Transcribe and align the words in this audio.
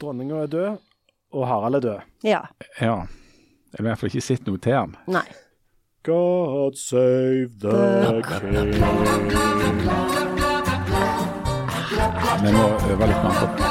Dronninga 0.00 0.42
er 0.42 0.46
død, 0.46 0.76
og 1.32 1.46
Harald 1.48 1.74
er 1.74 1.80
død. 1.80 1.98
Ja. 2.24 2.40
Ja. 2.80 2.94
Jeg 3.68 3.78
har 3.78 3.80
i 3.80 3.82
hvert 3.82 3.98
fall 3.98 4.10
ikke 4.12 4.20
sett 4.24 4.46
noe 4.46 4.58
til 4.62 4.72
ham. 4.72 4.94
Nei. 5.10 5.24
God 6.06 6.76
save 6.78 7.50
the 7.60 8.22
king. 8.28 8.72
Vi 12.38 12.52
må 12.54 12.64
øve 12.92 13.08
litt 13.10 13.22
mer 13.24 13.34
på 13.40 13.46
det. 13.58 13.66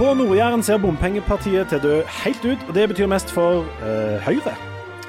På 0.00 0.14
Nord-Jæren 0.16 0.62
ser 0.64 0.80
bompengepartiet 0.80 1.68
til 1.68 1.76
å 1.78 1.84
dø 1.84 1.96
helt 2.22 2.44
ut, 2.48 2.62
og 2.68 2.74
det 2.74 2.88
betyr 2.88 3.10
mest 3.12 3.28
for 3.36 3.68
eh, 3.84 4.16
Høyre. 4.24 4.56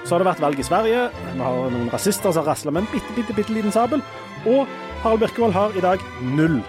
Så 0.03 0.11
har 0.11 0.19
det 0.19 0.27
vært 0.27 0.43
valg 0.43 0.59
i 0.59 0.67
Sverige. 0.67 1.07
Vi 1.31 1.39
har 1.39 1.71
noen 1.71 1.87
rasister 1.93 2.35
som 2.35 2.43
rasler 2.43 2.75
med 2.75 2.83
en 2.83 2.91
bitte, 2.91 3.15
bitte, 3.15 3.33
bitte 3.37 3.55
liten 3.55 3.71
sabel. 3.71 4.03
Og 4.43 4.67
Harald 5.05 5.23
Birkevold 5.23 5.55
har 5.55 5.77
i 5.79 5.85
dag 5.85 6.03
null 6.35 6.59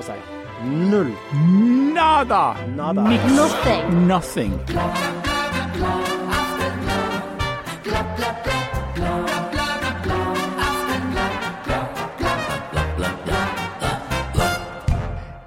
å 0.00 0.06
si. 0.08 0.18
Null. 0.90 1.12
Nada! 1.94 2.42
Nada. 2.76 3.06
Nothing. 3.36 4.06
Nothing. 4.06 4.56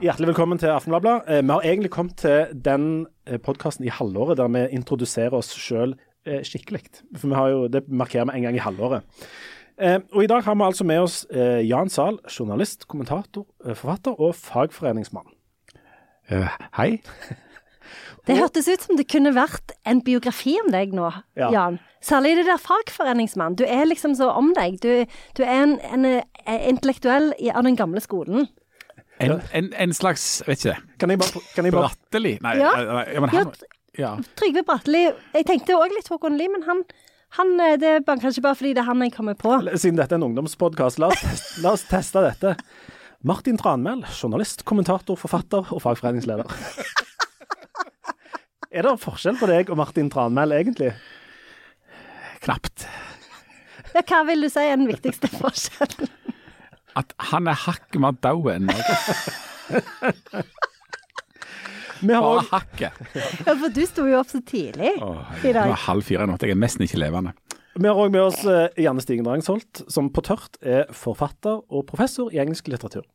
Hjertelig 0.04 0.28
velkommen 0.34 0.60
til 0.60 0.68
Aftenbladet. 0.74 1.22
Eh, 1.28 1.42
Vi 1.42 1.50
har 1.54 1.62
egentlig 1.64 1.92
kommet 1.92 2.18
til 2.18 2.46
den 2.66 3.06
podkasten 3.44 3.86
i 3.86 3.90
halvåret 3.94 4.38
der 4.38 4.48
vi 4.52 4.66
introduserer 4.76 5.34
oss 5.34 5.54
sjøl 5.56 5.96
skikkelig. 6.44 6.82
For 7.20 7.28
vi 7.28 7.36
har 7.36 7.50
jo, 7.52 7.68
det 7.68 7.84
markerer 7.88 8.26
vi 8.32 8.38
en 8.38 8.44
gang 8.44 8.56
i 8.56 8.64
halvåret. 8.64 9.04
Eh, 9.80 10.00
Og 10.14 10.24
i 10.24 10.28
dag 10.28 10.44
har 10.46 10.56
vi 10.56 10.64
altså 10.68 10.84
med 10.86 11.00
oss 11.02 11.26
eh, 11.32 11.62
Jan 11.68 11.90
Zahl, 11.90 12.20
journalist, 12.30 12.88
kommentator, 12.88 13.46
eh, 13.66 13.74
forfatter 13.76 14.20
og 14.22 14.36
fagforeningsmann. 14.36 15.26
Uh, 16.32 16.48
hei. 16.78 17.02
Det 18.28 18.38
hørtes 18.40 18.70
ut 18.72 18.80
som 18.86 18.96
det 18.96 19.04
kunne 19.12 19.34
vært 19.36 19.74
en 19.86 20.00
biografi 20.06 20.54
om 20.64 20.70
deg 20.72 20.94
nå, 20.96 21.10
Ja. 21.36 21.50
Jan. 21.52 21.80
Særlig 22.04 22.38
det 22.38 22.46
der 22.48 22.62
fagforeningsmann. 22.64 23.58
Du 23.60 23.66
er 23.68 23.84
liksom 23.86 24.14
så 24.16 24.30
om 24.32 24.54
deg. 24.56 24.78
Du, 24.80 25.04
du 25.36 25.42
er 25.44 25.52
en, 25.66 25.74
en, 25.92 26.06
en 26.48 26.62
intellektuell 26.72 27.34
av 27.52 27.64
den 27.68 27.76
gamle 27.76 28.00
skolen. 28.00 28.48
En, 29.20 29.36
en, 29.54 29.68
en 29.76 29.94
slags, 29.94 30.42
vet 30.48 30.64
ikke 30.64 30.72
det, 30.72 30.98
Kan 31.00 31.12
jeg 31.12 31.20
bare, 31.20 31.44
kan 31.56 31.66
jeg 31.68 31.76
bare 31.76 31.90
Bratteli? 31.90 32.34
Nei, 32.44 32.56
Ja. 32.64 32.72
eh, 32.80 33.14
ja, 33.14 33.20
men 33.26 33.30
han 33.36 33.52
Ja. 34.00 34.14
Trygve 34.40 34.64
Bratteli. 34.68 35.04
Jeg 35.36 35.46
tenkte 35.52 35.76
òg 35.78 35.92
litt 35.94 36.08
Håkon 36.10 36.40
Lie, 36.40 36.50
men 36.56 36.64
han, 36.70 36.86
han 37.38 37.54
eh, 37.60 37.78
Det 37.82 37.92
er 37.98 38.04
kanskje 38.08 38.44
bare 38.46 38.58
fordi 38.60 38.74
det 38.78 38.84
er 38.84 38.90
han 38.90 39.04
jeg 39.06 39.14
kommer 39.16 39.38
på. 39.40 39.56
Siden 39.74 39.98
dette 40.00 40.14
er 40.16 40.22
en 40.22 40.28
ungdomspodkast, 40.30 41.00
la, 41.02 41.10
la 41.64 41.74
oss 41.74 41.86
teste 41.90 42.22
dette. 42.26 42.56
Martin 43.24 43.58
Tranmæl, 43.58 44.04
journalist, 44.12 44.66
kommentator, 44.68 45.16
forfatter 45.20 45.72
og 45.72 45.82
fagforeningsleder. 45.86 46.50
Er 48.74 48.82
det 48.88 48.96
forskjell 49.04 49.38
på 49.38 49.46
deg 49.46 49.70
og 49.70 49.78
Martin 49.78 50.08
Tranmæl, 50.10 50.50
egentlig? 50.56 50.96
Knapt. 52.42 52.88
Ja, 53.94 54.02
hva 54.02 54.24
vil 54.26 54.42
du 54.42 54.50
si 54.50 54.64
er 54.66 54.80
den 54.80 54.90
viktigste 54.90 55.30
forskjellen? 55.44 56.10
At 56.98 57.14
han 57.30 57.50
er 57.50 57.58
hakket 57.68 58.02
mer 58.02 58.18
dau 58.26 58.50
enn 58.50 58.66
meg. 58.70 58.82
Vi 62.04 62.14
har 62.14 62.22
Bare 62.22 62.42
også, 62.42 62.52
hakket. 62.52 63.02
Ja, 63.48 63.56
for 63.56 63.74
du 63.74 63.82
sto 63.88 64.06
jo 64.10 64.20
opp 64.20 64.32
så 64.32 64.42
tidlig 64.44 64.94
Åh, 65.00 65.34
i 65.40 65.54
Det 65.54 65.56
var 65.56 65.84
halv 65.88 66.06
fire 66.06 66.28
i 66.28 66.32
natt. 66.32 66.44
Jeg 66.44 66.56
er 66.56 66.60
nesten 66.60 66.84
ikke 66.86 67.00
levende. 67.00 67.34
vi 67.80 67.88
har 67.88 67.96
også 67.96 68.14
med 68.14 68.22
oss 68.22 68.44
eh, 68.46 68.84
Janne 68.84 69.02
Stigen 69.02 69.26
Drangsholt, 69.26 69.86
som 69.88 70.12
på 70.14 70.22
tørt 70.26 70.60
er 70.62 70.86
forfatter 70.92 71.64
og 71.70 71.88
professor 71.88 72.34
i 72.34 72.42
engelsk 72.44 72.68
litteratur. 72.68 73.08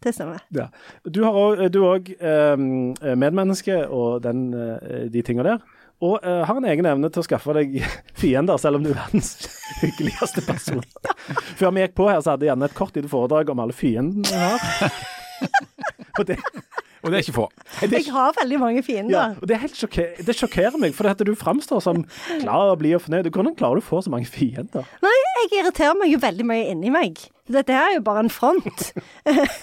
Det 0.00 0.14
stemmer. 0.16 0.40
Ja. 0.56 0.70
Du 1.04 1.24
har 1.26 1.60
er 1.60 1.76
òg 1.84 2.08
eh, 2.16 2.56
medmenneske 2.56 3.82
og 3.88 4.22
den, 4.24 4.48
eh, 4.54 5.04
de 5.12 5.22
tinga 5.26 5.44
der. 5.44 5.60
Og 6.00 6.22
uh, 6.24 6.46
har 6.48 6.56
en 6.56 6.64
egen 6.64 6.86
evne 6.88 7.10
til 7.12 7.20
å 7.20 7.26
skaffe 7.26 7.52
deg 7.58 7.74
fiender, 8.20 8.56
selv 8.60 8.78
om 8.78 8.84
du 8.84 8.88
er 8.94 8.96
verdens 9.02 9.34
hyggeligste 9.82 10.44
person. 10.46 10.80
Før 11.60 11.74
vi 11.76 11.84
gikk 11.84 11.98
på 11.98 12.08
her, 12.08 12.22
så 12.24 12.34
hadde 12.34 12.48
Janne 12.48 12.70
et 12.70 12.76
kort 12.76 12.96
lite 12.96 13.10
foredrag 13.12 13.52
om 13.52 13.60
alle 13.60 13.76
fiendene 13.76 14.24
hun 14.24 14.40
har. 14.40 14.94
og 16.16 16.24
det, 16.30 16.38
Og 17.00 17.10
det 17.10 17.18
er 17.18 17.24
ikke 17.24 17.36
få. 17.38 17.46
Jeg 17.94 18.12
har 18.12 18.34
veldig 18.36 18.58
mange 18.60 18.82
fiender. 18.84 19.14
ja, 19.14 19.26
og 19.40 19.48
det, 19.48 19.56
er 19.56 19.62
helt 19.64 19.76
sjokker, 19.76 20.20
det 20.26 20.36
sjokkerer 20.36 20.76
meg, 20.80 20.94
for 20.94 21.08
at 21.08 21.22
du 21.24 21.32
framstår 21.38 21.80
som 21.84 22.02
klar 22.42 22.74
og 22.74 22.78
blid 22.82 22.98
og 22.98 23.04
fornøyd. 23.06 23.30
Hvordan 23.32 23.56
klarer 23.56 23.80
du 23.80 23.84
å 23.84 23.88
få 23.88 24.02
så 24.04 24.12
mange 24.12 24.28
fiender? 24.28 24.84
Nei, 25.04 25.14
jeg 25.40 25.62
irriterer 25.62 25.96
meg 25.96 26.12
jo 26.12 26.20
veldig 26.20 26.46
mye 26.50 26.68
inni 26.74 26.92
meg. 26.92 27.24
Dette 27.50 27.74
er 27.74 27.96
jo 27.96 28.04
bare 28.06 28.26
en 28.26 28.30
front. 28.30 28.92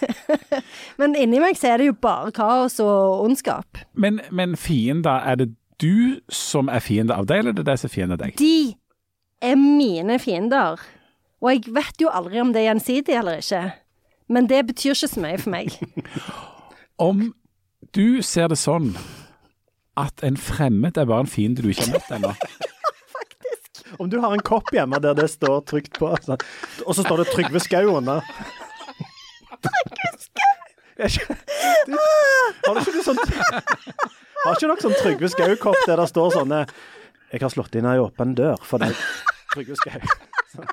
Men 0.99 1.15
inni 1.15 1.39
meg 1.43 1.59
så 1.59 1.73
er 1.73 1.81
det 1.81 1.91
jo 1.91 1.95
bare 2.01 2.33
kaos 2.35 2.79
og 2.83 3.23
ondskap. 3.27 3.79
Men, 3.93 4.19
men 4.31 4.57
fiender, 4.59 5.21
er 5.23 5.39
det 5.39 5.51
du 5.81 6.19
som 6.33 6.71
er 6.73 6.81
fiende 6.83 7.15
av 7.15 7.29
deg, 7.29 7.43
eller 7.43 7.53
er 7.53 7.61
det 7.61 7.67
de 7.69 7.77
som 7.77 7.87
er 7.87 7.93
fiende 7.93 8.17
av 8.17 8.23
deg? 8.25 8.35
De 8.41 8.75
er 9.45 9.55
mine 9.61 10.17
fiender. 10.19 10.81
Og 11.37 11.53
jeg 11.53 11.73
vet 11.75 12.01
jo 12.01 12.09
aldri 12.09 12.41
om 12.41 12.51
det 12.53 12.63
er 12.63 12.71
gjensidig 12.71 13.15
eller 13.15 13.43
ikke. 13.43 13.63
Men 14.27 14.49
det 14.49 14.65
betyr 14.73 14.95
ikke 14.95 15.11
så 15.13 15.23
mye 15.23 15.39
for 15.39 15.53
meg. 15.53 15.77
Om 16.97 17.33
du 17.93 18.21
ser 18.25 18.47
det 18.51 18.57
sånn 18.57 18.95
at 19.97 20.23
en 20.25 20.37
fremmed 20.37 20.97
er 20.97 21.05
bare 21.09 21.25
en 21.25 21.29
fiende 21.29 21.61
du 21.65 21.69
ikke 21.71 21.85
har 21.87 21.93
møtt 21.97 22.11
ennå, 22.17 22.33
Om 24.01 24.09
du 24.11 24.17
har 24.21 24.33
en 24.35 24.41
kopp 24.45 24.67
hjemme 24.75 24.99
der 25.01 25.15
det 25.17 25.29
står 25.31 25.61
trygt 25.65 25.95
på, 25.97 26.09
sånn, 26.25 26.37
og 26.85 26.93
så 26.97 27.05
står 27.05 27.21
det 27.23 27.27
Trygve 27.31 27.61
Skau 27.63 27.95
under. 27.97 28.19
Trygve 29.63 30.09
Skau? 30.21 30.53
Har 30.97 32.75
du 32.75 32.81
ikke 32.81 32.93
du 32.97 33.01
sånn 33.05 33.21
Har 34.43 34.53
ikke 34.57 34.67
dere 34.67 34.81
sånn 34.83 34.97
Trygve 35.01 35.29
Skau-kopp 35.33 35.79
der 35.87 36.01
det 36.01 36.09
står 36.11 36.35
sånne 36.35 36.59
'Jeg 37.31 37.41
har 37.43 37.51
slått 37.51 37.75
inn 37.75 37.87
ei 37.89 37.97
åpen 37.99 38.35
dør 38.37 38.59
for 38.63 38.79
deg', 38.79 38.95
Trygve 39.53 39.75
Skau. 39.75 39.99
Sånn. 40.53 40.69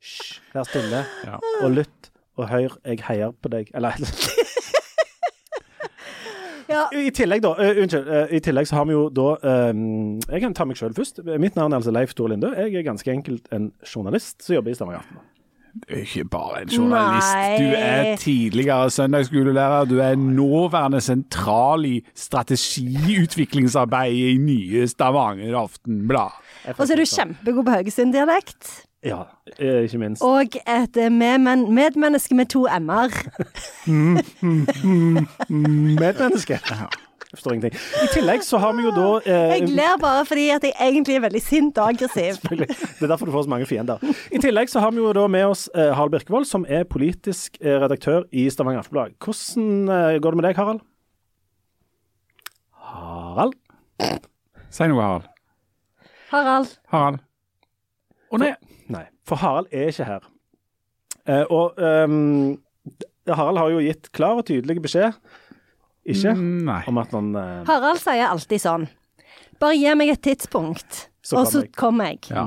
Hysj, 0.00 0.40
vær 0.54 0.68
stille 0.68 1.00
Ja. 1.26 1.38
og 1.62 1.70
lytt 1.74 2.10
og 2.36 2.48
hør, 2.50 2.76
jeg 2.84 3.00
heier 3.08 3.32
på 3.32 3.50
deg. 3.50 3.70
Eller 3.74 3.96
Ja, 6.70 6.86
I 6.90 7.10
tillegg, 7.14 7.42
da, 7.44 7.50
uh, 7.54 7.78
unnskyld, 7.82 8.08
uh, 8.10 8.26
i 8.34 8.40
tillegg 8.42 8.66
så 8.68 8.74
har 8.80 8.86
vi 8.88 8.92
jo 8.96 9.02
da 9.14 9.28
um, 9.70 10.18
Jeg 10.26 10.40
kan 10.42 10.54
ta 10.56 10.64
meg 10.66 10.76
sjøl 10.80 10.94
først. 10.96 11.14
Mitt 11.42 11.56
navn 11.58 11.72
er 11.72 11.76
altså 11.82 11.94
Leif 11.94 12.10
Tore 12.14 12.30
Linde. 12.34 12.48
Jeg 12.58 12.74
er 12.80 12.84
ganske 12.86 13.10
enkelt 13.12 13.44
en 13.54 13.64
journalist 13.86 14.36
som 14.42 14.54
jobber 14.58 14.70
i 14.74 14.78
Stavanger 14.78 15.00
Aftenblad. 15.04 15.26
Du 15.76 15.84
er 15.92 16.00
ikke 16.06 16.24
bare 16.32 16.62
en 16.62 16.70
journalist. 16.72 17.34
Nei. 17.36 17.56
Du 17.60 17.68
er 17.76 18.16
tidligere 18.16 18.90
søndagsskolelærer. 18.90 19.84
Du 19.84 19.98
er 20.00 20.14
nåværende 20.16 21.00
sentral 21.04 21.84
i 21.84 22.00
strategiutviklingsarbeidet 22.14 24.30
i 24.30 24.36
nye 24.40 24.88
Stavanger 24.88 25.56
Aftenblad. 25.58 26.30
Og 26.78 26.86
så 26.86 26.92
er 26.94 26.96
du 26.96 27.04
kjempegod 27.04 27.64
på 27.68 27.72
Haugesund-dialekt. 27.76 28.88
Ja, 29.06 29.22
eh, 29.58 29.84
ikke 29.86 29.98
minst. 30.02 30.22
Og 30.26 30.56
et 30.66 30.96
eh, 30.98 31.10
medmen 31.12 31.68
medmenneske 31.74 32.34
med 32.34 32.50
to 32.50 32.66
m-er. 32.66 33.12
Medmenneske. 36.00 36.58
Jeg 37.26 37.38
forstår 37.40 37.52
ingenting. 37.56 37.74
I 38.04 38.08
tillegg 38.14 38.44
så 38.46 38.58
har 38.62 38.72
vi 38.76 38.84
jo 38.86 38.90
da 38.94 39.06
eh, 39.26 39.56
Jeg 39.56 39.68
ler 39.74 39.96
bare 40.00 40.22
fordi 40.24 40.44
at 40.54 40.62
jeg 40.64 40.72
egentlig 40.78 41.16
er 41.16 41.24
veldig 41.24 41.42
sint 41.42 41.78
og 41.82 41.88
aggressiv. 41.90 42.38
Det 42.48 43.02
er 43.02 43.10
derfor 43.10 43.26
du 43.26 43.32
får 43.34 43.42
så 43.48 43.50
mange 43.50 43.66
fiender. 43.66 43.98
I 44.32 44.38
tillegg 44.38 44.70
så 44.70 44.80
har 44.80 44.94
vi 44.94 45.02
jo 45.02 45.12
da 45.12 45.26
med 45.26 45.44
oss 45.50 45.66
eh, 45.74 45.90
Harald 45.90 46.14
Birkevold, 46.14 46.46
som 46.46 46.64
er 46.68 46.86
politisk 46.86 47.58
eh, 47.60 47.80
redaktør 47.82 48.22
i 48.30 48.46
Stavanger 48.50 48.84
Aftenblad. 48.84 49.16
Hvordan 49.18 49.90
eh, 49.90 50.20
går 50.22 50.36
det 50.36 50.40
med 50.40 50.48
deg, 50.48 50.56
Harald? 50.56 50.80
Harald? 52.86 53.58
Si 54.70 54.86
noe, 54.86 55.02
Harald. 55.02 55.26
Harald. 56.30 56.78
Harald. 56.94 57.20
Å 58.30 58.40
nei. 58.40 58.52
Nei, 58.54 58.65
for 59.26 59.36
Harald 59.42 59.66
er 59.74 59.88
ikke 59.90 60.06
her. 60.06 60.26
Eh, 61.26 61.44
og 61.50 61.74
um, 61.82 62.56
Harald 63.26 63.58
har 63.58 63.72
jo 63.74 63.80
gitt 63.82 64.12
klar 64.14 64.38
og 64.38 64.46
tydelig 64.46 64.78
beskjed, 64.84 65.16
ikke, 66.06 66.34
Mm, 66.38 66.60
Nei. 66.68 66.82
om 66.86 66.98
at 67.02 67.10
han 67.16 67.32
uh, 67.34 67.64
Harald 67.66 67.98
sier 67.98 68.28
alltid 68.30 68.62
sånn. 68.62 68.84
Bare 69.58 69.74
gi 69.74 69.94
meg 69.98 70.12
et 70.12 70.22
tidspunkt, 70.22 71.08
Så 71.26 71.40
og 71.40 71.48
så 71.50 71.64
kommer 71.74 72.12
jeg. 72.12 72.20
kommer 72.28 72.30
jeg. 72.30 72.30
Ja. 72.30 72.44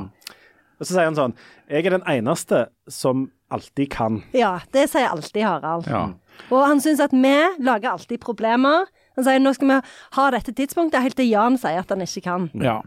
Og 0.80 0.88
så 0.88 0.94
sier 0.94 1.10
han 1.10 1.18
sånn 1.18 1.34
Jeg 1.68 1.86
er 1.90 1.98
den 1.98 2.06
eneste 2.08 2.62
som 2.88 3.26
alltid 3.52 3.90
kan. 3.92 4.22
Ja, 4.32 4.60
det 4.72 4.86
sier 4.94 5.10
alltid 5.12 5.44
Harald. 5.44 5.88
ja. 5.92 6.06
Og 6.50 6.62
han 6.66 6.80
syns 6.80 7.02
at 7.04 7.12
vi 7.12 7.36
lager 7.60 7.90
alltid 7.92 8.22
problemer. 8.24 8.86
Han 9.18 9.26
sier 9.28 9.42
nå 9.44 9.52
skal 9.58 9.68
vi 9.74 9.80
ha 10.16 10.30
dette 10.32 10.54
tidspunktet, 10.56 11.02
helt 11.04 11.18
til 11.20 11.28
Jan 11.28 11.58
sier 11.60 11.82
at 11.84 11.90
han 11.92 12.00
ikke 12.06 12.24
kan. 12.24 12.48
ja. 12.56 12.80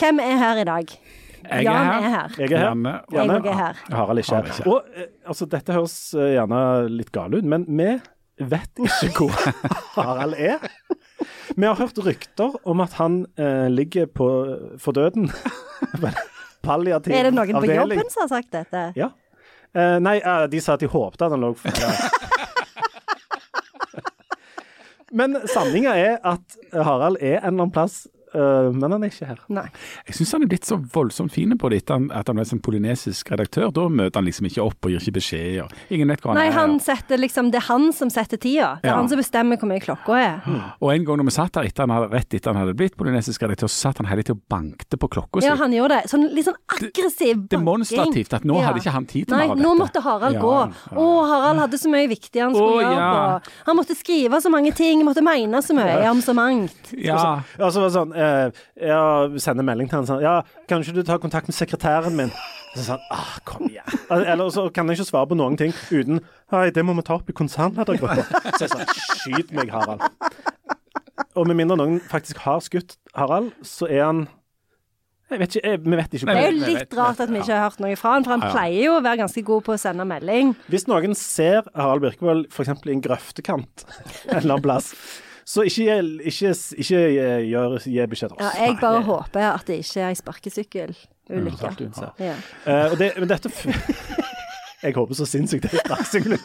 Hvem 0.00 0.18
er 0.24 0.38
her 0.40 0.56
i 0.62 0.64
dag? 0.64 0.88
Jeg 1.42 1.64
Jan 1.66 1.74
er 1.74 2.02
her. 2.02 2.14
er. 2.14 2.34
Jeg 2.38 2.52
er 2.52 2.56
her. 2.56 2.64
Janne. 2.68 2.92
Janne. 3.12 3.38
jeg 3.44 3.52
er 3.52 3.58
her. 3.58 3.78
Harald 3.92 4.18
ikke 4.22 4.34
Harald 4.34 4.50
her. 4.50 4.58
ikke. 4.58 4.70
Og 4.70 4.82
eh, 4.96 5.08
altså, 5.26 5.46
dette 5.46 5.72
høres 5.76 5.96
eh, 6.14 6.32
gjerne 6.36 6.60
litt 6.92 7.12
gale 7.14 7.40
ut, 7.40 7.48
men 7.54 7.66
vi 7.68 7.88
vet 8.52 8.82
ikke 8.82 9.26
hvor 9.26 9.32
Harald 9.98 10.34
er. 10.38 10.58
Vi 11.56 11.66
har 11.66 11.76
hørt 11.78 11.98
rykter 12.02 12.54
om 12.68 12.80
at 12.84 12.92
han 12.98 13.24
eh, 13.38 13.68
ligger 13.70 14.06
på 14.06 14.28
for 14.82 14.92
døden. 14.96 15.30
Palliativ 16.62 17.12
Er 17.14 17.26
det 17.26 17.34
noen 17.34 17.58
på 17.58 17.66
jobben 17.66 18.10
som 18.12 18.22
har 18.24 18.30
sagt 18.30 18.52
dette? 18.54 18.92
Ja. 18.96 19.10
Eh, 19.74 19.98
nei, 20.04 20.18
eh, 20.20 20.44
de 20.52 20.60
sa 20.62 20.76
at 20.76 20.82
de 20.84 20.88
håpte 20.92 21.24
at 21.26 21.32
han 21.34 21.42
lå 21.42 21.54
for 21.58 21.70
Men 25.12 25.36
sanninga 25.50 25.92
er 25.98 26.14
at 26.24 26.56
Harald 26.72 27.18
er 27.20 27.36
en 27.42 27.42
eller 27.42 27.66
annen 27.66 27.72
plass, 27.74 28.06
men 28.34 28.90
han 28.92 29.02
er 29.04 29.10
ikke 29.12 29.26
her. 29.28 29.38
Nei. 29.48 29.66
Jeg 30.06 30.14
syns 30.16 30.32
han 30.32 30.42
er 30.42 30.46
blitt 30.48 30.64
så 30.64 30.76
voldsomt 30.94 31.32
fin 31.32 31.52
på 31.58 31.68
det 31.70 31.82
etter 31.82 32.06
at 32.16 32.26
han 32.26 32.36
ble 32.36 32.44
sånn 32.48 32.62
polynesisk 32.64 33.30
redaktør. 33.30 33.70
Da 33.72 33.88
møter 33.88 34.16
han 34.20 34.24
liksom 34.28 34.46
ikke 34.48 34.62
opp 34.64 34.84
og 34.88 34.90
gir 34.90 35.00
ikke 35.02 35.16
beskjed. 35.18 35.60
Og 35.62 35.92
ingen 35.92 36.08
vet 36.08 36.20
hva 36.22 36.32
han 36.32 36.38
Nei, 36.40 36.46
er. 36.48 36.52
han 36.56 36.78
setter 36.80 37.18
liksom 37.18 37.50
Det 37.52 37.60
er 37.60 37.66
han 37.68 37.92
som 37.92 38.08
setter 38.10 38.36
tida. 38.40 38.78
Det 38.82 38.88
er 38.88 38.94
Ja. 38.94 38.96
han 38.96 39.08
som 39.08 39.18
bestemmer 39.18 39.56
hvor 39.58 39.68
mye 39.68 39.80
klokka 39.80 40.16
er. 40.16 40.40
Og 40.80 40.92
en 40.94 41.04
gang 41.04 41.16
når 41.18 41.24
vi 41.24 41.30
satt 41.36 41.52
der 41.52 41.62
etter 41.68 41.82
han 41.86 41.90
hadde, 41.90 42.10
rett 42.12 42.34
etter 42.34 42.52
han 42.52 42.60
hadde 42.62 42.74
blitt 42.76 42.96
polynesisk 42.96 43.42
redaktør, 43.42 43.68
så 43.68 43.88
satt 43.92 43.98
han 43.98 44.06
hele 44.06 44.22
tida 44.22 44.32
og 44.38 44.42
bankte 44.48 44.96
på 44.96 45.08
klokka 45.08 45.40
si. 45.42 45.46
Ja, 45.46 45.56
han 45.56 45.72
gjorde 45.72 46.00
det. 46.02 46.10
Sånn 46.10 46.28
litt 46.32 46.46
sånn 46.46 46.58
aggressiv 46.72 47.36
banking. 47.48 47.58
Demonstrativt 47.58 48.32
at 48.34 48.44
nå 48.44 48.56
Ja. 48.60 48.68
hadde 48.70 48.80
ikke 48.80 48.92
han 48.92 49.06
tid 49.06 49.26
til 49.28 49.36
Nei, 49.36 49.46
mer 49.48 49.52
av 49.52 49.58
nå 49.58 49.74
måtte 49.78 50.00
Harald 50.02 50.34
Ja, 50.34 50.40
gå. 50.40 50.54
ja. 50.92 50.96
Å, 50.96 51.26
Harald 51.28 51.58
hadde 51.60 51.78
så 51.78 51.88
mye 51.90 52.08
viktig 52.08 52.40
han 52.40 52.54
skulle 52.54 52.80
Å, 52.80 52.82
gjøre. 52.82 52.96
ja. 52.96 53.40
Han 53.66 53.76
måtte 53.76 53.94
skrive 53.96 54.40
så 54.40 54.50
mange 54.50 54.72
ting, 54.74 55.04
måtte 55.04 55.22
mene 55.22 55.60
så 55.62 55.74
mye 55.74 56.10
om 56.10 56.20
så 56.22 56.34
mangt. 56.34 56.92
Ja. 56.96 57.42
Ja, 57.58 57.68
så 57.70 57.80
var 57.80 57.88
det 57.90 57.96
sånn 57.98 58.12
eh, 58.16 58.21
Jeg 58.22 59.42
sender 59.44 59.66
melding 59.66 59.90
til 59.90 60.00
han 60.00 60.08
sånn 60.08 60.24
Ja, 60.24 60.40
kan 60.70 60.84
ikke 60.84 60.96
du 60.96 61.04
ta 61.06 61.18
kontakt 61.22 61.50
med 61.50 61.56
sekretæren 61.56 62.16
min? 62.18 62.32
Så 62.72 62.86
sa 62.86 62.96
han 62.96 63.08
ah, 63.12 63.32
kom 63.44 63.66
igjen. 63.68 63.98
Eller 64.10 64.48
så 64.52 64.64
kan 64.72 64.88
jeg 64.88 65.00
ikke 65.00 65.10
svare 65.10 65.28
på 65.28 65.36
noen 65.36 65.58
ting 65.60 65.74
uten 65.90 66.22
Hei, 66.52 66.70
det 66.72 66.84
må 66.86 66.94
vi 66.96 67.04
ta 67.04 67.18
opp 67.18 67.28
i 67.28 67.36
konsernledergruppa. 67.36 68.24
Så 68.56 68.64
jeg 68.64 68.72
sa 68.72 68.86
skyt 68.88 69.52
meg, 69.56 69.72
Harald. 69.72 70.04
Og 71.36 71.48
med 71.48 71.58
mindre 71.60 71.78
noen 71.80 71.98
faktisk 72.10 72.40
har 72.44 72.62
skutt 72.64 72.96
Harald, 73.16 73.52
så 73.64 73.88
er 73.88 74.04
han 74.04 74.22
Jeg 75.32 75.40
vet 75.40 75.54
ikke, 75.56 75.68
jeg, 75.68 75.80
vi 75.84 75.96
vet 75.96 76.14
ikke. 76.16 76.28
Det 76.28 76.40
er 76.40 76.50
jo 76.50 76.72
litt 76.74 76.96
rart 76.96 77.20
at 77.24 77.30
vi 77.32 77.40
ikke 77.40 77.54
har 77.56 77.62
hørt 77.70 77.80
noe 77.80 77.96
fra 77.96 78.14
han, 78.16 78.24
for 78.26 78.36
han 78.36 78.42
pleier 78.52 78.82
jo 78.84 78.96
å 78.98 79.02
være 79.04 79.22
ganske 79.22 79.44
god 79.48 79.64
på 79.64 79.76
å 79.76 79.80
sende 79.80 80.04
melding. 80.08 80.52
Hvis 80.72 80.84
noen 80.92 81.16
ser 81.16 81.68
Harald 81.72 82.04
Birkevold 82.04 82.50
f.eks. 82.52 82.72
i 82.84 82.92
en 82.92 83.04
grøftekant 83.04 83.86
en 83.86 84.36
eller 84.42 84.50
annen 84.50 84.64
plass, 84.64 84.92
så 85.52 85.64
ikke, 85.68 85.96
ikke, 86.30 86.52
ikke 86.80 87.00
gjør, 87.50 87.74
gi 87.84 88.06
beskjed 88.14 88.32
til 88.32 88.40
Ja, 88.40 88.50
jeg 88.62 88.78
bare 88.80 89.00
Nei, 89.02 89.08
håper 89.10 89.48
at 89.50 89.66
det 89.68 89.76
ikke 89.82 90.00
er 90.00 90.08
ei 90.12 90.16
sparkesykkelulykke. 90.16 91.72
Mm. 91.82 92.06
Ja. 92.24 92.36
uh, 92.64 92.94
det, 93.00 93.10
men 93.18 93.28
dette 93.28 93.52
f- 93.52 93.66
Jeg 94.86 94.96
håper 94.96 95.14
så 95.14 95.26
sinnssykt 95.28 95.68
det 95.68 95.76
er 95.76 95.84
sparkesykkel. 95.84 96.38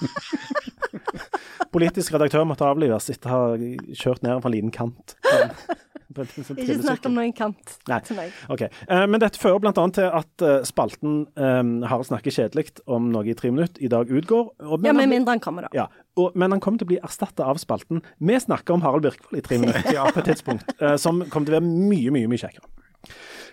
Politisk 1.73 2.13
redaktør 2.13 2.45
måtte 2.47 2.67
avlives 2.67 3.09
etter 3.11 3.31
å 3.33 3.37
ha 3.37 3.71
kjørt 3.97 4.21
ned 4.25 4.39
fra 4.43 4.49
en 4.51 4.55
liten 4.55 4.73
kant. 4.75 5.15
Ikke 6.15 6.77
snakk 6.79 7.05
om 7.09 7.17
noen 7.17 7.33
kant 7.35 7.73
Nei. 7.89 7.99
til 8.07 8.15
meg. 8.15 8.35
Okay. 8.53 8.69
eh, 8.87 9.03
Men 9.11 9.21
dette 9.21 9.39
fører 9.41 9.59
bl.a. 9.63 9.73
til 9.73 10.07
at 10.07 10.45
eh, 10.45 10.59
spalten 10.67 11.17
um, 11.35 11.71
Harald 11.83 12.07
snakker 12.07 12.31
kjedelig 12.33 12.77
om 12.87 13.09
noe 13.11 13.27
i 13.27 13.35
tre 13.37 13.51
minutter 13.51 13.83
i 13.83 13.89
dag 13.91 14.07
utgår. 14.07 14.53
Ja, 14.87 14.93
med 14.95 15.11
mindre 15.11 15.35
han 15.35 15.43
kommer, 15.43 15.67
da. 15.67 15.71
ja, 15.75 15.87
og, 16.15 16.37
men 16.39 16.55
han 16.55 16.63
kommer 16.63 16.79
til 16.79 16.87
å 16.87 16.93
bli 16.93 16.99
erstatta 17.03 17.47
av 17.47 17.59
spalten 17.61 17.99
Vi 18.23 18.39
snakker 18.39 18.77
om 18.77 18.85
Harald 18.85 19.03
Birkvold 19.03 19.41
i 19.41 19.43
tre 19.45 19.59
minutter 19.61 19.91
ja, 19.93 20.07
på 20.13 20.23
et 20.23 20.31
tidspunkt, 20.31 20.71
som 21.01 21.21
kommer 21.27 21.49
til 21.49 21.57
å 21.57 21.59
være 21.59 21.67
mye, 21.67 22.13
mye 22.15 22.31
mye 22.31 22.41
kjekkere. 22.41 22.71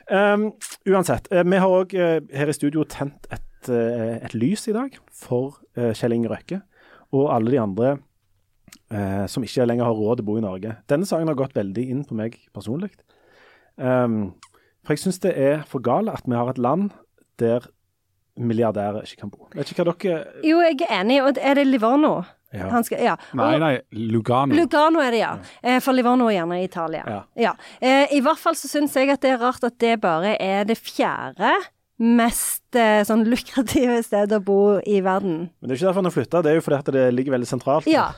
Um, 0.04 0.50
uansett, 0.88 1.30
vi 1.32 1.60
har 1.64 1.74
òg 1.80 1.94
her 1.96 2.50
i 2.50 2.56
studio 2.56 2.84
tent 2.88 3.28
et, 3.34 3.70
et 3.72 4.34
lys 4.36 4.68
i 4.70 4.76
dag 4.76 4.96
for 5.16 5.58
Kjell 5.74 6.16
Inge 6.16 6.30
Røkke 6.30 6.60
og 7.14 7.30
alle 7.34 7.54
de 7.54 7.62
andre 7.62 7.94
eh, 8.92 9.24
som 9.30 9.44
ikke 9.46 9.66
lenger 9.68 9.88
har 9.88 9.96
råd 9.96 10.20
til 10.20 10.26
å 10.26 10.28
bo 10.28 10.38
i 10.40 10.44
Norge. 10.44 10.76
Denne 10.90 11.08
saken 11.08 11.30
har 11.30 11.38
gått 11.38 11.56
veldig 11.56 11.86
inn 11.94 12.04
på 12.08 12.16
meg 12.18 12.36
personlig. 12.56 12.90
Um, 13.76 14.34
for 14.84 14.94
jeg 14.94 15.02
syns 15.06 15.22
det 15.24 15.32
er 15.40 15.64
for 15.66 15.82
galt 15.82 16.12
at 16.12 16.28
vi 16.28 16.36
har 16.36 16.52
et 16.52 16.60
land 16.62 16.92
der 17.42 17.66
milliardærer 18.38 19.06
ikke 19.06 19.24
kan 19.24 19.32
bo. 19.32 19.48
Vet 19.54 19.70
ikke 19.70 19.84
hva 19.86 19.94
dere 19.94 20.46
Jo, 20.46 20.60
jeg 20.62 20.80
er 20.84 20.96
enig. 21.00 21.20
Og 21.24 21.38
er 21.38 21.58
det 21.58 21.66
Livorno? 21.68 22.16
Ja. 22.54 22.68
Han 22.70 22.86
skal, 22.86 23.00
ja. 23.02 23.14
Nei, 23.34 23.56
nei, 23.58 23.72
Lugano. 24.12 24.54
Lugano 24.54 25.02
er 25.02 25.14
det, 25.14 25.22
ja. 25.24 25.32
Eh, 25.62 25.80
For 25.82 25.96
Livorno 25.96 26.28
er 26.30 26.36
gjerne 26.36 26.60
i 26.60 26.66
Italia. 26.68 27.22
Ja. 27.38 27.54
Eh, 27.80 28.12
I 28.14 28.20
hvert 28.22 28.38
fall 28.38 28.54
så 28.58 28.70
syns 28.70 28.94
jeg 28.94 29.10
at 29.10 29.22
det 29.24 29.32
er 29.34 29.40
rart 29.42 29.64
at 29.66 29.78
det 29.82 29.96
bare 30.02 30.36
er 30.42 30.66
det 30.68 30.78
fjerde 30.78 31.50
mest 32.02 32.74
eh, 32.78 33.02
sånn 33.06 33.24
lukrative 33.30 34.00
stedet 34.06 34.38
å 34.38 34.44
bo 34.44 34.60
i 34.82 35.00
verden. 35.02 35.48
Men 35.58 35.70
det 35.70 35.74
er 35.74 35.80
ikke 35.80 35.88
derfor 35.88 36.02
han 36.02 36.10
har 36.10 36.14
flytta, 36.14 36.42
det 36.42 36.52
er 36.52 36.58
jo 36.58 36.64
fordi 36.66 36.78
at 36.78 36.92
det 36.96 37.04
ligger 37.14 37.36
veldig 37.36 37.50
sentralt. 37.50 37.90
Ja. 37.90 38.08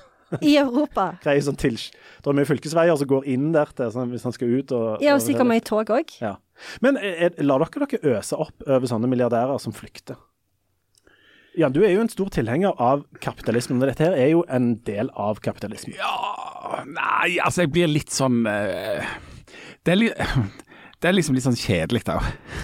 I 0.41 0.57
Europa. 0.61 1.13
Greier 1.25 1.45
sånn 1.47 1.59
til, 1.61 1.77
det 1.79 2.31
er 2.31 2.39
mye 2.39 2.49
fylkesveier 2.49 2.99
som 2.99 3.11
går 3.11 3.29
inn 3.33 3.51
der 3.55 3.71
til, 3.77 3.91
sånn, 3.95 4.13
hvis 4.15 4.27
han 4.27 4.35
skal 4.35 4.55
ut 4.57 4.75
og 4.77 5.05
Ja, 5.05 5.17
og 5.17 5.25
sikkert 5.25 5.51
mye 5.51 5.65
tog 5.65 5.93
òg. 5.95 6.17
Ja. 6.23 6.37
Men 6.85 6.99
er, 6.99 7.37
lar 7.45 7.63
dere 7.63 7.87
dere 7.87 8.17
øse 8.17 8.39
opp 8.41 8.65
over 8.67 8.89
sånne 8.91 9.11
milliardærer 9.13 9.61
som 9.63 9.75
flykter? 9.77 10.19
Ja, 11.57 11.71
du 11.73 11.81
er 11.87 11.95
jo 11.95 12.03
en 12.05 12.13
stor 12.13 12.29
tilhenger 12.35 12.75
av 12.83 13.07
kapitalismen, 13.25 13.81
og 13.81 13.89
dette 13.89 14.05
her 14.05 14.17
er 14.17 14.29
jo 14.35 14.43
en 14.53 14.75
del 14.85 15.09
av 15.17 15.41
kapitalismen. 15.45 15.97
Ja, 15.97 16.83
nei, 16.85 17.39
altså 17.41 17.65
jeg 17.65 17.73
blir 17.73 17.89
litt 17.89 18.13
sånn 18.13 18.43
uh, 18.45 19.15
det, 19.87 19.95
er 19.95 19.97
li, 19.97 20.11
det 21.03 21.11
er 21.11 21.15
liksom 21.17 21.37
litt 21.37 21.45
sånn 21.45 21.59
kjedelig, 21.59 22.03
da. 22.09 22.17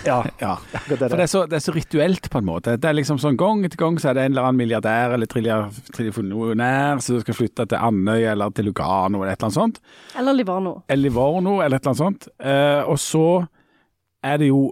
Ja, 0.07 0.19
Ja. 0.43 0.55
For 0.73 0.97
det 0.97 1.11
er, 1.21 1.31
så, 1.31 1.45
det 1.51 1.59
er 1.59 1.65
så 1.65 1.75
rituelt, 1.77 2.29
på 2.33 2.41
en 2.41 2.49
måte. 2.49 2.79
Det 2.81 2.89
er 2.89 2.97
liksom 2.97 3.21
sånn 3.21 3.37
Gang 3.41 3.65
etter 3.67 3.81
gang 3.81 3.99
så 4.01 4.11
er 4.11 4.17
det 4.17 4.27
en 4.27 4.33
eller 4.33 4.49
annen 4.49 4.61
milliardær 4.63 5.17
eller 5.17 5.29
trillionær 5.29 7.03
som 7.05 7.21
skal 7.23 7.37
flytte 7.37 7.67
til 7.69 7.79
Andøy 7.91 8.25
eller 8.33 8.55
til 8.57 8.71
Lugano 8.71 9.21
eller 9.21 9.35
et 9.35 9.39
eller 9.39 9.51
annet 9.51 9.59
sånt. 9.59 9.83
Eller 10.19 10.39
Livorno. 10.39 10.77
Eller 10.89 11.11
Livorno 11.11 11.59
eller 11.61 11.77
et 11.77 11.85
eller 11.85 11.93
annet 11.93 12.05
sånt. 12.05 12.31
Eh, 12.41 12.81
og 12.89 12.99
så 13.03 13.27
er 14.25 14.41
det 14.41 14.49
jo 14.49 14.71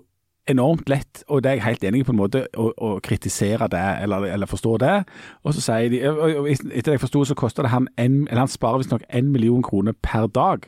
enormt 0.51 0.89
lett, 0.91 1.23
og 1.29 1.43
det 1.45 1.51
er 1.51 1.59
jeg 1.59 1.67
helt 1.67 1.85
enig 1.87 2.01
i 2.03 2.07
på 2.09 2.15
en 2.15 2.19
måte, 2.19 2.43
å, 2.59 2.71
å 2.75 2.91
kritisere 3.05 3.69
det 3.71 3.85
eller, 4.03 4.27
eller 4.35 4.51
forstå 4.51 4.77
det. 4.83 4.97
Og 5.45 5.55
så 5.55 5.63
sier 5.69 5.93
de 5.93 6.01
og, 6.11 6.49
etter 6.51 6.91
det 6.91 6.97
jeg 6.97 7.05
forsto, 7.05 7.25
så 7.29 7.37
koster 7.39 7.67
det 7.67 7.75
han 7.75 7.87
en, 8.01 8.23
eller 8.27 8.47
han 8.47 8.51
sparer 8.51 8.83
visstnok 8.83 9.05
én 9.15 9.31
million 9.35 9.63
kroner 9.67 9.95
per 10.03 10.27
dag. 10.33 10.67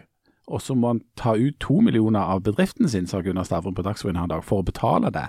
Og 0.51 0.63
så 0.63 0.75
må 0.75 0.91
han 0.91 1.01
ta 1.17 1.37
ut 1.39 1.55
to 1.63 1.79
millioner 1.85 2.21
av 2.21 2.43
bedriften 2.43 2.89
sin, 2.91 3.07
sa 3.07 3.21
Gunnar 3.23 3.47
Stavrum 3.47 3.77
på 3.77 3.85
Dagsrevyen 3.87 4.19
her 4.19 4.27
en 4.27 4.33
dag, 4.33 4.43
for 4.45 4.63
å 4.63 4.67
betale 4.67 5.13
det. 5.15 5.29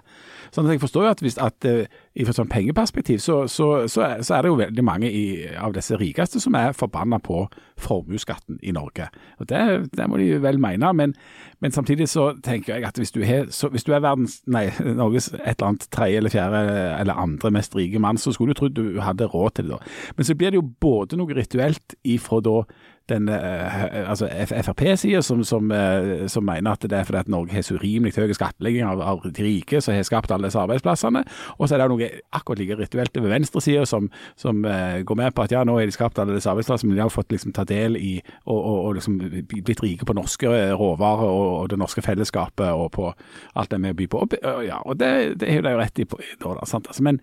Så 0.51 0.63
jeg 0.65 0.81
forstår 0.81 1.05
jo 1.05 1.11
at, 1.11 1.21
hvis, 1.21 1.37
at 1.37 1.67
uh, 1.69 1.83
i 2.17 2.25
et 2.25 2.33
sånn 2.33 2.49
pengeperspektiv, 2.49 3.21
så, 3.21 3.43
så, 3.51 3.85
så, 3.91 4.07
så 4.25 4.35
er 4.35 4.43
det 4.43 4.49
jo 4.51 4.57
veldig 4.57 4.85
mange 4.85 5.11
i, 5.13 5.23
av 5.53 5.75
disse 5.77 5.97
rikeste 6.01 6.41
som 6.41 6.57
er 6.57 6.73
forbanna 6.77 7.19
på 7.23 7.43
formuesskatten 7.81 8.57
i 8.65 8.73
Norge. 8.73 9.07
Og 9.37 9.49
det, 9.51 9.61
det 9.93 10.07
må 10.09 10.17
de 10.17 10.31
vel 10.41 10.61
mene, 10.61 10.89
men, 10.97 11.13
men 11.61 11.75
samtidig 11.75 12.09
så 12.09 12.31
tenker 12.43 12.75
jeg 12.75 12.87
at 12.89 12.97
hvis 12.97 13.13
du, 13.13 13.21
er, 13.21 13.45
hvis 13.47 13.85
du 13.85 13.93
er 13.93 14.01
verdens, 14.03 14.39
nei, 14.49 14.65
Norges 14.97 15.29
et 15.35 15.53
eller 15.55 15.69
annet 15.69 15.87
tredje 15.93 16.23
eller 16.23 16.33
fjerde 16.33 16.63
eller 16.97 17.21
andre 17.21 17.53
mest 17.53 17.77
rike 17.77 18.01
mann, 18.01 18.17
så 18.17 18.33
skulle 18.33 18.53
du 18.53 18.59
tro 18.59 18.71
du 18.73 18.97
hadde 19.03 19.29
råd 19.29 19.59
til 19.59 19.69
det 19.69 19.77
da. 19.77 19.93
Men 20.17 20.27
så 20.27 20.37
blir 20.37 20.53
det 20.53 20.61
jo 20.61 20.65
både 20.81 21.21
noe 21.21 21.37
rituelt 21.37 21.97
ifra 22.01 22.41
da 22.43 22.63
den 23.09 23.27
eh, 23.29 24.09
altså 24.09 24.29
Frp-sida 24.47 25.21
som, 25.21 25.43
som, 25.43 25.71
eh, 25.71 26.27
som 26.31 26.45
mener 26.47 26.71
at 26.71 26.85
det 26.87 26.95
er 26.95 27.07
fordi 27.07 27.19
at 27.19 27.31
Norge 27.31 27.51
har 27.51 27.65
så 27.65 27.75
urimelig 27.75 28.15
høy 28.15 28.31
skattlegging 28.35 28.85
av, 28.87 29.01
av 29.03 29.25
de 29.27 29.43
rike 29.43 29.81
som 29.83 29.95
har 29.95 30.05
skapt 30.07 30.31
alle 30.31 30.47
disse 30.47 30.59
arbeidsplassene. 30.59 31.23
Og 31.57 31.67
så 31.67 31.75
er 31.75 31.83
det 31.83 31.89
noe 31.91 32.09
akkurat 32.31 32.61
like 32.61 32.77
rituelt 32.79 33.19
over 33.19 33.33
venstresida 33.33 33.85
som, 33.89 34.07
som 34.39 34.63
eh, 34.65 35.01
går 35.03 35.19
med 35.19 35.35
på 35.35 35.43
at 35.43 35.55
ja, 35.55 35.65
nå 35.67 35.75
har 35.77 35.89
de 35.89 35.95
skapt 35.95 36.21
alle 36.23 36.37
disse 36.37 36.49
arbeidsplassene, 36.51 36.93
men 36.93 37.01
de 37.01 37.03
har 37.03 37.11
fått 37.13 37.35
liksom 37.35 37.55
ta 37.55 37.67
del 37.67 37.99
i 37.99 38.13
og, 38.45 38.57
og, 38.57 38.77
og 38.77 38.95
liksom 38.99 39.19
blitt 39.51 39.83
rike 39.83 40.07
på 40.07 40.15
norske 40.15 40.53
råvarer 40.71 41.27
og, 41.27 41.49
og 41.63 41.73
det 41.73 41.81
norske 41.81 42.05
fellesskapet 42.05 42.71
og 42.71 42.87
på 42.95 43.09
alt 43.11 43.73
det 43.73 43.81
vi 43.83 43.97
byr 44.03 44.13
på. 44.15 44.23
Og, 44.23 44.63
ja, 44.63 44.79
og 44.79 44.99
det, 45.01 45.41
det 45.43 45.51
er 45.51 45.59
jo 45.59 45.67
de 45.67 45.75
rett 45.81 45.99
i 45.99 46.07
på, 46.07 46.21
da, 46.45 46.63
sant? 46.69 46.87
Altså, 46.87 47.03
men 47.03 47.19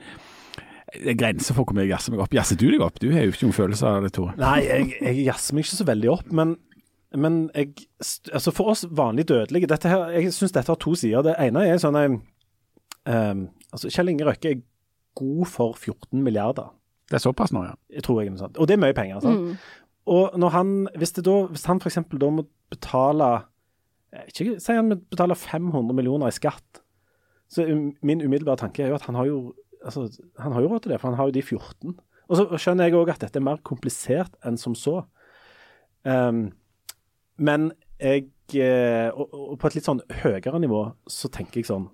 det 0.94 1.12
er 1.12 1.18
grenser 1.18 1.54
for 1.56 1.64
hvor 1.68 1.76
mye 1.76 1.86
jeg 1.86 1.94
jazzer 1.94 2.14
meg 2.14 2.24
opp. 2.24 2.34
Jazzer 2.34 2.58
du 2.58 2.66
deg 2.72 2.82
opp? 2.82 2.98
Du 3.02 3.10
har 3.14 3.22
jo 3.26 3.34
ikke 3.34 3.46
noen 3.46 3.56
følelse 3.56 3.86
av 3.86 4.02
det, 4.06 4.10
Tore. 4.16 4.34
Nei, 4.40 4.58
jeg, 4.66 4.90
jeg 4.98 5.28
jazzer 5.28 5.56
meg 5.56 5.66
ikke 5.66 5.78
så 5.78 5.86
veldig 5.90 6.10
opp, 6.12 6.32
men, 6.34 6.56
men 7.14 7.38
jeg, 7.54 7.86
altså 8.32 8.54
for 8.54 8.72
oss 8.74 8.84
vanlig 8.90 9.28
dødelige 9.30 9.70
dette 9.70 9.92
her, 9.92 10.10
Jeg 10.18 10.34
syns 10.34 10.56
dette 10.56 10.72
har 10.72 10.80
to 10.82 10.96
sider. 10.98 11.24
Det 11.26 11.36
ene 11.38 11.66
er 11.68 11.78
sånn 11.82 11.98
en 12.00 12.18
um, 13.06 13.46
altså 13.72 13.90
Kjell 13.92 14.12
Inge 14.12 14.26
Røkke 14.28 14.54
er 14.54 14.62
god 15.18 15.46
for 15.50 15.76
14 15.76 16.22
milliarder, 16.22 16.70
Det 17.10 17.18
er 17.18 17.24
såpass 17.24 17.52
nå, 17.52 17.64
ja. 17.66 17.74
jeg 17.90 18.04
tror 18.06 18.20
jeg. 18.20 18.28
er 18.28 18.34
noe 18.36 18.44
sånt. 18.44 18.58
Og 18.58 18.68
det 18.68 18.76
er 18.76 18.82
mye 18.84 18.94
penger. 18.94 19.20
sant? 19.20 19.40
Mm. 19.40 19.56
Og 20.10 20.38
når 20.38 20.52
han, 20.54 20.68
hvis, 20.96 21.12
det 21.12 21.24
da, 21.26 21.40
hvis 21.50 21.66
han 21.66 21.80
f.eks. 21.82 21.98
da 22.22 22.28
må 22.30 22.44
betale 22.70 23.30
eh, 24.14 24.28
ikke, 24.30 24.60
Si 24.62 24.76
han 24.76 24.92
må 24.92 24.98
betale 25.10 25.34
500 25.34 25.96
millioner 25.96 26.30
i 26.30 26.34
skatt, 26.34 26.82
så 27.50 27.66
um, 27.66 27.90
min 28.06 28.22
umiddelbare 28.22 28.62
tanke 28.62 28.84
er 28.84 28.92
jo 28.92 28.98
at 29.00 29.08
han 29.08 29.18
har 29.18 29.26
jo, 29.26 29.40
altså, 29.84 30.08
han 30.40 30.54
har 30.54 30.64
jo 30.64 30.72
råd 30.72 30.84
til 30.84 30.94
det, 30.94 31.00
for 31.02 31.10
han 31.10 31.18
har 31.20 31.30
jo 31.30 31.36
de 31.36 31.42
14. 31.42 31.94
Og 32.30 32.38
så 32.38 32.46
skjønner 32.62 32.86
jeg 32.86 32.98
òg 32.98 33.12
at 33.12 33.24
dette 33.24 33.40
er 33.40 33.46
mer 33.46 33.62
komplisert 33.66 34.36
enn 34.46 34.58
som 34.60 34.76
så. 34.78 35.00
Um, 36.06 36.50
men 37.40 37.70
jeg 38.00 38.28
eh, 38.56 39.08
og, 39.12 39.32
og 39.32 39.56
på 39.60 39.68
et 39.68 39.78
litt 39.78 39.88
sånn 39.88 40.02
høyere 40.22 40.60
nivå 40.62 40.84
så 41.10 41.28
tenker 41.32 41.60
jeg 41.60 41.68
sånn 41.68 41.90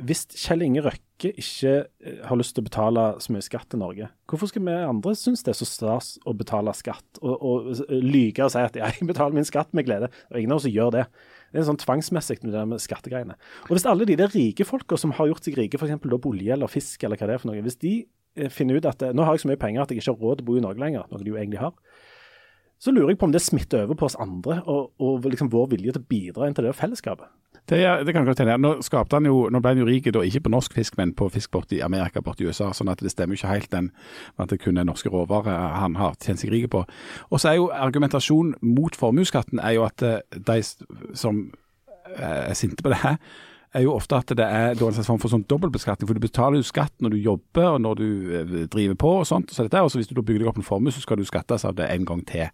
Hvis 0.00 0.24
Kjell 0.32 0.64
Inge 0.64 0.84
Røkke 0.86 1.32
ikke 1.34 1.74
eh, 1.84 2.22
har 2.24 2.40
lyst 2.40 2.54
til 2.56 2.64
å 2.64 2.68
betale 2.68 3.04
så 3.20 3.34
mye 3.34 3.44
skatt 3.44 3.68
til 3.72 3.82
Norge, 3.82 4.08
hvorfor 4.30 4.48
skal 4.50 4.64
vi 4.64 4.76
andre 4.78 5.12
synes 5.18 5.44
det 5.44 5.52
er 5.52 5.60
så 5.60 5.68
stas 5.68 6.14
å 6.24 6.34
betale 6.36 6.72
skatt 6.76 7.20
og, 7.20 7.34
og 7.36 7.92
lyge 7.92 8.46
og 8.46 8.54
si 8.54 8.64
at 8.64 8.78
jeg 8.82 9.08
betaler 9.08 9.36
min 9.36 9.48
skatt 9.48 9.72
med 9.76 9.88
glede? 9.88 10.10
Er 10.30 10.40
ingen 10.40 10.56
av 10.56 10.62
oss 10.62 10.70
gjør 10.70 10.96
det. 10.96 11.06
Det 11.50 11.60
er 11.60 11.66
sånn 11.66 11.80
tvangsmessig 11.80 12.38
med 12.44 12.54
det 12.54 12.62
med 12.70 12.82
skattegreiene. 12.82 13.36
Og 13.68 13.74
hvis 13.74 13.86
alle 13.90 14.06
de 14.08 14.16
der 14.18 14.30
rike 14.32 14.66
folka 14.66 14.98
som 15.00 15.14
har 15.18 15.30
gjort 15.30 15.46
seg 15.46 15.58
rike, 15.58 15.80
f.eks. 15.80 15.98
på 16.02 16.32
olje 16.32 16.54
eller 16.54 16.70
fisk 16.70 17.04
eller 17.06 17.18
hva 17.18 17.30
det 17.30 17.36
er 17.36 17.42
for 17.42 17.50
noe, 17.50 17.64
hvis 17.66 17.80
de 17.82 17.94
eh, 18.38 18.52
finner 18.52 18.78
ut 18.78 18.88
at 18.90 19.02
eh, 19.02 19.14
nå 19.16 19.26
har 19.26 19.36
jeg 19.36 19.44
så 19.44 19.50
mye 19.50 19.60
penger 19.60 19.82
at 19.82 19.92
jeg 19.94 20.02
ikke 20.02 20.14
har 20.14 20.22
råd 20.22 20.40
til 20.40 20.46
å 20.46 20.50
bo 20.50 20.58
i 20.60 20.64
Norge 20.64 20.82
lenger, 20.82 21.08
noe 21.10 21.24
de 21.24 21.34
jo 21.34 21.40
egentlig 21.40 21.62
har, 21.62 21.74
så 22.80 22.94
lurer 22.94 23.12
jeg 23.12 23.20
på 23.20 23.28
om 23.28 23.34
det 23.34 23.42
smitter 23.44 23.84
over 23.84 23.98
på 24.00 24.08
oss 24.08 24.16
andre, 24.20 24.62
og, 24.64 24.90
og 24.98 25.28
liksom 25.28 25.52
vår 25.52 25.68
vilje 25.74 25.92
til 25.94 26.02
å 26.02 26.10
bidra 26.10 26.48
inn 26.48 26.56
til 26.56 26.64
det 26.64 26.76
fellesskapet. 26.78 27.28
Det, 27.70 28.06
det 28.06 28.14
kan 28.14 28.24
godt 28.24 28.38
hende. 28.38 28.56
Nå, 28.58 28.70
jo, 29.26 29.36
nå 29.52 29.60
ble 29.60 29.70
han 29.70 29.78
jo 29.78 29.86
rik 29.86 30.08
ikke 30.10 30.40
på 30.46 30.50
norsk 30.50 30.74
fisk, 30.74 30.96
men 30.98 31.12
på 31.14 31.28
fisk 31.30 31.52
borti 31.54 31.80
Amerika, 31.84 32.22
borti 32.24 32.48
USA. 32.48 32.72
sånn 32.74 32.90
at 32.90 33.02
det 33.04 33.12
stemmer 33.12 33.36
ikke 33.36 33.52
helt 33.52 33.70
den 33.70 33.90
at 34.38 34.50
det 34.50 34.58
kun 34.64 34.80
er 34.80 34.88
norske 34.88 35.12
råvarer 35.12 35.76
han 35.78 35.96
har 36.00 36.16
tjent 36.18 36.40
seg 36.40 36.50
rik 36.50 36.70
på. 36.70 36.82
Og 37.30 37.40
så 37.40 37.52
er 37.52 37.60
jo 37.60 37.70
argumentasjonen 37.70 38.56
mot 38.62 38.96
formuesskatten 38.96 39.60
at 39.60 40.02
eh, 40.02 40.18
de 40.34 40.58
som 41.14 41.44
eh, 42.16 42.50
er 42.50 42.58
sinte 42.58 42.82
på 42.82 42.90
det 42.90 43.04
her, 43.04 43.20
er 43.74 43.84
jo 43.84 43.94
ofte 43.94 44.18
at 44.18 44.32
det 44.34 44.44
er 44.44 44.72
en 44.74 44.94
slags 44.94 45.06
form 45.06 45.20
for 45.22 45.32
sånn 45.32 45.44
dobbeltbeskatning. 45.50 46.08
For 46.08 46.18
du 46.18 46.22
betaler 46.22 46.58
jo 46.58 46.66
skatt 46.66 46.94
når 47.02 47.14
du 47.14 47.18
jobber 47.22 47.68
og 47.74 47.80
når 47.84 47.98
du 48.00 48.06
eh, 48.34 48.54
driver 48.72 48.96
på 48.98 49.12
og 49.20 49.26
sånt. 49.28 49.52
Så 49.54 49.66
dette 49.66 49.82
og 49.82 49.90
så 49.92 50.00
Hvis 50.00 50.08
du 50.10 50.14
da 50.16 50.24
bygger 50.24 50.42
deg 50.44 50.50
opp 50.50 50.58
en 50.58 50.66
formue, 50.66 50.92
så 50.92 51.02
skal 51.02 51.20
du 51.20 51.24
skattes 51.28 51.64
av 51.68 51.76
det 51.78 51.86
en 51.92 52.06
gang 52.08 52.22
til. 52.26 52.48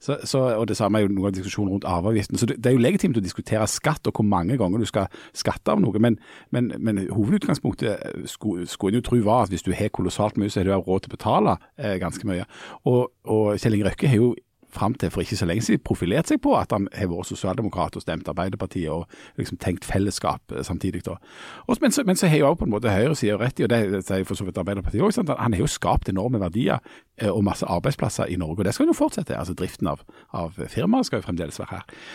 Så, 0.00 0.18
så, 0.24 0.44
og 0.56 0.68
Det 0.68 0.76
samme 0.78 0.98
er 0.98 1.06
jo 1.06 1.12
noe 1.12 1.28
av 1.28 1.36
diskusjonen 1.36 1.74
rundt 1.74 1.88
arveavgiften. 1.88 2.38
Så 2.38 2.46
det, 2.46 2.56
det 2.62 2.70
er 2.70 2.76
jo 2.76 2.84
legitimt 2.84 3.18
å 3.18 3.24
diskutere 3.24 3.66
skatt 3.68 4.06
og 4.08 4.16
hvor 4.16 4.28
mange 4.28 4.56
ganger 4.60 4.78
du 4.78 4.88
skal 4.88 5.10
skatte 5.36 5.74
av 5.74 5.82
noe. 5.82 5.98
Men, 6.00 6.18
men, 6.50 6.72
men 6.78 7.04
hovedutgangspunktet 7.10 7.90
eh, 7.92 8.22
skulle, 8.30 8.64
en 8.66 9.00
jo 9.00 9.04
tro 9.04 9.20
var 9.26 9.44
at 9.44 9.52
hvis 9.52 9.66
du 9.66 9.72
har 9.76 9.92
kolossalt 9.92 10.40
mye, 10.40 10.50
så 10.50 10.62
har 10.62 10.70
du 10.70 10.72
råd 10.78 11.04
til 11.04 11.12
å 11.12 11.16
betale 11.16 11.58
eh, 11.76 11.98
ganske 12.00 12.26
mye. 12.28 12.48
Og, 12.88 13.12
og 13.28 13.60
Kjell 13.60 13.76
Inge 13.76 13.90
Røkke 13.90 14.08
har 14.08 14.20
jo 14.22 14.32
fram 14.72 14.94
til 14.98 15.12
for 15.12 15.24
ikke 15.24 15.36
så 15.36 15.46
lenge 15.48 15.64
siden 15.66 15.82
profilert 15.84 16.30
seg 16.30 16.40
på 16.42 16.54
at 16.58 16.72
han 16.74 16.88
har 16.96 17.10
vært 17.10 17.30
sosialdemokrat 17.30 17.96
og 17.98 18.04
stemt 18.04 18.28
Arbeiderpartiet 18.30 18.90
og 18.92 19.06
liksom 19.40 19.60
tenkt 19.62 19.86
fellesskap 19.88 20.54
eh, 20.54 20.64
samtidig. 20.66 21.04
da. 21.06 21.18
Og, 21.66 21.76
men, 21.80 21.92
så, 21.92 22.04
men 22.08 22.18
så 22.18 22.30
har 22.32 22.42
jo 22.42 22.54
på 22.58 22.68
en 22.68 22.74
måte 22.74 22.92
høyresida 22.92 23.38
rett 23.40 23.60
i, 23.60 23.66
og 23.66 23.72
det 23.72 24.04
sier 24.06 24.26
for 24.28 24.38
så 24.38 24.46
vidt 24.48 24.60
Arbeiderpartiet 24.62 25.02
òg, 25.02 25.32
han 25.38 25.56
har 25.56 25.64
jo 25.64 25.70
skapt 25.70 26.08
enorme 26.12 26.40
verdier 26.42 26.78
eh, 27.20 27.30
og 27.30 27.44
masse 27.44 27.66
arbeidsplasser 27.66 28.32
i 28.32 28.38
Norge. 28.40 28.60
og 28.60 28.64
Det 28.68 28.74
skal 28.76 28.90
jo 28.90 28.96
fortsette. 28.96 29.36
altså 29.36 29.54
Driften 29.54 29.90
av, 29.92 30.04
av 30.32 30.56
firmaet 30.68 31.06
skal 31.08 31.20
jo 31.20 31.28
fremdeles 31.28 31.60
være 31.60 31.76
her. 31.78 32.06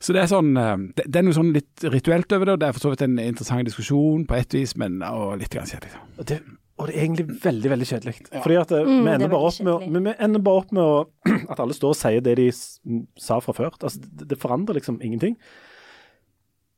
Så 0.00 0.12
det 0.12 0.22
er 0.22 0.30
sånn, 0.30 0.52
eh, 0.60 0.76
det, 0.98 1.10
er 1.16 1.26
noe 1.26 1.36
sånn 1.36 1.54
litt 1.56 1.86
rituelt 1.88 2.32
over 2.36 2.46
det, 2.46 2.56
og 2.56 2.62
det 2.62 2.68
er 2.68 2.76
for 2.76 2.86
så 2.86 2.92
vidt 2.92 3.06
en 3.06 3.18
interessant 3.22 3.66
diskusjon 3.66 4.26
på 4.28 4.38
ett 4.38 4.54
vis, 4.58 4.76
men 4.80 5.00
og 5.06 5.38
litt 5.40 5.52
grann 5.52 5.68
kjedelig. 5.68 5.96
Det, 6.28 6.40
og 6.76 6.88
det 6.88 6.96
er 6.96 7.04
egentlig 7.06 7.26
veldig 7.40 7.70
veldig 7.72 7.86
kjedelig. 7.88 8.14
Fordi 8.34 8.56
at 8.60 8.72
eh, 8.76 8.82
Mm, 8.84 9.04
vi, 9.06 9.12
ender 9.14 9.26
er 9.26 9.32
bare 9.32 9.48
opp 9.48 9.60
med, 9.64 9.86
vi, 9.94 10.00
vi 10.04 10.12
ender 10.26 10.42
bare 10.44 10.62
opp 10.62 10.72
med 10.76 10.82
å, 10.82 10.96
at 11.52 11.62
alle 11.62 11.76
står 11.76 11.94
og 11.94 11.96
sier 11.96 12.24
det 12.24 12.34
de 12.36 12.50
sa 12.52 13.38
fra 13.40 13.54
før. 13.56 13.70
Altså, 13.80 14.02
det, 14.04 14.28
det 14.32 14.40
forandrer 14.42 14.76
liksom 14.76 14.98
ingenting. 15.00 15.38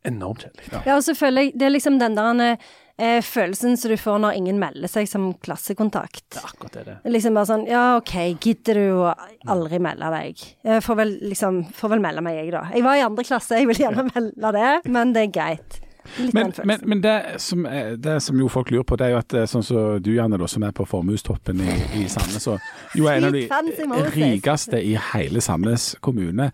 Enormt 0.07 0.45
kjedelig. 0.47 0.69
Ja, 0.87 0.95
og 0.95 1.03
selvfølgelig. 1.03 1.51
Det 1.59 1.67
er 1.67 1.75
liksom 1.75 1.99
den 1.99 2.15
der 2.15 2.45
eh, 2.99 3.19
følelsen 3.27 3.75
som 3.77 3.91
du 3.91 3.97
får 3.99 4.21
når 4.23 4.39
ingen 4.39 4.61
melder 4.63 4.91
seg 4.91 5.11
som 5.11 5.33
klassekontakt. 5.43 6.23
Det 6.37 6.45
er 6.45 6.47
akkurat 6.53 6.79
det 6.79 6.85
det. 6.87 6.97
Liksom 7.11 7.35
bare 7.35 7.51
sånn 7.51 7.67
Ja, 7.67 7.83
OK, 7.99 8.15
gidder 8.39 8.79
du 8.79 9.03
å 9.03 9.11
aldri 9.51 9.83
melde 9.83 10.13
deg? 10.15 10.47
Jeg 10.71 10.87
får 10.87 11.01
vel 11.03 11.19
liksom 11.27 11.65
Får 11.75 11.97
vel 11.97 12.07
melde 12.07 12.23
meg, 12.25 12.39
jeg, 12.39 12.55
da. 12.55 12.65
Jeg 12.71 12.87
var 12.87 12.99
i 13.01 13.05
andre 13.07 13.27
klasse, 13.27 13.59
jeg 13.59 13.69
vil 13.71 13.83
gjerne 13.83 14.07
melde 14.13 14.55
det, 14.61 14.73
men 14.95 15.15
det 15.17 15.27
er 15.27 15.35
greit. 15.35 15.83
Men, 16.35 16.53
men, 16.65 16.81
men 16.91 17.01
det, 17.05 17.15
som, 17.45 17.67
er- 17.69 17.97
det 18.01 18.17
som 18.25 18.39
jo 18.41 18.49
folk 18.53 18.71
lurer 18.73 18.87
på, 18.89 18.97
det 18.99 19.07
er 19.09 19.13
jo 19.15 19.19
at 19.21 19.35
er 19.43 19.47
sånn 19.51 19.65
som 19.67 19.99
du, 20.03 20.11
Janne, 20.17 20.39
da, 20.41 20.49
som 20.51 20.65
er 20.67 20.73
på 20.77 20.87
formuestoppen 20.89 21.61
i, 21.65 21.77
i 22.01 22.07
Sandnes, 22.11 22.47
og 22.51 22.97
jo 22.99 23.07
er 23.11 23.21
en 23.21 23.29
av 23.29 23.37
de 23.37 23.45
rikeste 24.17 24.81
i 24.83 24.97
hele 25.13 25.43
Sandnes 25.45 25.91
kommune. 26.05 26.51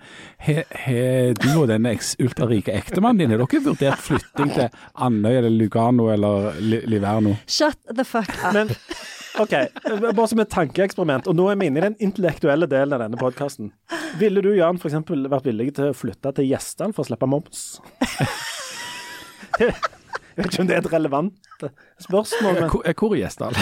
Har 0.49 1.34
du 1.40 1.49
og 1.54 1.68
denne 1.70 1.94
ultrarike 2.20 2.75
ektemannen 2.75 3.25
din, 3.25 3.34
har 3.37 3.44
dere 3.44 3.64
vurdert 3.70 4.02
flytting 4.04 4.52
til 4.56 4.68
Andøy 5.06 5.32
eller 5.38 5.50
Lugano 5.54 6.11
eller 6.12 6.52
Liverno? 6.61 7.37
Shut 7.46 7.78
the 7.94 8.04
fuck 8.04 8.30
up. 8.42 8.52
Men 8.56 8.75
OK, 9.40 9.50
bare 10.14 10.28
som 10.30 10.38
et 10.44 10.50
tankeeksperiment, 10.52 11.26
og 11.26 11.34
nå 11.34 11.49
er 11.50 11.56
vi 11.58 11.66
inne 11.66 11.80
i 11.80 11.87
den 11.88 11.96
intellektuelle 12.06 12.68
delen 12.70 12.94
av 12.94 13.00
denne 13.02 13.18
podkasten. 13.18 13.73
Ville 14.20 14.42
du, 14.44 14.52
Jan, 14.54 14.78
f.eks. 14.78 14.94
vært 15.26 15.49
villig 15.49 15.73
til 15.75 15.88
å 15.90 15.96
flytte 15.96 16.30
til 16.37 16.46
Gjesdal 16.52 16.94
for 16.94 17.02
å 17.02 17.08
slippe 17.08 17.26
moms? 17.26 17.64
Jeg 19.61 20.42
vet 20.42 20.46
ikke 20.52 20.61
om 20.64 20.66
det 20.68 20.75
er 20.76 20.80
et 20.82 20.92
relevant 20.92 21.34
spørsmål, 22.02 22.54
men 22.61 22.70
Hvor- 22.70 22.82
eh, 22.88 22.94
Hvor 22.99 23.14
i 23.14 23.20
Gjesdal? 23.23 23.54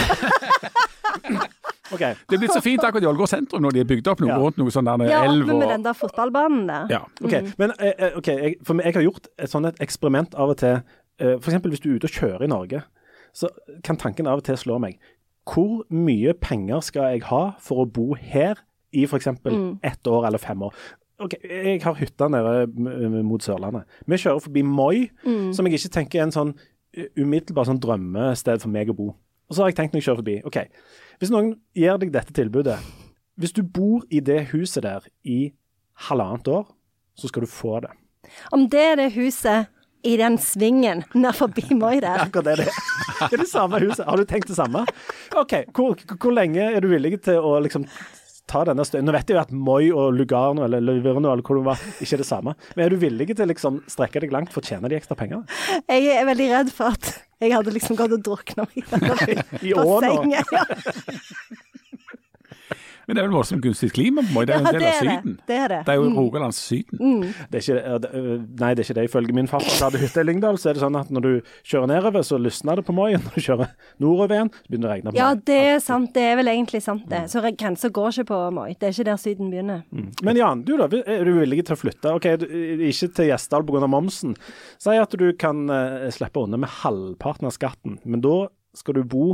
Okay. 1.93 2.15
Det 2.29 2.35
er 2.37 2.41
blitt 2.41 2.53
så 2.55 2.61
fint 2.63 2.81
akkurat 2.83 3.03
i 3.05 3.07
Ålgård 3.09 3.29
sentrum 3.29 3.61
når 3.61 3.75
de 3.75 3.81
har 3.83 3.85
bygd 3.89 4.07
opp 4.09 4.21
noe 4.23 4.29
Ja. 4.31 4.37
rundt 4.41 4.57
noe 4.57 4.71
sånn 4.73 4.85
der 4.89 5.03
Ja, 5.11 5.19
elv 5.29 5.43
oppe 5.43 5.53
med 5.59 5.63
og 5.67 5.69
den 5.69 5.83
der 5.83 5.93
fotballbanen 5.93 6.67
der. 6.67 6.87
ja. 6.89 6.99
Ok, 7.23 7.35
men 7.59 7.73
eh, 7.79 7.93
eh, 7.99 8.11
jeg, 8.25 8.55
for 8.65 8.81
jeg 8.81 8.93
har 8.95 9.01
gjort 9.03 9.27
et 9.37 9.49
sånt 9.51 9.79
eksperiment 9.79 10.33
av 10.35 10.49
og 10.49 10.57
til. 10.57 10.81
Uh, 11.21 11.37
F.eks. 11.37 11.53
hvis 11.61 11.79
du 11.79 11.91
er 11.91 11.95
ute 11.99 12.05
og 12.05 12.09
kjører 12.09 12.41
i 12.41 12.47
Norge, 12.47 12.81
så 13.33 13.47
kan 13.83 13.95
tanken 13.97 14.25
av 14.27 14.37
og 14.41 14.43
til 14.43 14.57
slå 14.57 14.79
meg. 14.79 14.97
Hvor 15.45 15.83
mye 15.91 16.33
penger 16.33 16.79
skal 16.81 17.11
jeg 17.13 17.23
ha 17.29 17.51
for 17.59 17.85
å 17.85 17.91
bo 17.91 18.15
her 18.15 18.55
i 18.91 19.03
f.eks. 19.05 19.27
Mm. 19.45 19.77
ett 19.83 20.07
år 20.07 20.25
eller 20.25 20.39
fem 20.39 20.61
år? 20.63 20.73
Ok, 21.23 21.33
Jeg 21.43 21.81
har 21.83 21.95
hytta 21.95 22.27
nede 22.31 23.23
mot 23.23 23.41
Sørlandet. 23.43 23.85
Vi 24.07 24.19
kjører 24.19 24.41
forbi 24.43 24.63
Moi, 24.67 25.09
Mm. 25.25 25.53
som 25.55 25.65
jeg 25.67 25.79
ikke 25.79 25.93
tenker 25.97 26.19
er 26.19 26.23
en 26.27 26.35
sånn 26.35 26.53
uh, 26.53 27.05
umiddelbar 27.17 27.65
sånn 27.69 27.79
drømmested 27.79 28.61
for 28.61 28.69
meg 28.69 28.89
å 28.91 28.95
bo. 28.97 29.09
Og 29.49 29.55
så 29.55 29.63
har 29.63 29.71
jeg 29.71 29.77
tenkt 29.77 29.93
når 29.93 30.01
jeg 30.01 30.07
kjører 30.09 30.21
forbi 30.23 30.35
OK, 30.49 30.57
hvis 31.19 31.31
noen 31.33 31.53
gir 31.77 31.97
deg 32.01 32.11
dette 32.13 32.33
tilbudet 32.33 32.77
Hvis 33.39 33.53
du 33.53 33.63
bor 33.63 34.03
i 34.13 34.19
det 34.19 34.49
huset 34.51 34.83
der 34.85 35.05
i 35.25 35.53
halvannet 36.09 36.47
år, 36.47 36.67
så 37.17 37.27
skal 37.29 37.41
du 37.45 37.49
få 37.49 37.79
det. 37.81 37.89
Om 38.53 38.67
det 38.69 38.83
er 38.91 38.95
det 38.99 39.07
huset 39.15 39.67
i 40.03 40.17
den 40.19 40.37
svingen 40.37 41.03
nær 41.15 41.33
forbi 41.33 41.63
Moi 41.73 41.99
der. 42.03 42.19
Akkurat 42.27 42.45
det 42.45 42.57
det 42.61 42.67
er. 42.67 42.81
Det 43.29 43.37
er 43.39 43.41
det 43.43 43.49
samme 43.49 43.79
huset. 43.79 44.05
Har 44.05 44.17
du 44.17 44.25
tenkt 44.29 44.49
det 44.51 44.57
samme? 44.57 44.83
OK, 45.39 45.53
hvor, 45.73 45.95
hvor 46.19 46.31
lenge 46.35 46.61
er 46.75 46.79
du 46.83 46.89
villig 46.91 47.21
til 47.23 47.39
å 47.39 47.55
liksom 47.63 47.85
ta 48.49 48.63
denne 48.67 48.83
støyen? 48.85 49.05
Nå 49.07 49.13
vet 49.15 49.29
jeg 49.31 49.37
jo 49.37 49.41
at 49.43 49.51
Moi 49.55 49.87
og 49.95 50.13
Lugano 50.17 50.65
eller 50.67 50.83
Liverno 50.83 51.31
eller 51.31 51.43
hvor 51.45 51.59
det 51.61 51.65
var, 51.67 51.83
ikke 52.03 52.17
er 52.17 52.23
det 52.23 52.27
samme. 52.29 52.55
Men 52.75 52.85
er 52.85 52.93
du 52.95 52.99
villig 53.01 53.29
til 53.31 53.45
å 53.45 53.49
liksom 53.51 53.81
strekke 53.91 54.23
deg 54.23 54.33
langt 54.35 54.51
for 54.53 54.63
å 54.63 54.67
tjene 54.67 54.91
de 54.91 54.97
ekstra 54.99 55.17
pengene? 55.19 55.45
Jeg 55.87 56.09
er 56.17 56.27
veldig 56.27 56.49
redd 56.51 56.73
for 56.75 56.91
at 56.97 57.13
jeg 57.43 57.51
hadde 57.55 57.73
liksom 57.75 57.97
gått 57.99 58.13
og 58.15 58.23
drukna 58.23 58.67
i 58.79 58.83
denne 58.91 59.45
I 59.63 59.73
år 59.75 59.83
nå? 59.83 59.99
bassenget. 59.99 60.53
Ja, 60.53 61.71
Men 63.07 63.15
det 63.17 63.21
er 63.23 63.27
vel 63.27 63.35
voldsomt 63.35 63.63
gunstig 63.65 63.89
klima 63.95 64.23
på 64.23 64.31
Moi, 64.35 64.45
det 64.47 64.55
er 64.55 64.61
jo 64.61 64.63
ja 64.63 64.69
en 64.69 64.77
del 64.77 64.83
av 64.83 64.93
det. 64.93 64.99
Syden. 65.03 65.33
Det 65.49 65.57
er 65.59 65.71
det. 65.73 65.79
Det 65.87 65.93
er 65.93 65.99
jo 65.99 66.09
Rogalands 66.15 66.59
Syden. 66.63 67.23
Det 67.51 67.59
er 67.59 67.65
ikke, 67.65 67.99
nei, 68.61 68.69
det 68.73 68.83
er 68.83 68.87
ikke 68.87 68.95
det. 68.99 69.05
Ifølge 69.09 69.35
min 69.35 69.49
farfar 69.51 69.75
som 69.75 69.87
hadde 69.89 70.01
hytte 70.03 70.23
i 70.23 70.27
Lyngdal, 70.27 70.59
så 70.61 70.71
er 70.71 70.77
det 70.77 70.83
sånn 70.85 70.99
at 70.99 71.11
når 71.13 71.25
du 71.25 71.31
kjører 71.67 71.91
nedover, 71.91 72.23
så 72.27 72.39
lysner 72.39 72.79
det 72.79 72.85
på 72.87 72.95
Moi. 72.95 73.09
Når 73.23 73.35
du 73.35 73.41
kjører 73.47 73.73
nordover 74.03 74.35
igjen, 74.37 74.51
så 74.55 74.71
begynner 74.71 74.87
det 74.87 74.89
å 74.89 74.93
regne 74.93 75.09
på 75.09 75.15
Moi. 75.15 75.19
Ja, 75.19 75.29
det 75.51 75.59
er 75.73 75.81
sant. 75.83 76.13
Det 76.15 76.23
er 76.31 76.39
vel 76.39 76.51
egentlig 76.53 76.83
sant, 76.85 77.03
det. 77.11 77.23
Så 77.33 77.43
grensa 77.43 77.91
går 77.93 78.09
ikke 78.13 78.29
på 78.31 78.39
Moi. 78.55 78.69
Det 78.79 78.89
er 78.89 78.95
ikke 78.95 79.07
der 79.11 79.19
Syden 79.21 79.51
begynner. 79.53 79.83
Men 80.23 80.39
Jan, 80.39 80.63
du 80.67 80.75
da, 80.79 80.87
er 81.03 81.27
du 81.27 81.33
villig 81.37 81.63
til 81.67 81.75
å 81.75 81.81
flytte? 81.83 82.15
Ok, 82.15 82.29
Ikke 82.89 83.11
til 83.19 83.29
Gjesdal 83.31 83.67
pga. 83.67 83.87
momsen. 83.91 84.37
Si 84.81 84.95
at 84.99 85.11
du 85.19 85.27
kan 85.39 85.65
eh, 85.69 86.07
slippe 86.13 86.43
unna 86.43 86.57
med 86.61 86.71
halvparten 86.81 87.49
av 87.49 87.55
skatten, 87.55 87.99
men 88.07 88.23
da 88.23 88.47
skal 88.77 88.97
du 88.97 89.03
bo 89.05 89.25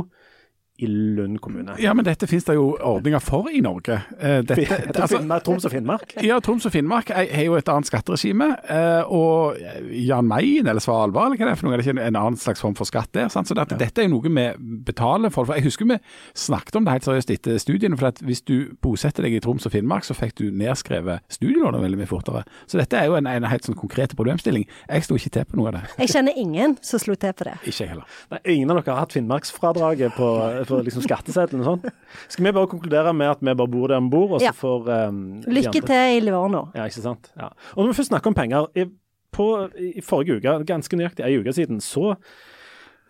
i 0.80 0.86
Lund 0.90 1.38
kommune. 1.44 1.74
Ja, 1.82 1.92
men 1.94 2.04
dette 2.06 2.26
finnes 2.30 2.44
det 2.48 2.54
jo 2.56 2.70
ordninger 2.80 3.20
for 3.22 3.48
i 3.52 3.60
Norge. 3.64 4.00
Eh, 4.18 4.40
Dette, 4.50 4.80
altså, 4.94 5.18
Finnmark, 5.18 5.44
Troms 5.46 5.64
og 5.68 5.72
Finnmark? 5.74 6.14
ja, 6.24 6.38
Troms 6.40 6.66
og 6.66 6.72
Finnmark 6.72 7.10
er- 7.10 7.28
har 7.34 7.44
jo 7.46 7.54
et 7.58 7.68
annet 7.68 7.86
skatteregime. 7.90 8.50
eh, 8.68 9.02
Og 9.10 9.56
Jan 9.92 10.26
Mayen 10.28 10.66
eller 10.66 10.80
Svalbard, 10.80 11.32
eller 11.32 11.36
hva 11.40 11.46
det 11.50 11.52
er 11.52 11.60
for 11.60 11.66
noe, 11.68 11.74
er 11.74 11.82
det 11.82 11.86
ikke 11.86 12.06
en 12.06 12.16
annen 12.16 12.36
slags 12.40 12.60
form 12.64 12.74
for 12.78 12.84
skatt 12.88 13.12
der? 13.12 13.28
Sant? 13.28 13.48
Så 13.48 13.54
det, 13.54 13.66
at 13.70 13.78
dette 13.78 14.02
er 14.02 14.08
jo 14.08 14.14
noe 14.18 14.22
vi 14.30 14.46
betaler 14.86 15.30
for. 15.30 15.44
For 15.48 15.54
Jeg 15.54 15.64
husker 15.68 15.84
vi 15.90 15.98
snakket 16.34 16.76
om 16.76 16.84
det 16.84 16.92
helt 16.98 17.04
seriøst 17.08 17.30
etter 17.34 17.58
studiene. 17.62 17.98
For 18.00 18.06
at 18.10 18.20
hvis 18.24 18.42
du 18.46 18.72
bosetter 18.82 19.22
deg 19.26 19.34
i 19.36 19.40
Troms 19.44 19.66
og 19.66 19.72
Finnmark, 19.72 20.04
så 20.04 20.14
fikk 20.16 20.34
du 20.40 20.50
nedskrevet 20.50 21.20
studielånet 21.30 21.80
veldig 21.82 21.98
mye 22.00 22.10
fortere. 22.10 22.44
Så 22.66 22.78
dette 22.80 22.96
er 22.98 23.06
jo 23.10 23.16
en, 23.18 23.26
en 23.26 23.44
helt 23.50 23.64
sånn 23.66 23.76
konkret 23.78 24.14
problemstilling. 24.16 24.66
Jeg 24.88 25.04
sto 25.06 25.14
ikke 25.18 25.30
til 25.36 25.44
på 25.50 25.56
noe 25.60 25.68
av 25.72 25.78
det. 25.80 25.82
Jeg 25.98 26.12
kjenner 26.14 26.32
ingen 26.36 26.76
som 26.82 26.98
slo 27.02 27.14
til 27.20 27.32
på 27.36 27.44
det. 27.48 27.56
Ikke 27.64 27.84
jeg 27.84 27.92
heller. 27.94 28.04
Nei, 28.30 28.40
ingen 28.56 28.70
av 28.70 28.80
dere 28.80 28.94
har 28.94 29.04
hatt 29.04 29.12
Finnmarksfradraget 29.16 30.14
på, 30.16 30.28
på 30.70 30.78
liksom 30.86 31.02
skatteseddelen 31.04 31.64
og 31.64 31.68
sånn? 31.70 31.92
Skal 32.32 32.46
vi 32.48 32.52
bare 32.56 32.70
konkludere 32.70 33.12
med 33.16 33.30
at 33.34 33.42
vi 33.44 33.54
bare 33.54 33.68
bor 33.74 33.88
der 33.92 34.00
vi 34.00 34.12
bor, 34.14 34.36
og 34.36 34.40
så 34.40 34.48
Ja. 34.50 34.54
får 34.56 34.88
um, 35.08 35.20
Lykke 35.46 35.82
til 35.82 36.16
i 36.16 36.20
Livorno. 36.24 36.68
Ja, 36.74 36.86
ikke 36.88 37.02
sant. 37.04 37.32
Ja. 37.36 37.50
Og 37.76 37.84
når 37.84 37.92
vi 37.92 37.98
først 38.02 38.12
snakker 38.14 38.32
om 38.32 38.38
penger 38.38 38.70
i, 38.78 38.86
på, 39.32 39.50
I 39.78 40.00
forrige 40.02 40.38
uke, 40.40 40.56
ganske 40.66 40.96
nøyaktig 40.98 41.26
ei 41.26 41.36
uke 41.38 41.52
siden, 41.54 41.80
så 41.84 42.14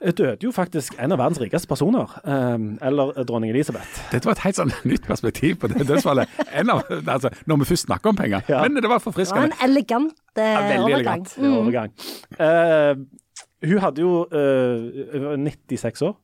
døde 0.01 0.41
jo 0.47 0.51
faktisk 0.57 0.95
en 0.97 1.13
av 1.13 1.19
verdens 1.21 1.41
rikeste 1.43 1.69
personer. 1.69 2.09
Um, 2.25 2.79
eller 2.81 3.11
dronning 3.29 3.51
Elisabeth. 3.53 3.99
Dette 4.13 4.25
var 4.25 4.33
et 4.39 4.45
helt 4.47 4.57
sånn 4.57 4.71
nytt 4.89 5.05
perspektiv 5.05 5.59
på 5.61 5.69
det 5.69 5.85
dødsfallet. 5.91 6.29
En 6.57 6.71
av, 6.73 6.81
altså, 7.05 7.29
når 7.47 7.61
vi 7.61 7.69
først 7.75 7.85
snakker 7.89 8.15
om 8.15 8.17
penger. 8.17 8.41
Ja. 8.49 8.63
Men 8.65 8.79
det 8.81 8.89
var 8.89 8.97
Det 8.97 9.05
var 9.05 9.05
forfriskende. 9.13 9.51
en 9.53 9.69
elegant 9.69 10.15
eh, 10.41 10.43
Ja, 10.55 10.63
veldig 10.71 10.95
overgang. 10.95 11.27
elegant. 11.27 11.37
Mm. 11.37 11.59
overgang. 11.61 11.91
Uh, 12.41 13.05
hun 13.69 13.79
hadde 13.85 14.01
jo 14.01 14.25
uh, 14.33 15.37
96 15.37 16.03
år, 16.09 16.17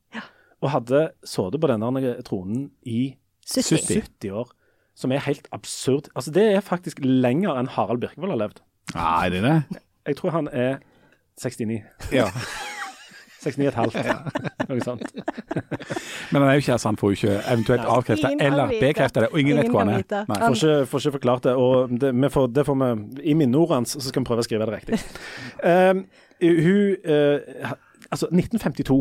og 0.67 0.73
hadde 0.75 1.03
sittet 1.23 1.63
på 1.63 1.71
denne 1.71 2.15
tronen 2.27 2.69
i 2.83 3.17
70. 3.47 3.87
70 4.03 4.31
år. 4.43 4.53
Som 4.97 5.13
er 5.13 5.21
helt 5.27 5.45
absurd. 5.53 6.09
Altså, 6.17 6.33
det 6.33 6.47
er 6.57 6.63
faktisk 6.65 7.03
lenger 7.05 7.59
enn 7.61 7.69
Harald 7.69 8.01
Birkevold 8.01 8.33
har 8.33 8.41
levd. 8.47 8.63
Nei, 8.95 9.29
det 9.29 9.43
er 9.43 9.45
det. 9.45 9.83
Jeg 10.09 10.17
tror 10.17 10.33
han 10.33 10.49
er 10.53 10.79
69. 11.37 11.83
Ja. 12.17 12.31
69,5. 13.47 14.67
Noe 14.69 14.81
sånt. 14.83 15.03
Men 16.33 16.41
han 16.41 16.49
er 16.49 16.57
jo 16.57 16.63
ikke 16.63 16.73
her, 16.73 16.81
så 16.83 16.91
han 16.91 16.99
får 16.99 17.13
jo 17.13 17.19
ikke 17.19 17.35
eventuelt 17.53 17.85
avkrefte 17.85 18.31
eller 18.43 18.73
bekrefta 18.81 19.23
det. 19.23 19.29
Og 19.33 19.41
ingen, 19.41 19.61
vet 19.61 19.71
hvor 19.71 19.85
han 19.85 19.93
er. 19.99 20.07
Nei. 20.31 20.39
Får 20.41 20.57
ikke, 20.57 20.87
får 20.91 21.05
ikke 21.05 21.17
forklart 21.19 21.47
det. 21.47 21.55
Og 21.55 21.93
det, 22.01 22.15
vi 22.17 22.31
får, 22.33 22.49
det 22.57 22.67
får 22.67 22.81
vi 22.83 23.29
I 23.31 23.37
minneordet 23.39 23.81
hans 23.81 23.95
så 23.99 24.07
skal 24.09 24.25
vi 24.25 24.31
prøve 24.31 24.43
å 24.43 24.49
skrive 24.49 24.67
det 24.67 24.81
riktig. 24.81 25.01
Um, 25.63 26.07
hun 26.67 26.97
uh, 27.07 27.77
Altså, 28.07 28.29
1952. 28.31 28.99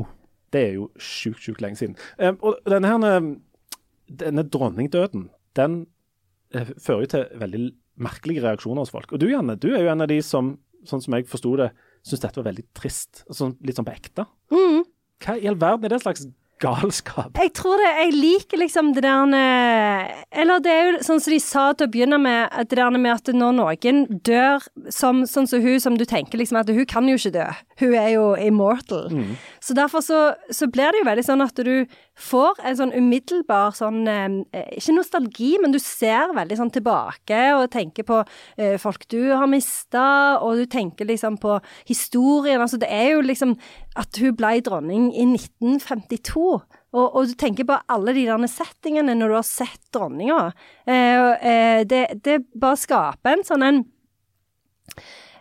Det 0.54 0.62
er 0.62 0.74
jo 0.78 0.90
sjukt, 1.02 1.42
sjukt 1.44 1.64
lenge 1.64 1.80
siden. 1.80 1.98
Og 2.42 2.60
denne 2.70 2.92
her 2.92 3.26
Denne 4.06 4.44
dronningdøden, 4.46 5.32
den 5.58 5.88
eh, 6.54 6.68
fører 6.78 7.00
jo 7.02 7.10
til 7.10 7.40
veldig 7.42 7.62
merkelige 8.06 8.44
reaksjoner 8.44 8.84
hos 8.84 8.92
folk. 8.94 9.10
Og 9.16 9.18
du, 9.18 9.26
Janne, 9.32 9.56
du 9.58 9.72
er 9.72 9.82
jo 9.82 9.90
en 9.90 10.06
av 10.06 10.10
de 10.12 10.20
som, 10.22 10.52
sånn 10.86 11.02
som 11.02 11.16
jeg 11.18 11.26
forsto 11.32 11.56
det, 11.58 11.72
syns 12.06 12.22
dette 12.22 12.38
var 12.38 12.52
veldig 12.52 12.66
trist. 12.78 13.24
Sånn, 13.34 13.56
litt 13.66 13.80
sånn 13.80 13.88
på 13.88 13.96
ekte. 13.96 14.28
Mm. 14.54 14.84
Hva 15.26 15.38
i 15.40 15.50
all 15.50 15.58
verden 15.58 15.88
er 15.88 15.96
det 15.96 16.02
slags 16.04 16.28
galskap? 16.64 17.36
Jeg 17.40 17.52
tror 17.58 17.80
det, 17.82 17.92
jeg 18.00 18.14
liker 18.16 18.62
liksom 18.62 18.94
det 18.96 19.04
der 19.06 19.34
Eller 20.32 20.64
det 20.64 20.72
er 20.72 20.86
jo 20.86 21.04
sånn 21.06 21.22
som 21.24 21.34
de 21.34 21.40
sa 21.44 21.66
til 21.74 21.88
å 21.88 21.92
begynne 21.92 22.20
med, 22.22 22.48
at 22.52 22.70
det 22.72 22.80
der 22.80 22.96
med 22.96 23.12
at 23.14 23.32
når 23.34 23.58
noen 23.60 24.02
dør 24.26 24.64
som, 24.94 25.26
sånn 25.30 25.50
som 25.50 25.64
hun, 25.64 25.80
som 25.82 25.98
du 26.00 26.06
tenker 26.08 26.40
liksom 26.40 26.60
at 26.62 26.72
hun 26.72 26.86
kan 26.90 27.08
jo 27.10 27.18
ikke 27.20 27.36
dø. 27.36 27.48
Hun 27.82 27.96
er 28.00 28.10
jo 28.16 28.26
immortal. 28.40 29.10
Så 29.64 29.76
derfor 29.78 30.04
så, 30.06 30.22
så 30.50 30.68
blir 30.72 30.92
det 30.92 31.04
jo 31.04 31.10
veldig 31.10 31.26
sånn 31.28 31.44
at 31.46 31.64
du 31.66 31.86
får 32.16 32.62
en 32.64 32.78
sånn 32.80 32.94
umiddelbar 32.96 33.74
sånn 33.76 34.06
eh, 34.08 34.68
Ikke 34.78 34.96
nostalgi, 34.96 35.50
men 35.60 35.74
du 35.74 35.80
ser 35.84 36.32
veldig 36.36 36.58
sånn 36.60 36.72
tilbake 36.72 37.42
og 37.58 37.68
tenker 37.74 38.08
på 38.08 38.22
eh, 38.56 38.78
folk 38.80 39.04
du 39.12 39.34
har 39.34 39.50
mista, 39.52 40.06
og 40.40 40.62
du 40.62 40.66
tenker 40.72 41.10
liksom 41.10 41.38
på 41.42 41.58
historien. 41.90 42.62
Altså 42.64 42.80
det 42.80 42.90
er 42.92 43.16
jo 43.16 43.26
liksom 43.26 43.58
at 44.00 44.20
hun 44.20 44.36
ble 44.36 44.60
dronning 44.64 45.10
i 45.16 45.26
1952. 45.28 46.45
Og, 46.96 47.06
og 47.06 47.28
du 47.28 47.36
tenker 47.40 47.68
på 47.68 47.78
alle 47.92 48.14
de 48.16 48.26
der 48.28 48.48
settingene 48.52 49.18
når 49.18 49.32
du 49.32 49.38
har 49.40 49.48
sett 49.48 49.82
dronninga. 49.96 50.40
Eh, 50.88 51.28
eh, 51.52 51.82
det, 51.88 52.06
det 52.24 52.40
bare 52.54 52.80
skaper 52.80 53.36
en 53.36 53.46
sånn 53.48 53.66
en 53.66 53.84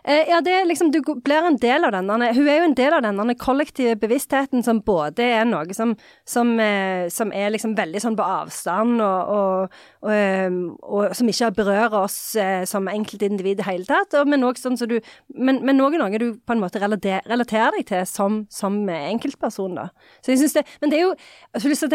ja, 0.05 0.39
det 0.45 0.53
er 0.53 0.67
liksom, 0.69 0.91
du 0.93 0.99
blir 1.01 1.47
en 1.47 1.57
del 1.57 1.87
av 1.87 1.93
denne 1.95 2.29
Hun 2.35 2.47
er 2.47 2.59
jo 2.59 2.67
en 2.67 2.77
del 2.77 2.93
av 2.93 3.01
denne 3.05 3.35
kollektive 3.39 3.95
bevisstheten 3.97 4.61
som 4.65 4.81
både 4.85 5.25
er 5.39 5.47
noe 5.49 5.73
som, 5.73 5.95
som, 6.27 6.51
eh, 6.61 7.07
som 7.13 7.33
er 7.33 7.53
liksom 7.55 7.73
veldig 7.77 8.01
sånn 8.03 8.17
på 8.17 8.25
avstand, 8.25 9.01
og, 9.01 9.31
og, 9.35 9.79
og, 10.05 10.11
eh, 10.13 10.59
og 10.85 11.15
som 11.17 11.31
ikke 11.31 11.51
berører 11.57 11.97
oss 12.03 12.19
eh, 12.37 12.63
som 12.69 12.89
enkeltindivid 12.91 13.55
i 13.55 13.59
det 13.61 13.67
hele 13.67 13.87
tatt, 13.89 14.13
men 14.29 14.45
òg 14.45 14.59
sånn 14.61 14.77
som 14.77 14.89
du 14.89 14.99
Men, 15.35 15.59
men 15.65 15.77
noe, 15.77 15.97
noe 15.97 16.19
du 16.21 16.37
på 16.37 16.53
en 16.53 16.61
måte 16.61 16.79
relater, 16.79 17.23
relaterer 17.29 17.75
deg 17.75 17.87
til 17.89 18.05
som, 18.09 18.43
som 18.51 18.77
enkeltperson, 18.89 19.75
da. 19.77 19.89
Så 20.21 20.33
jeg 20.33 20.43
synes 20.43 20.55
det 20.57 20.65
Men 20.81 20.91
det 20.91 20.99
er 20.99 21.03
jo 21.05 21.13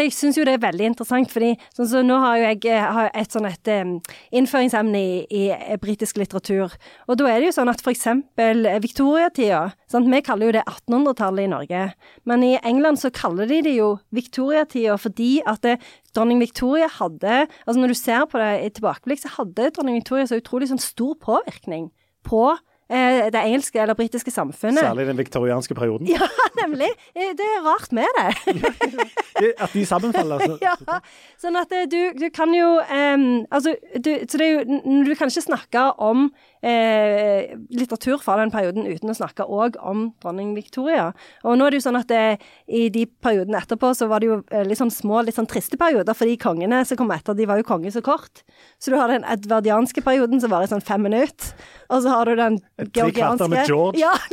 Jeg 0.01 0.13
syns 0.15 0.39
jo 0.39 0.45
det 0.47 0.57
er 0.57 0.63
veldig 0.63 0.91
interessant, 0.93 1.31
fordi 1.33 1.55
sånn 1.77 1.89
så 1.91 2.03
nå 2.05 2.19
har 2.23 2.39
jo 2.39 2.49
jeg 2.51 2.67
eh, 2.71 2.87
har 2.97 3.11
et 3.15 3.33
sånn 3.33 3.49
et 3.49 3.71
um, 3.83 3.97
innføringsemne 4.37 5.01
i, 5.01 5.17
i 5.31 5.43
eh, 5.55 5.79
britisk 5.81 6.19
litteratur, 6.21 6.75
og 7.07 7.19
da 7.21 7.29
er 7.31 7.41
det 7.41 7.51
jo 7.51 7.57
sånn 7.59 7.71
at 7.73 7.83
for 7.85 7.95
eksempel 8.01 8.65
viktoriatida. 8.81 9.61
Vi 9.93 10.21
kaller 10.25 10.49
jo 10.49 10.55
det 10.57 10.63
1800-tallet 10.65 11.45
i 11.45 11.51
Norge, 11.53 11.83
men 12.25 12.45
i 12.47 12.55
England 12.65 13.01
så 13.03 13.13
kaller 13.13 13.47
de 13.51 13.61
det 13.67 13.77
jo 13.77 13.93
viktoriatida 14.17 14.97
fordi 15.01 15.41
at 15.47 15.61
det, 15.67 15.77
dronning 16.17 16.41
Victoria 16.41 16.89
hadde 16.89 17.45
Altså 17.67 17.79
når 17.79 17.93
du 17.93 17.99
ser 17.99 18.25
på 18.31 18.41
det 18.41 18.51
i 18.65 18.73
tilbakeblikk, 18.75 19.21
så 19.23 19.35
hadde 19.37 19.71
dronning 19.77 20.01
Victoria 20.01 20.27
så 20.27 20.41
utrolig 20.41 20.71
sånn 20.73 20.83
stor 20.83 21.15
påvirkning 21.21 21.91
på 22.27 22.49
eh, 22.91 23.29
det 23.33 23.41
engelske 23.41 23.81
eller 23.81 23.95
britiske 23.95 24.33
samfunnet. 24.35 24.83
Særlig 24.83 25.07
den 25.11 25.21
viktorianske 25.21 25.75
perioden. 25.79 26.09
Ja, 26.17 26.27
nemlig. 26.63 26.91
Eh, 27.15 27.33
Det 27.39 27.47
er 27.47 27.63
rart 27.65 27.93
med 27.93 28.09
det. 28.19 28.31
At 29.65 29.73
de 29.73 29.87
sammenfaller. 29.87 30.41
Altså. 30.41 30.59
ja, 30.69 30.99
sånn 31.41 31.57
at 31.57 31.71
eh, 31.73 31.87
du, 31.89 32.13
du 32.19 32.27
kan 32.35 32.53
jo 32.53 32.75
um, 32.83 33.47
Altså, 33.51 33.77
du, 33.97 34.11
så 34.29 34.41
det 34.41 34.47
er 34.47 34.53
jo 34.59 34.81
Du 35.07 35.15
kan 35.17 35.31
ikke 35.31 35.47
snakke 35.47 35.85
om 35.97 36.29
eh, 36.63 37.57
litteratur 37.73 38.21
fra 38.23 38.37
den 38.41 38.53
perioden 38.53 38.89
uten 38.89 39.13
å 39.13 39.17
snakke 39.17 39.47
òg 39.47 39.79
om 39.81 40.09
dronning 40.23 40.53
Victoria. 40.57 41.11
Og 41.45 41.59
nå 41.59 41.67
er 41.67 41.75
det 41.75 41.81
jo 41.81 41.87
sånn 41.89 42.01
at 42.01 42.11
det, 42.11 42.41
i 42.69 42.89
de 42.93 43.07
periodene 43.25 43.61
etterpå 43.63 43.93
så 43.97 44.11
var 44.11 44.23
det 44.23 44.31
jo 44.31 44.41
eh, 44.51 44.67
litt 44.69 44.81
sånn 44.81 44.93
små, 44.95 45.23
litt 45.27 45.39
sånn 45.39 45.49
triste 45.51 45.81
perioder, 45.81 46.17
fordi 46.17 46.39
kongene 46.41 46.83
som 46.89 47.01
kom 47.01 47.13
etter, 47.15 47.37
de 47.39 47.49
var 47.49 47.61
jo 47.61 47.69
konge 47.69 47.93
så 47.95 48.05
kort. 48.05 48.45
Så 48.81 48.93
du 48.93 48.99
har 49.01 49.13
den 49.13 49.27
edvardianske 49.29 50.05
perioden 50.05 50.43
som 50.43 50.53
varer 50.53 50.69
i 50.69 50.75
sånn 50.75 50.85
fem 50.85 51.05
minutter, 51.07 51.55
og 51.89 52.05
så 52.05 52.17
har 52.17 52.29
du 52.29 52.37
den 52.39 52.61
Tre 52.81 53.11
kvarter 53.13 53.51
med 53.51 53.69
George. 53.69 54.01
Ja, 54.01 54.15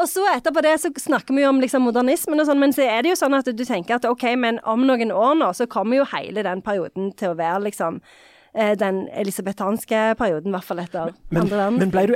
og 0.00 0.08
så 0.10 0.24
etterpå 0.28 0.62
det 0.64 0.74
så 0.82 0.90
snakker 1.00 1.36
vi 1.36 1.44
jo 1.44 1.50
om 1.52 1.60
liksom 1.62 1.86
modernismen 1.86 2.40
og 2.40 2.48
sånn, 2.48 2.60
men 2.60 2.74
så 2.76 2.84
er 2.84 3.04
det 3.04 3.14
jo 3.14 3.20
sånn 3.20 3.36
at 3.36 3.48
du 3.48 3.64
tenker 3.64 3.98
at 3.98 4.08
ok, 4.08 4.28
men 4.40 4.60
om 4.68 4.84
noen 4.88 5.12
år 5.12 5.36
nå, 5.40 5.52
så 5.56 5.68
kommer 5.70 6.00
jo 6.00 6.08
hele 6.12 6.44
den 6.46 6.62
perioden 6.64 7.12
til 7.16 7.32
å 7.32 7.38
være 7.38 7.64
liksom 7.68 8.00
eh, 8.00 8.35
den 8.80 9.02
elisabetanske 9.12 10.14
perioden, 10.18 10.50
i 10.50 10.56
hvert 10.56 10.64
fall 10.64 10.80
etter 10.82 11.12
Men, 11.30 11.42
andre 11.42 11.56
verden. 11.60 11.78
men 11.82 11.90
ble 11.92 12.06
du 12.10 12.14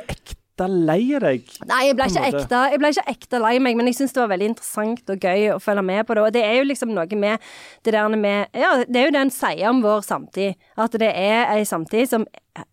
ekte 0.60 0.86
lei 0.86 1.18
deg? 1.20 1.48
Nei, 1.68 1.80
jeg 1.88 1.96
ble 1.96 2.06
ekte 2.06 2.60
Jeg 2.72 2.80
ble 2.80 2.90
ikke 2.92 3.06
ekte 3.14 3.40
lei 3.40 3.54
meg, 3.62 3.78
men 3.78 3.88
jeg 3.88 4.00
syns 4.00 4.14
det 4.14 4.22
var 4.22 4.32
veldig 4.34 4.50
interessant 4.52 5.12
og 5.12 5.24
gøy 5.24 5.48
å 5.54 5.60
følge 5.62 5.84
med 5.86 6.06
på 6.06 6.16
det. 6.16 6.24
Og 6.26 6.34
det 6.34 6.44
er 6.44 6.58
jo 6.58 6.68
liksom 6.68 6.92
noe 6.94 7.20
med 7.20 7.40
det 7.84 7.94
der 7.94 8.16
med 8.16 8.48
Ja, 8.56 8.84
det 8.84 9.00
er 9.00 9.08
jo 9.08 9.16
det 9.16 9.24
en 9.24 9.34
sier 9.34 9.70
om 9.70 9.82
vår 9.84 10.04
samtid. 10.06 10.60
At 10.76 10.96
det 11.00 11.10
er 11.10 11.50
ei 11.54 11.64
samtid 11.68 12.10
som, 12.10 12.26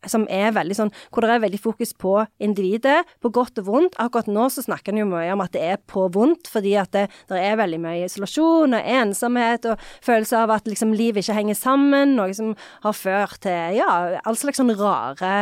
som 0.07 0.25
er 0.33 0.51
veldig 0.55 0.75
sånn 0.75 0.91
Hvor 1.11 1.23
det 1.23 1.35
er 1.35 1.43
veldig 1.43 1.59
fokus 1.61 1.93
på 1.93 2.15
individet, 2.43 3.05
på 3.23 3.31
godt 3.33 3.61
og 3.61 3.69
vondt. 3.69 3.99
Akkurat 4.01 4.29
nå 4.31 4.47
så 4.53 4.65
snakker 4.65 4.93
en 4.93 5.03
jo 5.03 5.09
mye 5.11 5.31
om 5.35 5.45
at 5.45 5.53
det 5.55 5.63
er 5.63 5.79
på 5.79 6.07
vondt, 6.13 6.49
fordi 6.51 6.75
at 6.79 6.91
det, 6.95 7.07
det 7.29 7.43
er 7.43 7.59
veldig 7.59 7.81
mye 7.83 8.07
isolasjon 8.07 8.77
og 8.77 8.91
ensomhet 8.97 9.69
og 9.71 9.85
følelse 10.05 10.43
av 10.43 10.57
at 10.57 10.67
liksom 10.67 10.95
livet 10.97 11.23
ikke 11.23 11.39
henger 11.39 11.59
sammen. 11.59 12.17
Noe 12.17 12.35
som 12.35 12.55
har 12.83 12.97
ført 12.97 13.41
til 13.45 13.79
ja, 13.79 14.19
all 14.25 14.39
slags 14.39 14.59
sånn 14.59 14.73
rare 14.77 15.37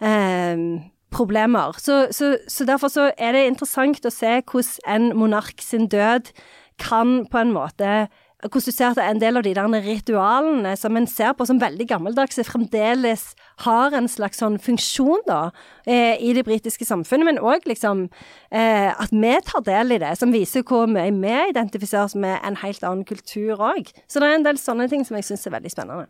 eh, 0.00 0.90
problemer. 1.10 1.76
Så, 1.78 2.06
så, 2.14 2.36
så 2.48 2.64
derfor 2.68 2.92
så 2.92 3.10
er 3.18 3.36
det 3.36 3.46
interessant 3.48 4.06
å 4.06 4.14
se 4.14 4.40
hvordan 4.40 4.88
en 4.94 5.12
monark 5.18 5.62
sin 5.64 5.88
død 5.90 6.32
kan 6.80 7.24
på 7.30 7.42
en 7.42 7.52
måte 7.52 8.08
hvordan 8.40 8.64
du 8.64 8.72
ser 8.72 8.94
at 8.94 9.00
en 9.04 9.20
del 9.20 9.36
av 9.36 9.44
de 9.44 9.52
der 9.54 9.82
ritualene 9.84 10.72
som 10.78 10.96
en 10.96 11.06
ser 11.06 11.34
på 11.36 11.44
som 11.46 11.60
veldig 11.60 11.86
gammeldagse, 11.88 12.44
fremdeles 12.48 13.34
har 13.66 13.92
en 13.92 14.08
slags 14.08 14.40
sånn 14.40 14.56
funksjon 14.58 15.20
da, 15.26 15.50
eh, 15.84 16.16
i 16.16 16.32
det 16.32 16.46
britiske 16.48 16.86
samfunnet, 16.88 17.26
men 17.26 17.42
òg 17.42 17.68
liksom 17.68 18.08
eh, 18.50 18.88
at 18.90 19.12
vi 19.12 19.34
tar 19.44 19.66
del 19.66 19.92
i 19.92 20.00
det, 20.00 20.14
som 20.16 20.32
viser 20.32 20.64
hvor 20.64 20.88
mye 20.88 21.12
vi 21.12 21.36
identifiserer 21.50 22.08
oss 22.08 22.16
med 22.16 22.38
en 22.40 22.56
helt 22.56 22.82
annen 22.82 23.04
kultur 23.04 23.60
òg. 23.60 23.92
Så 24.08 24.20
det 24.20 24.30
er 24.30 24.40
en 24.40 24.48
del 24.48 24.58
sånne 24.58 24.88
ting 24.88 25.04
som 25.04 25.20
jeg 25.20 25.28
syns 25.28 25.46
er 25.46 25.58
veldig 25.58 25.74
spennende. 25.74 26.08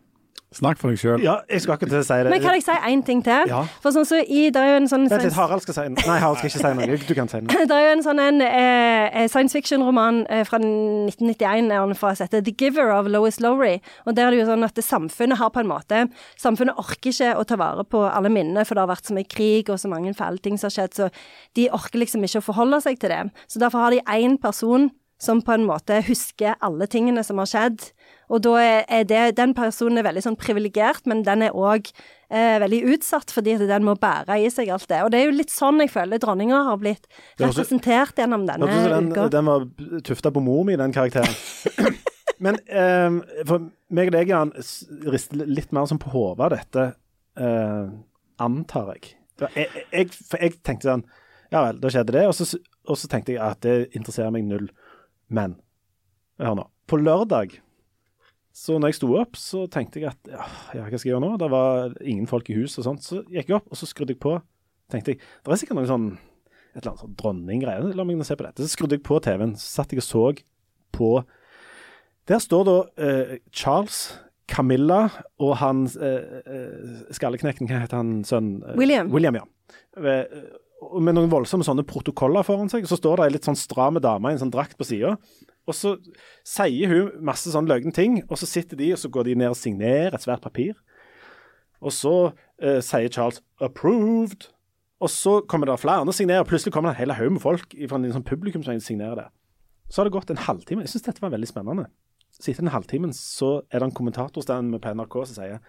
Snakk 0.51 0.81
for 0.81 0.91
deg 0.91 0.99
sjøl. 0.99 1.21
Ja, 1.23 1.37
jeg 1.47 1.61
skal 1.63 1.77
akkurat 1.77 1.93
til 1.93 2.01
å 2.01 2.03
si 2.03 2.15
det. 2.25 2.31
Men 2.33 2.41
kan 2.43 2.57
jeg 2.57 2.65
si 2.65 2.73
én 2.89 3.01
ting 3.07 3.21
til? 3.23 3.47
Ja. 3.47 3.61
For 3.79 3.95
sånn 3.95 4.03
så 4.03 4.17
i, 4.19 4.49
det 4.51 4.59
er 4.59 4.73
jo 4.73 4.79
en 4.81 4.89
sånn 4.91 5.05
Vent 5.07 5.23
litt, 5.23 5.37
Harald 5.37 5.63
skal 5.63 5.77
si 5.77 5.85
noe. 5.93 6.03
Nei, 6.09 6.17
Harald 6.19 6.41
skal 6.41 6.51
ikke 6.51 6.59
si 6.59 6.71
noe. 6.75 6.97
Du 7.07 7.13
kan 7.15 7.31
si 7.31 7.39
noe. 7.39 7.61
Det 7.71 7.77
er 7.77 7.85
jo 7.85 7.93
en 7.93 8.03
sånn 8.03 8.19
en, 8.19 8.43
eh, 8.43 9.29
science 9.31 9.55
fiction-roman 9.55 10.25
eh, 10.27 10.43
fra 10.49 10.59
1991 10.59 11.71
er 11.71 11.79
han 11.79 11.95
fra 11.95 12.11
som 12.19 12.27
heter 12.27 12.43
The 12.43 12.55
Giver 12.59 12.91
of 12.97 13.07
Lois 13.07 13.39
Lowry. 13.39 13.77
Og 14.03 14.19
der 14.19 14.27
er 14.27 14.35
det 14.35 14.43
jo 14.43 14.51
sånn 14.51 14.67
at 14.67 14.75
det 14.75 14.83
samfunnet 14.83 15.39
har 15.39 15.55
på 15.55 15.63
en 15.63 15.71
måte 15.71 16.03
Samfunnet 16.41 16.75
orker 16.81 17.13
ikke 17.13 17.31
å 17.39 17.47
ta 17.47 17.55
vare 17.55 17.87
på 17.87 18.03
alle 18.09 18.31
minnene, 18.33 18.65
for 18.67 18.75
det 18.75 18.83
har 18.83 18.91
vært 18.91 19.07
så 19.07 19.15
mye 19.15 19.31
krig 19.31 19.71
og 19.71 19.79
så 19.79 19.87
mange 19.91 20.11
fæle 20.17 20.43
ting 20.43 20.59
som 20.59 20.67
har 20.67 20.75
skjedd, 20.81 20.97
så 20.97 21.07
de 21.55 21.71
orker 21.71 22.03
liksom 22.03 22.27
ikke 22.27 22.41
å 22.41 22.49
forholde 22.51 22.81
seg 22.83 22.99
til 22.99 23.13
det. 23.13 23.23
Så 23.47 23.61
derfor 23.63 23.85
har 23.85 23.95
de 23.95 24.03
én 24.03 24.35
person 24.41 24.89
som 25.21 25.41
på 25.45 25.53
en 25.53 25.67
måte 25.69 26.01
husker 26.07 26.57
alle 26.65 26.87
tingene 26.89 27.23
som 27.23 27.39
har 27.41 27.49
skjedd. 27.49 27.91
Og 28.31 28.41
da 28.45 28.55
er, 28.63 29.05
det, 29.07 29.21
den 29.37 29.53
personen 29.57 29.99
er 29.99 30.07
veldig 30.07 30.23
sånn 30.23 30.39
privilegert, 30.39 31.03
men 31.09 31.25
den 31.27 31.43
er 31.47 31.55
òg 31.57 31.89
eh, 31.91 32.57
veldig 32.63 32.81
utsatt, 32.93 33.33
fordi 33.35 33.57
at 33.57 33.65
den 33.67 33.87
må 33.87 33.97
bære 33.99 34.39
i 34.39 34.47
seg 34.53 34.71
alt 34.71 34.87
det. 34.91 35.01
Og 35.05 35.11
det 35.11 35.19
er 35.19 35.27
jo 35.27 35.35
litt 35.35 35.51
sånn 35.51 35.83
jeg 35.83 35.91
føler 35.91 36.21
dronninga 36.21 36.61
har 36.69 36.79
blitt 36.79 37.09
er 37.09 37.49
representert 37.49 38.21
gjennom 38.21 38.47
denne 38.47 38.69
uka. 38.69 38.85
den, 38.95 39.11
den 39.35 39.51
var 39.51 39.67
tufta 40.07 40.31
på 40.31 40.43
mor 40.45 40.63
mi, 40.67 40.79
den 40.79 40.95
karakteren. 40.95 41.35
Men 42.43 42.57
eh, 42.65 43.43
for 43.45 43.67
meg 43.93 44.09
og 44.09 44.15
deg, 44.15 44.31
Jan, 44.31 44.53
rister 45.13 45.43
litt 45.45 45.73
mer 45.75 45.89
som 45.89 45.99
på 46.01 46.13
hodet 46.13 46.47
av 46.47 46.53
dette, 46.55 46.85
eh, 47.37 47.91
antar 48.41 48.93
jeg. 48.95 49.11
Jeg, 49.41 49.83
jeg. 49.91 50.13
For 50.13 50.37
jeg 50.37 50.59
tenkte 50.61 50.85
sånn 50.85 51.03
Ja 51.49 51.63
vel, 51.65 51.79
da 51.81 51.89
skjedde 51.91 52.13
det. 52.13 52.23
Og 52.29 52.35
så, 52.37 52.45
og 52.87 52.97
så 52.99 53.09
tenkte 53.11 53.33
jeg 53.33 53.41
at 53.43 53.61
det 53.65 53.91
interesserer 53.97 54.33
meg 54.33 54.45
null. 54.47 54.69
Men 55.33 55.57
hør 56.41 56.57
nå. 56.61 56.65
På 56.89 56.99
lørdag, 57.01 57.57
så 58.51 58.75
når 58.79 58.91
jeg 58.91 58.97
sto 58.99 59.09
opp, 59.15 59.37
så 59.39 59.63
tenkte 59.71 60.01
jeg 60.01 60.11
at 60.11 60.31
ja, 60.31 60.45
ja, 60.75 60.83
hva 60.83 60.97
skal 60.97 61.07
jeg 61.07 61.13
gjøre 61.13 61.23
nå? 61.23 61.35
Det 61.39 61.47
var 61.53 61.93
ingen 62.03 62.27
folk 62.27 62.49
i 62.51 62.57
huset 62.57 62.81
og 62.81 62.89
sånt. 62.89 63.05
Så 63.05 63.21
gikk 63.31 63.51
jeg 63.51 63.57
opp, 63.61 63.69
og 63.71 63.79
så 63.79 63.87
skrudde 63.87 64.15
jeg 64.15 64.21
på. 64.23 64.35
tenkte 64.91 65.13
jeg, 65.13 65.21
Det 65.21 65.53
er 65.53 65.61
sikkert 65.61 65.79
noe 65.79 65.89
sånn 65.89 66.09
et 66.71 66.81
eller 66.81 66.93
annet 66.93 67.03
sånn 67.03 67.15
dronninggreie. 67.19 67.93
La 67.95 68.05
meg 68.07 68.19
nå 68.19 68.27
se 68.27 68.37
på 68.39 68.45
dette. 68.47 68.63
Så 68.63 68.75
skrudde 68.75 68.97
jeg 68.97 69.05
på 69.07 69.19
TV-en, 69.23 69.55
så 69.59 69.81
satt 69.81 69.95
jeg 69.95 70.03
og 70.03 70.07
så 70.07 70.25
på 70.95 71.11
Der 72.29 72.39
står 72.43 72.67
da 72.67 72.75
eh, 73.01 73.37
Charles, 73.55 74.01
Camilla 74.51 75.05
og 75.41 75.55
han 75.61 75.85
eh, 75.95 76.41
eh, 76.43 77.05
skalleknekten, 77.15 77.69
hva 77.71 77.81
heter 77.85 77.99
han 77.99 78.19
sønnen? 78.27 78.59
Eh, 78.67 78.77
William. 78.79 79.11
William, 79.11 79.39
ja. 79.39 79.47
Eh, 79.99 80.43
med 81.01 81.15
noen 81.15 81.31
voldsomme 81.31 81.65
sånne 81.65 81.85
protokoller 81.87 82.45
foran 82.45 82.71
seg. 82.71 82.87
Så 82.89 82.99
står 82.99 83.19
det 83.19 83.27
ei 83.27 83.35
litt 83.35 83.47
sånn 83.47 83.59
stram 83.59 83.99
dame 84.03 84.31
i 84.31 84.35
en 84.35 84.43
sånn 84.43 84.53
drakt 84.53 84.77
på 84.79 84.87
sida. 84.87 85.15
Og 85.69 85.77
så 85.77 85.95
sier 86.47 86.89
hun 86.89 87.25
masse 87.25 87.51
sånn 87.53 87.69
løgne 87.69 87.93
ting, 87.93 88.21
og 88.27 88.39
så 88.39 88.49
sitter 88.49 88.79
de 88.79 88.91
og 88.95 89.01
så 89.01 89.11
går 89.13 89.29
de 89.29 89.35
ned 89.41 89.53
og 89.53 89.59
signerer 89.59 90.15
et 90.15 90.23
svært 90.23 90.43
papir. 90.43 90.73
Og 91.81 91.93
så 91.93 92.15
eh, 92.61 92.81
sier 92.85 93.09
Charles 93.09 93.41
'approved'. 93.61 94.49
Og 95.01 95.09
så 95.09 95.39
kommer 95.49 95.65
det 95.65 95.79
flere 95.81 96.01
andre 96.01 96.13
signerer, 96.13 96.43
og 96.43 96.49
plutselig 96.49 96.73
kommer 96.73 96.91
det 96.91 96.99
en 96.99 97.01
hel 97.01 97.15
haug 97.17 97.31
med 97.33 97.41
folk 97.41 97.73
fra 97.73 97.97
en 97.97 98.11
sånn 98.13 98.25
publikum 98.25 98.61
som 98.61 98.77
signerer 98.77 99.15
det. 99.17 99.29
Så 99.89 100.01
har 100.01 100.05
det 100.05 100.13
gått 100.13 100.29
en 100.29 100.37
halvtime. 100.37 100.85
Jeg 100.85 100.93
syns 100.93 101.07
dette 101.09 101.21
var 101.23 101.33
veldig 101.33 101.49
spennende. 101.49 101.87
Så 102.31 102.51
etter 102.51 102.61
den 102.61 102.73
halvtime 102.75 103.09
så 103.17 103.63
er 103.71 103.81
det 103.81 103.89
en 103.89 103.97
kommentatorstand 103.97 104.77
på 104.77 104.93
NRK 104.93 105.15
som 105.25 105.39
sier 105.41 105.59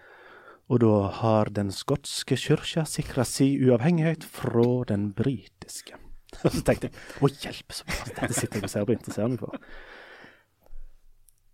og 0.71 0.79
da 0.79 0.93
har 1.19 1.51
den 1.51 1.71
skotske 1.75 2.37
kyrkja 2.39 2.85
sikra 2.87 3.25
si 3.27 3.49
uavhengighet 3.59 4.23
fra 4.23 4.85
den 4.87 5.11
britiske. 5.15 5.99
Og 6.41 6.53
så 6.55 6.63
tenkte 6.65 6.89
jeg 6.89 7.23
å 7.23 7.31
hjelpe 7.31 7.77
så 7.77 7.87
mye, 7.89 8.07
dette 8.11 8.37
sitter 8.37 8.59
jeg 8.59 8.67
og 8.67 8.73
ser 8.73 8.85
på 8.87 8.93
og 8.93 8.99
interesserer 8.99 9.33
meg 9.33 9.43
for. 9.43 9.57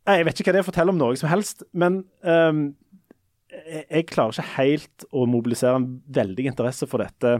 Nei, 0.10 0.18
Jeg 0.18 0.26
vet 0.26 0.42
ikke 0.42 0.52
hva 0.52 0.58
det 0.58 0.66
forteller 0.66 0.96
om 0.96 1.02
noe 1.02 1.20
som 1.20 1.30
helst, 1.30 1.64
men 1.78 2.02
um, 2.26 2.66
jeg, 3.50 4.08
klarer 4.10 4.34
ikke 4.34 4.52
helt 4.58 5.08
å 5.14 5.26
mobilisere 5.30 5.78
en 5.78 5.90
veldig 6.20 6.50
interesse 6.52 6.90
for 6.90 7.04
dette 7.06 7.40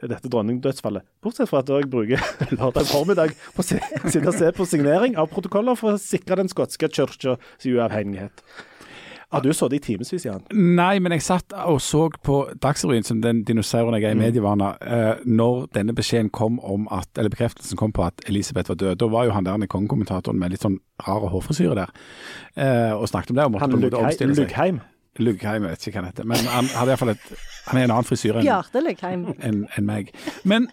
dette 0.00 0.30
dronningdødsfallet. 0.32 1.04
Bortsett 1.20 1.50
fra 1.50 1.60
at 1.60 1.68
jeg 1.68 1.88
bruker 1.92 2.22
lørdag 2.56 2.86
formiddag 2.88 3.34
på 3.52 3.60
å 3.60 4.32
se 4.32 4.52
på 4.56 4.66
signering 4.68 5.18
av 5.20 5.28
protokoller 5.28 5.76
for 5.76 5.92
å 5.92 6.00
sikre 6.00 6.38
den 6.40 6.48
skotske 6.48 6.88
kirkas 6.88 7.66
uavhengighet. 7.68 8.40
Har 9.32 9.40
du 9.44 9.52
sittet 9.52 9.72
i 9.72 9.78
timevis, 9.78 10.24
Jan? 10.26 10.40
Nei, 10.52 10.98
men 10.98 11.12
jeg 11.12 11.22
satt 11.22 11.52
og 11.54 11.78
så 11.80 12.08
på 12.26 12.40
Dagsrevyen, 12.62 13.04
som 13.06 13.20
den 13.22 13.44
dinosauren 13.46 13.94
jeg 13.94 14.04
er 14.08 14.10
i 14.10 14.14
Mm. 14.14 14.20
medievana, 14.24 14.70
eh, 14.82 15.14
når 15.24 15.68
denne 15.72 15.94
beskjeden 15.94 16.30
kom 16.30 16.58
om 16.60 16.88
at, 16.90 17.06
eller 17.16 17.30
bekreftelsen 17.30 17.76
kom 17.78 17.92
på 17.92 18.02
at 18.06 18.14
Elisabeth 18.26 18.68
var 18.68 18.74
død. 18.76 18.96
Da 18.98 19.06
var 19.06 19.24
jo 19.24 19.30
han 19.30 19.44
der 19.44 19.66
kongekommentatoren 19.66 20.38
med 20.38 20.50
litt 20.50 20.60
sånn 20.62 20.78
rar 21.06 21.28
hårfrisyre 21.30 21.74
der, 21.74 21.90
eh, 22.56 22.92
og 22.92 23.06
snakket 23.08 23.30
om 23.30 23.36
det. 23.36 23.44
og 23.44 23.52
måtte 23.52 23.60
Han 23.60 23.70
på 23.70 23.76
en 23.76 23.82
måte 23.82 23.90
Lughei- 23.96 24.04
omstille 24.06 24.34
seg. 24.34 24.48
Luggheim. 24.48 24.80
Luggheim, 25.18 25.62
jeg 25.62 25.70
vet 25.70 25.86
ikke 25.86 25.92
hva 25.92 26.02
han 26.04 26.04
heter. 26.12 26.24
Men 26.24 26.36
han 26.38 26.64
hadde 26.64 26.88
iallfall 26.90 27.08
et 27.10 27.18
Han 27.66 27.78
er 27.80 27.84
en 27.84 27.90
annen 27.90 28.04
frisyre 28.04 28.38
enn 28.40 28.44
en, 29.42 29.68
en 29.76 29.86
meg. 29.86 30.12
Men 30.44 30.68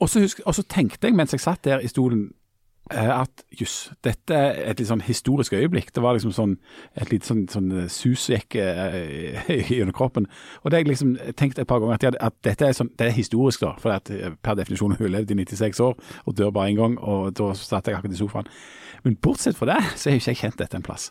og 0.00 0.08
så 0.08 0.20
husk- 0.20 0.40
tenkte 0.68 1.08
jeg 1.08 1.14
mens 1.14 1.30
jeg 1.32 1.40
satt 1.40 1.62
der 1.62 1.78
i 1.80 1.86
stolen 1.88 2.34
at 2.94 3.42
jøss, 3.58 3.90
dette 4.06 4.34
er 4.36 4.60
et 4.70 4.78
litt 4.78 4.88
sånn 4.88 5.02
historisk 5.02 5.52
øyeblikk. 5.58 5.88
Det 5.94 6.02
var 6.04 6.14
liksom 6.14 6.32
sånn 6.36 6.52
et 6.94 7.10
lite 7.10 7.26
sånn, 7.26 7.44
sånn 7.50 7.72
eh, 7.82 7.88
sus 7.90 8.28
gikk 8.30 8.54
eh, 8.62 9.42
gjennom 9.72 9.94
kroppen. 9.96 10.28
Og 10.62 10.70
det 10.70 10.78
har 10.78 10.84
jeg 10.84 10.92
liksom 10.92 11.16
tenkt 11.34 11.58
et 11.58 11.66
par 11.66 11.80
ganger, 11.82 11.98
at, 11.98 12.06
jeg, 12.06 12.18
at 12.20 12.38
dette 12.46 12.68
er, 12.68 12.76
sånn, 12.78 12.92
det 12.98 13.08
er 13.08 13.16
historisk, 13.16 13.64
da. 13.66 13.74
For 13.82 13.96
at 13.96 14.10
eh, 14.14 14.32
per 14.42 14.58
definisjon 14.60 14.94
har 14.94 15.02
hun 15.02 15.14
levd 15.16 15.34
i 15.34 15.38
96 15.42 15.82
år 15.82 15.94
og 16.24 16.36
dør 16.38 16.54
bare 16.54 16.70
én 16.70 16.78
gang, 16.78 16.98
og 17.02 17.32
da 17.38 17.50
satt 17.58 17.90
jeg 17.90 17.98
akkurat 17.98 18.14
i 18.14 18.20
sofaen. 18.22 18.50
Men 19.04 19.18
bortsett 19.22 19.58
fra 19.58 19.72
det, 19.74 19.80
så 19.96 20.10
har 20.10 20.16
jo 20.16 20.22
ikke 20.22 20.34
jeg 20.36 20.42
kjent 20.44 20.60
dette 20.62 20.78
en 20.78 20.86
plass. 20.86 21.10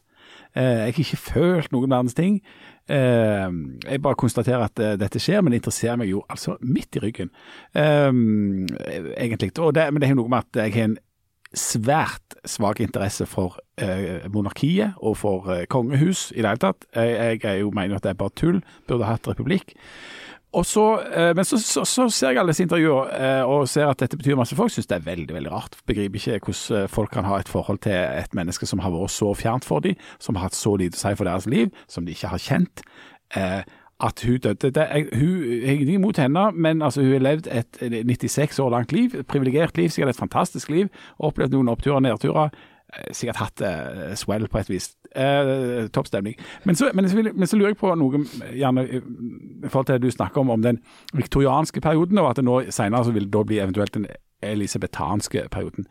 Eh, 0.55 0.63
Jeg 0.87 0.93
har 0.95 1.01
ikke 1.03 1.19
følt 1.19 1.71
noen 1.75 1.91
verdens 1.91 2.15
ting. 2.17 2.39
Eh, 2.87 3.49
Jeg 3.85 4.01
bare 4.01 4.15
konstaterer 4.19 4.63
at 4.69 4.79
eh, 4.79 4.95
dette 4.99 5.19
skjer, 5.19 5.41
men 5.43 5.51
det 5.51 5.59
interesserer 5.61 5.99
meg 5.99 6.09
jo 6.09 6.23
altså 6.31 6.55
midt 6.63 6.95
i 6.95 7.03
ryggen, 7.03 7.29
eh, 7.75 8.09
egentlig. 9.19 9.51
Det, 9.55 9.85
men 9.91 9.99
det 10.01 10.07
er 10.07 10.15
jo 10.15 10.21
noe 10.23 10.31
med 10.31 10.45
at 10.47 10.63
jeg 10.65 10.73
har 10.77 10.89
en 10.89 10.97
svært 11.57 12.35
svak 12.45 12.79
interesse 12.83 13.25
for 13.29 13.57
eh, 13.81 14.27
monarkiet 14.31 14.99
og 15.01 15.17
for 15.17 15.49
eh, 15.53 15.65
kongehus 15.71 16.29
i 16.35 16.41
det 16.43 16.51
hele 16.51 16.61
tatt. 16.61 16.85
Jeg, 16.95 17.41
jeg 17.43 17.63
jo 17.63 17.71
mener 17.75 17.97
at 17.97 18.05
det 18.05 18.13
er 18.13 18.21
bare 18.21 18.35
tull, 18.37 18.61
burde 18.87 19.09
hatt 19.09 19.27
republikk. 19.27 19.73
Og 20.55 20.63
så, 20.63 20.83
eh, 21.11 21.33
men 21.35 21.45
så, 21.45 21.57
så, 21.59 21.83
så 21.83 22.07
ser 22.09 22.31
jeg 22.31 22.39
alle 22.39 22.53
disse 22.53 22.63
intervjuer 22.63 23.09
eh, 23.11 23.41
og 23.43 23.67
ser 23.67 23.89
at 23.89 23.99
dette 23.99 24.17
betyr 24.19 24.37
masse. 24.39 24.55
Folk 24.55 24.71
syns 24.71 24.87
det 24.87 25.01
er 25.01 25.07
veldig 25.07 25.35
veldig 25.35 25.51
rart. 25.51 25.75
Begriper 25.89 26.21
ikke 26.21 26.39
hvordan 26.47 26.85
eh, 26.85 26.91
folk 26.91 27.11
kan 27.11 27.27
ha 27.27 27.39
et 27.41 27.51
forhold 27.51 27.81
til 27.83 27.95
et 27.95 28.37
menneske 28.37 28.69
som 28.69 28.83
har 28.83 28.93
vært 28.95 29.11
så 29.15 29.33
fjernt 29.35 29.67
for 29.67 29.83
dem, 29.83 29.99
som 30.19 30.39
har 30.39 30.47
hatt 30.47 30.55
så 30.55 30.77
lite 30.79 30.95
å 30.95 31.01
si 31.01 31.15
for 31.19 31.27
deres 31.27 31.49
liv, 31.51 31.73
som 31.91 32.07
de 32.07 32.15
ikke 32.15 32.31
har 32.31 32.43
kjent. 32.45 32.85
Eh, 33.35 33.67
at 34.03 34.23
hun 34.25 34.37
døde 34.37 34.71
det, 34.71 34.75
jeg, 34.77 35.07
Hun 35.13 35.43
jeg 35.43 35.67
har 35.67 35.73
ingenting 35.73 35.95
imot 35.95 36.17
henne, 36.17 36.51
men 36.51 36.81
altså, 36.81 37.01
hun 37.01 37.11
har 37.11 37.19
levd 37.19 37.47
et 37.47 38.05
96 38.05 38.59
år 38.59 38.69
langt 38.69 38.91
liv. 38.91 39.23
Privilegert 39.23 39.77
liv, 39.77 39.89
sikkert 39.89 40.09
et 40.09 40.19
fantastisk 40.19 40.69
liv. 40.69 40.87
Opplevd 41.19 41.55
noen 41.55 41.69
oppturer 41.71 41.95
og 41.95 42.01
nedturer. 42.01 42.49
Eh, 42.93 43.13
Sikkert 43.15 43.39
hatt 43.39 43.61
eh, 43.61 44.11
swell 44.15 44.47
på 44.51 44.59
et 44.59 44.69
vis. 44.69 44.91
Uh, 45.15 45.87
Topp 45.95 46.07
stemning. 46.07 46.35
Men 46.65 46.75
så, 46.75 46.89
men, 46.93 47.07
men 47.35 47.47
så 47.47 47.55
lurer 47.55 47.71
jeg 47.71 47.79
på 47.79 47.93
noe 47.95 48.19
gjerne 48.51 48.83
i 48.83 48.99
forhold 49.69 49.87
til 49.87 49.95
det 49.95 50.09
du 50.09 50.11
snakker 50.11 50.43
om, 50.43 50.49
om 50.49 50.61
den 50.61 50.81
viktorianske 51.15 51.81
perioden, 51.81 52.19
og 52.19 52.29
at 52.29 52.41
det 52.41 52.45
nå 52.45 52.59
senere 52.75 53.07
så 53.07 53.15
vil 53.15 53.29
det 53.29 53.33
da 53.33 53.43
bli 53.47 53.61
eventuelt 53.63 53.95
den 53.95 54.09
elisabetanske 54.43 55.47
perioden. 55.51 55.87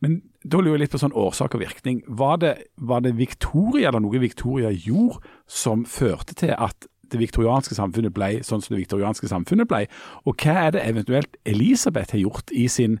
Men 0.00 0.20
da 0.46 0.60
lurer 0.62 0.78
jeg 0.78 0.84
litt 0.84 0.94
på 0.94 1.02
sånn 1.02 1.18
årsak 1.18 1.58
og 1.58 1.64
virkning. 1.64 2.00
Var 2.06 2.38
det, 2.40 2.54
var 2.78 3.02
det 3.04 3.16
Victoria, 3.18 3.90
eller 3.90 4.00
noe 4.06 4.22
Victoria 4.22 4.70
gjorde, 4.72 5.20
som 5.50 5.82
førte 5.84 6.38
til 6.38 6.54
at 6.56 6.86
det 7.12 7.20
viktorianske 7.20 7.76
samfunnet 7.76 8.14
ble 8.16 8.32
sånn 8.46 8.62
som 8.62 8.74
det 8.74 8.82
viktorianske 8.84 9.30
samfunnet 9.30 9.68
ble? 9.70 9.84
Og 10.24 10.40
hva 10.42 10.66
er 10.66 10.74
det 10.76 10.84
eventuelt 10.86 11.38
Elisabeth 11.48 12.14
har 12.16 12.24
gjort 12.24 12.52
i 12.54 12.66
sin 12.70 12.98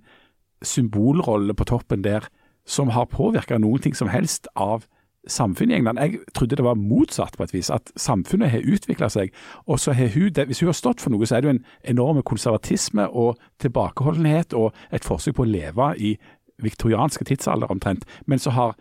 symbolrolle 0.62 1.54
på 1.56 1.66
toppen 1.68 2.04
der, 2.04 2.28
som 2.68 2.92
har 2.94 3.08
påvirka 3.10 3.58
noen 3.58 3.82
ting 3.82 3.96
som 3.96 4.10
helst 4.12 4.46
av 4.54 4.84
samfunnet 5.28 5.74
i 5.74 5.76
England. 5.76 5.98
Jeg 5.98 6.20
trodde 6.34 6.56
det 6.56 6.64
var 6.64 6.74
motsatt 6.74 7.36
på 7.36 7.44
et 7.44 7.54
vis, 7.54 7.70
at 7.70 7.92
samfunnet 7.96 8.50
har 8.50 8.64
utvikla 8.64 9.08
seg. 9.12 9.32
Og 9.66 9.80
så 9.80 9.92
har 9.92 10.12
hun, 10.14 10.32
det, 10.32 10.46
Hvis 10.46 10.60
hun 10.60 10.68
har 10.68 10.78
stått 10.78 11.00
for 11.00 11.10
noe, 11.10 11.26
så 11.26 11.36
er 11.36 11.40
det 11.40 11.48
jo 11.48 11.56
en 11.56 11.64
enorm 11.84 12.22
konservatisme 12.22 13.08
og 13.08 13.38
tilbakeholdenhet 13.60 14.54
og 14.54 14.72
et 14.92 15.04
forsøk 15.04 15.36
på 15.36 15.44
å 15.44 15.50
leve 15.50 15.94
i 15.98 16.16
viktorianske 16.60 17.24
tidsalder 17.24 17.70
omtrent. 17.70 18.04
Men 18.26 18.38
så 18.38 18.50
har 18.50 18.76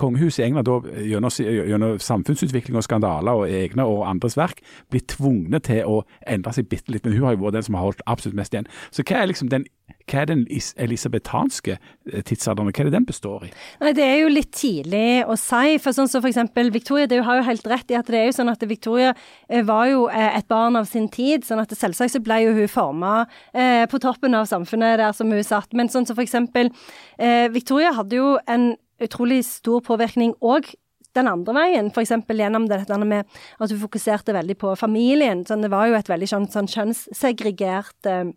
kongehuset 0.00 0.42
i 0.42 0.46
England 0.48 0.68
da, 0.70 0.78
gjennom, 1.04 1.34
gjennom 1.44 1.98
samfunnsutvikling 2.02 2.78
og 2.80 2.86
skandaler 2.86 3.42
og 3.44 3.50
egne 3.60 3.84
og 3.86 4.06
andres 4.08 4.38
verk 4.40 4.62
blir 4.90 5.04
tvungne 5.12 5.60
til 5.66 5.84
å 5.88 6.00
endre 6.26 6.54
seg 6.56 6.68
bitte 6.72 6.92
litt. 6.94 7.04
Men 7.06 7.18
hun 7.18 7.28
har 7.28 7.36
jo 7.36 7.44
vært 7.44 7.58
den 7.60 7.68
som 7.68 7.76
har 7.78 7.86
holdt 7.90 8.02
absolutt 8.10 8.38
mest 8.40 8.56
igjen. 8.56 8.68
Så 8.90 9.04
hva 9.04 9.20
er 9.22 9.30
liksom 9.32 9.52
den 9.52 9.68
hva 10.10 10.20
er 10.22 10.26
den 10.30 10.40
is- 10.50 10.72
elisabetanske 10.78 11.74
eh, 11.76 12.22
tidsalderen, 12.26 12.70
hva 12.70 12.82
er 12.82 12.88
det 12.88 12.94
den 12.94 13.06
består 13.06 13.44
i? 13.46 13.50
Nei, 13.82 13.92
Det 13.94 14.04
er 14.04 14.18
jo 14.22 14.28
litt 14.32 14.50
tidlig 14.54 15.24
å 15.26 15.36
si. 15.38 15.78
for 15.82 15.94
sånn 15.94 16.08
som 16.10 16.22
for 16.22 16.30
eksempel 16.30 16.70
Victoria, 16.74 17.06
det 17.10 17.22
har 17.26 17.40
jo 17.40 17.46
helt 17.46 17.66
rett 17.70 17.90
i 17.90 17.98
at 17.98 18.06
det 18.10 18.18
er 18.20 18.26
jo 18.30 18.36
sånn 18.38 18.50
at 18.52 18.62
Victoria 18.70 19.12
eh, 19.48 19.62
var 19.66 19.86
jo 19.90 20.06
eh, 20.08 20.36
et 20.38 20.48
barn 20.48 20.76
av 20.76 20.86
sin 20.90 21.08
tid. 21.08 21.44
sånn 21.46 21.60
at 21.62 21.70
Selvsagt 21.74 22.14
så 22.14 22.22
ble 22.22 22.40
jo 22.44 22.54
hun 22.54 22.68
forma 22.70 23.26
eh, 23.54 23.86
på 23.90 23.98
toppen 24.02 24.34
av 24.34 24.46
samfunnet 24.50 24.98
der 25.02 25.12
som 25.16 25.30
hun 25.30 25.42
satt. 25.46 25.72
Men 25.74 25.88
sånn 25.90 26.06
som 26.06 26.18
eksempel 26.22 26.70
eh, 27.18 27.48
Victoria 27.50 27.92
hadde 27.92 28.16
jo 28.18 28.36
en 28.46 28.72
utrolig 29.04 29.42
stor 29.48 29.82
påvirkning 29.86 30.34
òg 30.40 30.70
den 31.18 31.26
andre 31.26 31.54
veien, 31.56 31.88
f.eks. 31.90 32.12
gjennom 32.28 32.68
dette 32.70 32.98
med 33.02 33.26
at 33.58 33.70
du 33.70 33.78
fokuserte 33.80 34.34
veldig 34.36 34.56
på 34.60 34.74
familien. 34.78 35.42
Sånn, 35.46 35.64
det 35.64 35.72
var 35.72 35.88
jo 35.90 35.98
et 35.98 36.10
veldig 36.10 36.28
sånn, 36.30 36.46
sånn 36.52 36.70
kjønnssegregert 36.70 38.10
eh, 38.10 38.30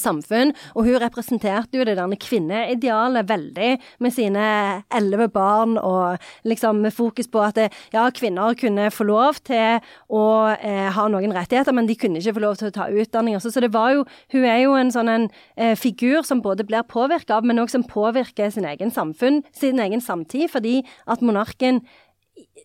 samfunn, 0.00 0.52
og 0.74 0.86
hun 0.86 0.98
representerte 1.02 1.78
jo 1.78 1.86
det 1.86 1.96
der 1.98 2.16
kvinneidealet 2.22 3.28
veldig 3.28 3.70
med 4.02 4.14
sine 4.14 4.44
elleve 4.92 5.28
barn, 5.32 5.78
og 5.78 6.18
liksom 6.48 6.82
med 6.84 6.94
fokus 6.94 7.28
på 7.28 7.42
at 7.42 7.58
det, 7.58 7.68
ja, 7.94 8.08
kvinner 8.14 8.56
kunne 8.58 8.90
få 8.90 9.06
lov 9.08 9.40
til 9.46 9.80
å 10.12 10.24
eh, 10.54 10.88
ha 10.92 11.08
noen 11.08 11.34
rettigheter, 11.34 11.74
men 11.74 11.88
de 11.88 11.96
kunne 11.98 12.20
ikke 12.20 12.36
få 12.38 12.44
lov 12.44 12.58
til 12.60 12.70
å 12.70 12.76
ta 12.76 12.88
utdanning. 12.90 13.36
også. 13.36 13.52
så 13.52 13.64
det 13.64 13.72
var 13.74 13.92
jo, 13.96 14.04
hun 14.32 14.44
er 14.44 14.62
jo 14.64 14.76
en 14.78 14.92
sånn 14.94 15.12
en 15.12 15.28
eh, 15.56 15.74
figur 15.78 16.22
som 16.26 16.42
både 16.44 16.66
blir 16.68 16.86
påvirka 16.88 17.38
av, 17.38 17.46
men 17.48 17.62
også 17.62 17.80
som 17.80 17.88
påvirker 17.88 18.50
sin 18.52 18.68
egen 18.68 18.92
samfunn, 18.92 19.42
sin 19.56 19.80
egen 19.80 20.00
samtid, 20.00 20.50
fordi 20.52 20.82
at 21.08 21.22
monarken 21.24 21.80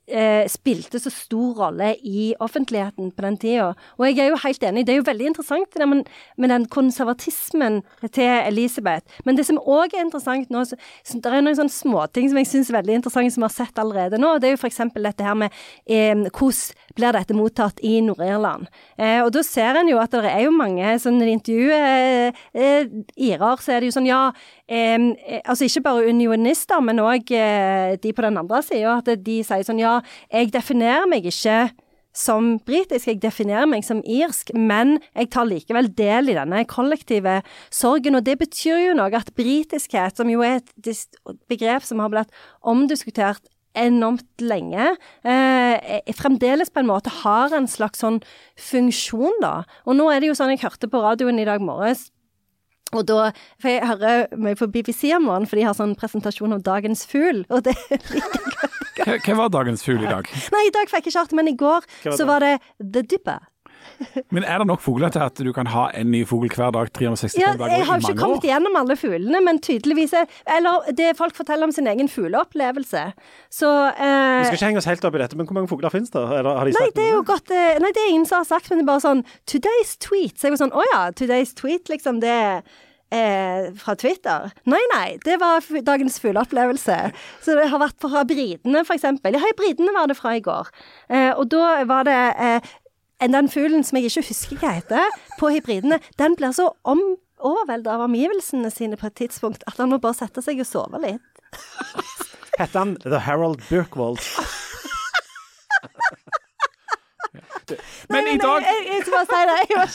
eh, 0.08 0.48
spilte 0.50 1.00
så 1.02 1.12
stor 1.14 1.62
rolle 1.62 1.94
i 2.04 2.34
offentligheten 2.44 3.12
på 3.12 3.26
den 3.26 3.38
tida. 3.42 3.74
Og 3.98 4.08
jeg 4.08 4.24
er 4.24 4.32
jo 4.32 4.40
helt 4.44 4.64
enig, 4.64 4.86
det 4.88 4.96
er 4.96 5.02
jo 5.02 5.08
veldig 5.10 5.30
interessant 5.32 5.78
det 5.78 5.88
med, 5.88 6.10
med 6.38 6.54
den 6.54 6.68
konservatismen 6.72 7.82
til 8.08 8.32
Elisabeth. 8.48 9.06
Men 9.26 9.38
det 9.38 9.48
som 9.48 9.60
òg 9.60 9.96
er 9.96 10.06
interessant 10.06 10.52
nå, 10.54 10.64
så, 10.68 10.80
så 11.04 11.22
det 11.24 11.34
er 11.34 11.46
noen 11.46 11.72
småting 11.72 12.30
som 12.32 12.42
jeg 12.42 12.52
syns 12.52 12.72
er 12.72 12.80
veldig 12.80 13.00
interessante 13.02 13.36
som 13.36 13.44
vi 13.44 13.50
har 13.50 13.56
sett 13.56 13.82
allerede 13.82 14.20
nå. 14.22 14.38
Det 14.40 14.52
er 14.52 14.56
jo 14.56 14.62
f.eks. 14.62 14.82
dette 14.96 15.28
her 15.28 15.38
med 15.38 15.54
eh, 15.86 16.16
hvordan 16.28 16.76
blir 16.98 17.14
dette 17.14 17.36
mottatt 17.38 17.82
i 17.86 18.00
Nord-Irland. 18.02 18.68
Eh, 18.98 19.20
og 19.24 19.32
da 19.36 19.44
ser 19.46 19.78
en 19.78 19.92
jo 19.92 20.00
at 20.02 20.14
det 20.16 20.32
er 20.32 20.46
jo 20.48 20.54
mange 20.56 20.96
sånn 21.02 21.22
intervjuer 21.22 22.32
eh, 22.32 22.46
eh, 22.58 22.90
irer, 23.30 23.62
så 23.62 23.76
er 23.76 23.84
det 23.84 23.92
jo 23.92 23.98
sånn 24.00 24.10
ja 24.10 24.22
eh, 24.68 24.96
eh, 25.28 25.42
Altså 25.46 25.66
ikke 25.68 25.84
bare 25.84 26.08
unionister, 26.10 26.80
men 26.84 27.00
òg 27.00 27.32
eh, 27.32 27.96
de 28.02 28.14
på 28.14 28.22
den 28.26 28.38
andre 28.38 28.62
sida, 28.64 28.98
at 29.00 29.12
de 29.26 29.42
sier 29.44 29.64
sånn 29.68 29.80
ja, 29.82 30.00
jeg 30.32 30.52
definerer 30.54 31.08
meg 31.10 31.26
ikke 31.26 31.72
som 32.18 32.56
britisk, 32.66 33.12
jeg 33.12 33.20
definerer 33.22 33.68
meg 33.70 33.84
som 33.86 34.00
irsk, 34.02 34.50
men 34.58 34.96
jeg 35.14 35.30
tar 35.30 35.46
likevel 35.46 35.92
del 35.94 36.32
i 36.32 36.38
denne 36.38 36.64
kollektive 36.66 37.44
sorgen. 37.70 38.18
Og 38.18 38.24
det 38.26 38.40
betyr 38.42 38.88
jo 38.88 38.96
noe 38.98 39.14
at 39.14 39.30
britiskhet, 39.38 40.18
som 40.18 40.32
jo 40.32 40.42
er 40.42 40.64
et 40.64 40.74
begrep 41.52 41.86
som 41.86 42.02
har 42.02 42.10
blitt 42.10 42.34
omdiskutert 42.66 43.46
enormt 43.78 44.42
lenge, 44.42 44.96
eh, 45.22 46.02
er- 46.02 46.14
fremdeles 46.18 46.72
på 46.74 46.80
en 46.82 46.88
måte 46.90 47.14
har 47.22 47.54
en 47.54 47.68
slags 47.68 48.02
sånn 48.02 48.24
funksjon, 48.58 49.38
da. 49.42 49.64
Og 49.86 49.96
nå 49.96 50.10
er 50.10 50.20
det 50.20 50.30
jo 50.30 50.34
sånn, 50.34 50.50
jeg 50.58 50.66
hørte 50.66 50.90
på 50.90 50.98
radioen 51.04 51.40
i 51.40 51.46
dag 51.46 51.62
morges, 51.62 52.10
Og 52.96 53.04
da, 53.08 53.32
for 53.62 53.74
Jeg 53.74 53.88
hører 53.88 54.38
mye 54.40 54.56
på 54.56 54.70
BBC 54.72 55.12
om 55.18 55.26
morgenen, 55.28 55.50
for 55.50 55.60
de 55.60 55.66
har 55.68 55.76
sånn 55.76 55.96
presentasjon 56.00 56.56
av 56.56 56.64
dagens 56.64 57.04
fugl. 57.10 57.44
Og 57.52 57.66
det 57.68 57.76
Hva, 58.98 59.18
hva 59.24 59.36
var 59.44 59.52
dagens 59.54 59.84
fugl 59.86 60.06
i 60.06 60.10
dag? 60.10 60.30
Nei, 60.54 60.64
i 60.70 60.74
dag 60.74 60.90
fikk 60.90 61.10
jeg 61.10 61.12
ikke 61.12 61.20
hørt 61.20 61.34
det, 61.34 61.40
men 61.42 61.52
i 61.52 61.58
går 61.60 61.86
var 62.08 62.18
så 62.18 62.28
var 62.30 62.46
det 62.46 62.56
The 62.80 63.04
Dipper. 63.04 63.44
Men 64.36 64.44
er 64.46 64.60
det 64.62 64.68
nok 64.70 64.82
fugler 64.84 65.10
til 65.14 65.24
at 65.26 65.40
du 65.44 65.50
kan 65.56 65.68
ha 65.74 65.88
en 65.98 66.12
ny 66.14 66.24
fugl 66.30 66.50
hver 66.54 66.72
dag 66.76 66.92
365 66.94 67.38
Ja, 67.42 67.54
dager 67.58 67.74
jeg 67.78 67.86
har 67.90 68.02
ikke 68.04 68.16
kommet 68.20 68.44
år? 68.44 68.48
gjennom 68.50 68.78
alle 68.82 68.98
fuglene, 69.00 69.42
men 69.46 69.60
tydeligvis 69.64 70.14
er 70.20 70.26
Eller 70.58 70.90
det 70.98 71.14
folk 71.18 71.36
forteller 71.38 71.70
om 71.70 71.74
sin 71.76 71.88
egen 71.90 72.10
fugleopplevelse. 72.12 73.04
Så 73.50 73.70
Vi 73.98 74.08
eh, 74.10 74.46
skal 74.48 74.58
ikke 74.60 74.70
henge 74.72 74.82
oss 74.84 74.90
helt 74.90 75.06
opp 75.10 75.16
i 75.18 75.24
dette, 75.24 75.38
men 75.40 75.48
hvor 75.50 75.58
mange 75.60 75.72
fugler 75.72 75.94
finnes 75.94 76.12
det? 76.14 76.22
Eller, 76.22 76.54
har 76.60 76.66
de 76.70 76.76
Nei, 76.80 76.90
det 76.96 77.06
er 77.08 77.16
jo 77.18 77.24
godt 77.28 77.54
eh, 77.56 77.78
Nei, 77.84 77.94
det 77.96 78.04
er 78.06 78.12
ingen 78.16 78.28
som 78.30 78.42
har 78.44 78.50
sagt, 78.50 78.70
men 78.70 78.82
det 78.82 78.88
er 78.88 78.92
bare 78.94 79.06
sånn 79.08 79.24
Today's 79.50 79.96
tweet. 80.04 80.36
Så 80.38 80.48
jeg 80.50 80.58
var 80.58 80.64
sånn 80.66 80.76
Å 80.78 80.86
ja, 80.94 81.02
today's 81.18 81.56
tweet, 81.58 81.90
liksom. 81.92 82.20
Det 82.24 82.30
er 82.34 82.62
eh, 83.14 83.70
fra 83.80 83.96
Twitter. 84.00 84.50
Nei, 84.68 84.82
nei, 84.94 85.06
det 85.24 85.38
var 85.42 85.62
f- 85.64 85.80
dagens 85.88 86.18
fugleopplevelse. 86.24 86.98
Så 87.46 87.56
det 87.56 87.70
har 87.72 87.80
vært 87.82 87.96
fra 88.04 88.26
Bridene, 88.28 88.82
for 88.88 88.98
eksempel. 88.98 89.38
Ja, 89.38 89.54
britene 89.58 89.94
var 89.96 90.10
det 90.12 90.18
fra 90.20 90.36
i 90.36 90.44
går. 90.44 90.68
Eh, 91.10 91.32
og 91.40 91.48
da 91.54 91.70
var 91.88 92.04
det 92.10 92.18
eh, 92.36 92.74
den 93.22 93.50
fuglen 93.50 93.84
som 93.84 93.98
jeg 93.98 94.12
ikke 94.12 94.28
husker 94.30 94.58
hva 94.62 94.76
heter, 94.78 95.18
på 95.40 95.50
hybridene. 95.50 96.00
den 96.20 96.36
blir 96.38 96.52
så 96.54 96.72
om 96.84 97.02
overveldet 97.38 97.94
av 97.94 98.02
omgivelsene 98.06 98.72
sine 98.74 98.98
på 98.98 99.08
et 99.10 99.16
tidspunkt 99.26 99.64
at 99.68 99.78
han 99.78 99.90
må 99.90 99.98
bare 100.02 100.18
sette 100.18 100.42
seg 100.46 100.60
og 100.62 100.70
sove 100.70 101.02
litt. 101.02 101.22
Heter 102.60 102.80
han 102.80 102.98
The 103.06 103.20
Harold 103.22 103.62
Birkwold? 103.70 104.20
Men 108.10 108.24
Nei, 108.24 108.38
i 108.38 108.40
dag 108.40 108.64
Jeg, 108.64 108.84
jeg, 108.88 109.02
bare 109.12 109.26
si 109.28 109.40
det. 109.50 109.56
Jeg 109.68 109.78
var 109.78 109.90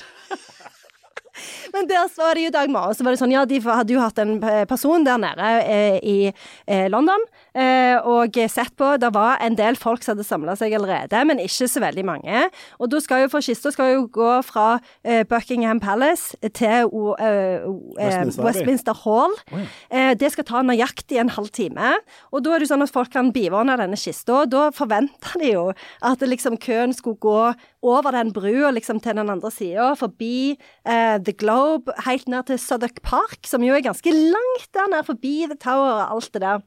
Men 1.72 1.88
der 1.88 2.10
var 2.18 2.36
det 2.36 2.44
jo 2.44 2.50
Dagmar, 2.52 2.60
dag 2.60 2.72
morgen, 2.74 2.94
så 2.94 3.04
var 3.04 3.14
det 3.14 3.20
sånn, 3.22 3.32
ja, 3.32 3.44
de 3.48 3.60
hadde 3.64 3.94
jo 3.94 4.02
hatt 4.02 4.18
en 4.20 4.34
eh, 4.44 4.64
person 4.68 5.04
der 5.06 5.20
nede 5.20 5.48
eh, 5.64 5.96
i 6.04 6.16
eh, 6.28 6.86
London, 6.92 7.24
og 7.54 8.36
sett 8.50 8.74
på, 8.78 8.94
det 9.00 9.10
var 9.14 9.40
en 9.44 9.56
del 9.58 9.76
folk 9.76 10.02
som 10.02 10.14
hadde 10.14 10.26
samlet 10.26 10.60
seg 10.60 10.74
allerede, 10.76 11.20
men 11.28 11.40
ikke 11.42 11.68
så 11.68 11.82
veldig 11.82 12.04
mange. 12.06 12.46
Og 12.80 12.90
da 12.92 13.00
skal 13.02 13.24
jo, 13.24 13.30
for 13.32 13.44
kista 13.44 13.72
skal 13.74 13.92
jo 13.94 14.06
gå 14.12 14.30
fra 14.46 14.78
eh, 15.04 15.22
Buckingham 15.28 15.80
Palace 15.82 16.36
til 16.56 16.88
eh, 16.88 17.26
eh, 17.26 17.66
Westminster 17.98 18.46
Westminster 18.46 18.98
Hall. 19.04 19.36
Eh, 19.90 20.12
det 20.18 20.32
skal 20.34 20.46
ta 20.48 20.62
nøyaktig 20.66 21.20
en 21.20 21.32
halv 21.36 21.52
time. 21.54 21.94
Og 22.32 22.44
da 22.44 22.54
er 22.54 22.64
det 22.64 22.70
sånn 22.70 22.84
at 22.84 22.94
folk 22.94 23.12
kan 23.14 23.32
bivåne 23.34 23.76
denne 23.80 23.98
kista, 24.00 24.44
da 24.50 24.68
forventer 24.74 25.38
de 25.42 25.52
jo 25.54 25.68
at 26.04 26.24
liksom 26.26 26.58
køen 26.62 26.94
skulle 26.96 27.20
gå 27.22 27.38
over 27.82 28.14
den 28.14 28.32
brua 28.34 28.70
liksom 28.74 29.00
til 29.02 29.18
den 29.18 29.30
andre 29.32 29.50
sida, 29.52 29.92
forbi 29.98 30.54
eh, 30.54 31.16
The 31.22 31.34
Globe, 31.34 31.94
helt 32.06 32.28
ned 32.30 32.48
til 32.50 32.60
Southwark 32.62 33.02
Park, 33.06 33.40
som 33.48 33.64
jo 33.66 33.74
er 33.74 33.84
ganske 33.84 34.12
langt 34.12 34.70
der 34.74 34.92
nede, 34.92 35.06
forbi 35.08 35.40
The 35.50 35.58
Tower 35.58 36.04
og 36.04 36.18
alt 36.18 36.30
det 36.34 36.44
der. 36.44 36.62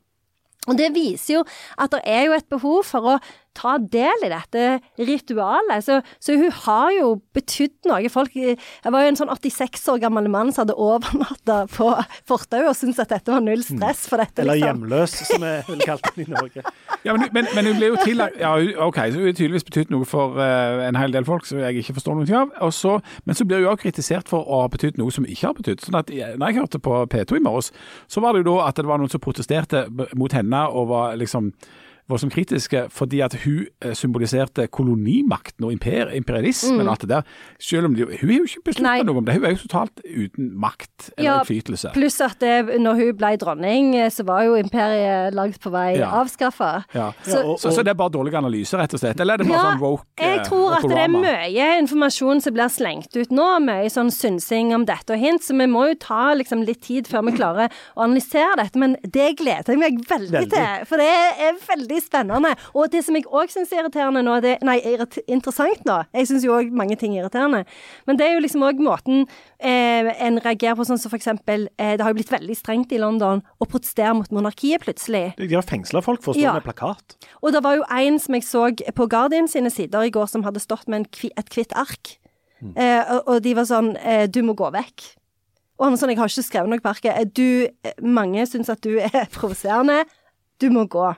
Og 0.68 0.78
det 0.80 0.92
viser 0.96 1.40
jo 1.40 1.44
at 1.78 1.94
det 1.94 2.02
er 2.04 2.28
jo 2.28 2.38
et 2.38 2.48
behov 2.50 2.84
for 2.88 3.16
å 3.16 3.18
ta 3.56 3.78
del 3.80 4.26
i 4.26 4.32
dette 4.32 4.66
ritualet. 5.00 5.86
Så, 5.86 6.00
så 6.20 6.38
hun 6.40 6.52
har 6.66 6.92
jo 6.96 7.10
betydd 7.36 7.90
noe. 7.90 8.10
Folk 8.12 8.36
jeg 8.36 8.58
var 8.92 9.06
jo 9.06 9.12
en 9.12 9.20
sånn 9.20 9.32
86 9.32 9.86
år 9.94 10.02
gammel 10.04 10.28
mann 10.32 10.52
som 10.54 10.66
hadde 10.66 10.78
overnatta 10.82 11.62
på 11.72 11.90
fortauet 12.28 12.70
og 12.72 12.78
syntes 12.78 13.02
at 13.04 13.14
dette 13.16 13.32
var 13.34 13.44
null 13.44 13.64
stress 13.66 14.06
for 14.10 14.22
dette, 14.22 14.44
Eller 14.44 14.60
liksom. 14.60 14.84
hjemløs, 14.84 15.16
som 15.30 15.46
vi 15.46 15.54
ville 15.70 15.88
kalt 15.88 16.10
den 16.16 16.26
i 16.28 16.36
Norge. 16.36 16.66
Ja, 17.06 17.14
men, 17.14 17.28
men, 17.36 17.46
men 17.54 17.68
hun 17.70 17.76
ble 17.78 17.92
jo 17.92 17.98
tillagt 18.02 18.40
Ja, 18.42 18.56
OK, 18.82 18.96
så 18.98 19.20
hun 19.20 19.28
har 19.28 19.36
tydeligvis 19.38 19.66
betydd 19.68 19.92
noe 19.94 20.08
for 20.10 20.40
uh, 20.40 20.82
en 20.88 20.98
hel 20.98 21.14
del 21.14 21.28
folk 21.28 21.46
som 21.46 21.60
jeg 21.62 21.84
ikke 21.84 22.00
forstår 22.00 22.18
noe 22.18 22.40
av. 22.40 22.54
Og 22.66 22.74
så, 22.74 22.96
men 23.30 23.38
så 23.38 23.46
blir 23.46 23.62
hun 23.62 23.70
også 23.70 23.84
kritisert 23.84 24.32
for 24.32 24.42
å 24.42 24.64
ha 24.64 24.72
betydd 24.74 24.98
noe 24.98 25.14
som 25.14 25.28
ikke 25.30 25.52
har 25.52 25.58
betydd. 25.60 25.86
Sånn 25.86 26.00
at 26.00 26.10
når 26.10 26.46
jeg 26.50 26.58
hørte 26.58 26.82
på 26.82 26.98
P2 27.14 27.38
i 27.38 27.44
morges, 27.46 27.70
så 28.10 28.24
var 28.26 28.34
det 28.34 28.42
jo 28.42 28.56
da 28.56 28.72
at 28.72 28.82
det 28.82 28.88
var 28.90 29.02
noen 29.02 29.14
som 29.14 29.22
protesterte 29.22 29.86
mot 30.18 30.34
henne 30.34 30.66
og 30.74 30.90
var 30.90 31.20
liksom 31.22 31.52
var 32.08 32.18
som 32.22 32.30
kritiske 32.30 32.84
fordi 32.94 33.20
at 33.26 33.34
hun 33.46 33.66
eh, 33.82 33.94
symboliserte 33.98 34.68
kolonimakten 34.74 35.66
og 35.66 35.72
imper, 35.74 36.12
imperialismen 36.14 36.84
og 36.86 36.92
alt 36.94 37.02
det 37.06 37.10
der. 37.10 37.24
Selv 37.60 37.86
om 37.90 37.96
de, 37.98 38.06
hun 38.06 38.30
har 38.30 38.38
jo 38.38 38.46
ikke 38.46 38.62
Nei. 38.62 38.68
besluttet 38.70 39.08
noe 39.10 39.18
om 39.22 39.26
det. 39.26 39.36
Hun 39.40 39.46
er 39.50 39.56
jo 39.56 39.62
totalt 39.64 40.04
uten 40.06 40.52
makt 40.62 41.10
eller 41.18 41.26
Ja, 41.30 41.38
innflytelse. 41.42 41.94
Pluss 41.96 42.20
at 42.22 42.38
det, 42.44 42.80
når 42.82 43.00
hun 43.02 43.12
ble 43.18 43.32
dronning, 43.42 43.96
eh, 43.98 44.10
så 44.14 44.26
var 44.28 44.44
jo 44.46 44.54
imperiet 44.60 45.34
langt 45.34 45.60
på 45.64 45.72
vei 45.74 45.98
Ja. 45.98 46.12
avskaffa. 46.22 46.84
Ja. 46.94 47.12
Så- 47.24 47.36
Ja, 47.36 47.44
og- 47.46 47.60
Så, 47.60 47.72
så 47.72 47.84
det 47.84 47.88
er 47.90 47.94
bare 47.96 48.10
dårlig 48.12 48.34
analyse, 48.36 48.78
rett 48.78 48.94
og 48.94 49.00
slett? 49.00 49.20
Eller 49.20 49.34
er 49.34 49.38
det 49.38 49.48
bare 49.48 49.58
Ja, 49.58 49.72
sånn 49.72 49.80
woke 49.80 50.06
jeg 50.20 50.40
eh, 50.40 50.44
tror 50.44 50.76
at 50.78 50.82
det 50.88 50.98
er 50.98 51.08
mye 51.10 51.80
informasjon 51.82 52.42
som 52.42 52.54
blir 52.54 52.70
slengt 52.70 53.16
ut 53.16 53.30
nå, 53.32 53.60
mye 53.66 53.90
sånn 53.90 54.12
synsing 54.12 54.74
om 54.76 54.86
dette 54.86 55.10
og 55.14 55.20
hint, 55.20 55.42
så 55.42 55.58
vi 55.58 55.66
må 55.66 55.88
jo 55.90 55.96
ta 55.96 56.34
liksom 56.36 56.64
litt 56.66 56.82
tid 56.82 57.08
før 57.08 57.26
vi 57.26 57.38
klarer 57.38 57.70
å 57.98 58.04
analysere 58.06 58.56
dette, 58.58 58.76
men 58.78 58.96
det 59.02 59.38
gleder 59.38 59.66
jeg 59.74 59.80
meg 59.80 60.00
veldig, 60.06 60.32
Veldig. 60.32 60.52
til, 60.52 60.86
for 60.86 60.98
det 60.98 61.10
er 61.40 61.54
veldig 61.68 61.95
spennende. 62.04 62.52
Og 62.74 62.90
det 62.92 63.04
som 63.06 63.16
jeg 63.16 63.26
òg 63.30 63.52
syns 63.54 63.72
er 63.72 63.84
irriterende 63.84 64.24
nå, 64.26 64.40
det, 64.44 64.58
nei, 64.66 64.80
interessant 65.28 65.86
nå, 65.88 65.98
jeg 66.16 66.28
syns 66.30 66.44
jo 66.48 66.56
òg 66.58 66.72
mange 66.76 66.98
ting 67.00 67.16
er 67.16 67.24
irriterende, 67.24 67.64
men 68.08 68.18
det 68.20 68.28
er 68.28 68.34
jo 68.36 68.44
liksom 68.46 68.66
òg 68.68 68.82
måten 68.84 69.26
eh, 69.60 70.12
en 70.26 70.40
reagerer 70.44 70.76
på, 70.80 70.86
sånn 70.88 71.00
som 71.02 71.12
for 71.14 71.20
eksempel, 71.20 71.68
eh, 71.78 71.96
det 71.98 72.04
har 72.06 72.12
jo 72.14 72.20
blitt 72.20 72.34
veldig 72.34 72.58
strengt 72.60 72.92
i 72.96 73.00
London 73.02 73.44
å 73.62 73.70
protestere 73.70 74.14
mot 74.18 74.32
monarkiet 74.36 74.84
plutselig. 74.86 75.34
De 75.40 75.50
har 75.56 75.66
fengsla 75.66 76.04
folk 76.06 76.22
for 76.26 76.34
å 76.34 76.38
stå 76.38 76.44
Ja. 76.46 76.54
med 76.54 76.64
plakat. 76.68 77.18
Og 77.42 77.52
det 77.56 77.64
var 77.64 77.76
jo 77.80 77.84
en 77.90 78.20
som 78.20 78.34
jeg 78.36 78.44
så 78.44 78.68
på 78.96 79.08
Guardian 79.10 79.48
sine 79.48 79.70
sider 79.72 80.02
i 80.08 80.12
går, 80.14 80.28
som 80.28 80.44
hadde 80.44 80.60
stått 80.64 80.88
med 80.88 81.10
kvi, 81.12 81.30
et 81.38 81.50
hvitt 81.50 81.74
ark. 81.76 82.18
Eh, 82.76 83.04
og, 83.14 83.28
og 83.28 83.42
de 83.46 83.52
var 83.54 83.66
sånn 83.68 83.92
eh, 84.00 84.26
Du 84.32 84.40
må 84.42 84.56
gå 84.58 84.72
vekk. 84.74 85.04
Og 85.78 85.84
han 85.86 85.92
var 85.94 86.00
sånn 86.00 86.10
Jeg 86.14 86.18
har 86.22 86.30
ikke 86.32 86.46
skrevet 86.48 86.72
noe 86.72 86.80
på 86.82 86.90
arket. 86.90 87.12
Eh, 87.20 87.26
Du, 87.26 87.68
eh, 87.84 87.94
mange 88.02 88.46
syns 88.48 88.70
at 88.72 88.82
du 88.82 88.96
er 88.98 89.28
provoserende. 89.36 90.06
Du 90.58 90.70
må 90.72 90.86
gå. 90.90 91.10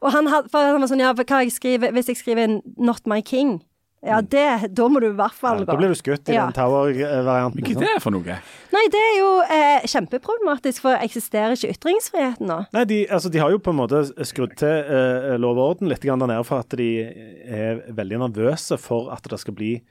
Og 0.00 0.12
han, 0.14 0.26
had, 0.32 0.50
for 0.52 0.64
han 0.64 0.80
var 0.80 0.88
sånn 0.90 1.02
Ja, 1.02 1.12
hva 1.12 1.42
jeg 1.44 1.52
skriver 1.52 1.92
Hvis 1.92 2.08
jeg 2.12 2.20
skriver 2.20 2.60
'Not 2.78 3.06
my 3.06 3.20
king', 3.20 3.60
ja, 4.00 4.22
det 4.22 4.72
Da 4.74 4.86
må 4.88 5.00
du 5.00 5.10
i 5.10 5.16
hvert 5.16 5.34
fall 5.36 5.58
Ja, 5.60 5.64
gå. 5.64 5.72
da 5.72 5.76
blir 5.76 5.88
du 5.92 5.94
skutt 5.98 6.28
i 6.28 6.32
Ja. 6.32 6.46
den 6.46 6.54
Tower-varianten. 6.56 7.60
Hva 7.60 7.82
er 7.82 7.94
det 7.96 8.02
for 8.02 8.10
noe? 8.10 8.38
Nei, 8.72 8.84
det 8.88 9.00
er 9.00 9.18
jo 9.18 9.30
eh, 9.44 9.80
kjempeproblematisk, 9.84 10.80
for 10.80 10.96
eksisterer 10.96 11.52
ikke 11.52 11.74
ytringsfriheten 11.74 12.46
nå? 12.48 12.66
Nei, 12.72 12.84
de, 12.84 13.06
altså, 13.08 13.28
de 13.30 13.38
har 13.38 13.50
jo 13.50 13.58
på 13.58 13.70
en 13.74 13.76
måte 13.76 14.00
skrudd 14.24 14.56
til 14.56 14.68
eh, 14.88 15.36
lov 15.36 15.58
og 15.58 15.76
orden 15.76 15.88
litt 15.92 16.00
der 16.00 16.16
nede 16.16 16.44
for 16.48 16.60
at 16.64 16.70
de 16.70 16.88
er 17.44 17.82
veldig 17.92 18.22
nervøse 18.24 18.78
for 18.80 19.12
at 19.12 19.22
det 19.28 19.38
skal 19.38 19.54
bli 19.54 19.82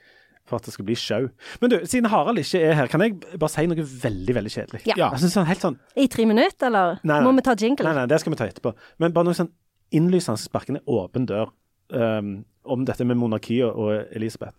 for 0.49 0.57
at 0.57 0.65
det 0.65 0.73
skal 0.73 0.85
bli 0.85 0.95
show. 0.97 1.29
Men 1.61 1.69
du, 1.69 1.77
siden 1.85 2.09
Harald 2.09 2.39
ikke 2.41 2.63
er 2.65 2.73
her, 2.73 2.87
kan 2.89 3.01
jeg 3.05 3.19
bare 3.37 3.53
si 3.53 3.67
noe 3.69 3.85
veldig 3.85 4.33
veldig 4.39 4.49
kjedelig? 4.55 4.81
Ja. 4.89 4.95
Ja. 4.97 5.09
Jeg 5.13 5.19
synes 5.21 5.37
sånn 5.37 5.45
helt 5.45 5.61
sånn 5.61 5.77
I 5.95 6.07
tre 6.09 6.25
minutter, 6.25 6.71
eller 6.71 6.99
Nei, 7.05 7.21
må 7.21 7.35
vi 7.37 7.45
ta 7.45 7.53
jingle? 7.53 7.85
Nei, 7.85 7.93
nei, 7.93 8.07
det 8.09 8.19
skal 8.23 8.33
vi 8.33 8.39
ta 8.41 8.47
etterpå. 8.49 8.73
Men 8.97 9.13
bare 9.13 9.29
noe 9.29 9.37
sånn 9.37 9.51
innlysende 9.95 10.41
sparkende 10.41 10.82
en 10.84 10.93
åpen 10.99 11.25
dør 11.30 11.52
um, 11.93 12.39
om 12.63 12.86
dette 12.86 13.06
med 13.08 13.17
monarkiet 13.19 13.69
og 13.69 14.06
Elisabeth. 14.15 14.58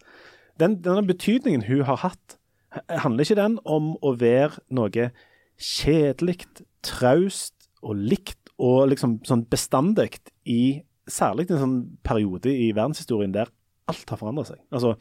Den, 0.60 0.80
denne 0.84 1.06
betydningen 1.06 1.64
hun 1.68 1.84
har 1.88 2.02
hatt, 2.02 2.36
handler 2.88 3.26
ikke 3.26 3.38
den 3.40 3.58
om 3.64 3.94
å 4.02 4.14
være 4.18 4.62
noe 4.74 5.10
kjedelig, 5.60 6.44
traust 6.86 7.70
og 7.82 7.98
likt 7.98 8.52
og 8.60 8.90
liksom 8.92 9.18
sånn 9.26 9.46
bestandig 9.50 10.20
i 10.48 10.82
særlig 11.10 11.48
en 11.50 11.62
sånn 11.62 11.78
periode 12.06 12.52
i 12.52 12.70
verdenshistorien 12.76 13.34
der 13.34 13.50
alt 13.90 14.12
har 14.12 14.20
forandret 14.20 14.50
seg. 14.50 14.60
Altså, 14.74 14.94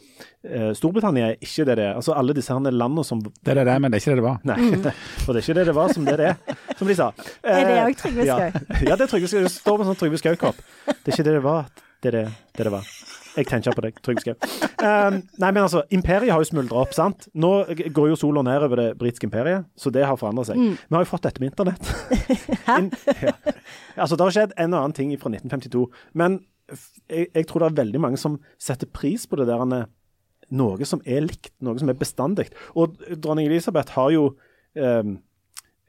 eh, 0.45 0.71
Storbritannia 0.77 1.31
er 1.31 1.43
ikke 1.45 1.65
det 1.69 1.77
det 1.79 1.85
er. 1.87 1.97
Altså, 1.99 2.15
alle 2.17 2.35
disse 2.37 2.53
her 2.53 2.71
landene 2.71 3.05
som 3.07 3.21
Det 3.23 3.53
er 3.55 3.63
det, 3.63 3.77
men 3.81 3.91
det 3.91 3.99
er 3.99 4.03
ikke 4.03 4.15
det 4.15 4.21
det 4.21 4.27
var. 4.27 4.39
Nei, 4.49 4.57
for 5.23 5.33
det 5.33 5.41
er 5.41 5.45
ikke 5.45 5.59
det 5.59 5.67
det 5.69 5.77
var 5.77 5.93
som 5.93 6.09
det 6.09 6.17
det 6.19 6.31
er, 6.31 6.57
som 6.79 6.89
de 6.89 6.97
sa. 6.97 7.11
Mm. 7.13 7.29
Er 7.59 7.69
det 7.69 7.77
òg 7.83 7.93
også 7.93 8.01
Trygve 8.03 8.25
ja. 8.25 8.39
Skau? 8.39 8.65
Ja, 8.89 8.95
det 8.95 9.05
er 9.05 9.13
Trygve 9.13 9.29
Skau. 9.31 9.45
Det 9.45 9.53
står 9.53 9.79
med 9.79 9.89
sånn 9.89 10.01
Trygve 10.01 10.19
Skau-kopp. 10.21 10.65
Det 10.89 10.97
er 11.13 11.15
ikke 11.15 11.29
det 11.29 11.37
det 11.37 11.45
var. 11.45 11.71
Det 11.99 12.11
er 12.11 12.17
det 12.17 12.25
det, 12.29 12.65
det 12.65 12.73
var. 12.73 12.91
Jeg 13.39 13.47
tenker 13.47 13.75
på 13.75 13.83
deg, 13.85 13.97
Trygve 14.03 14.23
Skau. 14.23 14.35
Um, 14.79 15.19
nei, 15.39 15.49
men 15.51 15.61
altså, 15.63 15.83
imperiet 15.95 16.33
har 16.33 16.41
jo 16.43 16.49
smuldra 16.49 16.83
opp, 16.83 16.93
sant. 16.95 17.27
Nå 17.37 17.51
går 17.95 18.11
jo 18.11 18.19
sola 18.19 18.43
ned 18.45 18.65
over 18.65 18.81
det 18.81 18.87
britiske 18.99 19.29
imperiet, 19.29 19.67
så 19.79 19.91
det 19.93 20.05
har 20.07 20.19
forandra 20.19 20.47
seg. 20.49 20.59
Mm. 20.59 20.77
Vi 20.79 20.97
har 20.97 21.05
jo 21.05 21.11
fått 21.11 21.27
dette 21.27 21.43
med 21.43 21.51
internett. 21.51 21.91
In, 22.77 22.89
ja. 23.21 23.35
Altså, 23.95 24.15
det 24.15 24.25
har 24.25 24.35
skjedd 24.35 24.55
en 24.57 24.73
og 24.73 24.81
annen 24.81 24.97
ting 24.97 25.13
fra 25.19 25.31
1952, 25.31 25.85
men 26.19 26.39
jeg, 26.69 27.29
jeg 27.33 27.47
tror 27.49 27.63
det 27.63 27.71
er 27.71 27.79
veldig 27.83 28.03
mange 28.03 28.19
som 28.21 28.37
setter 28.61 28.89
pris 28.91 29.25
på 29.29 29.39
det 29.39 29.47
der 29.49 29.63
er 29.65 29.87
noe 30.49 30.85
som 30.87 31.01
er 31.05 31.25
likt, 31.25 31.51
noe 31.61 31.77
som 31.81 31.89
er 31.91 31.97
bestandig. 31.97 32.49
Og 32.73 32.97
dronning 33.21 33.49
Elisabeth 33.49 33.93
har 33.97 34.13
jo 34.15 34.29
um, 34.75 35.17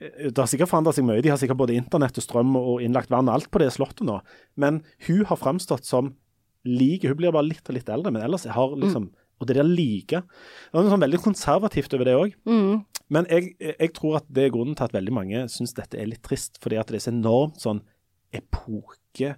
det 0.01 0.39
har 0.39 0.49
sikkert 0.49 0.71
forandret 0.71 0.97
seg 0.97 1.05
mye. 1.05 1.21
De 1.21 1.29
har 1.29 1.37
sikkert 1.41 1.61
både 1.61 1.77
internett 1.77 2.17
og 2.17 2.25
strøm 2.25 2.55
og 2.57 2.81
innlagt 2.81 3.11
vann 3.13 3.29
og 3.29 3.37
alt 3.37 3.51
på 3.53 3.61
det 3.61 3.69
slottet 3.75 4.07
nå. 4.09 4.17
Men 4.57 4.81
hun 5.07 5.27
har 5.29 5.37
framstått 5.41 5.85
som 5.85 6.15
like. 6.65 7.09
Hun 7.09 7.19
blir 7.19 7.35
bare 7.35 7.49
litt 7.51 7.69
og 7.69 7.77
litt 7.77 7.91
eldre, 7.93 8.13
men 8.15 8.25
ellers 8.25 8.49
har 8.49 8.77
liksom 8.77 9.11
Og 9.41 9.47
det 9.49 9.57
der 9.57 9.65
like 9.65 10.21
Det 10.21 10.77
er 10.77 10.83
noe 10.85 10.93
sånn 10.93 11.01
veldig 11.05 11.21
konservativt 11.25 11.95
over 11.97 12.09
det 12.09 12.17
òg. 12.17 12.35
Mm. 12.45 12.83
Men 13.09 13.29
jeg, 13.29 13.55
jeg 13.61 13.93
tror 13.97 14.19
at 14.21 14.27
det 14.29 14.45
er 14.47 14.53
grunnen 14.53 14.77
til 14.77 14.85
at 14.85 14.97
veldig 14.97 15.15
mange 15.17 15.45
syns 15.49 15.73
dette 15.77 15.97
er 15.97 16.11
litt 16.11 16.23
trist, 16.23 16.61
fordi 16.61 16.77
at 16.77 16.93
det 16.93 17.01
er 17.01 17.05
så 17.07 17.13
enormt 17.15 17.61
sånn 17.61 17.81
epoke 18.37 19.35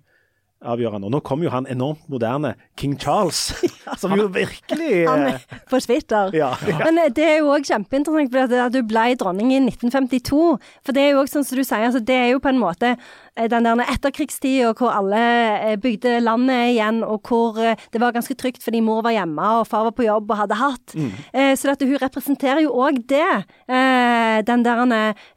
avgjørende. 0.65 1.09
Og 1.09 1.17
nå 1.17 1.23
kommer 1.27 1.49
jo 1.49 1.55
han 1.55 1.69
enormt 1.71 2.05
moderne 2.13 2.55
King 2.79 2.99
Charles, 3.01 3.53
som 4.01 4.15
jo 4.19 4.29
virkelig 4.33 5.05
Han 5.11 5.29
forsvitter. 5.71 6.33
er 6.33 6.33
på 6.33 6.33
Twitter. 6.33 6.39
ja, 6.39 6.53
ja. 6.69 6.79
Men 6.87 6.99
eh, 6.99 7.11
det 7.15 7.25
er 7.25 7.39
jo 7.41 7.53
òg 7.55 7.67
kjempeinteressant, 7.67 8.33
for 8.33 8.67
at 8.67 8.75
du 8.75 8.83
ble 8.87 9.05
dronning 9.19 9.53
i 9.53 9.61
1952. 9.61 10.59
For 10.85 10.97
det 10.97 11.03
er 11.03 11.13
jo 11.15 11.23
òg 11.23 11.31
sånn 11.31 11.47
som 11.47 11.59
du 11.59 11.65
sier, 11.65 11.87
altså 11.89 12.03
det 12.03 12.17
er 12.17 12.33
jo 12.33 12.43
på 12.43 12.51
en 12.53 12.61
måte 12.61 12.95
eh, 12.95 13.49
den 13.51 13.67
der 13.69 13.85
etterkrigstida 13.93 14.73
hvor 14.79 14.93
alle 14.95 15.23
eh, 15.61 15.77
bygde 15.81 16.19
landet 16.25 16.75
igjen, 16.75 17.03
og 17.07 17.23
hvor 17.29 17.59
eh, 17.61 17.79
det 17.93 18.03
var 18.03 18.15
ganske 18.17 18.37
trygt 18.39 18.65
fordi 18.65 18.83
mor 18.85 19.03
var 19.07 19.17
hjemme 19.17 19.51
og 19.61 19.69
far 19.71 19.87
var 19.89 19.97
på 19.97 20.07
jobb 20.07 20.31
og 20.31 20.43
hadde 20.43 20.61
hatt. 20.61 20.95
Mm. 20.97 21.11
Så 21.59 21.71
at 21.73 21.83
hun 21.83 21.99
representerer 22.01 22.63
jo 22.65 22.73
òg 22.85 23.01
det. 23.11 23.45
Eh, 24.39 24.45
Den 24.47 24.65
der 24.65 24.83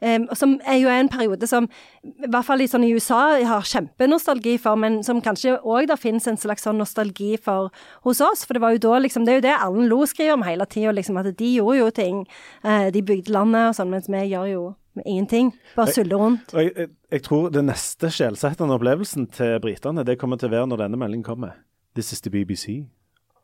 eh, 0.00 0.24
Som 0.34 0.56
er 0.64 0.78
jo 0.80 0.88
en 0.92 1.10
periode 1.12 1.46
som 1.46 1.68
i 2.06 2.28
hvert 2.30 2.46
fall 2.46 2.62
i, 2.62 2.68
sånn 2.70 2.84
i 2.86 2.92
USA 2.94 3.42
har 3.42 3.66
kjempenostalgi 3.66 4.56
for, 4.62 4.78
men 4.78 5.00
som 5.02 5.18
kanskje 5.20 5.56
òg 5.58 5.88
det 5.90 5.98
finnes 5.98 6.26
en 6.30 6.38
slags 6.38 6.62
sånn 6.62 6.78
nostalgi 6.78 7.34
for 7.42 7.72
hos 8.06 8.20
oss. 8.22 8.44
For 8.46 8.54
det 8.54 8.62
var 8.62 8.76
jo 8.76 8.82
da 8.84 9.00
liksom 9.02 9.26
Det 9.26 9.32
er 9.32 9.40
jo 9.40 9.46
det 9.48 9.54
Erlend 9.56 9.90
Lo 9.90 10.04
skriver 10.06 10.36
om 10.36 10.46
hele 10.46 10.66
tida, 10.70 10.92
liksom, 10.94 11.18
at 11.18 11.32
de 11.36 11.52
gjorde 11.56 11.78
jo 11.80 11.90
ting. 11.90 12.24
De 12.62 13.02
bygde 13.02 13.34
landet 13.34 13.72
og 13.72 13.78
sånn, 13.80 13.90
mens 13.90 14.06
vi 14.06 14.22
gjør 14.30 14.46
jo 14.52 14.62
ingenting. 15.04 15.50
Bare 15.74 15.92
suller 15.92 16.16
rundt. 16.16 16.54
Jeg, 16.54 16.72
jeg, 16.76 16.88
jeg 17.12 17.22
tror 17.26 17.50
det 17.50 17.64
neste 17.66 18.10
skjellsettende 18.12 18.78
opplevelsen 18.78 19.26
til 19.34 19.58
britene, 19.62 20.06
det 20.06 20.18
kommer 20.20 20.40
til 20.40 20.50
å 20.50 20.54
være 20.56 20.70
når 20.70 20.86
denne 20.86 21.00
meldingen 21.02 21.26
kommer. 21.26 21.58
This 21.94 22.12
is 22.12 22.20
the 22.20 22.30
BBC. 22.30 22.86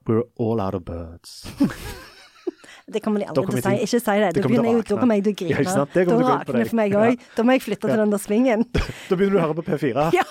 We're 0.07 0.25
all 0.37 0.61
out 0.61 0.75
of 0.75 0.85
birds. 0.85 1.47
Det 2.92 3.02
kommer 3.05 3.22
de 3.22 3.28
aldri 3.31 3.44
til 3.48 3.59
å 3.59 3.64
si. 3.64 3.74
Ikke 3.87 4.00
si 4.02 4.16
det. 4.22 4.31
å 4.37 4.44
begynner 4.48 4.68
jeg, 4.70 4.85
da 4.88 4.98
kommer 5.00 5.18
jeg 5.18 5.24
til 5.26 5.35
å 5.35 5.38
grine. 5.42 5.87
Det 5.92 6.07
da 6.09 6.16
rakner 6.28 6.70
for 6.70 6.78
meg 6.78 6.96
òg. 6.98 7.26
Da 7.37 7.46
må 7.46 7.57
jeg 7.57 7.64
flytte 7.64 7.88
til 7.88 8.02
den 8.02 8.14
der 8.14 8.22
svingen. 8.22 8.66
Da 9.09 9.16
begynner 9.18 9.35
du 9.35 9.40
å 9.40 9.44
høre 9.46 9.59
på 9.61 9.66
P4. 9.66 10.09
Ja, 10.18 10.24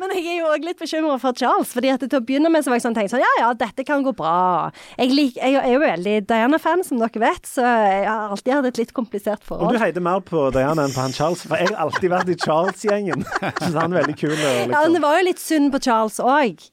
Men 0.00 0.12
jeg 0.16 0.24
er 0.32 0.38
jo 0.40 0.48
òg 0.50 0.64
litt 0.64 0.78
bekymra 0.80 1.18
for 1.22 1.36
Charles. 1.38 1.70
fordi 1.76 1.90
at 1.92 2.02
til 2.02 2.18
å 2.18 2.22
begynne 2.24 2.50
med 2.50 2.64
så 2.64 2.72
var 2.72 2.78
jeg 2.80 2.86
sånn 2.86 2.96
tenkt 2.96 3.12
sånn 3.12 3.22
Ja 3.22 3.30
ja, 3.40 3.50
dette 3.58 3.84
kan 3.86 4.02
gå 4.06 4.14
bra. 4.16 4.70
Jeg, 4.96 5.12
lik, 5.14 5.36
jeg 5.38 5.58
er 5.60 5.68
jo 5.74 5.82
veldig 5.82 6.16
Diana-fan, 6.30 6.82
som 6.86 6.98
dere 7.02 7.22
vet, 7.22 7.46
så 7.46 7.62
jeg 7.66 8.06
har 8.08 8.32
alltid 8.32 8.54
hatt 8.56 8.70
et 8.72 8.80
litt 8.82 8.94
komplisert 8.96 9.44
forhold. 9.44 9.68
Og 9.68 9.76
du 9.76 9.78
forhold. 9.78 9.86
mer 10.08 10.24
på 10.24 10.48
Diana 10.56 10.86
enn 10.88 10.94
på 10.96 11.04
han 11.04 11.14
Charles, 11.14 11.44
for 11.46 11.60
jeg 11.60 11.70
har 11.70 11.84
alltid 11.86 12.12
vært 12.14 12.32
i 12.32 12.38
Charles-gjengen. 12.42 13.24
Syns 13.60 13.78
han 13.78 13.92
er 13.92 14.00
veldig 14.02 14.16
kul. 14.18 14.34
Liksom. 14.34 14.74
Ja, 14.74 14.82
men 14.86 14.96
det 14.98 15.04
var 15.04 15.18
jo 15.20 15.26
litt 15.28 15.42
synd 15.42 15.72
på 15.74 15.82
Charles 15.84 16.18
òg. 16.22 16.68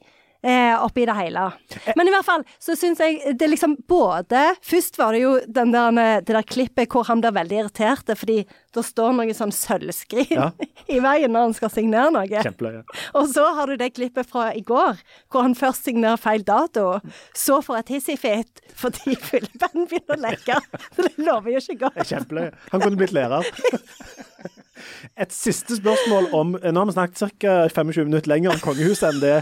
Eh, 0.45 0.83
oppi 0.83 1.07
det 1.09 1.13
hele. 1.17 1.47
Men 1.97 2.05
i 2.05 2.11
hvert 2.13 2.25
fall 2.27 2.43
så 2.61 2.75
syns 2.77 2.99
jeg 3.01 3.31
det 3.39 3.47
liksom 3.49 3.71
både 3.89 4.43
Først 4.61 4.99
var 4.99 5.15
det 5.15 5.23
jo 5.23 5.31
den 5.49 5.71
der, 5.73 5.95
det 6.21 6.35
der 6.35 6.45
klippet 6.45 6.91
hvor 6.93 7.07
han 7.07 7.23
blir 7.23 7.33
veldig 7.33 7.57
irritert 7.63 8.11
fordi 8.19 8.43
det 8.75 8.83
står 8.85 9.15
noe 9.17 9.33
sånn 9.33 9.53
sølvskrin 9.55 10.35
Ja. 10.35 10.51
i 10.95 10.99
veien 11.01 11.33
når 11.33 11.47
han 11.47 11.55
skal 11.57 11.71
signere 11.73 12.11
noe. 12.13 12.27
Kjempeløye. 12.29 12.83
Og 13.17 13.31
så 13.31 13.45
har 13.57 13.71
du 13.71 13.77
det 13.79 13.89
klippet 13.95 14.29
fra 14.29 14.51
i 14.53 14.61
går, 14.61 14.99
hvor 15.33 15.47
han 15.47 15.55
først 15.57 15.87
signerer 15.87 16.21
feil 16.21 16.45
dato, 16.45 16.99
så 17.33 17.61
får 17.65 17.81
et 17.81 17.95
hissig-fit 17.95 18.61
fordi 18.77 19.15
fyllepennen 19.29 19.89
begynner 19.89 20.19
å 20.19 20.23
lekke. 20.27 20.59
Så 20.91 21.07
det 21.07 21.15
lover 21.25 21.55
jo 21.55 21.63
ikke 21.63 21.79
godt. 21.87 22.03
Kjempeløye. 22.11 22.53
Han 22.73 22.85
kunne 22.85 23.01
blitt 23.01 23.15
lærer. 23.17 23.49
Et 25.15 25.31
siste 25.33 25.77
spørsmål 25.77 26.29
om 26.35 26.55
Nå 26.55 26.81
har 26.81 26.89
vi 26.89 26.95
snakket 26.95 27.39
ca. 27.39 27.55
25 27.71 28.09
minutter 28.09 28.31
lenger 28.31 28.55
om 28.55 28.61
kongehuset 28.63 29.09
enn 29.09 29.21
det 29.23 29.35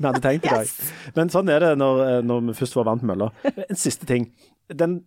vi 0.00 0.06
hadde 0.06 0.22
tenkt 0.24 0.48
i 0.48 0.52
dag. 0.52 0.74
Men 1.16 1.32
sånn 1.32 1.50
er 1.52 1.64
det 1.64 1.72
når, 1.80 2.20
når 2.26 2.46
vi 2.48 2.56
først 2.60 2.76
får 2.78 2.86
vant 2.88 3.04
mølla. 3.06 3.30
En 3.66 3.78
siste 3.78 4.08
ting. 4.08 4.30
Den, 4.72 5.00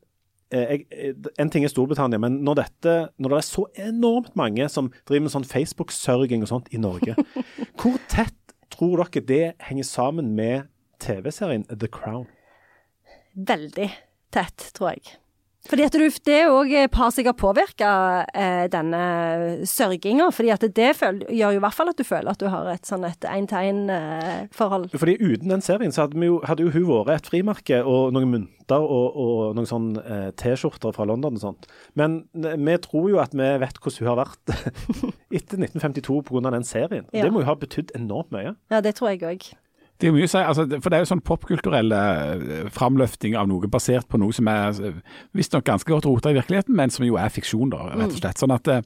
eh, 0.53 0.75
jeg, 0.75 1.15
en 1.41 1.51
ting 1.53 1.65
er 1.65 1.73
Storbritannia, 1.73 2.21
men 2.21 2.41
når, 2.45 2.59
dette, 2.61 2.95
når 3.17 3.33
det 3.33 3.39
er 3.39 3.47
så 3.47 3.65
enormt 3.87 4.35
mange 4.39 4.67
som 4.69 4.91
driver 5.07 5.27
med 5.27 5.35
sånn 5.35 5.49
Facebook-sørging 5.49 6.45
og 6.45 6.51
sånt 6.51 6.69
i 6.73 6.81
Norge, 6.81 7.17
hvor 7.79 7.97
tett 8.11 8.37
tror 8.73 9.03
dere 9.05 9.25
det 9.29 9.43
henger 9.69 9.87
sammen 9.87 10.33
med 10.37 10.69
TV-serien 11.03 11.65
The 11.69 11.89
Crown? 11.91 12.27
Veldig 13.33 13.89
tett, 14.33 14.69
tror 14.77 14.93
jeg. 14.93 15.17
Fordi 15.69 15.85
at 15.85 15.95
du, 15.95 16.03
det 16.27 16.39
òg 16.51 16.71
har 16.91 17.11
sikkert 17.15 17.37
påvirka 17.39 17.89
eh, 18.35 18.65
denne 18.71 19.03
sørginga. 19.69 20.27
fordi 20.35 20.51
at 20.51 20.65
det 20.75 20.89
føl, 20.99 21.21
gjør 21.29 21.55
jo 21.55 21.61
i 21.61 21.63
hvert 21.63 21.77
fall 21.77 21.91
at 21.93 21.99
du 22.01 22.03
føler 22.03 22.33
at 22.33 22.41
du 22.41 22.49
har 22.51 22.67
et 22.73 22.89
sånn 22.89 23.05
et 23.07 23.27
én-til-én-forhold. 23.29 24.89
Fordi 24.91 25.15
uten 25.21 25.53
den 25.55 25.63
serien 25.63 25.95
så 25.95 26.03
hadde, 26.03 26.19
jo, 26.19 26.41
hadde 26.43 26.67
jo 26.67 26.73
hun 26.75 27.07
vært 27.07 27.23
et 27.23 27.31
frimerke 27.31 27.79
og 27.79 28.11
noen 28.11 28.27
mynter 28.33 28.83
og, 28.83 29.15
og 29.15 29.55
noen 29.55 29.69
sånn 29.69 29.89
eh, 30.03 30.29
T-skjorter 30.35 30.95
fra 30.95 31.07
London 31.07 31.39
og 31.39 31.45
sånt. 31.45 31.71
Men 31.95 32.25
eh, 32.43 32.59
vi 32.59 32.77
tror 32.83 33.09
jo 33.13 33.23
at 33.23 33.31
vi 33.31 33.47
vet 33.63 33.79
hvordan 33.79 34.03
hun 34.03 34.11
har 34.11 34.21
vært 34.25 34.55
etter 35.39 35.63
1952 35.63 36.21
pga. 36.27 36.47
den 36.51 36.67
serien. 36.67 37.07
Ja. 37.15 37.23
Det 37.23 37.31
må 37.31 37.45
jo 37.45 37.51
ha 37.53 37.55
betydd 37.55 37.95
enormt 37.95 38.35
mye. 38.35 38.57
Ja, 38.73 38.83
det 38.83 38.97
tror 38.99 39.13
jeg 39.15 39.23
òg. 39.23 39.53
Det 40.03 40.09
er 40.09 40.15
mye 40.17 40.27
å 40.27 40.31
si, 40.33 40.39
altså, 40.43 40.65
for 40.83 40.91
det 40.91 40.97
er 40.97 41.05
jo 41.05 41.07
sånn 41.13 41.23
popkulturell 41.23 41.93
eh, 41.95 42.65
framløfting 42.75 43.37
av 43.39 43.47
noe 43.47 43.69
basert 43.71 44.09
på 44.11 44.19
noe 44.19 44.35
som 44.35 44.49
er 44.51 44.97
visstnok 45.31 45.63
ganske 45.69 45.87
godt 45.87 46.09
rota 46.09 46.33
i 46.33 46.35
virkeligheten, 46.35 46.75
men 46.75 46.91
som 46.91 47.05
jo 47.07 47.15
er 47.15 47.31
fiksjon, 47.31 47.71
da, 47.71 47.85
rett 47.93 48.11
og 48.11 48.19
slett. 48.19 48.41
Sånn 48.41 48.51
at 48.51 48.67
eh, 48.67 48.83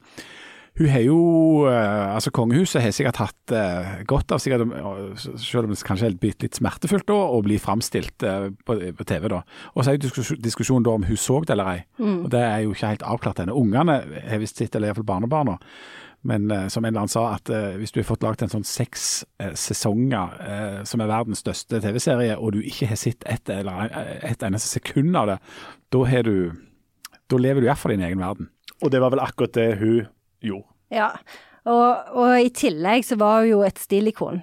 hun 0.78 0.92
har 0.94 1.02
jo 1.02 1.18
eh, 1.66 2.14
Altså, 2.14 2.30
kongehuset 2.34 2.84
har 2.84 2.94
sikkert 2.94 3.18
hatt 3.18 3.52
uh, 3.54 3.98
godt 4.06 4.30
av, 4.34 4.38
sikkert, 4.42 4.70
selv 5.42 5.66
om 5.66 5.74
det 5.74 5.82
kanskje 5.86 6.06
er 6.06 6.14
litt, 6.14 6.42
litt 6.44 6.58
smertefullt 6.58 7.08
da, 7.10 7.18
å 7.34 7.42
bli 7.42 7.58
framstilt 7.62 8.22
på, 8.22 8.78
på 8.94 9.06
TV, 9.10 9.26
da. 9.34 9.42
Og 9.74 9.82
så 9.82 9.90
er 9.90 9.98
jo 9.98 10.06
diskusjon, 10.06 10.38
diskusjonen 10.42 10.86
da 10.86 10.94
om 10.94 11.06
hun 11.08 11.18
så 11.18 11.40
det 11.42 11.56
eller 11.56 11.72
ei. 11.74 11.78
Og 11.98 12.30
det 12.30 12.42
er 12.46 12.62
jo 12.62 12.74
ikke 12.74 12.94
helt 12.94 13.06
avklart 13.06 13.42
ennå. 13.42 13.58
Ungene 13.58 14.00
har 14.22 14.42
visst 14.42 14.62
sett, 14.62 14.78
eller 14.78 14.92
iallfall 14.92 15.10
barnebarna. 15.10 15.58
Men 16.28 16.50
eh, 16.52 16.66
som 16.68 16.84
en 16.84 16.90
eller 16.92 17.04
annen 17.06 17.12
sa, 17.12 17.22
at 17.38 17.48
eh, 17.54 17.76
hvis 17.80 17.92
du 17.94 18.00
har 18.02 18.08
fått 18.10 18.22
laget 18.26 18.42
en 18.44 18.50
sånn 18.52 18.66
seks 18.68 19.24
eh, 19.40 19.54
sesonger 19.56 20.34
eh, 20.44 20.78
som 20.88 21.00
er 21.00 21.08
verdens 21.08 21.40
største 21.44 21.80
TV-serie, 21.80 22.34
og 22.36 22.52
du 22.52 22.60
ikke 22.60 22.90
har 22.90 23.00
sett 23.00 23.24
et 23.30 23.48
eller 23.54 23.86
en- 23.86 24.26
et 24.28 24.42
eneste 24.44 24.68
sekund 24.78 25.16
av 25.16 25.26
det, 25.32 25.38
da 25.94 26.04
har 26.04 26.22
du 26.28 26.52
Da 27.28 27.36
lever 27.36 27.60
du 27.60 27.66
iallfall 27.66 27.92
i 27.92 27.96
din 27.98 28.06
egen 28.06 28.20
verden. 28.22 28.46
Og 28.82 28.90
det 28.90 29.00
var 29.02 29.10
vel 29.12 29.20
akkurat 29.20 29.52
det 29.52 29.66
hun 29.80 30.06
gjorde. 30.40 30.64
Ja. 30.90 31.10
Og, 31.68 32.14
og 32.16 32.30
i 32.40 32.48
tillegg 32.56 33.04
så 33.04 33.18
var 33.20 33.42
hun 33.42 33.50
jo 33.50 33.58
et 33.66 33.76
stilikon. 33.82 34.38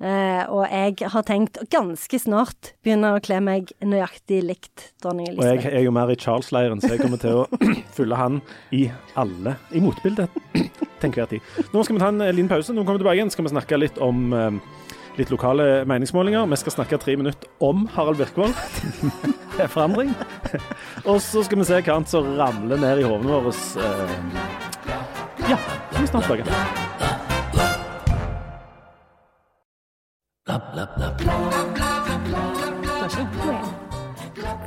Eh, 0.00 0.44
og 0.48 0.62
jeg 0.64 1.10
har 1.12 1.24
tenkt 1.28 1.58
å 1.60 1.66
ganske 1.68 2.18
snart 2.22 2.70
begynne 2.80 3.10
å 3.12 3.20
kle 3.20 3.36
meg 3.44 3.72
nøyaktig 3.84 4.38
likt 4.48 4.86
dronning 5.02 5.28
Elisabeth. 5.28 5.58
Og 5.60 5.66
jeg 5.68 5.74
er 5.76 5.84
jo 5.84 5.92
mer 5.92 6.08
i 6.12 6.16
Charles-leiren, 6.16 6.80
så 6.80 6.94
jeg 6.94 7.02
kommer 7.02 7.20
til 7.20 7.42
å 7.42 7.44
følge 7.98 8.16
han 8.16 8.38
i 8.72 8.86
alle 9.20 9.58
I 9.76 9.82
motbildet 9.84 10.32
til 10.54 11.10
enhver 11.10 11.28
tid. 11.34 11.50
Nå 11.74 11.84
skal 11.84 11.98
vi 11.98 12.00
ta 12.00 12.08
en 12.14 12.24
eh, 12.24 12.32
liten 12.32 12.48
pause. 12.48 12.72
Når 12.72 12.80
vi 12.80 12.88
kommer 12.88 13.02
tilbake 13.04 13.20
igjen, 13.20 13.34
skal 13.34 13.44
vi 13.44 13.52
snakke 13.52 13.80
litt 13.82 14.00
om 14.00 14.32
eh, 14.32 14.56
litt 15.20 15.32
lokale 15.34 15.68
meningsmålinger. 15.90 16.48
Vi 16.48 16.60
skal 16.62 16.76
snakke 16.78 17.00
tre 17.02 17.18
minutter 17.20 17.52
om 17.60 17.84
Harald 17.96 18.20
Birkvold. 18.22 18.56
Det 19.58 19.66
er 19.66 19.72
forandring. 19.74 20.14
Og 21.10 21.18
så 21.20 21.42
skal 21.44 21.60
vi 21.60 21.68
se 21.68 21.82
hva 21.84 21.98
annet 21.98 22.08
som 22.12 22.32
ramler 22.38 22.80
ned 22.80 23.02
i 23.02 23.04
hodene 23.04 23.36
våre. 23.36 23.52
eh, 23.84 24.16
Ja, 25.50 25.60
så 25.60 25.98
er 25.98 26.00
vi 26.00 26.08
snart 26.14 26.30
tilbake. 26.30 26.99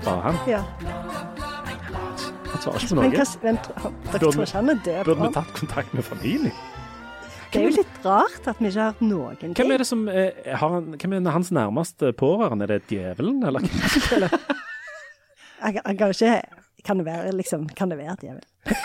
Bare 0.03 0.21
han. 0.21 0.37
Ja. 0.47 0.61
Han 2.53 2.61
svarer 2.61 2.79
ikke 2.79 2.89
på 2.93 2.99
Men 2.99 3.09
noe. 3.09 3.17
hva, 3.17 3.25
vent, 3.43 3.67
dere 4.13 4.19
tror 4.21 4.43
ikke 4.45 4.55
han 4.59 4.69
er 4.73 4.79
død? 4.85 5.01
Burde 5.07 5.25
vi 5.27 5.31
tatt 5.35 5.51
kontakt 5.57 5.93
med 5.97 6.05
familien? 6.07 6.55
Det 7.53 7.61
er 7.61 7.67
jo 7.67 7.73
litt 7.75 7.97
rart 8.05 8.47
at 8.49 8.57
vi 8.63 8.69
ikke 8.71 8.79
har 8.81 8.93
hørt 8.93 9.01
noen 9.05 9.35
ting. 9.41 9.51
Hvem 9.57 9.71
er 9.75 9.83
det 9.83 9.85
som 9.87 10.07
eh, 10.09 10.31
har 10.57 10.71
han, 10.73 10.87
Hvem 10.97 11.13
er 11.19 11.35
hans 11.35 11.51
nærmeste 11.53 12.09
pårørende? 12.17 12.65
Er 12.65 12.71
det 12.79 12.87
djevelen, 12.89 13.43
eller? 13.45 13.67
Jeg, 15.61 15.75
jeg 15.85 15.97
kan 15.99 16.15
ikke 16.15 16.33
Kan 16.83 16.99
det 16.99 17.05
være 17.07 17.31
liksom 17.37 17.67
Kan 17.77 17.93
det 17.93 17.99
være 18.01 18.15
djevel? 18.23 18.41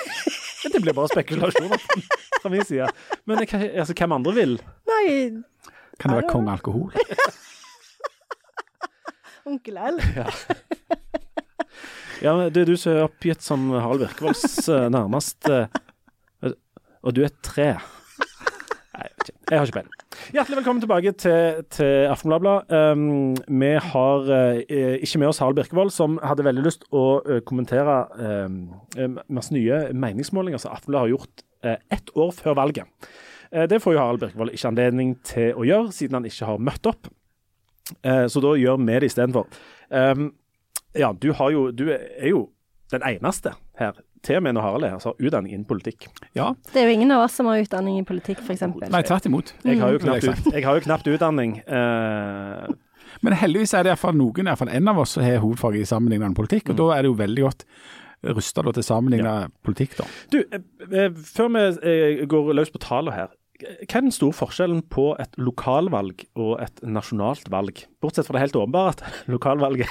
Det 0.69 0.83
blir 0.85 0.93
bare 0.93 1.09
spekulasjoner 1.09 1.81
fra 2.43 2.51
min 2.53 2.65
side. 2.67 2.87
Men 3.27 3.39
hva- 3.41 3.71
altså, 3.81 3.95
hvem 3.97 4.13
andre 4.13 4.33
vil? 4.37 4.51
Nei, 4.91 5.07
Kan 5.99 6.13
det 6.13 6.21
være 6.21 6.31
kong 6.31 6.49
alkohol? 6.53 6.93
onkel 9.49 9.81
L. 9.93 10.03
Ja, 12.19 12.33
ja, 12.35 12.49
Det 12.51 12.65
er 12.65 12.67
du 12.67 12.75
som 12.75 12.97
er 12.97 13.05
oppgitt 13.07 13.45
som 13.47 13.69
Harald 13.71 14.03
Virkevolds 14.03 14.67
nærmest 14.91 15.47
Og 15.47 17.15
du 17.15 17.23
er 17.23 17.31
tre. 17.47 17.77
Nei, 18.99 19.07
jeg 19.07 19.15
vet 19.15 19.29
ikke. 19.31 19.39
Jeg 19.53 19.59
har 19.61 19.69
ikke 19.69 19.79
peiling. 19.79 19.99
Hjertelig 20.29 20.57
velkommen 20.59 20.83
tilbake 20.83 21.13
til, 21.17 21.63
til 21.73 22.09
Aftenbladet. 22.11 22.73
Um, 22.75 23.37
vi 23.61 23.71
har 23.81 24.27
uh, 24.29 24.59
ikke 24.99 25.21
med 25.23 25.31
oss 25.31 25.39
Harald 25.41 25.57
Birkevold, 25.57 25.93
som 25.95 26.19
hadde 26.21 26.45
veldig 26.45 26.65
lyst 26.67 26.85
å 26.93 27.05
uh, 27.25 27.39
kommentere 27.49 27.95
um, 28.19 28.59
eh, 28.99 29.15
masse 29.33 29.55
nye 29.55 29.87
meningsmålinger 29.97 30.61
som 30.61 30.75
Aftenbladet 30.75 31.07
har 31.07 31.15
gjort 31.15 31.45
uh, 31.65 31.77
ett 31.97 32.13
år 32.13 32.35
før 32.37 32.59
valget. 32.59 33.09
Eh, 33.53 33.67
det 33.71 33.81
får 33.83 33.95
jo 33.95 33.99
Harald 34.03 34.21
Birkevold 34.21 34.53
ikke 34.55 34.69
anledning 34.73 35.15
til 35.25 35.55
å 35.57 35.65
gjøre, 35.67 35.93
siden 35.93 36.19
han 36.21 36.25
ikke 36.29 36.47
har 36.51 36.59
møtt 36.59 36.87
opp. 36.91 37.09
Eh, 38.03 38.27
så 38.29 38.43
da 38.45 38.55
gjør 38.61 38.77
vi 38.85 38.99
det 39.01 39.09
istedenfor. 39.11 39.47
Um, 39.91 40.33
ja, 40.99 41.13
du, 41.13 41.31
har 41.33 41.51
jo, 41.55 41.71
du 41.73 41.87
er 41.95 42.29
jo 42.29 42.49
den 42.93 43.03
eneste 43.05 43.55
her 43.79 43.93
til 44.25 44.37
og 44.41 44.43
med 44.43 44.57
når 44.57 44.65
Harald 44.67 44.85
er 44.85 44.91
her, 44.97 44.99
så 44.99 45.13
har 45.13 45.27
utdanning 45.29 45.53
innen 45.55 45.65
politikk. 45.69 46.09
Ja. 46.35 46.51
Det 46.73 46.81
er 46.83 46.89
jo 46.89 46.95
ingen 46.99 47.13
av 47.15 47.23
oss 47.29 47.37
som 47.39 47.47
har 47.47 47.61
utdanning 47.63 48.01
i 48.01 48.05
politikk, 48.05 48.41
f.eks. 48.43 48.65
Nei, 48.91 49.03
tvert 49.07 49.29
imot. 49.31 49.53
Jeg 49.65 49.79
har 49.81 49.93
jo 49.95 50.01
Mm. 50.01 50.05
knapt, 50.09 50.25
jeg 50.51 50.59
ut, 50.59 50.65
har 50.65 50.75
jo 50.81 50.85
knapt 50.89 51.07
utdanning. 51.15 51.59
Eh, 51.67 52.67
Men 53.23 53.33
heldigvis 53.33 53.73
er 53.75 53.83
det 53.87 53.93
iallfall 53.95 54.15
noen, 54.19 54.41
i 54.43 54.51
hvert 54.51 54.59
fall 54.59 54.69
en 54.75 54.89
av 54.89 54.99
oss, 54.99 55.15
som 55.17 55.23
har 55.25 55.39
hovedfag 55.39 55.77
i 55.81 55.85
sammenlignende 55.89 56.35
politikk. 56.37 56.69
Og 56.71 56.77
da 56.77 56.91
er 56.99 57.03
det 57.03 57.09
jo 57.13 57.15
veldig 57.19 57.43
godt 57.47 57.65
rusta 58.23 58.65
til 58.65 58.83
å 58.83 58.85
sammenligne 58.85 59.35
politikk, 59.67 59.99
da. 60.01 60.07
du, 60.33 60.41
eh, 60.43 60.65
eh, 60.91 61.13
før 61.13 61.53
vi 61.55 61.67
eh, 61.91 62.25
går 62.31 62.55
løs 62.57 62.73
på 62.75 62.83
tallene 62.83 63.17
her. 63.17 63.37
Hva 63.59 63.99
er 63.99 64.05
den 64.05 64.15
store 64.15 64.37
forskjellen 64.39 64.85
på 64.87 65.11
et 65.19 65.33
lokalvalg 65.39 66.23
og 66.39 66.61
et 66.63 66.83
nasjonalt 66.87 67.49
valg? 67.51 67.83
Bortsett 68.03 68.29
fra 68.29 68.37
det 68.37 68.45
helt 68.47 68.59
åpenbare 68.61 68.95
at 68.95 69.03
lokalvalget 69.35 69.91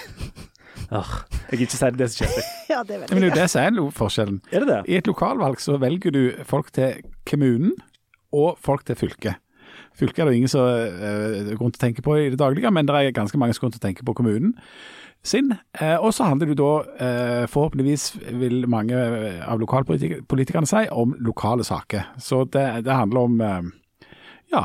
Arr, 0.94 1.26
Jeg 1.50 1.58
gidder 1.58 1.66
ikke 1.66 1.76
si 1.76 1.88
det, 1.90 2.00
det 2.00 2.08
som 2.14 2.22
skjer. 2.22 2.52
Ja, 2.72 2.84
det 2.86 2.96
er 2.96 3.02
Men 3.10 3.24
det 3.24 3.26
er 3.26 3.32
jo 3.32 3.40
det 3.42 3.50
som 3.52 3.66
er 3.66 3.92
forskjellen. 3.98 4.40
Er 4.52 4.64
det 4.64 4.70
det? 4.70 4.80
I 4.88 5.00
et 5.02 5.10
lokalvalg 5.10 5.60
så 5.64 5.76
velger 5.82 6.14
du 6.16 6.22
folk 6.48 6.70
til 6.76 7.02
kommunen 7.28 7.74
og 8.36 8.56
folk 8.64 8.86
til 8.88 8.96
fylket. 9.00 9.42
Fylket 9.98 10.24
er 10.24 10.30
det 10.30 10.38
ingen 10.38 10.52
som 10.52 10.68
uh, 10.68 11.56
grunn 11.58 11.74
til 11.74 11.82
å 11.82 11.86
tenke 11.88 12.06
på 12.06 12.20
i 12.20 12.30
det 12.34 12.40
daglige, 12.42 12.72
men 12.74 12.88
det 12.88 12.96
er 12.96 13.16
ganske 13.16 13.40
mange 13.42 13.58
som 13.58 13.66
grunn 13.66 13.76
til 13.76 13.82
å 13.82 13.88
tenke 13.88 14.06
på 14.08 14.16
kommunen 14.18 14.56
sin. 15.26 15.50
Eh, 15.82 15.96
og 15.98 16.14
så 16.14 16.28
handler 16.30 16.52
det 16.52 16.60
da, 16.60 16.74
eh, 17.04 17.48
forhåpentligvis 17.52 18.04
vil 18.40 18.68
mange 18.70 18.96
av 19.44 19.60
lokalpolitikerne 19.60 20.70
si, 20.70 20.86
om 20.92 21.16
lokale 21.20 21.66
saker. 21.68 22.14
Så 22.22 22.46
det, 22.46 22.86
det 22.86 22.94
handler 22.94 23.20
om 23.20 23.42
ja, 24.52 24.62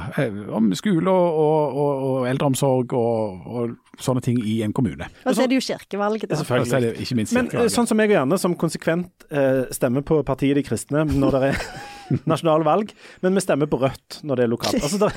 om 0.54 0.70
skole 0.78 1.10
og, 1.10 1.38
og, 1.38 1.76
og, 1.76 2.02
og 2.08 2.28
eldreomsorg 2.30 2.92
og, 2.94 3.46
og 3.46 4.02
sånne 4.02 4.22
ting 4.24 4.38
i 4.46 4.60
en 4.62 4.74
kommune. 4.74 5.08
Og 5.24 5.34
så 5.34 5.44
er 5.44 5.50
det 5.50 5.58
jo 5.58 5.64
kirkevalget, 5.66 6.28
da. 6.30 6.36
Er 6.36 6.44
Selvfølgelig. 6.44 6.82
det 6.82 7.06
ikke 7.06 7.18
minst 7.18 7.34
Men 7.36 7.50
sånn 7.72 7.90
som 7.90 8.02
jeg 8.02 8.12
og 8.12 8.16
Janne, 8.20 8.38
som 8.38 8.54
konsekvent 8.58 9.26
eh, 9.30 9.64
stemmer 9.74 10.06
på 10.06 10.20
partiet 10.26 10.58
De 10.58 10.64
kristne 10.66 11.04
når 11.10 11.36
det 11.36 11.42
er 11.50 11.66
nasjonale 12.32 12.66
valg, 12.66 12.92
men 13.24 13.38
vi 13.38 13.44
stemmer 13.44 13.70
på 13.70 13.80
Rødt 13.82 14.20
når 14.26 14.40
det 14.40 14.46
er 14.46 14.52
lokalt. 14.52 14.78
Altså, 14.82 15.00
der, 15.02 15.12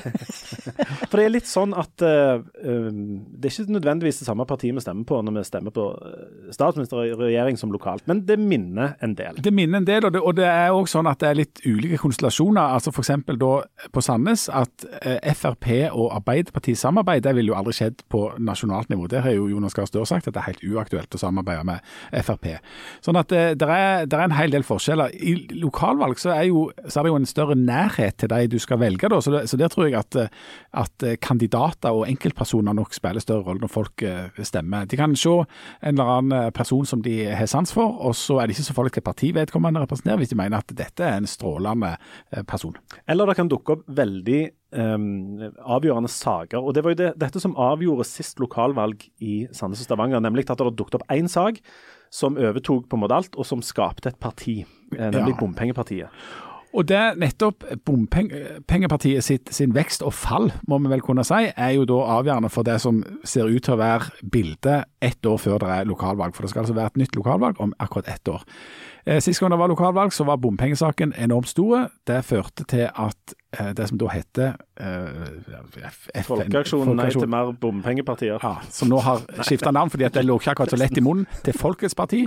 for 1.08 1.18
det 1.18 1.26
er 1.26 1.34
litt 1.34 1.50
sånn 1.50 1.74
at 1.76 2.04
um, 2.06 3.00
det 3.36 3.50
er 3.50 3.54
ikke 3.54 3.76
nødvendigvis 3.76 4.22
det 4.22 4.28
samme 4.28 4.46
partiet 4.48 4.76
vi 4.76 4.84
stemmer 4.84 5.06
på 5.08 5.20
når 5.24 5.38
vi 5.38 5.44
stemmer 5.46 5.74
på 5.74 5.86
eh, 5.94 6.50
statsminister 6.54 7.00
og 7.02 7.22
regjering 7.22 7.58
som 7.60 7.72
lokalt, 7.74 8.06
men 8.10 8.22
det 8.28 8.38
minner 8.40 8.96
en 9.04 9.14
del. 9.18 9.40
Det 9.42 9.52
minner 9.54 9.82
en 9.82 9.88
del, 9.88 10.08
og 10.08 10.14
det, 10.14 10.22
og 10.22 10.36
det 10.38 10.46
er 10.48 10.74
òg 10.74 10.90
sånn 10.90 11.08
at 11.10 11.20
det 11.22 11.30
er 11.30 11.40
litt 11.40 11.62
ulike 11.66 12.00
konstellasjoner. 12.02 12.74
altså 12.76 12.92
F.eks. 12.94 13.12
da 13.40 13.52
på 13.92 14.04
Sandnes 14.04 14.48
at 14.52 14.86
eh, 15.02 15.32
Frp 15.36 15.68
og 15.92 16.10
Arbeiderpartiet 16.16 16.80
samarbeid, 16.80 17.24
det 17.26 17.34
ville 17.36 17.52
jo 17.52 17.58
aldri 17.58 17.74
skjedd 17.76 18.04
på 18.12 18.22
nasjonalt 18.38 18.90
nivå. 18.92 19.08
Der 19.10 19.24
har 19.26 19.36
jo 19.36 19.48
Jonas 19.50 19.76
Gahr 19.76 19.88
Støre 19.90 20.08
sagt 20.08 20.28
at 20.28 20.36
det 20.36 20.42
er 20.42 20.50
helt 20.50 20.64
uaktuelt 20.64 21.14
å 21.14 21.20
samarbeide 21.20 21.66
med 21.66 22.22
Frp. 22.26 22.48
Sånn 23.04 23.18
at 23.20 23.30
det, 23.32 23.44
det 23.60 23.68
er, 23.70 24.06
det 24.06 24.18
er 24.18 24.28
en 24.28 24.36
hel 24.36 24.54
del 24.54 24.66
forskjeller. 24.66 25.14
I 25.14 25.36
lokalvalg 25.62 26.20
så 26.20 26.32
er, 26.34 26.48
jo, 26.50 26.68
så 26.88 27.00
er 27.00 27.06
det 27.06 27.12
jo 27.12 27.18
en 27.20 27.28
større 27.28 27.56
nærhet 27.58 28.16
til 28.20 28.30
de 28.32 28.48
du 28.52 28.58
skal 28.62 28.80
velge, 28.80 29.10
da. 29.12 29.20
Så, 29.22 29.32
det, 29.34 29.42
så 29.50 29.58
der 29.60 29.72
tror 29.72 29.88
jeg 29.88 29.98
at, 29.98 30.18
at 30.76 31.06
eh, 31.06 31.16
kandidater 31.22 31.94
og 31.94 32.06
enkeltpersoner 32.08 32.76
nok 32.76 32.94
spiller 32.96 33.22
større 33.22 33.46
rolle 33.46 33.64
når 33.64 33.72
folk 33.72 34.04
eh, 34.06 34.42
stemmer. 34.46 34.86
De 34.88 34.98
kan 34.98 35.16
se 35.18 35.32
en 35.36 35.46
eller 35.94 36.12
annen 36.16 36.36
eh, 36.36 36.50
person 36.56 36.86
som 36.88 37.02
de 37.04 37.18
har 37.26 37.50
sans 37.50 37.72
for, 37.72 37.96
og 38.00 38.16
så 38.18 38.40
er 38.40 38.46
det 38.46 38.56
ikke 38.56 38.68
så 38.68 38.76
farlig 38.76 38.94
hvilket 38.94 39.08
parti 39.08 39.32
vedkommende 39.34 39.82
representerer, 39.82 40.20
hvis 40.22 40.32
de 40.32 40.38
mener 40.38 40.62
at 40.62 40.76
dette 40.78 41.04
er 41.04 41.18
en 41.18 41.26
strålende 41.30 41.96
person. 42.46 42.76
Eller 43.08 43.26
det 43.26 43.36
kan 43.38 43.50
dukke 43.50 43.74
opp 43.76 43.82
veldig 43.98 44.40
um, 44.76 45.42
avgjørende 45.64 46.10
saker. 46.12 46.60
og 46.60 46.74
Det 46.74 46.84
var 46.84 46.94
jo 46.94 47.00
det, 47.00 47.10
dette 47.20 47.42
som 47.42 47.56
avgjorde 47.58 48.06
sist 48.08 48.40
lokalvalg 48.42 49.04
i 49.18 49.46
Sandnes 49.54 49.82
og 49.82 49.88
Stavanger, 49.88 50.22
nemlig 50.22 50.46
at 50.50 50.58
det 50.60 50.74
dukket 50.78 51.00
opp 51.00 51.06
én 51.12 51.30
sak 51.30 51.60
som 52.12 52.38
overtok 52.38 52.88
på 52.88 52.96
en 52.96 53.02
måte 53.02 53.16
alt, 53.16 53.36
og 53.36 53.46
som 53.46 53.62
skapte 53.64 54.12
et 54.12 54.20
parti, 54.20 54.64
nemlig 54.92 55.34
Ja. 55.34 55.40
Bompengepartiet. 55.40 56.08
Og 56.76 56.84
det 56.84 57.02
nettopp 57.16 57.64
bompengepartiet 57.88 59.24
sitt, 59.24 59.52
sin 59.54 59.72
vekst 59.72 60.02
og 60.04 60.12
fall, 60.12 60.50
må 60.68 60.76
vi 60.84 60.90
vel 60.92 61.04
kunne 61.04 61.24
si, 61.24 61.46
er 61.48 61.70
jo 61.72 61.86
da 61.88 62.02
avgjørende 62.18 62.50
for 62.52 62.68
det 62.68 62.76
som 62.84 63.00
ser 63.24 63.48
ut 63.48 63.64
til 63.64 63.76
å 63.76 63.80
være 63.80 64.28
bildet 64.32 64.90
ett 65.00 65.24
år 65.24 65.40
før 65.40 65.62
det 65.64 65.70
er 65.72 65.88
lokalvalg. 65.88 66.36
For 66.36 66.44
det 66.44 66.52
skal 66.52 66.66
altså 66.66 66.76
være 66.76 66.92
et 66.92 67.00
nytt 67.00 67.16
lokalvalg 67.16 67.62
om 67.64 67.72
akkurat 67.80 68.12
ett 68.12 68.28
år. 68.28 68.44
Eh, 69.06 69.20
Sist 69.22 69.38
gang 69.38 69.52
det 69.54 69.58
var 69.60 69.68
lokalvalg, 69.70 70.10
så 70.12 70.24
var 70.26 70.36
bompengesaken 70.42 71.12
enormt 71.22 71.46
store. 71.48 71.84
Det 72.06 72.24
førte 72.26 72.64
til 72.66 72.88
at 72.90 73.34
eh, 73.54 73.68
det 73.78 73.84
som 73.88 73.98
da 74.00 74.08
heter 74.10 74.56
eh, 74.82 75.84
FN 75.92 76.24
Folkeaksjonen 76.26 76.96
Nei 76.98 77.04
til 77.14 77.28
mer 77.30 77.52
bompengepartier. 77.62 78.40
ja, 78.42 78.56
som 78.74 78.90
nå 78.90 78.98
har 79.06 79.22
skifta 79.46 79.70
navn 79.70 79.92
fordi 79.94 80.08
at 80.08 80.16
det 80.18 80.24
lå 80.26 80.34
ikke 80.40 80.50
akkurat 80.56 80.74
så 80.74 80.80
lett 80.80 80.98
i 80.98 81.04
munnen, 81.06 81.28
til 81.46 81.54
Folkets 81.54 81.94
parti. 81.94 82.24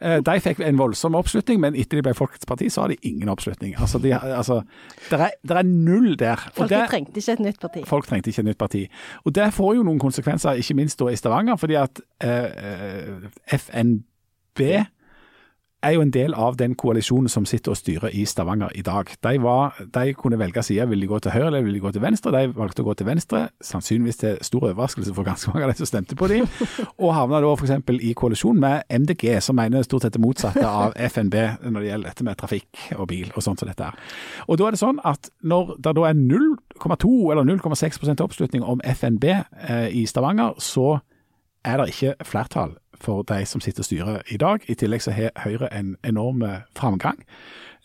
Eh, 0.00 0.16
De 0.26 0.34
fikk 0.42 0.64
en 0.66 0.80
voldsom 0.80 1.14
oppslutning, 1.14 1.60
men 1.62 1.78
etter 1.78 2.00
de 2.00 2.02
ble 2.08 2.14
Folkets 2.18 2.46
parti, 2.50 2.72
så 2.74 2.82
har 2.88 2.88
de 2.88 2.98
ingen 3.06 3.30
oppslutning. 3.30 3.76
Altså, 3.78 4.02
de, 4.02 4.10
altså 4.18 4.58
det, 5.10 5.20
er, 5.20 5.30
det 5.46 5.56
er 5.60 5.70
null 5.70 6.16
der. 6.18 6.42
folk 6.58 6.74
trengte 6.90 7.22
ikke 7.22 7.32
et 7.38 7.44
nytt 7.46 7.60
parti. 7.62 7.84
Folk 7.86 8.10
trengte 8.10 8.34
ikke 8.34 8.42
et 8.42 8.50
nytt 8.50 8.58
parti. 8.58 8.82
Og 9.24 9.34
Det 9.34 9.52
får 9.54 9.74
jo 9.78 9.86
noen 9.86 10.02
konsekvenser, 10.02 10.58
ikke 10.58 10.74
minst 10.74 10.98
da 10.98 11.06
i 11.14 11.16
Stavanger, 11.22 11.54
fordi 11.56 11.78
at 11.78 12.02
eh, 12.18 12.50
eh, 12.66 13.30
FNB 13.62 14.62
er 15.86 15.94
jo 15.94 16.02
en 16.02 16.12
del 16.14 16.34
av 16.34 16.56
den 16.58 16.74
koalisjonen 16.78 17.30
som 17.30 17.46
sitter 17.48 17.72
og 17.72 17.78
styrer 17.78 18.14
i 18.14 18.24
Stavanger 18.28 18.72
i 18.74 18.82
dag. 18.86 19.10
De, 19.22 19.32
var, 19.42 19.76
de 19.94 20.14
kunne 20.18 20.38
velge 20.40 20.62
side, 20.66 20.86
vil 20.90 21.04
de 21.04 21.08
gå 21.10 21.20
til 21.22 21.34
høyre 21.34 21.50
eller 21.50 21.64
vil 21.66 21.78
de 21.78 21.82
gå 21.84 21.92
til 21.94 22.02
venstre. 22.04 22.32
De 22.34 22.52
valgte 22.56 22.82
å 22.84 22.88
gå 22.88 22.96
til 22.98 23.08
venstre, 23.08 23.42
sannsynligvis 23.64 24.20
til 24.22 24.38
stor 24.46 24.68
overraskelse 24.70 25.14
for 25.16 25.26
ganske 25.26 25.52
mange 25.52 25.68
av 25.68 25.72
de 25.72 25.80
som 25.80 25.90
stemte 25.90 26.18
på 26.18 26.28
dem, 26.32 26.46
og 27.02 27.14
havna 27.16 27.42
da 27.44 27.52
f.eks. 27.54 27.74
i 28.10 28.12
koalisjon 28.18 28.60
med 28.62 28.86
MDG, 28.90 29.28
som 29.44 29.58
mener 29.58 29.86
stort 29.86 30.06
sett 30.06 30.16
det 30.16 30.22
motsatte 30.24 30.66
av 30.66 30.96
FNB 30.96 31.36
når 31.70 31.80
det 31.80 31.90
gjelder 31.90 32.10
dette 32.10 32.28
med 32.28 32.40
trafikk 32.40 32.86
og 32.98 33.06
bil 33.10 33.32
og 33.34 33.44
sånt 33.44 33.62
som 33.62 33.70
dette 33.70 33.90
er. 33.90 33.98
Og 34.46 34.60
da 34.60 34.68
er 34.68 34.76
det 34.76 34.82
sånn 34.82 35.02
at 35.06 35.30
når 35.46 35.76
det 35.82 35.96
da 35.96 36.08
er 36.08 36.16
0,2 36.18 37.12
eller 37.32 37.46
0,6% 37.46 38.24
oppslutning 38.24 38.64
om 38.66 38.82
FNB 38.84 39.28
eh, 39.32 39.88
i 39.94 40.06
Stavanger, 40.08 40.56
så 40.62 40.98
er 41.66 41.80
det 41.80 41.92
ikke 41.92 42.26
flertall 42.26 42.76
for 43.00 43.22
de 43.28 43.44
som 43.46 43.60
sitter 43.60 43.84
og 43.84 43.88
styrer 43.88 44.32
i 44.32 44.36
dag. 44.40 44.64
I 44.68 44.74
tillegg 44.74 45.02
så 45.04 45.14
har 45.16 45.34
Høyre 45.44 45.70
en 45.74 45.96
enorm 46.04 46.42
eh, 46.42 46.64
framgang. 46.78 47.22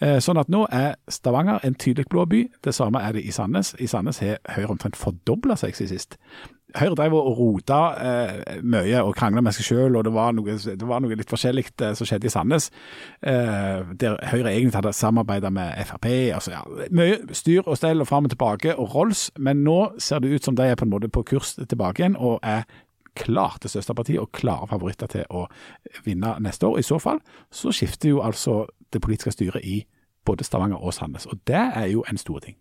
Eh, 0.01 0.18
Sånn 0.24 0.39
at 0.41 0.49
nå 0.49 0.66
er 0.74 0.95
Stavanger 1.12 1.62
en 1.64 1.76
tydelig 1.78 2.07
blå 2.09 2.26
by. 2.26 2.45
Det 2.66 2.74
samme 2.74 3.01
er 3.05 3.14
det 3.18 3.26
i 3.28 3.32
Sandnes. 3.36 3.76
I 3.80 3.88
Sandnes 3.88 4.22
har 4.24 4.39
Høyre 4.55 4.74
omtrent 4.74 4.97
fordobla 4.97 5.57
seg 5.59 5.78
siden 5.78 5.93
sist. 5.93 6.18
Høyre 6.72 6.95
drev 6.95 7.14
og 7.20 7.36
rota 7.38 7.80
eh, 7.99 8.59
mye 8.64 9.01
og 9.03 9.14
krangla 9.20 9.43
med 9.43 9.53
seg 9.57 9.68
sjøl, 9.68 9.97
og 9.99 10.05
det 10.07 10.14
var, 10.16 10.32
noe, 10.32 10.55
det 10.55 10.88
var 10.88 11.01
noe 11.03 11.18
litt 11.20 11.30
forskjellig 11.30 11.66
eh, 11.84 11.91
som 11.99 12.07
skjedde 12.07 12.30
i 12.30 12.32
Sandnes. 12.32 12.70
Eh, 13.22 13.91
der 13.99 14.16
Høyre 14.32 14.53
egentlig 14.53 14.80
hadde 14.80 14.93
samarbeida 14.95 15.51
med 15.53 15.76
Frp. 15.89 16.07
Altså, 16.38 16.55
ja, 16.55 16.64
mye 16.95 17.36
styr 17.36 17.68
og 17.68 17.78
stell 17.78 18.01
og 18.01 18.07
fram 18.07 18.30
og 18.30 18.34
tilbake 18.34 18.78
og 18.78 18.95
Rolls, 18.95 19.28
men 19.38 19.66
nå 19.68 19.82
ser 19.99 20.24
det 20.24 20.32
ut 20.32 20.47
som 20.47 20.55
de 20.57 20.70
er 20.72 20.80
på 20.80 20.88
en 20.88 20.95
måte 20.95 21.12
på 21.12 21.26
kurs 21.28 21.57
tilbake 21.59 22.01
igjen 22.05 22.18
og 22.18 22.39
er 22.41 22.64
klart 23.16 23.64
det 23.64 23.72
største 23.74 23.95
og 24.20 24.32
klare 24.32 24.68
favoritter 24.68 25.07
til 25.07 25.26
å 25.30 25.47
vinne 26.05 26.36
neste 26.39 26.68
år. 26.68 26.80
I 26.80 26.88
så 26.88 26.99
fall 26.99 27.20
så 27.51 27.74
skifter 27.76 28.09
jo 28.09 28.22
altså 28.22 28.66
det 28.91 29.01
politiske 29.01 29.32
styret 29.36 29.64
i 29.64 29.82
både 30.26 30.45
Stavanger 30.45 30.78
og 30.78 30.93
Sandnes, 30.93 31.26
og 31.26 31.39
det 31.49 31.57
er 31.57 31.88
jo 31.89 32.03
en 32.09 32.18
stor 32.18 32.39
ting. 32.43 32.55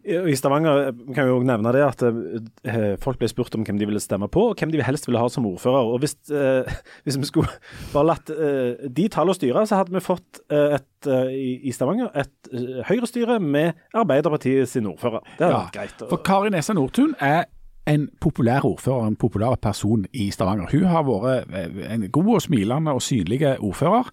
I 0.00 0.32
Stavanger 0.38 0.78
eh, 0.88 1.00
kan 1.12 1.26
vi 1.26 1.32
jo 1.32 1.40
nevne 1.44 1.72
det 1.76 1.82
at 1.84 2.02
eh, 2.06 2.94
folk 3.02 3.18
ble 3.20 3.28
spurt 3.28 3.52
om 3.58 3.66
hvem 3.66 3.76
de 3.76 3.88
ville 3.90 4.00
stemme 4.00 4.30
på, 4.32 4.46
og 4.52 4.56
hvem 4.62 4.70
de 4.72 4.80
helst 4.86 5.04
ville 5.08 5.20
ha 5.20 5.28
som 5.28 5.44
ordfører. 5.50 5.90
Og 5.92 6.00
Hvis, 6.00 6.14
eh, 6.32 6.70
hvis 7.04 7.18
vi 7.20 7.28
skulle 7.28 7.52
bare 7.92 8.06
latt 8.08 8.32
eh, 8.32 8.86
de 8.88 9.08
tallene 9.12 9.36
styre, 9.36 9.66
så 9.68 9.82
hadde 9.82 9.92
vi 9.92 10.00
fått 10.04 10.40
eh, 10.48 10.78
et, 10.78 11.10
eh, 11.10 11.34
i, 11.68 11.74
Stavanger 11.76 12.08
et 12.16 12.52
Høyre-styre 12.88 13.36
med 13.44 13.76
Arbeiderpartiet 13.92 14.70
sin 14.72 14.88
ordfører. 14.88 15.20
Det 15.36 15.44
hadde 15.44 15.52
Ja, 15.52 15.64
vært 15.66 15.76
greit. 15.76 16.06
For 16.08 16.24
Kari 16.24 16.54
Nesa 16.54 16.78
Nordtun 16.78 17.12
er 17.20 17.44
en 17.88 18.08
populær 18.20 18.64
ordfører, 18.66 19.06
en 19.06 19.16
populær 19.16 19.56
person 19.62 20.04
i 20.12 20.30
Stavanger. 20.30 20.68
Hun 20.72 20.88
har 20.90 21.06
vært 21.06 21.54
eh, 21.54 21.92
en 21.94 22.06
god 22.12 22.34
og 22.34 22.44
smilende 22.44 22.92
og 22.96 23.02
synlig 23.02 23.42
ordfører. 23.58 24.10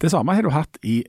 Det 0.00 0.10
samme 0.12 0.34
har 0.36 0.44
du 0.44 0.52
hatt 0.54 0.80
i 0.84 1.02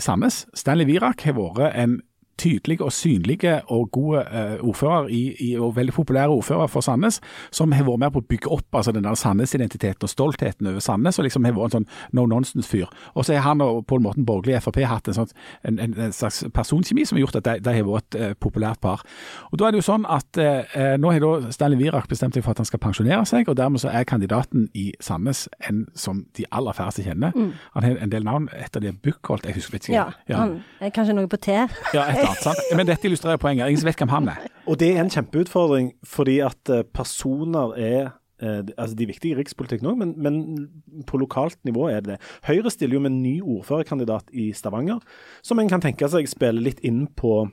Sandnes. 0.00 0.44
Stanley 0.54 0.88
Virak 0.88 1.22
har 1.26 1.36
vært 1.38 1.74
en 1.78 2.00
tydelig 2.40 2.80
og 2.82 2.92
synlig 2.92 3.38
og 3.72 3.90
god 3.92 4.18
eh, 4.22 4.56
ordfører, 4.64 5.08
i, 5.08 5.22
i, 5.40 5.50
og 5.58 5.76
veldig 5.76 5.94
populær 5.94 6.32
ordfører 6.32 6.70
for 6.70 6.84
Sandnes, 6.84 7.20
som 7.54 7.72
har 7.72 7.86
vært 7.86 8.02
med 8.02 8.14
på 8.14 8.22
å 8.22 8.26
bygge 8.28 8.52
opp 8.54 8.78
altså 8.78 8.94
den 8.94 9.06
der 9.06 9.18
Sandnes-identiteten 9.18 10.06
og 10.06 10.10
stoltheten 10.10 10.68
over 10.70 10.82
Sandnes, 10.84 11.18
og 11.18 11.26
liksom 11.28 11.46
har 11.46 11.56
vært 11.56 11.74
en 11.74 11.84
sånn 11.84 12.16
no 12.16 12.26
nonsense-fyr. 12.30 12.90
Og 13.14 13.26
så 13.26 13.36
har 13.36 13.46
han 13.48 13.62
og 13.64 13.84
Pål 13.90 14.04
Morten 14.04 14.26
Borgli 14.26 14.54
i 14.54 14.60
Frp 14.62 14.82
hatt 14.88 15.08
en, 15.08 15.18
sånn, 15.18 15.32
en, 15.62 15.78
en, 15.82 15.96
en 16.06 16.14
slags 16.14 16.42
personkjemi 16.54 17.06
som 17.06 17.18
har 17.18 17.26
gjort 17.26 17.40
at 17.40 17.48
de, 17.48 17.56
de 17.64 17.76
har 17.78 17.88
vært 17.88 18.18
et 18.18 18.34
uh, 18.34 18.38
populært 18.40 18.80
par. 18.84 19.04
Og 19.52 19.58
da 19.60 19.68
er 19.68 19.74
det 19.74 19.82
jo 19.82 19.88
sånn 19.88 20.06
at 20.10 20.40
uh, 20.40 20.96
nå 21.00 21.14
har 21.14 21.24
da 21.24 21.52
Stanley 21.54 21.80
Virak 21.80 22.08
bestemt 22.10 22.36
seg 22.36 22.44
for 22.46 22.54
at 22.54 22.62
han 22.62 22.68
skal 22.68 22.82
pensjonere 22.82 23.24
seg, 23.28 23.48
og 23.48 23.58
dermed 23.60 23.82
så 23.82 23.92
er 23.92 24.08
kandidaten 24.08 24.68
i 24.74 24.90
Sandnes 25.02 25.46
en 25.68 25.84
som 25.98 26.24
de 26.38 26.46
aller 26.54 26.76
færreste 26.76 27.04
kjenner. 27.06 27.34
Han 27.74 27.86
har 27.86 28.00
en 28.02 28.12
del 28.12 28.26
navn, 28.26 28.48
et 28.56 28.76
av 28.76 28.82
de 28.82 28.90
er 28.90 28.98
Buchholdt, 29.04 29.46
jeg 29.48 29.58
husker 29.58 29.78
ikke. 29.80 29.94
Ja, 29.94 30.06
han 30.34 30.58
er 30.80 30.92
kanskje 30.94 31.16
noe 31.16 31.30
på 31.30 31.38
T. 31.42 31.54
Ja, 31.94 32.06
et 32.10 32.23
annet? 32.28 32.60
Men 32.76 32.88
dette 32.88 33.08
illustrerer 33.08 33.40
poenget. 33.40 33.70
Ingen 33.70 33.88
vet 33.88 34.02
hvem 34.02 34.12
han 34.12 34.28
er. 34.32 34.44
Og 34.70 34.78
det 34.80 34.90
er 34.94 35.02
en 35.02 35.12
kjempeutfordring, 35.12 35.92
fordi 36.08 36.38
at 36.44 36.72
eh, 36.72 36.84
personer 36.96 37.74
er 37.78 38.00
eh, 38.42 38.60
altså 38.76 38.96
De 38.96 39.06
er 39.06 39.12
viktige 39.12 39.34
i 39.34 39.38
rikspolitikk 39.38 39.84
nå, 39.84 39.94
men, 40.00 40.14
men 40.20 41.04
på 41.08 41.20
lokalt 41.20 41.58
nivå 41.68 41.88
er 41.92 42.04
det 42.04 42.14
det. 42.14 42.20
Høyre 42.48 42.72
stiller 42.72 42.98
jo 42.98 43.04
med 43.04 43.12
en 43.12 43.22
ny 43.22 43.36
ordførerkandidat 43.40 44.32
i 44.32 44.50
Stavanger, 44.56 45.02
som 45.42 45.60
en 45.60 45.70
kan 45.70 45.84
tenke 45.84 46.08
seg 46.10 46.30
spiller 46.30 46.64
litt 46.64 46.82
inn 46.86 47.06
på, 47.06 47.44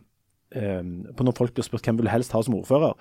eh, 0.55 0.81
på 0.81 1.27
når 1.27 1.37
folk 1.37 1.57
blir 1.57 1.67
spurt 1.67 1.87
hvem 1.87 2.01
vil 2.01 2.13
helst 2.13 2.35
ha 2.35 2.43
som 2.45 2.57
ordfører. 2.59 2.95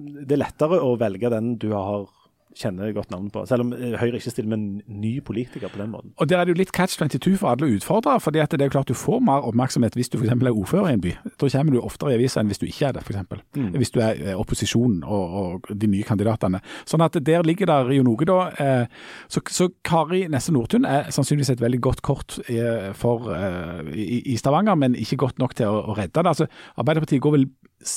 Det 0.00 0.34
er 0.34 0.44
lettere 0.44 0.80
å 0.80 0.96
velge 1.00 1.32
den 1.32 1.54
du 1.60 1.70
har 1.76 2.08
kjenner 2.56 2.92
godt 2.92 3.10
navn 3.10 3.30
på, 3.30 3.44
selv 3.46 3.64
om 3.64 3.72
eh, 3.72 3.94
Høyre 4.00 4.18
ikke 4.18 4.32
stiller 4.32 4.50
med 4.50 4.58
en 4.58 5.00
ny 5.00 5.12
politiker 5.24 5.68
på 5.68 5.78
den 5.78 5.90
måten. 5.90 6.12
Og 6.16 6.28
Der 6.28 6.38
er 6.38 6.44
det 6.44 6.54
jo 6.54 6.58
litt 6.58 6.72
catch 6.72 6.98
22 6.98 7.36
for 7.38 7.50
alle 7.50 7.76
utfordrere. 7.76 8.20
fordi 8.20 8.38
at 8.38 8.50
det 8.50 8.60
er 8.60 8.70
jo 8.70 8.70
klart 8.70 8.88
Du 8.88 8.94
får 8.94 9.20
mer 9.20 9.46
oppmerksomhet 9.46 9.94
hvis 9.94 10.08
du 10.08 10.18
f.eks. 10.18 10.30
er 10.30 10.50
ordfører 10.50 10.88
i 10.88 10.92
en 10.92 11.00
by. 11.00 11.12
Da 11.40 11.48
kommer 11.48 11.72
du 11.72 11.80
oftere 11.80 12.12
i 12.12 12.14
avisa 12.14 12.40
enn 12.40 12.50
hvis 12.50 12.58
du 12.58 12.66
ikke 12.66 12.86
er 12.88 12.92
det, 12.92 13.02
f.eks. 13.02 13.44
Mm. 13.56 13.70
Hvis 13.76 13.90
du 13.90 14.00
er 14.00 14.14
eh, 14.18 14.34
opposisjonen 14.38 15.04
og, 15.04 15.36
og, 15.40 15.70
de 15.80 15.86
nye 15.86 16.02
kandidatene. 16.02 16.60
Sånn 16.86 17.00
at 17.00 17.16
der 17.26 17.46
ligger 17.46 17.66
der 17.66 17.92
jo 17.94 18.02
noe, 18.02 18.26
da. 18.26 18.40
Eh, 18.58 18.86
så, 19.28 19.40
så, 19.48 19.70
Kari 19.84 20.26
Nesse 20.28 20.52
Nordtun 20.52 20.84
er 20.84 21.10
sannsynligvis 21.10 21.54
et 21.54 21.60
veldig 21.60 21.80
godt 21.80 22.02
kort 22.02 22.38
for, 22.94 23.30
i, 23.94 24.20
i, 24.32 24.36
Stavanger, 24.36 24.74
men 24.74 24.94
ikke 24.98 25.16
godt 25.16 25.38
nok 25.38 25.54
til 25.54 25.70
å, 25.70 25.82
å 25.92 25.96
redde 25.96 26.22
det. 26.22 26.26
Altså, 26.26 26.46
Arbeiderpartiet 26.76 27.22
går 27.22 27.36
vel 27.36 27.46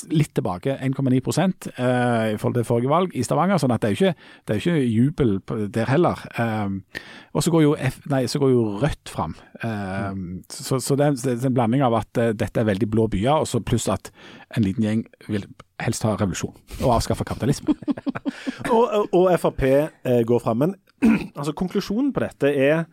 litt 0.08 0.32
tilbake, 0.36 0.78
1,9 0.80 1.18
eh, 1.18 2.34
i 2.34 2.38
forhold 2.40 2.56
til 2.56 2.64
forrige 2.64 2.92
valg 2.92 3.16
i 3.16 3.24
Stavanger. 3.26 3.58
sånn 3.60 3.74
at 3.74 3.82
det 3.82 3.90
er 3.90 3.94
jo 3.94 4.00
ikke, 4.00 4.28
er 4.48 4.62
ikke 4.62 4.76
jubel 4.88 5.34
der 5.74 5.90
heller. 5.90 6.22
Eh, 6.40 7.02
og 7.34 7.44
så 7.44 7.52
går, 7.52 7.64
jo 7.66 7.74
F, 7.76 8.00
nei, 8.08 8.24
så 8.30 8.40
går 8.40 8.54
jo 8.54 8.64
Rødt 8.80 9.12
fram. 9.12 9.34
Um, 9.64 10.42
så, 10.50 10.78
så, 10.82 10.96
det 10.98 11.06
er 11.06 11.46
en 11.46 11.54
blanding 11.54 11.82
av 11.86 11.94
at 11.98 12.20
uh, 12.20 12.32
dette 12.36 12.60
er 12.60 12.66
veldig 12.68 12.88
blå 12.90 13.06
byer, 13.10 13.42
og 13.42 13.48
så 13.48 13.62
pluss 13.64 13.86
at 13.92 14.10
en 14.56 14.66
liten 14.66 14.84
gjeng 14.84 15.04
vil 15.28 15.46
helst 15.82 16.04
ha 16.06 16.14
revolusjon 16.14 16.54
og 16.84 16.94
avskaffe 16.96 17.26
kapitalisme. 17.26 17.74
og, 18.74 19.10
og, 19.10 19.28
Frp 19.40 19.64
eh, 19.66 20.22
går 20.26 20.42
fram. 20.42 20.62
Men 20.64 20.76
altså, 21.38 21.54
konklusjonen 21.56 22.12
på 22.14 22.24
dette 22.24 22.52
er 22.54 22.84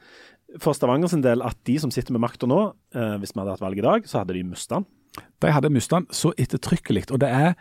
for 0.59 0.75
Stavanger 0.75 1.11
sin 1.11 1.23
del 1.23 1.43
at 1.45 1.59
de 1.67 1.77
som 1.79 1.93
sitter 1.93 2.15
med 2.15 2.23
makta 2.25 2.49
nå, 2.49 2.63
eh, 2.95 3.15
hvis 3.21 3.35
vi 3.35 3.41
hadde 3.41 3.55
hatt 3.55 3.63
valg 3.63 3.79
i 3.79 3.85
dag, 3.85 4.09
så 4.09 4.21
hadde 4.21 4.35
de 4.35 4.43
mista 4.47 4.79
den. 4.79 4.89
De 5.41 5.51
hadde 5.51 5.71
mistet 5.73 5.97
den 5.97 6.07
så 6.15 6.33
ettertrykkelig. 6.37 7.09
Og 7.11 7.21
det 7.21 7.29
er 7.29 7.53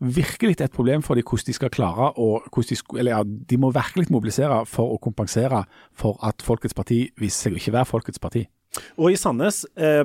virkelig 0.00 0.60
et 0.60 0.72
problem 0.74 1.02
for 1.02 1.14
dem 1.14 1.24
hvordan 1.26 1.46
de 1.46 1.56
skal 1.56 1.70
klare 1.70 2.10
de, 2.18 2.40
eller 2.98 3.16
ja, 3.16 3.22
de 3.24 3.56
må 3.56 3.70
virkelig 3.70 4.10
mobilisere 4.10 4.64
for 4.66 4.94
å 4.94 5.00
kompensere 5.02 5.64
for 5.92 6.18
at 6.24 6.42
Folkets 6.42 6.74
parti 6.74 7.08
viser 7.20 7.48
seg 7.48 7.56
å 7.56 7.62
ikke 7.62 7.76
være 7.78 7.90
Folkets 7.90 8.22
parti. 8.22 8.46
Og 8.98 9.12
i 9.12 9.18
Sandnes 9.18 9.62
eh, 9.78 10.02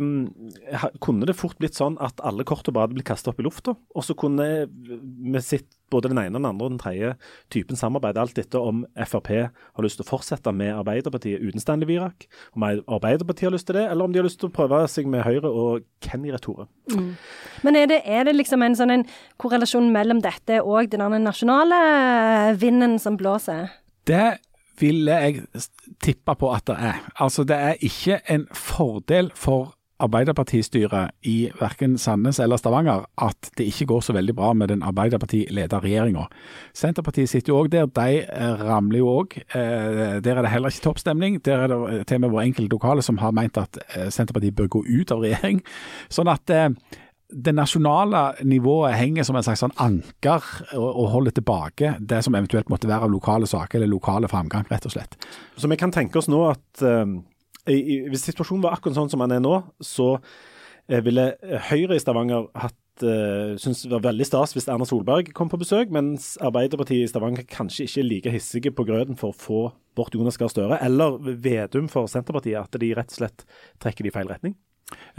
kunne 1.02 1.28
det 1.30 1.38
fort 1.38 1.58
blitt 1.62 1.78
sånn 1.78 1.98
at 2.04 2.22
alle 2.26 2.46
kort 2.48 2.68
bare 2.70 2.88
hadde 2.88 2.98
blitt 2.98 3.10
kasta 3.10 3.32
opp 3.32 3.42
i 3.42 3.46
lufta. 3.46 3.76
Og 3.98 4.06
så 4.06 4.16
kunne 4.18 4.68
vi 4.70 5.42
sett 5.46 5.68
både 5.90 6.12
den 6.12 6.20
ene, 6.22 6.38
den 6.38 6.46
andre 6.46 6.68
og 6.68 6.74
den 6.76 6.82
tredje 6.82 7.14
typen 7.54 7.80
samarbeid. 7.80 8.18
Alt 8.22 8.36
dette 8.38 8.62
om 8.62 8.84
Frp 9.10 9.32
har 9.34 9.86
lyst 9.86 10.00
til 10.00 10.06
å 10.06 10.10
fortsette 10.10 10.54
med 10.56 10.76
Arbeiderpartiet 10.76 11.42
uten 11.42 11.64
Stanley 11.64 11.90
Virak. 11.90 12.28
Om 12.54 12.68
Arbeiderpartiet 12.70 13.50
har 13.50 13.56
lyst 13.56 13.70
til 13.70 13.80
det, 13.80 13.88
eller 13.90 14.06
om 14.06 14.14
de 14.14 14.22
har 14.22 14.28
lyst 14.28 14.42
til 14.44 14.52
å 14.52 14.56
prøve 14.56 14.84
seg 14.92 15.10
med 15.10 15.26
Høyre 15.26 15.50
og 15.50 15.88
Kenny 16.06 16.34
Retore. 16.34 16.68
Mm. 16.94 17.16
Men 17.66 17.80
er 17.80 17.90
det, 17.90 18.02
er 18.06 18.30
det, 18.30 18.36
liksom 18.38 18.66
en 18.66 18.78
sånn 18.78 18.94
en 19.00 19.08
korrelasjon 19.42 19.90
mellom 19.94 20.22
dette 20.26 20.62
og 20.62 20.94
den 20.94 21.18
nasjonale 21.26 21.82
vinden 22.60 23.00
som 23.02 23.18
blåser? 23.20 23.74
Det 24.10 24.40
ville 24.80 25.12
jeg 25.12 25.44
tippe 26.04 26.36
på 26.40 26.54
at 26.54 26.68
det 26.70 26.78
er. 26.92 27.04
Altså, 27.20 27.44
det 27.44 27.58
er 27.58 27.84
ikke 27.86 28.22
en 28.30 28.48
fordel 28.56 29.32
for 29.36 29.76
Arbeiderpartistyret 30.00 31.12
i 31.28 31.50
verken 31.60 31.98
Sandnes 32.00 32.40
eller 32.40 32.60
Stavanger 32.60 33.04
at 33.20 33.50
det 33.60 33.66
ikke 33.68 33.90
går 33.90 34.06
så 34.06 34.14
veldig 34.16 34.36
bra 34.38 34.54
med 34.56 34.72
den 34.72 34.84
Arbeiderparti-leda 34.88 35.82
regjeringa. 35.84 36.24
Senterpartiet 36.74 37.30
sitter 37.30 37.52
jo 37.52 37.58
òg 37.60 37.72
der, 37.74 37.90
de 37.92 38.22
eh, 38.24 38.64
ramler 38.64 39.02
jo 39.02 39.10
òg. 39.12 39.36
Eh, 39.44 40.22
der 40.24 40.38
er 40.38 40.46
det 40.46 40.54
heller 40.54 40.72
ikke 40.72 40.86
toppstemning. 40.88 41.42
Der 41.44 41.66
er 41.66 41.74
det 41.74 42.08
til 42.08 42.16
og 42.16 42.22
med 42.22 42.32
våre 42.32 42.48
enkelte 42.48 42.72
lokale 42.78 43.04
som 43.04 43.20
har 43.20 43.36
meint 43.36 43.60
at 43.60 43.82
eh, 43.90 44.08
Senterpartiet 44.08 44.56
bør 44.56 44.72
gå 44.78 44.86
ut 44.88 45.12
av 45.12 45.26
regjering. 45.26 45.60
Sånn 46.08 46.32
at 46.32 46.48
det 47.30 47.54
nasjonale 47.54 48.34
nivået 48.42 48.98
henger 48.98 49.26
som 49.28 49.38
en 49.38 49.46
slags 49.46 49.62
sånn 49.62 49.76
anker 49.78 50.46
og, 50.74 50.88
og, 50.88 51.06
holder 51.14 51.36
tilbake 51.38 51.94
det 52.02 52.24
som 52.26 52.36
eventuelt 52.36 52.72
måtte 52.74 52.90
være 52.90 53.06
av 53.06 53.14
lokale 53.14 53.50
saker 53.50 53.78
eller 53.78 53.92
lokale 53.92 54.30
framgang, 54.32 54.66
rett 54.72 54.88
og 54.90 54.96
slett. 54.96 55.18
Så 55.56 55.70
vi 55.70 55.78
kan 55.78 55.94
tenke 55.94 56.18
oss 56.18 56.30
nå 56.32 56.42
at 56.50 56.84
uh, 56.86 57.06
hvis 57.70 58.26
situasjonen 58.32 58.64
var 58.66 58.78
akkurat 58.78 58.98
sånn 58.98 59.12
som 59.14 59.22
den 59.22 59.38
er 59.38 59.44
nå, 59.46 59.60
så 59.78 60.16
uh, 60.18 61.02
ville 61.06 61.32
Høyre 61.70 62.00
i 62.00 62.02
Stavanger 62.02 62.48
hatt 62.58 63.06
uh, 63.06 63.54
det 63.54 63.92
var 63.94 64.08
veldig 64.08 64.26
stas 64.26 64.56
hvis 64.58 64.66
Erna 64.72 64.88
Solberg 64.90 65.30
kom 65.38 65.54
på 65.54 65.62
besøk, 65.62 65.94
mens 65.94 66.32
Arbeiderpartiet 66.42 67.06
i 67.06 67.12
Stavanger 67.12 67.46
kanskje 67.46 67.86
ikke 67.86 68.02
er 68.02 68.10
like 68.10 68.34
hissige 68.34 68.74
på 68.74 68.88
grøten 68.90 69.20
for 69.20 69.36
å 69.36 69.38
få 69.38 69.62
bort 70.00 70.18
Jonas 70.18 70.40
Gahr 70.42 70.50
Støre, 70.50 70.82
eller 70.82 71.22
Vedum 71.22 71.92
for 71.94 72.10
Senterpartiet, 72.10 72.58
at 72.58 72.82
de 72.82 72.90
rett 72.98 73.14
og 73.14 73.22
slett 73.22 73.46
trekker 73.84 74.08
det 74.08 74.16
i 74.16 74.18
feil 74.18 74.34
retning? 74.34 74.58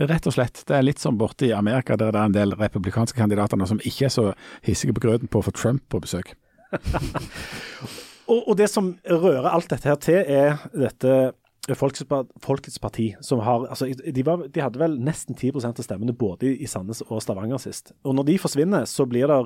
Rett 0.01 0.27
og 0.27 0.35
slett. 0.35 0.62
Det 0.66 0.77
er 0.77 0.87
litt 0.87 1.03
som 1.03 1.18
borte 1.21 1.47
i 1.49 1.55
Amerika, 1.55 1.97
der 1.97 2.14
det 2.14 2.21
er 2.21 2.31
en 2.31 2.37
del 2.37 2.55
republikanske 2.59 3.18
kandidater 3.18 3.61
som 3.68 3.83
ikke 3.85 4.09
er 4.09 4.14
så 4.14 4.31
hissige 4.66 4.97
på 4.97 5.05
grøten 5.05 5.31
på 5.31 5.43
å 5.43 5.47
få 5.47 5.55
Trump 5.55 5.85
på 5.93 6.01
besøk. 6.03 6.33
og, 8.31 8.41
og, 8.41 8.55
det 8.59 8.71
som 8.71 8.95
rører 9.05 9.51
alt 9.51 9.71
dette 9.71 9.91
her 9.91 10.01
til, 10.01 10.21
er 10.23 10.61
dette 10.75 11.33
Folkets, 11.77 12.07
Folkets 12.43 12.79
Parti, 12.83 13.12
som 13.21 13.43
har 13.45 13.66
altså, 13.68 13.87
de, 13.87 14.23
var, 14.27 14.47
de, 14.49 14.62
hadde 14.64 14.81
vel 14.81 14.97
nesten 15.05 15.37
10% 15.37 15.83
av 15.83 15.87
stemmene 15.87 16.14
både 16.16 16.55
i 16.57 16.68
Sandnes 16.71 17.03
og 17.07 17.21
Stavanger 17.23 17.61
sist. 17.62 17.93
Og 18.03 18.16
når 18.16 18.31
de 18.31 18.39
forsvinner, 18.43 18.87
så 18.91 19.07
blir 19.07 19.31
det 19.31 19.41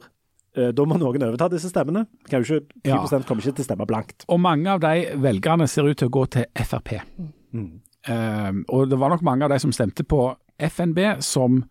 eh, 0.56 0.70
da 0.76 0.86
må 0.88 0.96
noen 1.00 1.26
overta 1.26 1.50
disse 1.52 1.72
stemmene. 1.72 2.06
Kan 2.30 2.44
jo 2.44 2.60
ikke, 2.60 2.78
10 2.86 2.92
ja. 2.94 3.00
kommer 3.26 3.42
ikke 3.42 3.58
til 3.58 3.66
å 3.66 3.68
stemme 3.68 3.88
blankt. 3.90 4.28
Og 4.30 4.40
mange 4.40 4.70
av 4.76 4.84
de 4.84 5.18
velgerne 5.20 5.68
ser 5.68 5.90
ut 5.90 5.98
til 6.00 6.08
å 6.08 6.14
gå 6.14 6.24
til 6.38 6.64
Frp. 6.64 6.96
Mm. 7.52 7.74
Um, 8.08 8.64
og 8.68 8.90
det 8.90 8.98
var 9.00 9.12
nok 9.14 9.22
mange 9.24 9.46
av 9.46 9.52
de 9.54 9.58
som 9.62 9.72
stemte 9.72 10.04
på 10.04 10.26
FNB, 10.60 10.98
som 11.24 11.62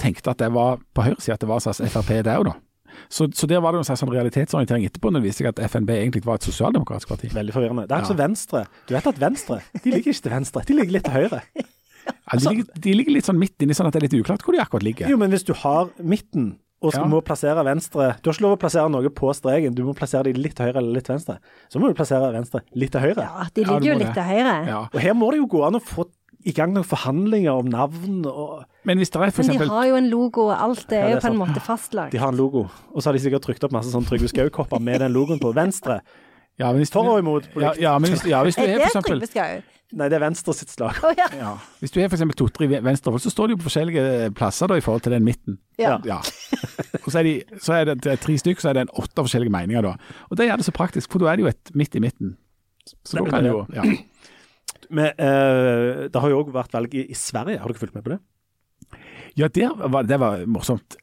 tenkte 0.00 0.32
at 0.32 0.40
det 0.40 0.50
var 0.54 0.80
på 0.96 1.04
høyresida 1.06 1.36
at 1.36 1.44
det 1.44 1.50
var 1.50 1.62
slags 1.62 1.82
Frp 1.92 2.10
der 2.24 2.38
òg, 2.40 2.48
da. 2.48 2.54
Så, 3.10 3.26
så, 3.34 3.46
der 3.50 3.58
var 3.58 3.74
det 3.74 3.80
en 3.82 3.86
slags 3.88 4.00
sånn 4.04 4.12
realitetsorientering 4.14 4.84
etterpå, 4.86 5.10
når 5.10 5.22
det 5.22 5.28
viste 5.28 5.42
seg 5.42 5.50
at 5.50 5.62
FNB 5.66 5.90
egentlig 5.96 6.22
var 6.24 6.38
et 6.38 6.46
sosialdemokratisk 6.46 7.10
parti. 7.10 7.30
Veldig 7.34 7.54
forvirrende. 7.54 7.86
Det 7.90 7.96
er 7.96 8.04
altså 8.04 8.14
ja. 8.14 8.20
Venstre. 8.22 8.64
Du 8.86 8.94
vet 8.94 9.08
at 9.10 9.20
Venstre 9.20 9.60
de 9.74 9.94
ligger 9.94 10.14
ikke 10.14 10.26
til 10.26 10.34
venstre, 10.34 10.62
de 10.68 10.76
ligger 10.78 10.96
litt 10.96 11.08
til 11.08 11.16
høyre. 11.18 11.40
Ja, 12.04 12.36
de, 12.36 12.44
ligger, 12.44 12.80
de, 12.84 12.92
ligger, 12.98 13.16
litt 13.16 13.28
sånn 13.28 13.40
midt 13.40 13.64
inni, 13.64 13.76
sånn 13.76 13.88
at 13.88 13.96
det 13.96 14.02
er 14.02 14.06
litt 14.06 14.16
uklart 14.18 14.44
hvor 14.44 14.56
de 14.56 14.60
akkurat 14.62 14.84
ligger. 14.84 15.08
Jo, 15.10 15.18
men 15.20 15.32
hvis 15.32 15.46
du 15.48 15.54
har 15.56 15.88
midten 15.98 16.52
og 16.84 16.92
skal, 16.92 17.06
ja. 17.06 17.10
må 17.10 17.20
plassere 17.24 17.62
venstre 17.64 18.10
Du 18.20 18.28
har 18.28 18.36
ikke 18.36 18.44
lov 18.44 18.56
å 18.56 18.58
plassere 18.60 18.90
noe 18.92 19.12
på 19.16 19.30
streken, 19.36 19.76
du 19.76 19.84
må 19.86 19.94
plassere 19.96 20.28
de 20.28 20.42
litt 20.44 20.56
til 20.58 20.68
høyre 20.68 20.82
eller 20.82 20.98
litt 20.98 21.08
til 21.08 21.16
venstre. 21.16 21.38
Så 21.72 21.80
må 21.80 21.88
du 21.88 21.96
plassere 21.96 22.28
venstre 22.34 22.60
litt 22.76 22.92
til 22.94 23.06
høyre. 23.06 23.24
Ja, 23.24 23.46
de 23.48 23.64
ligger 23.64 23.88
ja, 23.88 23.94
jo 23.94 24.02
litt 24.02 24.12
til 24.18 24.28
høyre. 24.28 24.58
Ja. 24.68 24.82
Og 24.90 25.00
her 25.06 25.16
må 25.16 25.30
det 25.32 25.40
jo 25.40 25.48
gå 25.56 25.64
an 25.66 25.80
å 25.80 25.82
få 25.82 26.06
i 26.44 26.52
gang 26.52 26.74
noen 26.74 26.84
forhandlinger 26.84 27.56
om 27.56 27.70
navn 27.72 28.20
og 28.28 28.66
Men 28.84 29.00
hvis 29.00 29.08
det 29.12 29.16
er 29.16 29.32
for 29.32 29.40
eksempel 29.40 29.64
Men 29.64 29.70
de 29.70 29.76
har 29.78 29.86
jo 29.88 29.96
en 29.96 30.08
logo, 30.12 30.48
og 30.50 30.64
alt 30.66 30.84
det 30.90 30.98
er, 31.00 31.14
jo 31.14 31.22
på 31.24 31.30
en 31.32 31.40
måte 31.40 31.62
fastlagt. 31.64 32.12
De 32.12 32.20
har 32.20 32.34
en 32.34 32.36
logo, 32.36 32.66
og 32.92 33.00
så 33.00 33.08
har 33.08 33.16
de 33.16 33.24
sikkert 33.24 33.46
trykt 33.48 33.64
opp 33.64 33.72
masse 33.72 33.92
sånn 33.94 34.04
Trygve 34.04 34.28
Skau-kopper 34.28 34.82
med 34.82 35.00
den 35.00 35.14
logoen 35.16 35.40
på 35.40 35.54
venstre. 35.56 36.02
Ja, 36.60 36.68
hvis, 36.76 36.92
for 36.92 37.08
og 37.16 37.18
imot. 37.18 37.48
Ja, 37.58 37.72
ja, 37.80 37.94
men 37.98 38.12
hvis, 38.12 38.26
ja, 38.30 38.44
hvis 38.46 38.60
du 38.60 38.62
er, 38.62 38.76
for 38.84 39.00
eksempel 39.00 39.24
Nei, 39.94 40.08
det 40.10 40.16
er 40.18 40.24
Venstre 40.24 40.54
sitt 40.56 40.72
slag. 40.72 40.98
Oh, 41.06 41.12
ja. 41.14 41.28
Ja. 41.38 41.52
Hvis 41.82 41.92
du 41.94 42.00
er 42.02 42.08
f.eks. 42.10 42.24
totter 42.38 42.66
i 42.66 42.70
venstrefolk, 42.72 43.22
så 43.22 43.30
står 43.30 43.50
de 43.50 43.54
jo 43.54 43.60
på 43.60 43.68
forskjellige 43.68 44.32
plasser 44.34 44.70
da, 44.70 44.78
i 44.78 44.84
forhold 44.84 45.04
til 45.06 45.14
den 45.14 45.26
midten. 45.26 45.58
Ja. 45.78 45.96
ja. 46.06 46.18
Og 47.04 47.10
så 47.12 47.20
er, 47.20 47.28
de, 47.28 47.34
så 47.62 47.76
er 47.78 47.90
det, 47.90 47.98
det 48.06 48.16
tre 48.24 48.36
stykker, 48.40 48.64
så 48.64 48.72
er 48.72 48.78
det 48.78 48.86
en 48.86 48.94
åtte 49.02 49.26
forskjellige 49.26 49.54
meninger 49.54 49.86
da. 49.86 49.94
Og 50.30 50.40
det 50.40 50.48
gjør 50.48 50.60
det 50.62 50.66
så 50.66 50.74
praktisk, 50.74 51.12
for 51.12 51.22
da 51.22 51.30
er 51.30 51.38
det 51.38 51.46
jo 51.46 51.52
et 51.52 51.74
midt 51.78 51.94
i 51.94 52.02
midten. 52.02 52.34
Så 53.06 53.20
da 53.20 53.24
kan 53.30 53.46
jo, 53.46 53.62
ja. 53.74 53.86
Men, 54.94 55.14
uh, 55.16 56.04
det 56.12 56.20
har 56.20 56.32
jo 56.32 56.42
òg 56.42 56.50
vært 56.54 56.74
valg 56.74 56.94
i, 56.96 57.06
i 57.10 57.16
Sverige, 57.18 57.60
har 57.60 57.68
du 57.68 57.74
ikke 57.76 57.86
fulgt 57.86 57.98
med 57.98 58.06
på 58.06 58.14
det? 58.16 58.20
Ja, 59.36 59.48
det 59.48 59.66
var, 59.90 60.02
det 60.06 60.18
var 60.20 60.44
morsomt. 60.46 60.96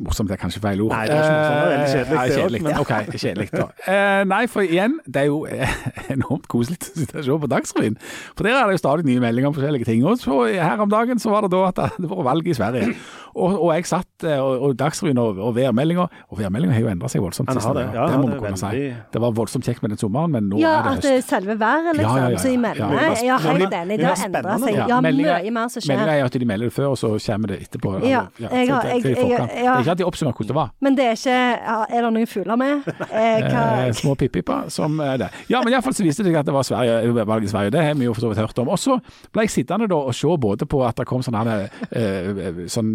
Morsomt 0.00 0.30
er 0.32 0.38
kanskje 0.40 0.62
feil 0.64 0.80
ord. 0.80 0.94
Nei, 0.94 1.02
det 1.10 1.16
var 1.16 1.26
ikke 1.26 1.34
morsomt. 1.36 1.52
Det 1.52 1.60
var 1.60 1.72
veldig 1.72 1.90
kjedelig. 1.92 2.16
Nei, 2.16 2.28
kjedelig. 2.36 2.62
Men... 2.64 2.78
Ok, 2.80 2.92
kjedelig 3.20 3.48
da. 3.52 3.66
Eh, 3.92 4.22
nei, 4.30 4.40
for 4.48 4.64
igjen, 4.64 4.96
det 5.04 5.22
er 5.22 5.28
jo 5.28 5.42
enormt 6.16 6.48
koselig 6.52 6.78
å 6.80 7.02
sitte 7.02 7.20
og 7.20 7.28
se 7.28 7.38
på 7.44 7.50
Dagsrevyen. 7.52 7.98
For 8.32 8.48
der 8.48 8.56
er 8.56 8.70
det 8.70 8.78
jo 8.78 8.82
stadig 8.82 9.08
nye 9.10 9.20
meldinger 9.20 9.50
om 9.52 9.58
forskjellige 9.58 9.90
ting. 9.90 10.06
Og 10.08 10.16
så 10.22 10.40
her 10.56 10.80
om 10.80 10.92
dagen 10.92 11.20
så 11.20 11.34
var 11.34 11.44
det 11.44 11.52
da 11.52 11.62
at 11.68 11.82
det 12.00 12.10
var 12.12 12.24
valg 12.32 12.48
i 12.48 12.56
Sverige. 12.56 12.96
Og, 13.36 13.52
og 13.66 13.68
jeg 13.74 13.84
satt 13.84 14.24
eh, 14.24 14.38
og, 14.40 14.62
og 14.64 14.76
Dagsrevyen 14.80 15.18
og, 15.20 15.36
og 15.44 15.50
værmeldinga 15.58 16.06
Og 16.32 16.38
værmeldinga 16.38 16.72
har 16.72 16.80
jo 16.80 16.88
endra 16.88 17.10
seg 17.12 17.20
voldsomt. 17.20 17.50
Det. 17.52 17.82
Ja, 17.92 18.06
det 18.08 18.20
må 18.22 18.30
vi 18.30 18.38
kunne 18.40 18.56
si. 18.56 18.86
Det 19.12 19.20
var 19.20 19.34
voldsomt 19.36 19.66
kjekt 19.68 19.84
med 19.84 19.92
den 19.92 20.00
sommeren, 20.00 20.32
men 20.32 20.48
nå 20.48 20.62
ja, 20.62 20.70
er 20.78 20.86
det 20.86 20.94
høst. 20.94 21.08
Ja, 21.10 21.18
at 21.20 21.28
selve 21.28 21.58
været, 21.60 21.90
liksom. 21.98 22.16
Ja, 22.16 22.22
ja, 22.22 22.30
ja, 22.32 22.40
så 22.40 22.48
i 22.48 22.56
meldingene. 22.62 23.10
Ja, 23.26 23.36
helt 23.44 23.76
enig. 23.76 23.98
Det 24.00 24.08
har 24.08 24.22
endra 24.30 24.56
seg. 24.62 24.78
Ja, 24.80 25.02
mye 25.04 25.52
mer 25.52 25.68
som 25.68 25.84
skjer. 25.84 26.00
Meldinga 26.00 26.16
er 26.16 26.30
at 26.30 26.40
de 26.40 26.48
melder 26.48 26.72
det 26.72 26.76
før, 26.78 26.94
og 26.94 26.98
så 27.02 27.12
kommer 27.26 27.52
det 27.52 27.60
etterpå. 27.66 27.92
Ja, 28.06 28.24
jeg 28.40 28.70
har, 28.70 28.88
jeg, 28.90 29.02
jeg, 29.04 29.14
det 29.16 29.64
er 29.66 29.80
ikke 29.82 29.94
at 29.96 30.00
de 30.00 30.06
oppsummerer 30.06 30.36
hvordan 30.36 30.50
det 30.52 30.56
var. 30.58 30.72
Men 30.80 30.96
det 30.98 31.06
er 31.10 31.18
ikke 31.18 31.36
Er 31.36 32.06
det 32.06 32.12
noen 32.16 32.30
fugler 32.30 32.60
med? 32.60 32.88
Eh, 33.06 33.46
eh, 33.46 33.92
små 33.96 34.14
pippiper 34.18 34.70
som 34.72 34.98
er 35.04 35.20
det. 35.20 35.28
Ja, 35.52 35.60
men 35.64 35.74
iallfall 35.74 35.94
så 35.96 36.04
viste 36.06 36.24
det 36.24 36.32
seg 36.32 36.40
at 36.40 36.48
det 36.48 36.54
var 36.56 36.66
Sverige, 36.66 37.12
valget 37.26 37.48
i 37.48 37.52
Sverige. 37.52 37.74
Det 37.74 37.84
har 37.84 37.98
vi 37.98 38.08
jo 38.08 38.14
for 38.16 38.26
så 38.26 38.32
vidt 38.32 38.42
hørt 38.42 38.62
om. 38.62 38.70
Og 38.72 38.80
så 38.80 38.98
ble 39.34 39.46
jeg 39.46 39.54
sittende 39.54 39.88
da 39.90 39.98
og 39.98 40.14
se 40.16 40.32
både 40.46 40.68
på 40.68 40.82
at 40.86 40.98
det 41.00 41.06
kom 41.08 41.24
sånn, 41.24 41.38
eh, 41.46 42.62
sånn 42.72 42.92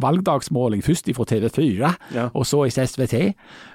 valgdags 0.00 0.50
først 0.52 1.12
fra 1.16 1.24
TV4 1.24 1.94
Ja. 2.14 2.28
og 2.34 2.46
så 2.46 2.64
i 2.66 2.70
SVT. 2.70 3.34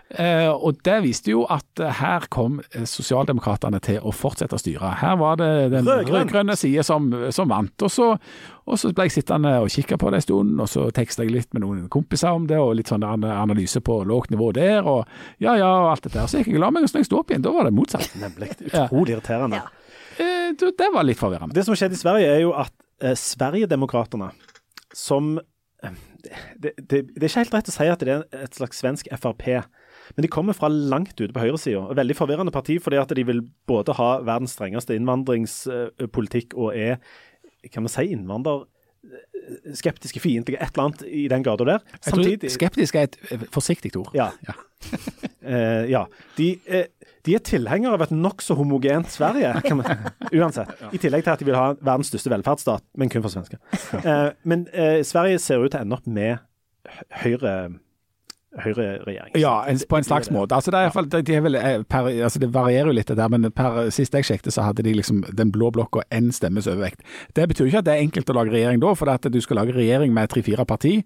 Eh, 0.09 0.47
og 0.47 0.77
det 0.87 1.01
viste 1.03 1.33
jo 1.33 1.41
at 1.51 1.81
eh, 1.83 1.91
her 1.99 2.29
kom 2.31 2.61
eh, 2.71 2.85
sosialdemokratene 2.87 3.81
til 3.83 3.99
å 3.99 4.13
fortsette 4.15 4.55
å 4.55 4.61
styre. 4.61 4.93
Her 5.01 5.17
var 5.19 5.35
det 5.41 5.49
den 5.73 5.83
Rød-grønn. 5.83 6.13
rød-grønne 6.15 6.55
side 6.55 6.85
som, 6.87 7.09
som 7.35 7.49
vant. 7.51 7.83
Og 7.83 7.91
så, 7.91 8.07
og 8.63 8.79
så 8.79 8.93
ble 8.95 9.09
jeg 9.09 9.17
sittende 9.17 9.57
og 9.59 9.67
kikke 9.73 9.97
på 9.99 10.13
det 10.13 10.21
en 10.21 10.25
stund, 10.27 10.53
og 10.63 10.71
så 10.71 10.85
teksta 10.95 11.25
jeg 11.27 11.35
litt 11.35 11.51
med 11.51 11.65
noen 11.65 11.89
kompiser 11.91 12.39
om 12.39 12.47
det, 12.47 12.59
og 12.61 12.77
litt 12.79 12.93
sånn 12.93 13.03
analyse 13.03 13.83
på 13.83 13.99
lågt 14.07 14.31
nivå 14.31 14.53
der, 14.55 14.87
og 14.87 15.03
ja 15.43 15.57
ja, 15.59 15.73
og 15.83 15.91
alt 15.91 16.07
dette 16.07 16.23
her. 16.23 16.31
Så 16.31 16.39
gikk 16.39 16.53
jeg 16.53 16.61
og 16.61 16.63
la 16.63 16.71
meg, 16.71 16.87
og 16.87 16.91
så 16.91 16.97
når 16.97 17.03
jeg 17.03 17.11
sto 17.11 17.19
opp 17.19 17.35
igjen, 17.35 17.43
da 17.43 17.53
var 17.57 17.67
det 17.67 17.75
motsatt. 17.75 18.15
Nemlig. 18.23 18.53
Utrolig 18.71 19.17
irriterende. 19.17 19.59
Ja. 19.59 19.93
Eh, 20.23 20.49
det 20.55 20.71
det 20.79 20.89
var 20.95 21.03
litt 21.03 21.19
forvirrende. 21.19 21.57
Det 21.57 21.67
som 21.67 21.75
skjedde 21.75 21.99
i 21.99 22.03
Sverige, 22.05 22.31
er 22.31 22.45
jo 22.45 22.55
at 22.55 22.71
eh, 23.03 23.17
Sverigedemokraterna, 23.19 24.31
som 24.95 25.35
det, 26.59 26.73
det, 26.77 27.01
er 27.17 27.27
ikke 27.27 27.43
helt 27.43 27.55
rett 27.55 27.71
å 27.71 27.75
si 27.75 27.87
at 27.91 28.03
det 28.03 28.13
er 28.13 28.43
et 28.45 28.57
slags 28.57 28.81
svensk 28.81 29.09
Frp, 29.17 29.45
men 30.15 30.23
de 30.23 30.31
kommer 30.31 30.55
fra 30.55 30.69
langt 30.71 31.17
ute 31.19 31.33
på 31.35 31.43
høyresida. 31.43 31.87
Veldig 31.97 32.15
forvirrende 32.17 32.53
parti 32.55 32.77
fordi 32.83 32.99
at 33.01 33.11
de 33.15 33.25
vil 33.27 33.43
både 33.69 33.95
ha 33.97 34.09
verdens 34.25 34.55
strengeste 34.55 34.95
innvandringspolitikk 34.95 36.55
og 36.55 36.77
er, 36.77 37.01
kan 37.73 37.83
man 37.83 37.91
si, 37.91 38.07
innvandrerskeptiske, 39.07 40.19
fiendtlige, 40.19 40.59
et 40.61 40.73
eller 40.75 40.83
annet 40.89 41.03
i 41.07 41.27
den 41.31 41.43
gata 41.45 41.65
der. 41.67 41.83
Samtidig 42.03 42.51
skeptisk 42.51 42.95
er 42.99 43.07
et 43.07 43.17
eh, 43.31 43.45
forsiktig 43.53 43.93
ord. 43.99 44.11
Ja. 44.17 44.29
Ja. 44.47 44.55
uh, 45.47 45.85
ja. 45.95 46.03
De, 46.37 46.49
uh, 46.69 46.83
de 47.27 47.35
er 47.35 47.43
tilhengere 47.43 47.97
av 47.97 48.03
et 48.07 48.13
nokså 48.15 48.55
homogent 48.59 49.09
Sverige, 49.11 49.53
kan 49.65 49.79
man, 49.81 50.05
uansett. 50.37 50.69
I 50.95 50.99
tillegg 51.01 51.25
til 51.25 51.33
at 51.33 51.41
de 51.43 51.47
vil 51.49 51.57
ha 51.59 51.69
verdens 51.79 52.11
største 52.11 52.31
velferdsstat, 52.31 52.85
men 52.99 53.11
kun 53.11 53.23
for 53.25 53.33
svensker. 53.33 53.59
Uh, 54.03 54.29
men 54.47 54.67
Sverige 55.07 55.39
ser 55.43 55.63
ut 55.63 55.71
til 55.73 55.81
å 55.81 55.87
ende 55.87 55.97
opp 55.99 56.07
med 56.07 56.37
hø- 56.87 57.09
høyre 57.23 57.55
høyreregjering. 58.63 59.33
Ja, 59.39 59.53
en, 59.69 59.79
på 59.89 59.99
en 59.99 60.07
slags 60.07 60.31
måte. 60.33 60.55
Altså, 60.55 60.71
det, 60.73 60.83
fall, 60.95 61.09
de, 61.11 61.39
vel, 61.43 61.57
eh, 61.59 61.81
per, 61.87 62.09
altså, 62.11 62.41
det 62.41 62.51
varierer 62.55 62.91
jo 62.91 62.97
litt, 62.97 63.09
det 63.11 63.17
der, 63.19 63.31
men 63.33 63.49
per 63.55 63.91
sist 63.93 64.15
jeg 64.17 64.27
sjekket, 64.27 64.53
så 64.53 64.67
hadde 64.67 64.85
de 64.87 64.95
liksom 64.97 65.23
den 65.37 65.51
blå 65.53 65.71
blokka 65.75 66.05
én 66.13 66.31
stemmes 66.35 66.69
overvekt. 66.69 67.05
Det 67.37 67.47
betyr 67.51 67.69
ikke 67.69 67.83
at 67.83 67.89
det 67.89 67.95
er 67.95 68.05
enkelt 68.05 68.31
å 68.33 68.37
lage 68.39 68.55
regjering 68.55 68.81
da, 68.83 68.93
for 68.97 69.11
at 69.13 69.27
du 69.31 69.39
skal 69.43 69.61
lage 69.61 69.75
regjering 69.77 70.15
med 70.15 70.31
tre-fire 70.33 70.65
parti. 70.67 70.99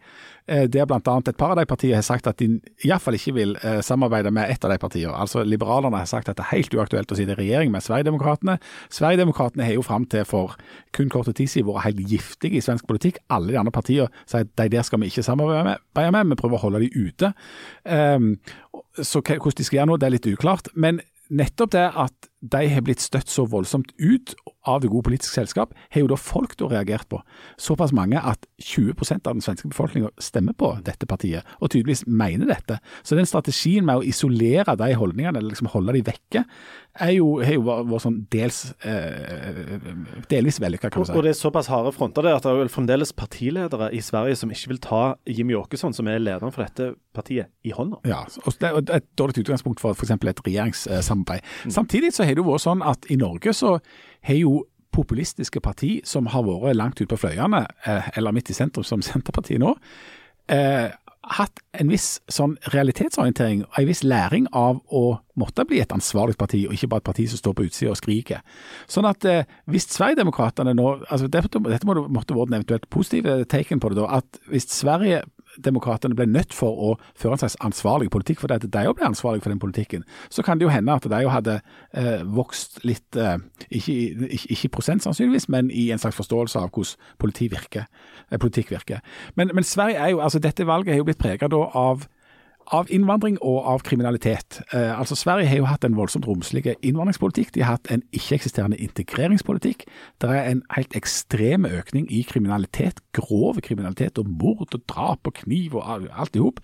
Eh, 0.50 0.66
er 0.66 0.88
blant 0.90 1.08
annet 1.08 1.30
et 1.32 1.38
par 1.38 1.54
av 1.54 1.60
de 1.60 1.66
partiene 1.70 2.00
har 2.00 2.06
sagt 2.06 2.28
at 2.30 2.40
de 2.42 2.60
iallfall 2.88 3.18
ikke 3.18 3.34
vil 3.36 3.54
eh, 3.62 3.80
samarbeide 3.86 4.32
med 4.34 4.50
ett 4.50 4.64
av 4.66 4.74
de 4.74 4.80
partiene. 4.82 5.14
Altså 5.14 5.44
Liberalerne 5.46 6.02
har 6.02 6.10
sagt 6.10 6.32
at 6.32 6.40
det 6.40 6.46
er 6.48 6.56
helt 6.56 6.74
uaktuelt 6.74 7.12
å 7.14 7.18
sitte 7.18 7.36
i 7.36 7.40
regjering 7.40 7.74
med 7.74 7.86
Sverigedemokraterna. 7.86 8.58
Sverigedemokraterna 8.94 9.68
har 9.68 9.78
jo 9.78 9.86
fram 9.86 10.08
til 10.10 10.26
for 10.28 10.58
kun 10.96 11.12
kort 11.14 11.30
tid 11.30 11.48
siden 11.52 11.70
vært 11.70 11.90
helt 11.90 12.02
giftige 12.10 12.58
i 12.58 12.64
svensk 12.66 12.90
politikk. 12.90 13.22
Alle 13.30 13.54
de 13.54 13.62
andre 13.62 13.76
partiene 13.76 14.10
sier 14.26 14.48
at 14.48 14.56
de 14.58 14.70
der 14.74 14.88
skal 14.88 15.04
vi 15.04 15.12
ikke 15.12 15.26
samarbeide 15.26 16.12
med, 16.16 16.34
vi 16.34 16.40
prøver 16.40 16.58
å 16.58 16.66
holde 16.66 16.84
de 16.84 16.92
ute. 16.96 17.32
Um, 17.86 18.34
så 18.98 19.22
hvordan 19.22 19.58
de 19.58 19.66
skal 19.68 19.82
gjøre 19.82 19.92
nå, 19.92 19.98
det 20.02 20.08
er 20.08 20.16
litt 20.16 20.30
uklart. 20.32 20.72
Men 20.74 21.00
nettopp 21.32 21.76
det 21.76 21.88
at 21.96 22.31
de 22.42 22.62
har 22.74 22.82
blitt 22.82 23.04
støtt 23.04 23.30
så 23.30 23.46
voldsomt 23.46 23.92
ut 24.02 24.34
av 24.70 24.82
det 24.82 24.90
gode 24.92 25.06
politiske 25.10 25.36
selskap, 25.36 25.74
har 25.94 26.04
jo 26.04 26.10
da 26.10 26.18
folk 26.18 26.56
da 26.58 26.70
reagert 26.72 27.08
på. 27.10 27.20
Såpass 27.62 27.94
mange 27.94 28.18
at 28.18 28.46
20% 28.62 29.30
av 29.30 29.38
den 29.38 29.46
svenske 29.46 29.70
befolkninga 29.70 30.10
stemmer 30.22 30.58
på 30.58 30.74
dette 30.86 31.06
partiet, 31.10 31.46
og 31.60 31.72
tydeligvis 31.74 32.06
mener 32.08 32.50
dette. 32.50 32.80
Så 33.06 33.18
den 33.18 33.30
strategien 33.30 33.86
med 33.86 34.02
å 34.02 34.06
isolere 34.06 34.78
de 34.78 34.90
holdningene, 34.98 35.38
eller 35.38 35.54
liksom 35.54 35.70
holde 35.74 35.98
de 35.98 36.04
vekke, 36.12 36.46
er 37.00 37.14
jo, 37.16 37.28
har 37.40 37.56
jo 37.56 37.64
vært 37.64 38.04
sånn 38.04 38.18
dels 38.34 38.58
eh, 38.84 39.86
delvis 40.32 40.60
vellykka, 40.60 40.90
kan 40.92 41.02
man 41.02 41.08
si. 41.08 41.16
og 41.16 41.24
det 41.24 41.32
er 41.32 41.38
såpass 41.40 41.70
harde 41.72 41.94
fronter 41.96 42.26
det 42.26 42.34
at 42.36 42.44
det 42.44 42.52
er 42.52 42.60
vel 42.60 42.74
fremdeles 42.74 43.14
partiledere 43.16 43.88
i 43.96 44.02
Sverige 44.04 44.36
som 44.42 44.52
ikke 44.52 44.74
vil 44.74 44.82
ta 44.84 45.02
Jimmy 45.30 45.56
Åkesson, 45.56 45.96
som 45.96 46.10
er 46.12 46.20
lederen 46.20 46.52
for 46.52 46.66
dette 46.66 46.92
partiet, 47.16 47.52
i 47.68 47.72
hånda. 47.76 48.02
Ja, 48.08 48.24
og 48.44 48.58
det 48.60 48.68
er 48.68 49.00
et 49.00 49.08
dårlig 49.20 49.46
utgangspunkt 49.46 49.82
for 49.84 49.96
f.eks. 49.96 50.12
et 50.16 50.44
regjeringssamarbeid. 50.46 51.48
Samtidig 51.72 52.12
så 52.16 52.28
har 52.28 52.31
det 52.36 52.44
jo 52.44 52.52
vært 52.52 52.66
sånn 52.66 52.84
at 52.86 53.08
i 53.12 53.20
Norge 53.20 53.54
så 53.58 53.78
har 54.28 54.38
jo 54.40 54.62
populistiske 54.92 55.62
parti 55.64 56.00
som 56.08 56.28
har 56.34 56.44
vært 56.48 56.76
langt 56.78 57.00
ute 57.00 57.10
på 57.12 57.20
fløyene, 57.24 57.66
eh, 57.88 58.12
eller 58.18 58.36
midt 58.36 58.52
i 58.52 58.58
sentrum 58.58 58.86
som 58.88 59.04
Senterpartiet 59.08 59.62
nå, 59.62 59.76
eh, 60.52 60.90
hatt 61.38 61.60
en 61.78 61.92
viss 61.92 62.16
sånn 62.34 62.56
realitetsorientering 62.74 63.62
en 63.78 63.88
viss 63.88 64.02
læring 64.04 64.48
av 64.58 64.80
å 64.90 65.04
måtte 65.40 65.64
bli 65.70 65.80
et 65.80 65.94
ansvarlig 65.94 66.36
parti, 66.40 66.64
og 66.66 66.74
ikke 66.76 66.90
bare 66.92 67.04
et 67.04 67.10
parti 67.12 67.28
som 67.30 67.40
står 67.40 67.56
på 67.58 67.66
utsida 67.68 67.94
og 67.94 68.00
skriker. 68.00 68.42
Sånn 68.90 69.08
at 69.08 69.26
eh, 69.30 69.46
hvis 69.72 69.88
Sverigedemokraterna 69.94 70.74
nå 70.76 70.88
altså 71.06 71.30
Dette, 71.32 71.62
dette 71.70 71.88
må, 71.88 71.96
måtte 72.10 72.36
vært 72.36 72.52
en 72.52 72.60
eventuelt 72.60 72.90
positive 72.92 73.38
taken 73.52 73.80
på 73.80 73.94
det, 73.94 74.02
da, 74.02 74.22
at 74.22 74.42
hvis 74.50 74.68
Sverigedemokraterna 75.52 76.16
ble 76.16 76.26
nødt 76.32 76.54
for 76.54 76.72
å 76.72 76.92
føre 77.20 77.34
en 77.36 77.42
slags 77.42 77.58
ansvarlig 77.66 78.10
politikk, 78.14 78.40
fordi 78.40 78.54
at 78.56 78.66
de 78.72 78.84
òg 78.88 78.96
ble 78.96 79.06
ansvarlige 79.10 79.44
for 79.44 79.50
den 79.54 79.60
politikken, 79.60 80.04
så 80.30 80.44
kan 80.44 80.58
det 80.60 80.66
jo 80.66 80.72
hende 80.72 80.94
at 80.96 81.04
de 81.12 81.22
jo 81.26 81.30
hadde 81.30 81.58
eh, 81.94 82.24
vokst 82.24 82.80
litt, 82.88 83.16
eh, 83.16 83.38
ikke, 83.70 83.92
i- 83.92 84.40
ikke, 84.56 84.70
prosent 84.72 85.04
sannsynligvis, 85.04 85.50
men 85.50 85.72
i 85.72 85.90
en 85.92 86.00
slags 86.00 86.16
forståelse 86.16 86.56
av 86.60 86.70
hvordan 86.72 87.50
virker, 87.52 87.86
eh, 88.32 88.38
politikk 88.38 88.72
virker. 88.72 89.02
Men, 89.36 89.52
men 89.54 89.64
Sverige 89.64 89.98
er 89.98 90.10
jo, 90.16 90.20
altså 90.22 90.40
dette 90.40 90.66
valget 90.66 90.94
har 90.94 90.98
jo 90.98 91.04
blitt 91.10 91.20
preget 91.20 91.54
av 91.54 92.08
av 92.72 92.88
innvandring 92.94 93.36
og 93.44 93.66
av 93.68 93.84
kriminalitet. 93.84 94.62
Eh, 94.72 94.92
altså 95.00 95.16
Sverige 95.20 95.50
har 95.50 95.60
jo 95.60 95.68
hatt 95.68 95.84
en 95.86 95.98
voldsomt 95.98 96.28
romslig 96.28 96.64
innvandringspolitikk. 96.80 97.52
De 97.56 97.66
har 97.66 97.76
hatt 97.76 97.92
en 97.92 98.04
ikke-eksisterende 98.16 98.80
integreringspolitikk. 98.80 99.84
Det 100.24 100.30
er 100.32 100.48
en 100.48 100.64
helt 100.76 100.96
ekstrem 100.98 101.68
økning 101.68 102.08
i 102.12 102.24
kriminalitet, 102.28 103.04
grov 103.18 103.60
kriminalitet 103.66 104.22
og 104.22 104.30
mord 104.32 104.72
og 104.72 104.86
drap 104.88 105.28
og 105.28 105.36
kniv 105.44 105.76
og 105.80 106.08
alt 106.10 106.40
i 106.40 106.44
hop. 106.44 106.64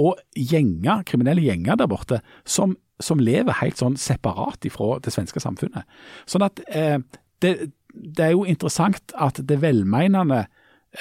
Og 0.00 0.16
gjenger, 0.38 1.04
kriminelle 1.08 1.44
gjenger 1.44 1.76
der 1.76 1.90
borte 1.90 2.22
som, 2.48 2.78
som 3.02 3.20
lever 3.20 3.60
helt 3.60 3.80
sånn 3.80 3.98
separat 4.00 4.64
ifra 4.64 4.96
det 5.04 5.12
svenske 5.12 5.42
samfunnet. 5.44 5.84
Sånn 6.24 6.48
at 6.48 6.64
eh, 6.72 6.96
det, 7.44 7.54
det 7.92 8.24
er 8.30 8.32
jo 8.32 8.48
interessant 8.48 9.12
at 9.20 9.42
det 9.44 9.60
velmenende, 9.60 10.46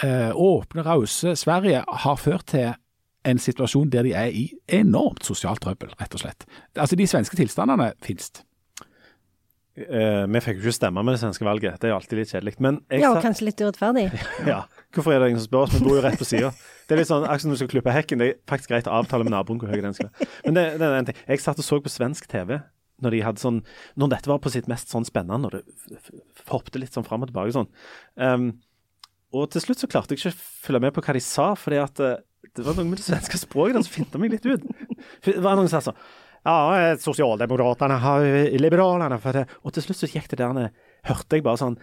eh, 0.04 0.36
åpne, 0.36 0.84
rause 0.84 1.38
Sverige 1.40 1.86
har 1.88 2.20
ført 2.20 2.50
til 2.52 2.74
en 3.28 3.42
situasjon 3.42 3.92
der 3.94 4.08
de 4.08 4.14
er 4.18 4.32
i 4.34 4.48
enormt 4.80 5.26
sosialt 5.28 5.62
trøbbel, 5.64 5.92
rett 6.00 6.16
og 6.18 6.24
slett. 6.24 6.48
Altså, 6.76 6.98
De 6.98 7.08
svenske 7.10 7.38
tilstandene 7.38 7.92
finnes. 8.02 8.32
Eh, 9.82 10.26
vi 10.28 10.42
fikk 10.44 10.58
jo 10.60 10.66
ikke 10.66 10.76
stemme 10.76 11.04
med 11.06 11.16
det 11.16 11.22
svenske 11.22 11.46
valget, 11.48 11.78
det 11.80 11.88
er 11.88 11.94
jo 11.94 12.00
alltid 12.02 12.20
litt 12.20 12.34
kjedelig. 12.34 12.56
Men 12.60 12.82
jeg 12.92 13.06
Ja, 13.06 13.14
og 13.14 13.22
kanskje 13.24 13.48
litt 13.48 13.62
urettferdig. 13.62 14.10
ja, 14.52 14.66
hvorfor 14.92 15.16
er 15.16 15.24
det 15.24 15.32
ingen 15.32 15.44
som 15.44 15.48
spør 15.48 15.64
oss? 15.68 15.78
Vi 15.78 15.86
bor 15.86 15.96
jo 15.96 16.04
rett 16.04 16.20
på 16.20 16.28
sida. 16.28 16.52
Det 16.88 16.98
er 16.98 17.00
litt 17.00 17.12
sånn, 17.12 17.24
akkurat 17.24 17.46
som 17.46 17.54
du 17.54 17.60
skal 17.62 17.72
klippe 17.72 17.96
hekken. 17.96 18.20
Det 18.20 18.28
er 18.28 18.36
faktisk 18.52 18.74
greit 18.74 18.90
å 18.90 18.98
avtale 19.00 19.28
med 19.28 19.36
naboen 19.36 19.62
hvor 19.62 19.72
høy 19.72 19.80
den 19.80 19.96
skal 19.96 20.10
være. 20.10 20.28
Men 20.48 20.58
det, 20.58 20.66
det 20.82 20.90
er 20.90 20.98
en 20.98 21.08
ting. 21.08 21.22
Jeg 21.30 21.44
satt 21.46 21.62
og 21.62 21.68
så 21.68 21.80
på 21.80 21.94
svensk 21.94 22.28
TV 22.32 22.58
når 23.02 23.16
de 23.16 23.22
hadde 23.26 23.42
sånn 23.42 23.62
Når 23.98 24.12
dette 24.12 24.30
var 24.30 24.42
på 24.44 24.52
sitt 24.54 24.68
mest 24.70 24.92
sånn 24.94 25.08
spennende, 25.08 25.40
når 25.48 25.56
det 25.56 26.44
hoppte 26.52 26.82
litt 26.82 26.94
sånn 26.94 27.08
fram 27.08 27.24
og 27.24 27.32
tilbake 27.32 27.56
sånn. 27.56 27.72
Um, 28.20 28.52
og 29.32 29.48
til 29.54 29.64
slutt 29.64 29.82
så 29.82 29.88
klarte 29.90 30.14
jeg 30.14 30.20
ikke 30.22 30.34
å 30.36 30.44
følge 30.68 30.84
med 30.84 30.94
på 30.94 31.04
hva 31.06 31.16
de 31.16 31.24
sa, 31.24 31.48
fordi 31.56 31.80
at 31.80 32.04
eh, 32.52 32.58
det 32.60 32.68
var 32.68 32.76
noe 32.78 32.90
med 32.90 33.00
det 33.00 33.08
svenske 33.08 33.40
språket 33.40 33.80
der 33.80 33.86
som 33.88 33.96
finta 33.96 34.22
meg 34.22 34.36
litt 34.36 34.46
ut. 34.46 34.68
Det 35.26 35.40
var 35.40 35.56
noen 35.56 35.72
som 35.72 35.80
sa 35.80 35.92
sånn 35.92 36.02
Ja, 36.42 36.56
Sosialdemokratene 36.98 37.02
Sosialdemokraterna 37.06 37.98
har 38.02 38.60
Liberalene 38.60 39.20
for 39.22 39.38
det. 39.38 39.48
Og 39.64 39.74
til 39.76 39.86
slutt 39.86 40.02
så 40.02 40.10
gikk 40.10 40.30
det 40.32 40.42
der 40.42 40.56
ned, 40.58 40.80
hørte 41.08 41.38
jeg 41.38 41.46
bare 41.46 41.62
sånn 41.62 41.78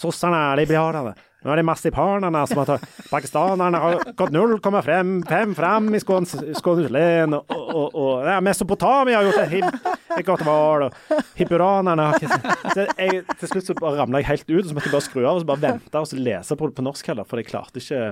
Sossene 0.00 0.38
er 0.52 0.60
liberalene. 0.62 1.12
Nå 1.44 1.52
er 1.52 1.60
det 1.60 1.64
marsipanerna 1.68 2.42
som 2.48 2.60
har 2.60 2.68
tatt 2.68 2.84
Pakistanerne 3.10 3.80
har 3.80 3.98
gått 4.16 4.32
0,5 4.32 5.54
fram 5.56 5.88
i 5.96 6.00
Skånes. 6.00 6.34
Og, 6.36 7.34
og, 7.50 7.86
og 7.94 8.28
ja, 8.28 8.38
Mesopotamia 8.44 9.20
har 9.20 9.28
gjort 9.28 9.44
et, 9.44 9.94
et 10.18 10.26
godt 10.26 10.44
valg. 10.46 10.88
Og 10.88 11.22
hippuranerne 11.36 12.10
jeg, 12.20 13.22
Til 13.40 13.52
slutt 13.52 13.70
så 13.70 13.76
ramla 13.80 14.20
jeg 14.22 14.30
helt 14.30 14.48
ut, 14.50 14.62
og 14.64 14.68
så 14.68 14.76
måtte 14.76 14.88
jeg 14.88 14.96
bare 14.96 15.08
skru 15.08 15.22
av 15.24 15.32
og 15.34 15.44
så 15.44 15.50
bare 15.52 15.64
vente 15.64 16.04
og 16.04 16.10
så 16.10 16.20
lese 16.20 16.56
på 16.56 16.68
det 16.70 16.78
på 16.80 16.84
norsk 16.88 17.12
heller, 17.12 17.28
for 17.28 17.40
jeg 17.40 17.48
klarte 17.52 17.80
ikke 17.82 18.04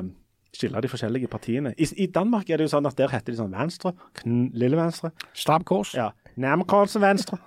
skille 0.55 0.81
de 0.83 0.91
forskjellige 0.91 1.29
partiene. 1.31 1.75
I, 1.79 1.89
I 2.05 2.09
Danmark 2.15 2.49
er 2.51 2.61
det 2.61 2.69
jo 2.69 2.75
sånn 2.77 2.89
at 2.89 2.97
der 2.99 3.13
heter 3.13 3.35
de 3.35 3.39
sånn 3.41 3.53
Venstre, 3.55 3.93
kn, 4.21 4.49
Lille 4.59 4.79
Venstre, 4.79 5.13
Stabkors. 5.33 5.93
kors. 5.93 5.95
ja, 5.99 6.11
Nærmkarlsen 6.41 7.05
Venstre. 7.05 7.39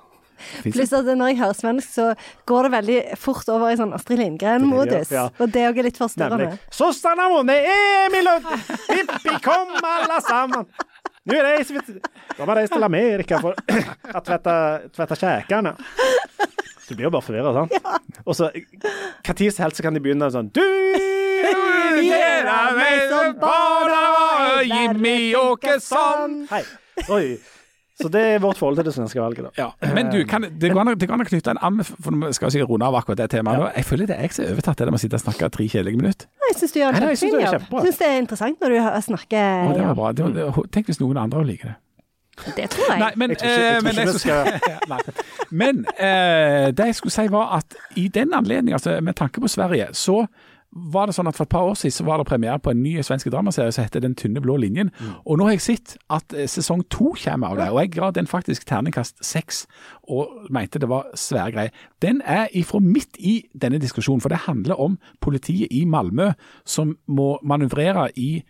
Pluss 0.63 0.93
at 0.93 1.05
når 1.05 1.31
jeg 1.31 1.39
hører 1.41 1.57
svensk, 1.57 1.91
så 1.93 2.05
går 2.49 2.67
det 2.67 2.71
veldig 2.75 2.99
fort 3.21 3.49
over 3.53 3.71
i 3.71 3.77
sånn 3.79 3.93
Astrid 3.93 4.21
Lindgren-modus. 4.21 5.11
Ja. 5.13 5.27
Og 5.37 5.51
det 5.53 5.61
er 5.63 5.69
også 5.71 5.85
litt 5.85 5.99
forstyrrende. 6.01 6.55
Sossarna 6.73 7.27
vunnet 7.33 7.67
Emil 7.69 8.31
og 8.31 8.47
Pippi, 8.87 9.35
kom 9.45 9.75
alle 9.85 10.17
sammen! 10.25 10.65
Nå 11.29 11.37
reiser 11.37 11.77
det, 11.77 11.99
De 12.33 12.41
har 12.41 12.55
reist 12.57 12.73
til 12.73 12.83
Amerika 12.87 13.37
for 13.43 13.53
å 14.17 14.21
tvette, 14.25 15.17
kjekene. 15.21 15.75
Så 16.81 16.89
du 16.89 16.95
blir 16.97 17.05
jo 17.05 17.13
bare 17.13 17.25
forvirra, 17.27 17.53
sant? 17.53 18.21
Og 18.25 18.33
så 18.37 18.49
hva 18.49 19.35
tid 19.37 19.53
som 19.53 19.67
helst 19.67 19.77
så 19.77 19.85
kan 19.85 19.93
de 19.93 20.01
begynne 20.01 20.31
sånn 20.33 20.49
Du 20.55 20.65
Gjør 22.01 22.77
meg 22.77 23.01
som 23.11 23.33
barna, 23.41 24.03
Jimmy 24.67 25.33
Åkesson. 25.37 26.37
Hei. 26.51 26.63
Oi. 27.09 27.25
Så 28.01 28.09
det 28.09 28.21
er 28.33 28.39
vårt 28.41 28.57
forhold 28.57 28.79
til 28.79 28.87
det 28.87 28.93
svenske 28.95 29.21
valget, 29.21 29.45
da. 29.45 29.51
Ja. 29.61 29.93
Men 29.93 30.09
du, 30.09 30.23
kan, 30.25 30.41
det, 30.41 30.71
går 30.73 30.81
an, 30.81 30.93
det 30.97 31.07
går 31.09 31.19
an 31.19 31.21
å 31.21 31.27
knytte 31.27 31.53
en 31.53 31.59
an 31.61 31.83
For 31.85 32.15
vi 32.23 32.31
skal 32.33 32.53
sikkert 32.53 32.71
runde 32.71 32.87
av 32.87 32.97
akkurat 32.97 33.19
det 33.21 33.27
temaet. 33.35 33.61
Ja. 33.61 33.69
Jeg 33.77 33.85
føler 33.91 34.09
det 34.09 34.17
er 34.17 34.25
jeg 34.25 34.33
som 34.37 34.45
er 34.47 34.55
overtatt 34.55 34.81
det 34.81 34.87
med 34.89 34.97
å 34.97 35.03
sitte 35.03 35.19
og 35.19 35.23
snakke 35.25 35.49
tre 35.53 35.67
kjedelige 35.69 36.01
minutter. 36.01 36.31
Jeg 36.47 36.57
syns 36.63 36.73
du 36.73 36.79
gjør 36.81 36.89
en 36.89 36.97
Nei, 36.97 37.03
nei, 37.05 37.19
kjempefin 37.21 37.45
jobb. 37.45 37.69
Jeg 37.77 37.85
syns 37.85 38.01
det 38.01 38.09
er 38.09 38.17
interessant 38.23 38.65
når 38.65 38.73
du 38.73 38.79
snakker 39.11 39.67
Og 39.67 39.77
det 39.77 39.85
var 39.85 39.99
bra. 40.01 40.11
Det 40.17 40.25
var, 40.25 40.35
det, 40.39 40.65
tenk 40.73 40.89
hvis 40.89 41.01
noen 41.03 41.21
andre 41.21 41.45
liker 41.51 41.73
det. 41.73 41.77
Det 42.55 42.69
tror 42.73 42.87
jeg. 42.89 42.99
Nei, 43.03 43.11
men, 43.21 43.29
Jeg 43.29 43.37
tror 43.37 43.51
ikke- 43.51 43.61
jeg 43.61 43.71
eh, 43.71 43.77
ikke 43.77 43.91
det 43.91 44.05
jeg 44.05 44.19
skulle- 44.19 44.77
Nei. 44.91 44.99
Men 45.51 45.85
eh, 45.99 46.71
det 46.71 46.85
jeg 46.89 46.95
skulle 46.95 47.13
si 47.13 47.27
var 47.29 47.57
at 47.59 47.75
i 48.01 48.07
den 48.07 48.33
anledning, 48.33 48.73
altså 48.73 48.97
med 49.01 49.15
tanke 49.15 49.41
på 49.43 49.47
Sverige, 49.51 49.91
så 49.93 50.23
var 50.71 51.09
det 51.09 51.15
sånn 51.15 51.27
at 51.27 51.35
For 51.35 51.43
et 51.47 51.51
par 51.51 51.67
år 51.67 51.75
siden 51.79 51.95
så 51.95 52.05
var 52.07 52.21
det 52.21 52.27
premiere 52.29 52.59
på 52.63 52.71
en 52.71 52.83
ny 52.83 52.93
svensk 53.03 53.27
dramaserie 53.31 53.73
som 53.75 53.83
heter 53.83 54.03
Den 54.03 54.15
tynne 54.15 54.41
blå 54.43 54.55
linjen. 54.61 54.91
Og 55.25 55.37
nå 55.37 55.47
har 55.47 55.57
jeg 55.57 55.65
sett 55.65 55.97
at 56.09 56.33
eh, 56.33 56.47
sesong 56.47 56.85
to 56.89 57.11
kommer 57.19 57.51
av 57.51 57.59
det, 57.59 57.69
og 57.71 57.81
jeg 57.81 57.93
ga 57.97 58.11
den 58.15 58.27
faktisk 58.27 58.65
terningkast 58.69 59.19
seks. 59.25 59.65
Og 60.07 60.47
mente 60.49 60.79
det 60.79 60.89
var 60.89 61.11
svære 61.15 61.51
greier. 61.51 61.75
Den 62.01 62.21
er 62.25 62.47
ifra 62.55 62.79
midt 62.79 63.19
i 63.19 63.41
denne 63.53 63.81
diskusjonen, 63.81 64.21
for 64.21 64.29
det 64.29 64.45
handler 64.47 64.79
om 64.79 64.97
politiet 65.21 65.71
i 65.71 65.83
Malmö 65.85 66.31
som 66.65 66.95
må 67.07 67.37
manøvrere 67.43 68.09
i 68.15 68.43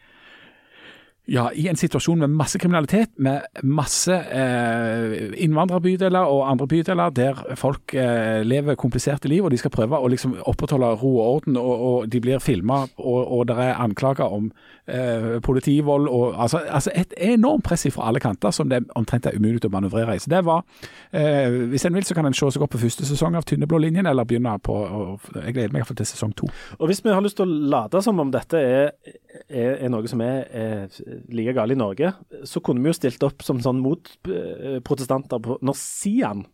ja, 1.31 1.45
i 1.55 1.67
en 1.71 1.79
situasjon 1.79 2.19
med 2.19 2.33
masse 2.35 2.59
kriminalitet, 2.59 3.13
med 3.15 3.63
masse 3.63 4.13
eh, 4.13 5.31
innvandrerbydeler 5.43 6.27
og 6.27 6.43
andre 6.51 6.67
bydeler 6.67 7.13
der 7.15 7.39
folk 7.55 7.93
eh, 7.95 8.41
lever 8.43 8.75
kompliserte 8.75 9.31
liv, 9.31 9.45
og 9.45 9.53
de 9.53 9.59
skal 9.61 9.71
prøve 9.71 9.99
å 9.99 10.09
liksom 10.11 10.35
opprettholde 10.49 10.91
ro 10.99 11.13
og 11.13 11.29
orden, 11.35 11.57
og, 11.57 11.85
og 11.87 12.11
de 12.11 12.21
blir 12.23 12.43
filma, 12.43 12.83
og, 12.97 13.21
og 13.37 13.47
det 13.47 13.57
er 13.63 13.79
anklager 13.79 14.27
om 14.27 14.51
eh, 14.87 15.39
politivold 15.43 16.07
og 16.07 16.43
altså, 16.43 16.57
altså 16.67 16.91
et 16.95 17.13
enormt 17.17 17.63
press 17.63 17.87
fra 17.93 18.07
alle 18.07 18.19
kanter 18.19 18.51
som 18.51 18.69
det 18.69 18.83
omtrent 18.95 19.25
er 19.25 19.37
umulig 19.37 19.63
å 19.65 19.71
manøvrere 19.71 20.15
i. 20.15 20.21
Så 20.21 20.29
det 20.29 20.43
var 20.45 20.61
eh, 21.11 21.49
Hvis 21.71 21.85
en 21.85 21.95
vil, 21.95 22.05
så 22.05 22.15
kan 22.17 22.27
en 22.27 22.35
se 22.35 22.51
seg 22.51 22.61
opp 22.61 22.73
på 22.75 22.81
første 22.81 23.07
sesong 23.07 23.35
av 23.39 23.47
Tynne 23.47 23.69
blå 23.69 23.79
linjen, 23.81 24.05
eller 24.05 24.27
begynne 24.27 24.57
på 24.63 24.75
og, 24.75 25.31
Jeg 25.35 25.55
gleder 25.55 25.71
meg 25.71 25.79
i 25.79 25.83
hvert 25.83 25.93
fall 25.93 26.01
til 26.01 26.11
sesong 26.11 26.35
to. 26.37 26.49
Og 26.79 26.91
hvis 26.91 27.03
vi 27.05 27.13
har 27.13 27.23
lyst 27.23 27.39
til 27.39 27.47
å 27.47 27.59
late 27.73 28.03
som 28.03 28.19
om 28.19 28.31
dette 28.33 28.59
er, 28.59 28.91
er, 29.47 29.77
er 29.77 29.91
noe 29.91 30.07
som 30.11 30.21
er, 30.25 30.45
er 30.51 31.01
like 31.29 31.53
galt 31.57 31.73
i 31.73 31.77
Norge, 31.77 32.13
så 32.47 32.61
kunne 32.63 32.83
vi 32.83 32.91
jo 32.91 32.97
stilt 32.97 33.23
opp 33.25 33.45
som 33.45 33.61
sånn 33.63 33.81
motprotestanter 33.83 35.41
på 35.43 35.57
når 35.61 35.77
Sian, 35.79 36.45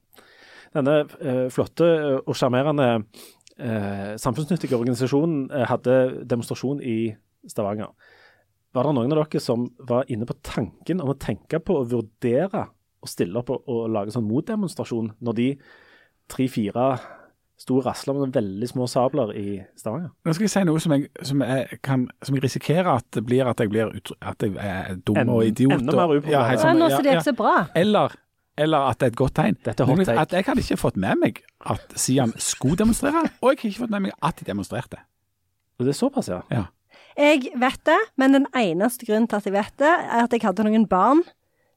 denne 0.76 1.00
eh, 1.22 1.48
flotte 1.54 1.88
og 2.20 2.36
sjarmerende 2.38 2.90
eh, 2.98 4.14
samfunnsnyttige 4.20 4.78
organisasjonen, 4.78 5.48
eh, 5.52 5.68
hadde 5.70 5.98
demonstrasjon 6.28 6.82
i 6.84 7.00
Stavanger. 7.48 7.94
Var 8.76 8.86
det 8.86 8.96
noen 8.98 9.16
av 9.16 9.24
dere 9.24 9.42
som 9.42 9.70
var 9.90 10.10
inne 10.12 10.28
på 10.28 10.38
tanken 10.46 11.02
om 11.02 11.14
å 11.14 11.20
tenke 11.20 11.62
på 11.64 11.80
å 11.80 11.88
vurdere 11.88 12.68
å 13.02 13.10
stille 13.10 13.40
opp 13.40 13.54
og, 13.54 13.64
og 13.72 13.88
lage 13.94 14.14
sånn 14.14 14.28
motdemonstrasjon 14.28 15.14
når 15.24 15.38
de 15.40 15.48
tre-fire 16.32 16.90
sto 17.58 17.80
rasler 17.82 18.14
med 18.20 18.34
veldig 18.38 18.68
små 18.70 18.86
sabler 18.88 19.32
i 19.36 19.56
Stavanger? 19.80 20.12
Nå 20.26 20.34
skal 20.36 20.44
jeg 20.46 20.52
si 20.54 20.64
noe 20.70 20.80
som 20.84 20.92
jeg, 20.94 21.08
som 21.26 21.42
jeg, 21.42 21.80
kan, 21.84 22.04
som 22.24 22.36
jeg 22.38 22.44
risikerer 22.44 22.90
at 23.00 23.08
det 23.18 23.24
blir 23.26 23.50
at 23.50 23.60
jeg 23.64 23.70
blir 23.74 23.90
at 24.22 24.46
jeg 24.46 24.54
er 24.62 24.96
dum 25.08 25.18
En- 25.18 25.30
og 25.34 25.44
idiot. 25.48 25.74
enda 25.82 25.96
mer 25.96 26.04
og- 26.04 26.18
upopulær. 26.22 26.32
ja, 26.32 26.52
Ja, 26.52 26.58
sånn, 26.62 26.78
nå 26.78 26.90
ser 26.94 27.02
det 27.04 27.14
ikke 27.18 27.30
så 27.32 27.36
bra. 27.36 27.56
Eller, 27.76 28.14
eller 28.58 28.78
at 28.92 29.00
det 29.00 29.06
er 29.08 29.12
et 29.12 29.16
godt 29.24 29.34
tegn. 29.36 29.58
Dette 29.66 29.82
er 29.84 29.86
hot 29.90 30.06
take. 30.06 30.20
At 30.20 30.32
jeg 30.38 30.46
hadde 30.46 30.62
ikke 30.62 30.78
fått 30.78 30.96
med 30.98 31.18
meg 31.18 31.42
at 31.66 31.98
Sian 32.00 32.34
skulle 32.38 32.76
demonstrere, 32.78 33.26
og 33.42 33.50
jeg 33.52 33.58
har 33.58 33.70
ikke 33.72 33.82
fått 33.86 33.90
med 33.90 34.02
meg 34.02 34.12
at 34.22 34.36
de 34.38 34.46
demonstrerte. 34.46 34.98
Det 35.80 35.88
er 35.88 35.98
såpass, 35.98 36.28
ja. 36.30 36.42
Ja. 36.52 36.66
Jeg 37.18 37.50
vet 37.58 37.84
det, 37.86 37.98
men 38.18 38.34
den 38.34 38.46
eneste 38.54 39.06
grunnen 39.06 39.28
til 39.28 39.38
at 39.38 39.44
jeg 39.46 39.54
vet 39.54 39.74
det, 39.78 39.88
er 39.90 40.24
at 40.24 40.32
jeg 40.32 40.42
hadde 40.42 40.64
noen 40.64 40.88
barn 40.88 41.24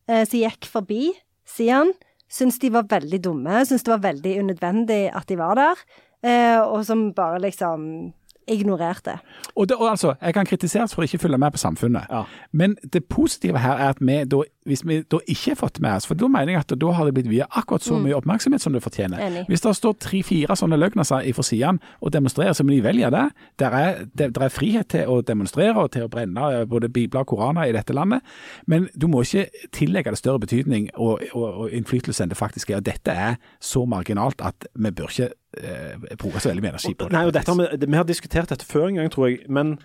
eh, 0.08 0.24
som 0.26 0.38
gikk 0.40 0.64
forbi 0.68 1.12
Sian. 1.46 1.92
Syntes 2.30 2.58
de 2.62 2.70
var 2.72 2.86
veldig 2.90 3.18
dumme, 3.24 3.64
syntes 3.66 3.82
det 3.86 3.92
var 3.96 4.04
veldig 4.12 4.36
unødvendig 4.44 5.02
at 5.16 5.26
de 5.28 5.36
var 5.38 5.54
der. 5.58 5.84
Eh, 6.22 6.60
og 6.60 6.84
som 6.86 7.12
bare 7.16 7.40
liksom 7.40 8.12
ignorerte. 8.50 9.18
Og, 9.56 9.68
det, 9.68 9.76
og 9.76 9.90
altså, 9.90 10.14
Jeg 10.22 10.34
kan 10.34 10.46
kritiseres 10.46 10.94
for 10.94 11.02
å 11.02 11.06
ikke 11.06 11.18
følge 11.22 11.38
med 11.38 11.52
på 11.54 11.58
samfunnet, 11.58 12.06
Ja. 12.10 12.24
men 12.52 12.76
det 12.92 13.04
positive 13.08 13.58
her 13.58 13.76
er 13.78 13.88
at 13.94 14.00
vi 14.00 14.24
da, 14.24 14.42
hvis 14.68 14.82
vi 14.84 14.98
da 15.08 15.18
ikke 15.24 15.54
har 15.54 15.56
fått 15.56 15.80
med 15.80 15.96
oss 15.96 16.06
For 16.08 16.18
da 16.18 16.28
mener 16.28 16.52
jeg 16.52 16.60
at 16.60 16.74
da 16.80 16.92
har 16.92 17.08
det 17.08 17.14
blitt 17.16 17.30
viet 17.30 17.48
akkurat 17.56 17.84
så 17.84 17.96
mye 18.00 18.16
oppmerksomhet 18.18 18.60
som 18.60 18.74
det 18.76 18.82
fortjener. 18.84 19.20
Enig. 19.24 19.44
Hvis 19.48 19.64
det 19.64 19.72
står 19.78 19.96
tre-fire 20.04 20.56
sånne 20.58 20.76
løgnaser 20.76 21.24
fra 21.36 21.44
siden 21.46 21.80
og 22.00 22.12
demonstrerer, 22.12 22.52
så 22.56 22.66
må 22.66 22.74
de 22.74 22.82
velge 22.84 23.10
det. 23.14 23.24
Der 23.62 23.76
er, 23.76 24.02
det, 24.12 24.30
der 24.36 24.46
er 24.46 24.52
frihet 24.52 24.90
til 24.92 25.08
å 25.08 25.20
demonstrere 25.24 25.80
og 25.80 25.92
til 25.96 26.04
å 26.04 26.10
brenne 26.12 26.50
eh, 26.58 26.66
både 26.68 26.90
bibler 26.92 27.24
og 27.24 27.32
koraner 27.32 27.70
i 27.70 27.74
dette 27.76 27.96
landet, 27.96 28.20
men 28.68 28.88
du 28.92 29.08
må 29.08 29.24
ikke 29.24 29.48
tillegge 29.76 30.12
det 30.12 30.20
større 30.20 30.42
betydning 30.44 30.90
og, 30.94 31.24
og, 31.32 31.46
og 31.64 31.76
innflytelse 31.76 32.24
enn 32.24 32.32
det 32.32 32.40
faktisk 32.40 32.74
er. 32.74 32.82
Og 32.82 32.88
dette 32.90 33.16
er 33.16 33.38
så 33.64 33.86
marginalt 33.88 34.44
at 34.44 34.68
vi 34.74 34.92
bør 34.92 35.08
ikke 35.14 35.32
eh, 35.56 36.16
bruke 36.20 36.40
så 36.40 36.52
veldig 36.52 36.66
mye 36.66 36.74
energi 36.76 36.94
på 36.94 37.08
det. 37.08 37.16
Nei, 37.16 37.26
og 37.28 37.36
dette, 37.36 37.48
har 37.54 37.78
vi, 37.80 37.86
vi 37.86 38.02
har 38.02 38.08
diskutert 38.08 38.52
dette 38.52 38.68
før 38.68 38.90
en 38.90 39.00
gang, 39.00 39.12
tror 39.12 39.30
jeg. 39.30 39.44
Men 39.48 39.78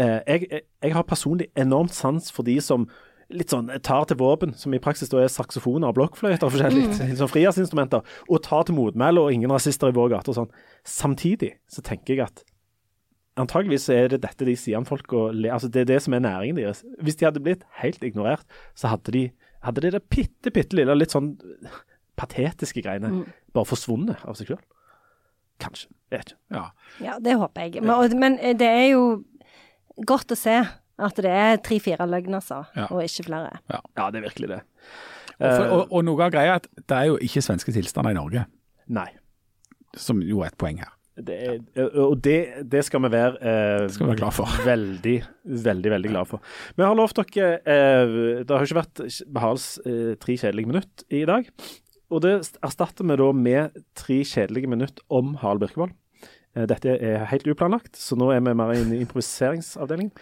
eh, 0.00 0.20
jeg, 0.24 0.48
jeg, 0.48 0.68
jeg 0.88 0.96
har 0.96 1.04
personlig 1.08 1.52
enormt 1.60 1.92
sans 1.92 2.32
for 2.32 2.46
de 2.46 2.56
som 2.64 2.88
litt 3.30 3.50
sånn 3.50 3.70
tar 3.82 4.04
til 4.10 4.16
våpen, 4.20 4.54
som 4.58 4.74
i 4.74 4.78
praksis 4.82 5.08
da 5.08 5.22
er 5.22 5.28
saksofoner 5.32 5.88
og 5.88 5.96
blokkfløyter 5.96 6.44
og 6.48 6.52
forskjellig, 6.56 6.88
sånn 7.20 7.30
frigjøringsinstrumenter, 7.32 8.02
og 8.28 8.42
tar 8.44 8.64
til 8.68 8.74
motmæle 8.76 9.22
og 9.24 9.32
ingen 9.32 9.50
rasister 9.54 9.88
i 9.88 9.96
vår 9.96 10.10
gate 10.16 10.28
og 10.32 10.38
sånn. 10.40 10.50
Samtidig 10.84 11.54
så 11.70 11.82
tenker 11.86 12.14
jeg 12.18 12.26
at 12.26 12.44
antageligvis 13.40 13.88
er 13.90 14.08
det 14.12 14.20
dette 14.22 14.46
de 14.46 14.54
sier 14.56 14.78
om 14.78 14.84
folk 14.86 15.10
og 15.16 15.32
le, 15.34 15.48
altså 15.50 15.66
Det 15.72 15.80
er 15.82 15.88
det 15.94 16.02
som 16.04 16.14
er 16.14 16.22
næringen 16.22 16.56
deres. 16.60 16.84
Hvis 17.02 17.16
de 17.18 17.26
hadde 17.26 17.42
blitt 17.42 17.64
helt 17.80 18.04
ignorert, 18.06 18.44
så 18.78 18.92
hadde 18.92 19.10
de, 19.16 19.24
hadde 19.66 19.80
de 19.82 19.90
det 19.96 20.02
bitte, 20.12 20.52
bitte 20.54 20.76
lille, 20.78 20.94
litt 20.94 21.10
sånn 21.16 21.32
patetiske 22.20 22.82
greiene 22.84 23.24
bare 23.54 23.66
forsvunnet 23.66 24.22
av 24.28 24.36
seg 24.38 24.52
sjøl. 24.52 24.60
Kanskje. 25.62 25.88
Jeg 26.12 26.18
vet 26.20 26.30
ikke. 26.30 26.40
Ja. 26.54 26.64
Ja, 27.02 27.16
det 27.22 27.34
håper 27.40 27.66
jeg. 27.66 27.82
Men, 27.82 27.90
og- 27.96 28.14
men 28.18 28.36
det 28.58 28.68
er 28.70 28.88
jo 28.92 29.24
godt 30.06 30.30
å 30.34 30.38
se 30.38 30.60
at 30.98 31.16
det 31.16 31.30
er 31.30 31.56
tre-fire 31.64 32.06
løgnaser, 32.06 32.68
Ja. 32.76 32.86
og 32.90 33.02
ikke 33.02 33.24
flere. 33.26 33.58
Ja, 33.70 34.10
det 34.10 34.20
er 34.22 34.28
virkelig 34.28 34.48
det. 34.48 34.60
Og, 35.34 35.50
for, 35.50 35.64
Eh, 35.64 35.72
og, 35.74 35.88
og 35.92 36.04
noe 36.06 36.22
av 36.22 36.30
greia 36.30 36.52
er 36.52 36.60
at 36.60 36.68
det 36.86 36.94
er 36.96 37.06
jo 37.10 37.16
ikke 37.18 37.42
svenske 37.42 37.72
tilstander 37.74 38.12
i 38.14 38.14
Norge, 38.14 38.44
Nei. 38.88 39.08
som 39.96 40.20
jo 40.22 40.42
er 40.44 40.52
et 40.52 40.58
poeng 40.58 40.78
her. 40.78 40.92
Det 41.14 41.34
er, 41.46 41.58
og 42.02 42.16
det, 42.22 42.66
det 42.70 42.80
skal 42.84 43.02
vi 43.04 43.10
være 43.12 43.38
eh, 43.38 43.88
skal 43.88 44.06
vi 44.06 44.10
være 44.12 44.18
glad 44.18 44.34
for. 44.34 44.46
Veldig, 44.66 45.16
veldig 45.46 45.90
veldig 45.92 46.10
glad 46.10 46.26
for. 46.26 46.40
Vi 46.76 46.82
har 46.82 46.94
lovt 46.98 47.20
dere 47.20 47.52
eh, 47.62 48.14
Det 48.42 48.50
har 48.50 48.64
ikke 48.66 48.80
vært 48.80 49.02
Behals 49.30 49.66
eh, 49.86 50.14
tre 50.18 50.34
kjedelige 50.40 50.66
minutt 50.72 51.04
i 51.14 51.22
dag. 51.30 51.46
Og 52.10 52.20
det 52.22 52.32
erstatter 52.66 53.06
vi 53.06 53.14
da 53.18 53.28
med 53.32 53.78
tre 53.94 54.20
kjedelige 54.26 54.70
minutt 54.70 54.98
om 55.08 55.36
Harald 55.42 55.62
Birkevold. 55.62 55.94
Eh, 56.54 56.66
Dette 56.70 56.94
er 57.02 57.24
helt 57.32 57.48
uplanlagt, 57.50 57.96
så 57.98 58.16
nå 58.18 58.30
er 58.30 58.42
vi 58.44 58.54
mer 58.54 58.70
i 58.76 59.00
improviseringsavdelingen. 59.02 60.12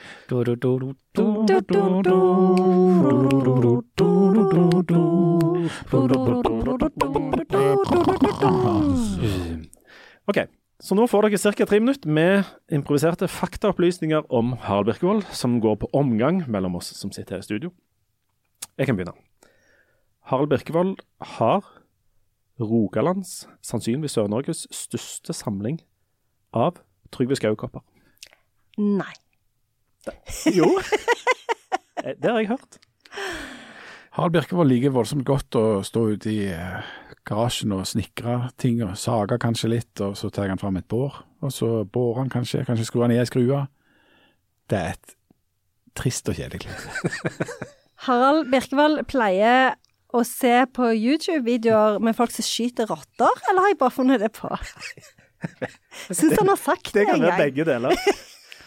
OK. 10.33 10.41
Så 10.83 10.97
nå 10.99 11.05
får 11.07 11.29
dere 11.29 11.39
ca. 11.39 11.65
tre 11.69 11.79
minutter 11.79 12.11
med 12.11 12.49
improviserte 12.73 13.29
faktaopplysninger 13.31 14.25
om 14.35 14.57
Harald 14.65 14.89
Birkevold, 14.89 15.29
som 15.31 15.61
går 15.61 15.77
på 15.79 15.91
omgang 15.95 16.43
mellom 16.51 16.75
oss 16.81 16.91
som 16.99 17.13
sitter 17.13 17.37
her 17.37 17.45
i 17.45 17.47
studio. 17.47 17.71
Jeg 18.79 18.89
kan 18.89 18.97
begynne. 18.97 19.15
Harald 20.27 20.51
Birkevold 20.51 20.97
har 21.39 21.63
Rogalands, 22.59 23.47
sannsynligvis 23.63 24.17
Sør-Norges, 24.17 24.67
største 24.75 25.33
samling 25.33 25.79
av 26.53 26.79
Trygve 27.13 27.37
Skaukopper. 27.39 27.83
Nei. 28.79 29.13
Jo. 30.53 30.69
Eh, 32.03 32.17
Det 32.19 32.31
har 32.33 32.41
jeg 32.41 32.49
hørt. 32.49 32.79
Harald 34.17 34.33
Birkevold 34.35 34.73
liker 34.73 34.91
voldsomt 34.91 35.23
godt 35.29 35.55
å 35.55 35.61
stå 35.87 36.01
ute 36.17 36.31
i 36.33 36.49
eh, 36.51 36.89
garasjen 37.29 37.71
og 37.77 37.85
snikre 37.87 38.49
ting, 38.59 38.81
og 38.83 38.97
sage 38.99 39.37
kanskje 39.39 39.71
litt, 39.71 40.01
og 40.03 40.17
så 40.19 40.31
tar 40.35 40.51
han 40.51 40.59
fram 40.59 40.81
et 40.81 40.89
bår, 40.91 41.21
og 41.45 41.53
så 41.55 41.69
bårer 41.85 42.25
han 42.25 42.33
kanskje, 42.33 42.65
kanskje 42.67 42.89
skrur 42.89 43.05
han 43.07 43.15
i 43.15 43.21
ei 43.23 43.29
skrue. 43.29 43.61
Det 44.73 44.81
er 44.81 44.97
et 44.97 45.15
trist 45.95 46.27
og 46.33 46.41
kjedelig 46.41 46.65
liv. 46.67 47.47
Harald 48.09 48.51
Birkevold 48.51 49.05
pleier 49.13 49.77
å 50.13 50.25
se 50.27 50.57
på 50.75 50.91
YouTube-videoer 50.97 52.01
med 52.03 52.19
folk 52.19 52.35
som 52.35 52.49
skyter 52.49 52.91
rotter, 52.91 53.31
eller 53.53 53.63
har 53.69 53.77
jeg 53.77 53.79
bare 53.85 53.95
funnet 54.01 54.25
det 54.27 54.33
på? 54.41 54.51
Syns 56.11 56.39
han 56.39 56.51
har 56.51 56.61
sagt 56.61 56.93
det, 56.93 57.03
Det 57.03 57.09
kan 57.11 57.23
være 57.23 57.41
begge 57.47 57.67
deler. 57.69 57.99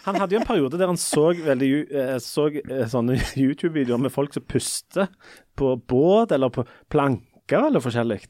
Han 0.06 0.20
hadde 0.20 0.36
jo 0.36 0.40
en 0.40 0.46
periode 0.46 0.78
der 0.78 0.90
han 0.90 1.00
så, 1.00 1.32
veldig, 1.34 1.70
eh, 1.90 2.16
så 2.22 2.46
eh, 2.60 2.84
sånne 2.90 3.18
YouTube-videoer 3.42 4.04
med 4.04 4.14
folk 4.14 4.36
som 4.36 4.44
puster 4.46 5.10
på 5.58 5.72
båt 5.90 6.34
eller 6.36 6.52
på 6.54 6.62
planker 6.92 7.66
eller 7.66 7.82
forskjellig, 7.82 8.20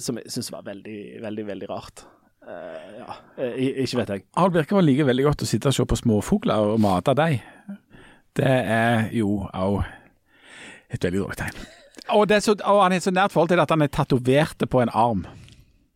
som 0.00 0.20
jeg 0.20 0.32
syns 0.32 0.48
var 0.54 0.64
veldig, 0.64 1.00
veldig, 1.24 1.46
veldig 1.50 1.68
rart. 1.68 2.06
Uh, 2.44 2.96
ja, 3.00 3.14
ikke 3.56 4.02
vet 4.02 4.10
jeg. 4.12 4.22
Harald 4.36 4.56
Birkevold 4.56 4.84
liker 4.84 5.06
veldig 5.08 5.24
godt 5.30 5.44
å 5.44 5.48
sitte 5.48 5.70
og 5.70 5.76
se 5.76 5.86
på 5.88 5.96
småfugler 5.96 6.72
og 6.74 6.80
mate 6.84 7.14
dem. 7.16 7.38
Det 8.36 8.56
er 8.74 9.06
jo 9.16 9.46
òg 9.48 9.78
et 10.92 11.04
veldig 11.04 11.22
dårlig 11.22 11.38
tegn. 11.40 11.62
Og, 12.12 12.26
det 12.28 12.36
er 12.36 12.44
så, 12.44 12.56
og 12.60 12.82
han 12.82 12.92
har 12.92 13.00
så 13.00 13.12
nært 13.14 13.32
forhold 13.32 13.52
til 13.52 13.60
det 13.60 13.64
at 13.64 13.72
han 13.72 13.84
er 13.84 13.92
tatovert 13.92 14.64
på 14.70 14.82
en 14.82 14.92
arm. 14.92 15.24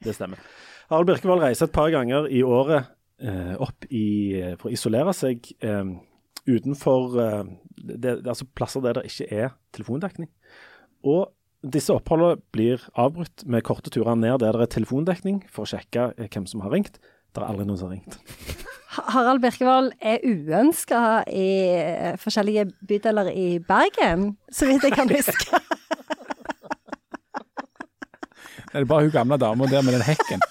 Det 0.05 0.15
stemmer. 0.17 0.41
Harald 0.89 1.09
Birkevold 1.11 1.45
reiser 1.45 1.69
et 1.69 1.75
par 1.75 1.91
ganger 1.93 2.29
i 2.33 2.43
året 2.43 2.89
eh, 3.21 3.55
opp 3.61 3.85
i, 3.93 4.41
for 4.57 4.71
å 4.71 4.73
isolere 4.73 5.13
seg 5.17 5.51
eh, 5.61 5.91
utenfor 6.49 7.19
eh, 7.21 7.43
det, 7.77 8.15
altså 8.25 8.49
plasser 8.57 8.85
der 8.85 8.97
det 8.99 9.11
ikke 9.11 9.29
er 9.29 9.53
telefondekning. 9.77 10.31
Og 11.05 11.29
disse 11.67 11.93
oppholdene 11.93 12.41
blir 12.55 12.83
avbrutt 12.99 13.45
med 13.45 13.67
korte 13.67 13.93
turer 13.93 14.17
ned 14.17 14.41
der 14.41 14.57
det 14.57 14.69
er 14.69 14.75
telefondekning, 14.79 15.43
for 15.53 15.67
å 15.67 15.73
sjekke 15.75 16.13
eh, 16.17 16.29
hvem 16.33 16.49
som 16.49 16.65
har 16.65 16.73
ringt. 16.73 17.01
Det 17.35 17.43
er 17.43 17.51
aldri 17.51 17.69
noen 17.69 17.81
som 17.81 17.91
har 17.91 17.99
ringt. 17.99 18.19
Harald 19.13 19.43
Birkevold 19.45 19.93
er 20.01 20.25
uønska 20.25 21.25
i 21.29 21.49
eh, 21.77 22.15
forskjellige 22.21 22.71
bydeler 22.89 23.29
i 23.35 23.59
Bergen, 23.61 24.39
så 24.49 24.71
vidt 24.71 24.89
jeg 24.89 24.97
kan 24.97 25.13
huske. 25.13 25.53
Det 28.69 28.83
er 28.83 28.85
bare 28.85 29.07
hun 29.07 29.13
gamle 29.15 29.39
dama 29.41 29.65
der 29.67 29.81
med 29.83 29.95
den 29.97 30.03
hekken. 30.05 30.43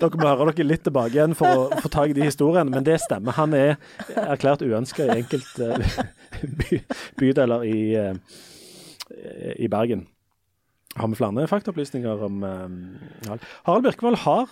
Dere 0.00 0.20
må 0.20 0.28
høre 0.28 0.52
dere 0.52 0.68
litt 0.68 0.84
tilbake 0.86 1.16
igjen 1.16 1.34
for 1.38 1.48
å 1.64 1.82
få 1.82 1.90
tak 1.92 2.12
i 2.12 2.16
de 2.16 2.24
historiene, 2.26 2.70
men 2.72 2.86
det 2.86 3.00
stemmer. 3.02 3.36
Han 3.36 3.54
er 3.56 3.76
erklært 4.16 4.64
uønska 4.64 5.06
i 5.06 5.20
enkelte 5.20 5.76
by, 6.60 6.80
bydeler 7.20 7.66
i, 7.68 7.78
eh, 7.98 9.54
i 9.58 9.68
Bergen. 9.72 10.06
Har 10.96 11.08
vi 11.08 11.16
flere 11.16 11.48
faktaopplysninger 11.48 12.24
om 12.26 12.42
uh, 12.44 12.68
Harald? 13.24 13.46
Harald 13.64 13.86
Birkevold 13.86 14.16
har 14.26 14.50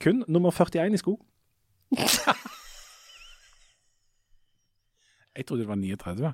kun 0.00 0.24
nummer 0.28 0.50
41 0.52 0.92
i 0.92 1.00
sko. 1.00 1.16
Jeg 5.36 5.46
trodde 5.46 5.62
det 5.62 5.68
var 5.68 5.74
39. 5.74 6.32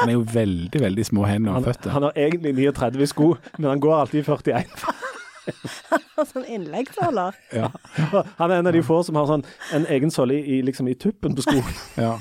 Han 0.00 0.08
er 0.08 0.12
jo 0.12 0.24
veldig, 0.32 0.80
veldig 0.80 1.06
små 1.06 1.24
hender 1.28 1.52
og 1.52 1.64
føtter. 1.64 1.90
han 1.90 2.02
har 2.02 2.12
egentlig 2.16 2.54
39 2.54 3.02
i 3.02 3.06
sko, 3.06 3.36
men 3.58 3.68
han 3.70 3.80
går 3.80 3.96
alltid 3.96 4.20
i 4.20 4.22
41. 4.22 4.66
sånn 6.32 6.44
innleggssåler. 6.44 7.36
Ja, 7.54 7.70
Han 8.36 8.50
er 8.50 8.58
en 8.58 8.70
av 8.70 8.76
de 8.76 8.82
få 8.84 9.00
som 9.06 9.18
har 9.20 9.28
sånn 9.30 9.44
en 9.76 9.86
egen 9.86 10.12
såle 10.14 10.36
i, 10.40 10.60
liksom 10.66 10.88
i 10.90 10.96
tuppen 10.98 11.36
på 11.36 11.46
skoen. 11.46 11.78
ja. 12.04 12.16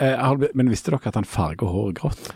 Eh, 0.00 0.32
men 0.54 0.72
visste 0.72 0.94
dere 0.94 1.12
at 1.12 1.18
han 1.18 1.28
farger 1.28 1.68
håret 1.68 2.00
grått? 2.00 2.30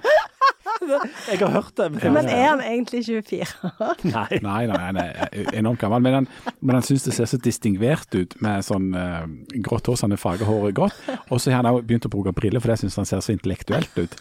Jeg 1.31 1.41
har 1.41 1.53
hørt 1.55 1.75
det. 1.79 1.89
Men, 1.95 2.17
Men 2.17 2.29
er 2.29 2.49
han 2.49 2.63
egentlig 2.65 3.05
24 3.07 3.71
år? 3.71 4.03
Nei. 4.15 4.41
Nei, 4.45 4.63
nei, 4.71 4.81
han 4.81 4.99
er 5.01 5.53
enormt 5.55 5.81
gammel. 5.83 6.03
Men 6.05 6.19
han, 6.19 6.29
men 6.61 6.79
han 6.79 6.87
syns 6.87 7.07
det 7.07 7.15
ser 7.17 7.29
så 7.31 7.39
distingvert 7.41 8.15
ut 8.15 8.37
med 8.45 8.65
sånn 8.67 8.91
uh, 8.97 9.25
grått 9.65 9.89
hår, 9.91 9.99
så 9.99 10.09
han 10.09 10.19
farger 10.21 10.49
håret 10.49 10.77
grått. 10.77 10.99
Og 11.31 11.41
så 11.41 11.53
har 11.53 11.63
han 11.63 11.71
også 11.71 11.87
begynt 11.89 12.09
å 12.09 12.13
bruke 12.13 12.35
briller, 12.37 12.63
for 12.63 12.73
det 12.73 12.81
syns 12.83 12.99
han 13.01 13.09
ser 13.09 13.25
så 13.25 13.35
intellektuelt 13.35 13.99
ut. 13.99 14.19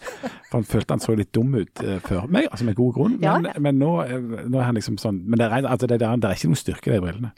For 0.49 0.59
han 0.59 0.67
følte 0.69 0.97
han 0.97 1.03
så 1.03 1.17
litt 1.17 1.33
dum 1.35 1.53
ut 1.55 1.83
uh, 1.83 1.97
før. 2.05 2.27
Med, 2.27 2.49
altså 2.49 2.67
med 2.67 2.77
god 2.79 2.93
grunn, 2.97 3.17
men, 3.19 3.49
ja. 3.49 3.55
men 3.63 3.79
nå, 3.81 3.91
eh, 4.05 4.19
nå 4.47 4.59
er 4.59 4.67
han 4.69 4.77
liksom 4.77 4.99
sånn 5.01 5.21
Men 5.27 5.39
det 5.39 5.47
er, 5.47 5.65
altså 5.67 5.87
det, 5.89 5.97
er, 5.99 6.17
det 6.21 6.29
er 6.29 6.37
ikke 6.37 6.51
noe 6.51 6.59
styrke 6.59 6.91
i 6.91 6.95
de 6.95 7.01
brillene. 7.03 7.31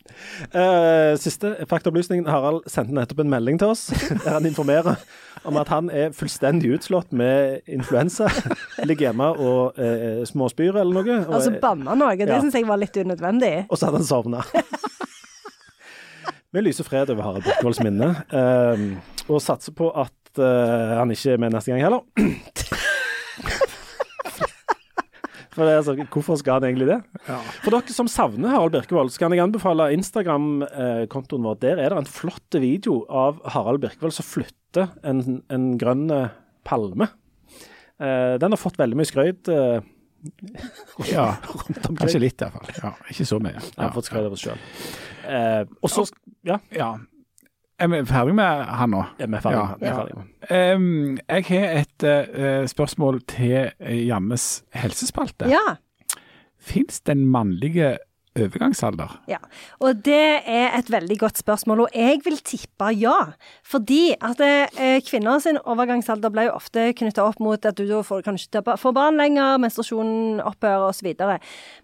Uh, 0.53 1.15
siste 1.21 1.55
faktaopplysning. 1.69 2.25
Harald 2.29 2.65
sendte 2.71 2.95
nettopp 2.95 3.23
en 3.23 3.31
melding 3.31 3.61
til 3.61 3.73
oss 3.75 3.87
der 4.25 4.35
han 4.37 4.47
informerer 4.47 4.99
om 5.45 5.57
at 5.61 5.69
han 5.69 5.89
er 5.93 6.13
fullstendig 6.15 6.71
utslått 6.75 7.13
med 7.15 7.61
influensa. 7.69 8.29
Ligger 8.89 9.14
hjemme 9.15 9.29
og 9.39 9.79
eh, 9.79 10.21
småspyr 10.27 10.75
eller 10.83 10.93
noe. 10.99 11.17
Og, 11.25 11.33
Altså 11.39 11.55
banna 11.63 11.95
noe. 11.95 12.15
Det 12.19 12.27
Ja. 12.29 12.41
syns 12.43 12.53
jeg 12.59 12.67
var 12.67 12.77
litt 12.77 12.95
unødvendig. 12.99 13.65
og 13.69 13.77
så 13.79 13.87
hadde 13.89 14.03
han 14.03 14.09
sovna. 14.11 14.43
Vi 16.55 16.61
lyser 16.63 16.85
fred 16.87 17.09
over 17.11 17.21
Harald 17.23 17.43
Birkevolds 17.43 17.81
minne, 17.83 18.13
eh, 18.31 18.83
og 19.27 19.41
satser 19.43 19.73
på 19.75 19.89
at 19.91 20.39
eh, 20.39 20.93
han 20.99 21.11
ikke 21.11 21.33
er 21.33 21.37
med 21.41 21.51
neste 21.51 21.71
gang 21.73 21.81
heller. 21.83 22.03
For 25.55 25.63
det 25.63 25.71
er 25.71 25.77
altså, 25.79 25.93
Hvorfor 26.11 26.35
skal 26.39 26.57
han 26.59 26.65
egentlig 26.67 26.87
det? 26.89 26.97
For 27.63 27.71
dere 27.71 27.93
som 27.95 28.07
savner 28.11 28.51
Harald 28.51 28.73
Birkevold, 28.75 29.11
så 29.13 29.19
kan 29.23 29.31
jeg 29.35 29.39
anbefale 29.43 29.85
Instagram-kontoen 29.95 31.45
vår. 31.47 31.59
Der 31.63 31.79
er 31.79 31.93
det 31.93 32.01
en 32.01 32.09
flott 32.11 32.57
video 32.59 33.05
av 33.07 33.39
Harald 33.53 33.79
Birkevold 33.85 34.15
som 34.17 34.27
flytter 34.27 34.89
en, 35.07 35.41
en 35.51 35.69
grønn 35.79 36.09
eh, 36.11 36.33
palme. 36.67 37.07
Eh, 38.01 38.35
den 38.41 38.51
har 38.51 38.59
fått 38.59 38.77
veldig 38.81 38.97
mye 38.99 39.07
skrøyt. 39.09 39.47
eh, 39.49 39.81
Ja, 41.11 41.35
rundt 41.53 41.85
omkring. 41.85 41.97
kanskje 42.01 42.19
litt 42.23 42.41
i 42.41 42.45
hvert 42.45 42.53
fall. 42.53 42.71
Ja, 42.81 42.93
ikke 43.13 43.25
så 43.29 43.39
mye. 43.39 43.53
Jeg 43.61 43.81
har 43.83 43.91
fått 43.95 44.07
skrøyt 44.09 44.25
av 44.25 44.33
oss 44.33 44.45
sjøl. 44.45 44.63
Eh, 45.29 45.65
og 45.81 45.89
så 45.93 46.07
Ja, 46.43 46.59
Ja. 46.71 46.93
Er 47.77 47.89
vi 47.91 47.97
ferdig 48.07 48.31
med 48.37 48.65
han 48.71 48.89
nå? 48.93 49.01
er 49.19 49.27
vi 49.27 49.39
ferdig? 49.43 49.57
Ja. 49.59 49.75
Vi 49.81 49.85
er 49.85 49.95
Ja. 50.49 50.75
Um, 50.75 51.17
jeg 51.27 51.45
har 51.49 51.73
et 51.81 52.03
uh, 52.07 52.65
spørsmål 52.71 53.17
til 53.27 53.71
Jammes 53.81 54.05
Jannes 54.07 54.63
helsespalte. 54.71 55.49
Ja. 55.51 55.75
Fins 56.57 57.01
det 57.01 57.11
en 57.17 57.25
mannlige 57.27 57.97
overgangsalder? 58.35 59.15
Ja, 59.31 59.39
og 59.79 60.01
det 60.05 60.41
er 60.45 60.75
et 60.77 60.91
veldig 60.91 61.17
godt 61.19 61.39
spørsmål, 61.41 61.85
og 61.85 61.95
jeg 61.95 62.19
vil 62.25 62.37
tippe 62.43 62.91
ja. 62.99 63.17
Fordi 63.63 64.15
at 64.21 64.41
eh, 64.43 65.01
kvinner 65.07 65.39
sin 65.43 65.59
overgangsalder 65.63 66.33
ble 66.33 66.47
jo 66.49 66.55
ofte 66.57 66.91
knytta 66.97 67.25
opp 67.25 67.39
mot 67.43 67.65
at 67.65 67.77
du 67.77 67.85
da 67.89 68.01
får, 68.05 68.25
kan 68.25 68.39
ikke 68.39 68.77
få 68.81 68.93
barn 68.95 69.19
lenger, 69.21 69.59
menstruasjonen 69.63 70.41
opphører 70.43 70.89
osv. 70.89 71.13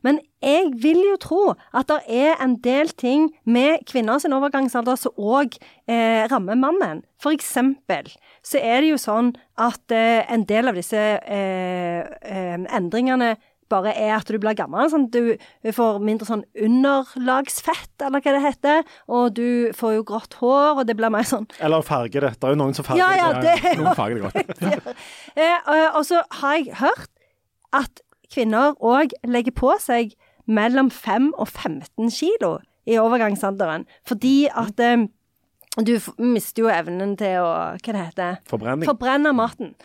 Men 0.06 0.20
jeg 0.42 0.72
vil 0.82 1.00
jo 1.06 1.18
tro 1.22 1.44
at 1.78 1.90
det 1.92 2.02
er 2.10 2.42
en 2.42 2.58
del 2.64 2.90
ting 2.98 3.30
med 3.46 3.86
kvinner 3.90 4.20
sin 4.22 4.34
overgangsalder 4.34 4.98
som 5.00 5.16
òg 5.18 5.58
eh, 5.88 6.26
rammer 6.32 6.58
mannen. 6.58 7.04
For 7.22 7.36
eksempel 7.36 8.10
så 8.42 8.58
er 8.58 8.82
det 8.82 8.94
jo 8.96 9.00
sånn 9.02 9.36
at 9.62 9.94
eh, 9.94 10.26
en 10.32 10.46
del 10.50 10.72
av 10.72 10.78
disse 10.80 10.98
eh, 10.98 12.02
eh, 12.02 12.58
endringene 12.74 13.36
bare 13.72 13.94
er 13.96 14.14
at 14.18 14.28
du 14.30 14.38
blir 14.42 14.56
gammel. 14.60 14.90
Sånn 14.92 15.08
du 15.14 15.32
får 15.74 16.00
mindre 16.04 16.28
sånn 16.28 16.44
underlagsfett, 16.60 17.94
eller 18.06 18.22
hva 18.24 18.34
det 18.36 18.42
heter. 18.44 18.84
Og 19.12 19.34
du 19.38 19.72
får 19.78 19.96
jo 20.00 20.04
grått 20.12 20.38
hår, 20.42 20.82
og 20.82 20.88
det 20.90 20.96
blir 21.00 21.12
mer 21.14 21.28
sånn 21.28 21.48
Eller 21.60 21.86
farge 21.88 22.20
det. 22.24 22.34
Det 22.40 22.50
er 22.50 22.56
jo 22.56 22.60
noen 22.62 22.76
som 22.78 22.88
farger 22.88 23.02
Ja, 23.02 23.12
ja, 23.18 23.32
det. 23.40 23.56
det 23.64 23.76
Noen 23.80 23.98
farger 23.98 24.20
det 24.20 24.24
godt. 24.28 24.92
eh, 25.36 25.58
og- 25.68 25.96
Og 26.02 26.06
så 26.08 26.22
har 26.42 26.58
jeg 26.58 26.76
hørt 26.82 27.10
at 27.74 28.02
kvinner 28.32 28.76
òg 28.80 29.12
legger 29.28 29.52
på 29.56 29.74
seg 29.80 30.14
mellom 30.48 30.90
5 30.92 31.32
og 31.38 31.48
15 31.48 32.10
kilo 32.12 32.60
i 32.88 32.96
overgangsalderen. 32.98 33.86
Fordi 34.08 34.48
at 34.50 34.80
eh, 34.80 35.08
du 35.78 35.94
mister 36.20 36.64
jo 36.66 36.70
evnen 36.72 37.14
til 37.20 37.38
å 37.40 37.52
Hva 37.80 37.94
det 37.94 38.06
heter 38.10 38.40
Forbrenning. 38.50 38.88
Forbrenne 38.90 39.32
maten. 39.36 39.76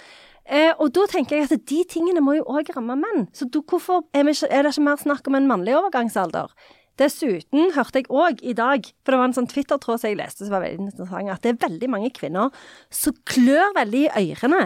Eh, 0.47 0.73
og 0.79 0.93
da 0.95 1.07
tenker 1.11 1.41
jeg 1.41 1.49
at 1.51 1.67
de 1.67 1.83
tingene 1.91 2.23
må 2.23 2.37
jo 2.39 2.47
òg 2.47 2.71
ramme 2.77 2.95
menn. 3.01 3.27
Så 3.35 3.49
da, 3.51 3.63
hvorfor 3.67 4.05
er, 4.15 4.29
ikke, 4.31 4.51
er 4.51 4.63
det 4.67 4.75
ikke 4.75 4.87
mer 4.87 5.01
snakk 5.03 5.27
om 5.31 5.39
en 5.39 5.49
mannlig 5.51 5.75
overgangsalder? 5.79 6.55
Dessuten 6.97 7.75
hørte 7.77 8.01
jeg 8.01 8.09
òg 8.09 8.41
i 8.41 8.55
dag, 8.57 8.87
for 9.05 9.13
det 9.13 9.21
var 9.21 9.29
en 9.29 9.37
sånn 9.37 9.51
Twitter-tråd 9.51 10.01
som 10.01 10.09
jeg 10.09 10.17
leste 10.21 10.47
som 10.47 10.55
var 10.55 10.65
veldig 10.65 10.87
interessant, 10.87 11.33
at 11.35 11.45
det 11.45 11.53
er 11.53 11.63
veldig 11.67 11.91
mange 11.93 12.13
kvinner 12.17 12.55
som 12.95 13.17
klør 13.29 13.75
veldig 13.77 14.07
i 14.07 14.33
ørene 14.33 14.65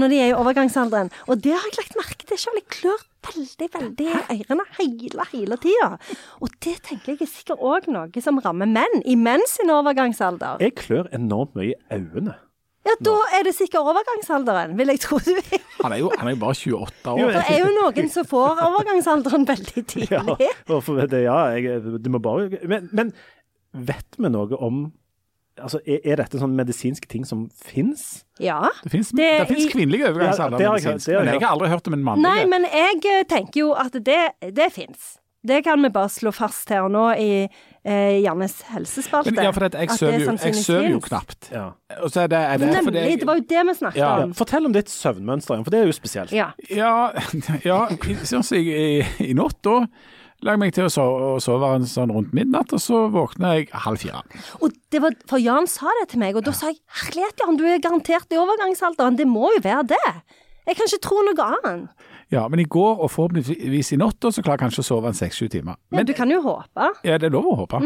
når 0.00 0.08
de 0.08 0.18
er 0.24 0.30
i 0.30 0.36
overgangsalderen. 0.36 1.10
Og 1.28 1.40
det 1.44 1.52
har 1.52 1.66
jeg 1.68 1.76
lagt 1.76 1.98
merke 1.98 2.28
til 2.28 2.38
sjøl. 2.40 2.60
Jeg 2.60 2.68
klør 2.72 3.02
veldig, 3.28 3.68
veldig 3.74 4.06
i 4.08 4.38
ørene 4.38 4.64
hele, 4.78 5.26
hele 5.32 5.58
tida. 5.60 5.90
Og 6.40 6.54
det 6.64 6.78
tenker 6.88 7.12
jeg 7.12 7.26
er 7.26 7.32
sikkert 7.32 7.60
òg 7.60 7.90
noe 7.92 8.24
som 8.24 8.40
rammer 8.40 8.70
menn 8.70 9.04
i 9.04 9.18
menn 9.20 9.44
sin 9.50 9.72
overgangsalder. 9.72 10.62
Jeg 10.64 10.78
klør 10.80 11.12
enormt 11.12 11.52
mye 11.58 11.74
i 11.74 11.98
øynene. 11.98 12.38
Ja, 12.82 12.94
da 13.06 13.12
er 13.38 13.44
det 13.46 13.52
sikkert 13.54 13.86
overgangsalderen, 13.86 14.72
vil 14.78 14.90
jeg 14.90 15.00
tro 15.04 15.18
du 15.22 15.30
er. 15.38 15.60
Han 15.84 15.92
er 15.94 16.00
jo, 16.00 16.08
han 16.18 16.28
er 16.28 16.34
jo 16.34 16.40
bare 16.42 16.56
28 16.58 17.12
Jo, 17.20 17.28
år. 17.28 17.36
Det 17.36 17.42
er 17.52 17.60
jo 17.62 17.68
noen 17.76 18.08
som 18.10 18.26
får 18.26 18.62
overgangsalderen 18.66 19.46
veldig 19.46 19.84
tidlig. 19.92 20.08
Ja, 20.10 20.80
for 20.80 21.04
det, 21.06 21.20
ja 21.28 21.36
jeg, 21.54 21.78
du 22.02 22.10
må 22.10 22.18
bare 22.22 22.48
men, 22.66 22.88
men 22.92 23.12
vet 23.72 24.18
vi 24.18 24.32
noe 24.34 24.58
om 24.58 24.82
Altså, 25.60 25.82
er, 25.84 25.98
er 26.08 26.16
dette 26.16 26.38
sånn 26.40 26.54
medisinske 26.56 27.04
ting 27.12 27.26
som 27.28 27.42
fins? 27.52 28.22
Ja. 28.40 28.70
Det 28.88 28.90
fins 28.96 29.10
kvinnelige 29.68 30.06
Ja, 30.06 30.10
overgangsalder, 30.14 30.56
det 30.58 30.66
har 30.66 30.78
jeg- 30.78 30.86
medisinsk, 30.88 31.06
det 31.10 31.14
har 31.14 31.20
jeg 31.20 31.28
men 31.28 31.34
jeg 31.36 31.44
har 31.44 31.52
aldri 31.58 31.68
hørt 31.68 31.90
om 31.90 31.96
en 31.98 32.04
mannlig. 32.06 32.22
Nei, 32.24 32.46
men 32.48 32.64
jeg 32.72 33.02
eh, 33.12 33.24
tenker 33.28 33.60
jo 33.60 33.74
at 33.76 33.92
det, 33.92 34.22
det 34.56 34.70
fins. 34.72 35.18
Det 35.42 35.64
kan 35.66 35.82
vi 35.82 35.90
bare 35.90 36.10
slå 36.12 36.30
fast 36.34 36.70
her 36.70 36.84
og 36.86 36.92
nå 36.94 37.04
i 37.18 37.30
eh, 37.42 38.20
Jannes 38.22 38.54
helsespalte. 38.70 39.32
Men, 39.34 39.48
ja, 39.48 39.50
for 39.50 39.66
at 39.66 39.74
jeg 39.74 39.90
søver 39.98 40.22
jo, 40.22 40.36
jeg 40.38 40.92
jo 40.92 41.00
knapt. 41.02 41.50
Ja. 41.50 41.64
Og 41.98 42.12
så 42.14 42.24
er 42.24 42.30
det, 42.30 42.38
er 42.38 42.62
det 42.62 42.68
Nemlig, 42.70 42.94
jeg- 43.02 43.18
det 43.18 43.26
var 43.26 43.40
jo 43.40 43.46
det 43.50 43.66
vi 43.66 43.74
snakket 43.74 44.02
Ja. 44.04 44.12
om. 44.22 44.34
Fortell 44.38 44.66
om 44.66 44.72
ditt 44.72 44.90
søvnmønster, 44.90 45.54
igjen, 45.54 45.64
for 45.64 45.70
det 45.74 45.80
er 45.80 45.86
jo 45.90 45.92
spesielt. 45.98 46.32
Ja. 46.32 46.52
Ja, 46.70 47.10
ja 47.64 47.88
sånn 48.22 48.44
som 48.46 48.56
jeg 48.56 48.70
i, 48.70 49.30
i 49.30 49.32
natt, 49.34 49.58
da 49.62 49.86
la 50.42 50.56
meg 50.58 50.72
til 50.74 50.88
å 50.88 50.90
sove, 50.90 51.40
sove 51.42 51.68
en 51.76 51.86
sånn 51.86 52.10
rundt 52.14 52.32
midnatt, 52.34 52.72
og 52.74 52.82
så 52.82 53.04
våkna 53.14 53.56
jeg 53.58 53.68
halv 53.84 54.02
fire. 54.02 54.22
Og 54.60 54.72
det 54.90 55.02
var, 55.02 55.14
for 55.30 55.42
Jan 55.42 55.68
sa 55.70 55.90
det 56.00 56.08
til 56.12 56.22
meg, 56.22 56.38
og 56.38 56.46
da 56.46 56.54
sa 56.56 56.72
jeg 56.72 56.80
herlighet, 57.02 57.42
Jan, 57.44 57.58
du 57.60 57.64
er 57.66 57.82
garantert 57.82 58.34
i 58.34 58.40
overgangsalderen. 58.42 59.18
Det 59.18 59.26
må 59.30 59.52
jo 59.56 59.62
være 59.62 59.86
det. 59.94 60.14
Jeg 60.66 60.78
kan 60.78 60.86
ikke 60.90 61.02
tro 61.02 61.22
noe 61.26 61.46
annet. 61.58 62.08
Ja, 62.32 62.46
men 62.48 62.62
i 62.62 62.64
går, 62.64 62.96
og 63.04 63.10
forhåpentligvis 63.12 63.92
i 63.92 63.98
natt, 64.00 64.24
så 64.24 64.40
klarer 64.40 64.56
jeg 64.56 64.64
kanskje 64.64 64.80
å 64.84 64.88
sove 64.88 65.10
en 65.12 65.16
seks-sju 65.16 65.50
timer. 65.52 65.76
Men 65.92 66.00
Men 66.02 66.06
du 66.08 66.14
kan 66.16 66.30
jo 66.32 66.40
håpe. 66.40 66.92
ja, 67.04 67.18
det 67.20 67.28
er 67.28 67.34
lov 67.34 67.50
å 67.50 67.56
håpe. 67.62 67.80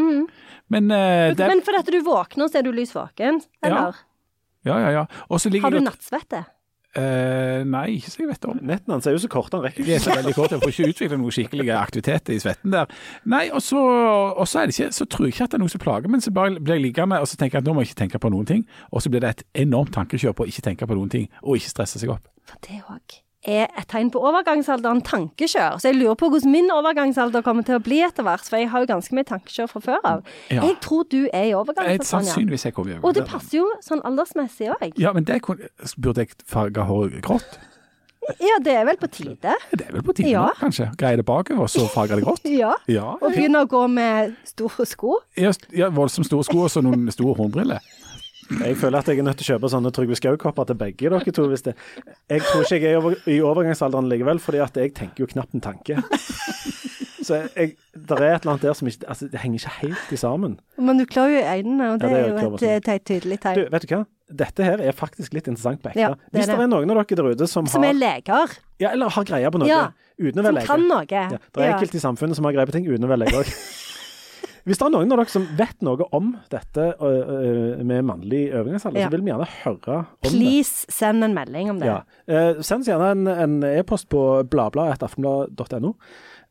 Men 0.71 0.91
uh, 0.91 1.35
det 1.35 1.49
Men 1.51 1.63
fordi 1.65 1.83
at 1.83 1.91
du 1.91 1.99
våkner, 2.05 2.47
så 2.47 2.61
er 2.61 2.67
du 2.67 2.71
lys 2.71 2.95
våken, 2.95 3.41
eller? 3.61 3.99
Ja, 4.63 4.79
ja, 4.79 4.91
ja. 4.91 5.03
ja. 5.03 5.59
Har 5.61 5.71
du 5.75 5.83
nattsvette? 5.83 6.45
Uh, 6.97 7.61
nei, 7.67 7.99
ikke 7.99 8.09
så 8.09 8.21
jeg 8.23 8.29
vet 8.31 8.45
om. 8.49 8.57
Nettene 8.65 8.95
hans 8.95 9.05
er 9.05 9.13
jo 9.13 9.19
så 9.21 9.29
korte, 9.29 9.59
han 9.59 9.67
rekker 9.67 9.83
De 9.85 9.91
er 9.91 9.99
ikke. 9.99 10.07
så 10.07 10.15
veldig 10.15 10.33
korte, 10.33 10.55
jeg 10.55 10.63
får 10.63 10.73
ikke 10.73 10.95
utvikle 10.95 11.19
noe 11.21 11.35
skikkelig 11.35 11.67
aktivitet 11.77 12.31
i 12.33 12.39
svetten 12.41 12.73
der. 12.73 12.95
Nei, 13.29 13.43
og 13.51 13.61
så, 13.61 13.83
og 14.31 14.47
så 14.49 14.63
er 14.63 14.71
det 14.71 14.77
ikke, 14.79 14.95
så 14.95 15.05
tror 15.05 15.27
jeg 15.27 15.35
ikke 15.35 15.45
at 15.45 15.53
det 15.53 15.59
er 15.59 15.65
noe 15.65 15.75
som 15.75 15.83
plager, 15.83 16.09
men 16.15 16.23
så 16.23 16.33
bare 16.33 16.55
blir 16.57 16.79
jeg 16.79 16.87
liggende 16.87 17.19
og 17.21 17.29
så 17.29 17.37
tenker 17.37 17.59
jeg 17.59 17.67
at 17.67 17.69
nå 17.69 17.75
må 17.75 17.85
jeg 17.85 17.91
ikke 17.91 18.01
tenke 18.05 18.23
på 18.23 18.33
noen 18.33 18.49
ting. 18.49 18.65
Og 18.89 19.03
så 19.03 19.13
blir 19.13 19.21
det 19.21 19.35
et 19.35 19.45
enormt 19.67 19.93
tankekjør 19.99 20.39
på 20.39 20.47
å 20.47 20.49
ikke 20.49 20.65
tenke 20.71 20.89
på 20.89 20.97
noen 20.97 21.13
ting, 21.13 21.29
og 21.43 21.59
ikke 21.59 21.75
stresse 21.75 22.01
seg 22.01 22.15
opp. 22.15 22.25
For 22.47 22.65
det 22.65 22.81
òg 22.87 23.21
er 23.45 23.67
et 23.77 23.87
tegn 23.87 24.09
på 24.11 24.19
overgangsalderen 24.19 25.01
tankekjør. 25.05 25.77
Så 25.79 25.91
jeg 25.91 25.99
lurer 25.99 26.17
på 26.19 26.29
hvordan 26.33 26.51
min 26.51 26.71
overgangsalder 26.73 27.43
kommer 27.45 27.63
til 27.67 27.77
å 27.77 27.83
bli 27.83 28.01
etter 28.03 28.25
hvert, 28.25 28.43
for 28.49 28.57
jeg 28.57 28.71
har 28.73 28.83
jo 28.83 28.89
ganske 28.89 29.15
mye 29.15 29.27
tankekjør 29.29 29.69
fra 29.71 29.83
før 29.85 29.99
av. 30.03 30.23
Ja. 30.49 30.63
Jeg 30.65 30.79
tror 30.83 31.05
du 31.11 31.19
er 31.31 31.51
i 31.51 31.53
overgangsalderen. 31.55 32.09
Sannsynligvis 32.09 32.65
jeg 32.65 32.73
kommer 32.75 32.97
i 32.97 32.99
Og 33.03 33.13
det 33.15 33.27
passer 33.29 33.59
jo 33.61 33.69
sånn 33.85 34.01
aldersmessig 34.07 34.71
òg. 34.73 34.89
Ja, 34.99 35.13
men 35.13 35.23
det 35.29 35.41
kunne, 35.45 35.69
burde 35.97 36.25
jeg 36.25 36.35
farge 36.49 36.87
håret 36.89 37.21
grått? 37.25 37.59
Ja, 38.43 38.57
det 38.59 38.73
er 38.75 38.83
vel 38.83 38.97
på 38.99 39.07
tide. 39.07 39.53
Det 39.71 39.85
er 39.85 39.93
vel 39.93 40.03
på 40.03 40.11
tide 40.17 40.33
Ja. 40.33 40.49
kanskje. 40.59 40.89
Greie 40.99 41.15
det 41.15 41.23
bakover, 41.25 41.69
så 41.71 41.85
farge 41.87 42.17
det 42.19 42.25
grått? 42.25 42.43
Ja. 42.57 42.73
Ja, 42.91 43.13
Og 43.21 43.31
begynne 43.31 43.61
å 43.63 43.69
gå 43.69 43.85
med 43.87 44.35
store 44.43 44.85
sko. 44.85 45.19
ja, 45.37 45.53
ja 45.71 45.87
voldsomt 45.89 46.27
store 46.27 46.43
sko 46.43 46.65
og 46.65 46.69
så 46.73 46.81
noen 46.83 47.07
store 47.13 47.37
hornbriller. 47.39 47.79
Jeg 48.47 48.77
føler 48.79 48.99
at 49.01 49.09
jeg 49.11 49.19
er 49.19 49.25
nødt 49.27 49.39
til 49.41 49.47
å 49.47 49.55
kjøpe 49.55 49.69
sånne 49.73 49.91
Trygve 49.95 50.15
Skaug-kopper 50.15 50.69
til 50.69 50.77
begge 50.79 51.09
dere 51.11 51.33
to. 51.35 51.47
Hvis 51.51 51.65
det. 51.65 51.75
Jeg 52.31 52.41
tror 52.47 52.63
ikke 52.63 52.79
jeg 52.79 52.85
er 52.87 52.95
i 52.95 52.99
over, 53.01 53.15
i 53.27 53.37
overgangsalderen 53.43 54.07
likevel, 54.11 54.39
fordi 54.43 54.61
at 54.63 54.77
jeg 54.79 54.93
tenker 54.95 55.25
jo 55.25 55.31
knapt 55.33 55.57
en 55.57 55.63
tanke. 55.65 55.99
Så 57.27 57.41
jeg, 57.57 57.73
det 57.91 58.15
er 58.15 58.37
et 58.37 58.45
eller 58.45 58.53
annet 58.53 58.63
der 58.63 58.75
som 58.77 58.87
ikke 58.87 59.07
Altså, 59.11 59.27
det 59.27 59.41
henger 59.41 59.59
ikke 59.59 59.73
helt 59.81 60.11
i 60.15 60.19
sammen. 60.21 60.59
Men 60.79 61.01
du 61.01 61.03
klør 61.09 61.33
jo 61.33 61.41
i 61.41 61.47
øynene, 61.57 61.89
og 61.91 61.99
det, 61.99 62.11
Ja, 62.11 62.21
det 62.21 62.21
er 62.23 62.45
jo 62.45 62.55
et, 62.55 62.87
et 62.93 63.03
tydelig 63.09 63.39
tegn. 63.43 63.59
Du, 63.59 63.71
vet 63.73 63.83
du 63.83 63.95
hva? 63.95 64.03
Dette 64.43 64.63
her 64.63 64.81
er 64.83 64.95
faktisk 64.95 65.35
litt 65.35 65.47
interessant 65.47 65.81
på 65.83 65.91
ekte. 65.91 65.99
Ja, 66.03 66.09
det 66.15 66.39
Hvis 66.39 66.49
det 66.51 66.55
er 66.59 66.71
noen 66.71 66.91
av 66.91 66.99
dere 66.99 67.19
der 67.19 67.29
ute 67.31 67.47
som, 67.47 67.67
Som 67.71 67.83
har 67.83 67.93
er 67.93 67.99
leger. 67.99 68.55
Ja, 68.79 68.91
eller 68.93 69.11
har 69.15 69.27
greie 69.27 69.51
på 69.51 69.59
noe 69.63 69.67
Ja, 69.69 69.81
uten 70.19 70.39
å 70.39 70.43
Som 70.43 70.47
være 70.49 70.55
lege. 70.59 70.67
kan 70.71 70.87
noe. 70.87 71.05
Ja, 71.07 71.27
det 71.39 71.63
er 71.63 71.73
enkelte 71.73 71.99
i 71.99 72.03
samfunnet 72.03 72.39
som 72.39 72.47
har 72.47 72.55
greie 72.55 72.69
på 72.69 72.75
ting 72.75 72.87
uten 72.87 73.07
å 73.07 73.11
være 73.11 73.25
lege 73.25 73.43
òg. 73.43 73.51
Hvis 74.67 74.77
det 74.81 74.85
er 74.87 74.91
noen 74.91 75.11
av 75.15 75.21
dere 75.21 75.31
som 75.31 75.45
vet 75.57 75.81
noe 75.87 76.05
om 76.11 76.33
dette 76.51 76.87
med 77.87 78.03
mannlig 78.03 78.41
overgangsalder, 78.51 78.99
Ja. 78.99 79.07
så 79.07 79.13
vil 79.15 79.21
vi 79.23 79.31
gjerne 79.31 79.47
høre 79.63 79.75
om 79.95 80.07
det. 80.21 80.29
Please 80.29 80.85
send 80.91 81.23
en 81.23 81.33
melding 81.37 81.69
om 81.71 81.79
det. 81.79 81.87
Ja. 81.87 82.01
Eh, 82.27 82.59
send 82.67 82.83
oss 82.83 82.89
gjerne 82.91 83.11
en, 83.15 83.27
en 83.31 83.55
e-post 83.63 84.09
på 84.11 84.25
bladblad.aftenblad.no. 84.51 85.93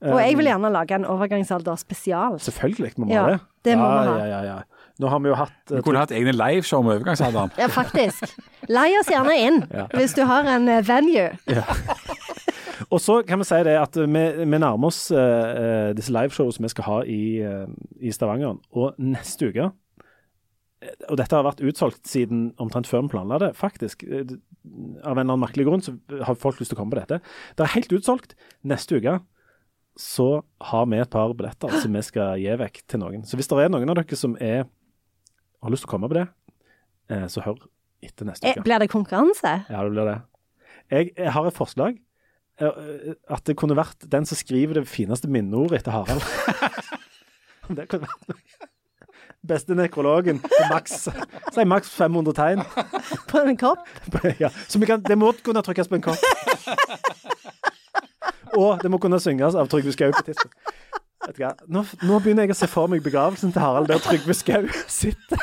Og 0.07 0.19
jeg 0.21 0.37
vil 0.37 0.49
gjerne 0.51 0.69
lage 0.73 0.93
en 0.99 1.07
overgangsalder 1.09 1.77
spesial. 1.81 2.37
Selvfølgelig 2.41 2.93
må 3.01 3.07
vi 3.09 3.15
Ja, 3.17 3.27
det. 3.31 3.39
det 3.65 3.77
må 3.81 3.85
ja, 3.89 4.03
ha. 4.05 4.17
Ja, 4.19 4.27
ja, 4.27 4.41
ja. 4.45 4.59
Nå 5.01 5.09
har 5.13 5.21
vi 5.21 5.29
jo 5.29 5.35
hatt 5.37 5.71
eh, 5.73 5.77
Vi 5.77 5.83
kunne 5.85 6.01
hatt 6.01 6.13
egne 6.17 6.33
liveshow 6.33 6.81
om 6.81 6.89
overgangsalderen. 6.93 7.51
Ja, 7.61 7.67
faktisk. 7.69 8.33
Lei 8.73 8.91
oss 9.01 9.09
gjerne 9.13 9.37
inn 9.41 9.63
Ja. 9.73 9.87
hvis 9.93 10.15
du 10.17 10.23
har 10.29 10.45
en 10.49 10.67
venue. 10.85 11.31
venue. 11.47 11.63
Og 12.95 13.01
så 13.03 13.19
kan 13.27 13.41
vi 13.41 13.47
si 13.49 13.59
det 13.67 13.75
at 13.81 13.97
vi, 13.99 14.23
vi 14.39 14.59
nærmer 14.59 14.91
oss 14.91 15.09
uh, 15.11 15.91
disse 15.97 16.13
liveshows 16.15 16.61
vi 16.63 16.71
skal 16.71 16.87
ha 16.87 16.99
i, 17.11 17.23
uh, 17.43 17.67
i 17.99 18.13
Stavanger. 18.15 18.61
Og 18.77 18.99
neste 19.03 19.51
uke 19.51 19.71
Og 21.09 21.17
dette 21.19 21.35
har 21.35 21.47
vært 21.47 21.65
utsolgt 21.67 22.07
siden 22.07 22.53
omtrent 22.63 22.87
før 22.87 23.07
vi 23.07 23.15
planla 23.17 23.41
det, 23.43 23.53
faktisk. 23.59 24.05
Av 24.07 24.13
en 24.21 25.17
eller 25.17 25.25
annen 25.25 25.43
merkelig 25.43 25.67
grunn 25.67 25.83
så 25.83 25.97
har 26.23 26.39
folk 26.39 26.61
lyst 26.61 26.71
til 26.71 26.79
å 26.79 26.83
komme 26.83 26.95
på 26.95 27.01
dette. 27.01 27.19
Det 27.57 27.65
er 27.65 27.75
helt 27.75 27.95
utsolgt. 27.97 28.37
Neste 28.63 29.01
uke 29.01 29.19
så 29.97 30.29
har 30.69 30.87
vi 30.93 31.01
et 31.01 31.11
par 31.11 31.33
billetter 31.35 31.73
som 31.81 31.95
vi 31.97 32.03
skal 32.05 32.37
gi 32.39 32.53
vekk 32.61 32.83
til 32.85 33.01
noen. 33.01 33.25
Så 33.25 33.41
hvis 33.41 33.49
det 33.49 33.65
er 33.65 33.73
noen 33.73 33.89
av 33.91 33.97
dere 33.99 34.19
som 34.21 34.37
er, 34.37 34.67
har 35.65 35.73
lyst 35.73 35.87
til 35.87 35.91
å 35.91 35.95
komme 35.95 36.11
på 36.13 36.19
det, 36.19 36.27
så 37.33 37.43
hør 37.47 37.65
etter 38.05 38.29
neste 38.29 38.53
uke. 38.53 38.65
Blir 38.67 38.83
det 38.83 38.91
konkurranse? 38.93 39.55
Ja, 39.73 39.83
det 39.83 39.95
blir 39.95 40.11
det. 40.11 40.19
Jeg, 40.93 41.15
jeg 41.17 41.33
har 41.35 41.49
et 41.49 41.57
forslag. 41.57 41.97
Eh, 42.61 43.13
At 43.33 43.45
det 43.49 43.57
kunne 43.59 43.77
vært 43.79 44.07
den 44.13 44.27
som 44.29 44.39
skriver 44.39 44.81
det 44.81 44.89
fineste 44.91 45.29
minneordet 45.29 45.83
etter 45.83 45.97
Harald. 45.97 46.25
Om 47.69 47.77
det 47.79 47.89
kunne 47.91 48.09
vært 48.09 48.33
noe. 48.33 48.73
Beste 49.47 49.77
nekrologen 49.79 50.41
på 50.43 50.63
maks 50.73 51.05
Si 51.55 51.65
maks 51.69 51.91
500 51.95 52.35
tegn. 52.35 52.63
På 53.31 53.45
en 53.45 53.59
kopp? 53.61 53.87
Ja, 54.41 54.51
så 54.67 54.81
vi 54.83 54.89
kan, 54.89 55.03
det 55.07 55.19
må 55.19 55.31
kunne 55.45 55.63
trykkes 55.63 55.89
på 55.89 55.99
en 55.99 56.07
kopp. 56.09 56.19
Og 58.57 58.81
det 58.83 58.91
må 58.91 58.99
kunne 59.03 59.21
synges 59.21 59.55
av 59.59 59.69
Trygve 59.69 59.93
Skau 59.93 60.11
på 60.17 60.23
tidspunkt. 60.31 60.57
Nå, 61.69 61.83
nå 62.07 62.19
begynner 62.23 62.47
jeg 62.47 62.55
å 62.55 62.57
se 62.57 62.69
for 62.71 62.89
meg 62.89 63.03
begravelsen 63.05 63.53
til 63.53 63.61
Harald 63.61 63.91
der 63.91 64.01
Trygve 64.01 64.35
Skau 64.37 64.65
sitter. 64.89 65.43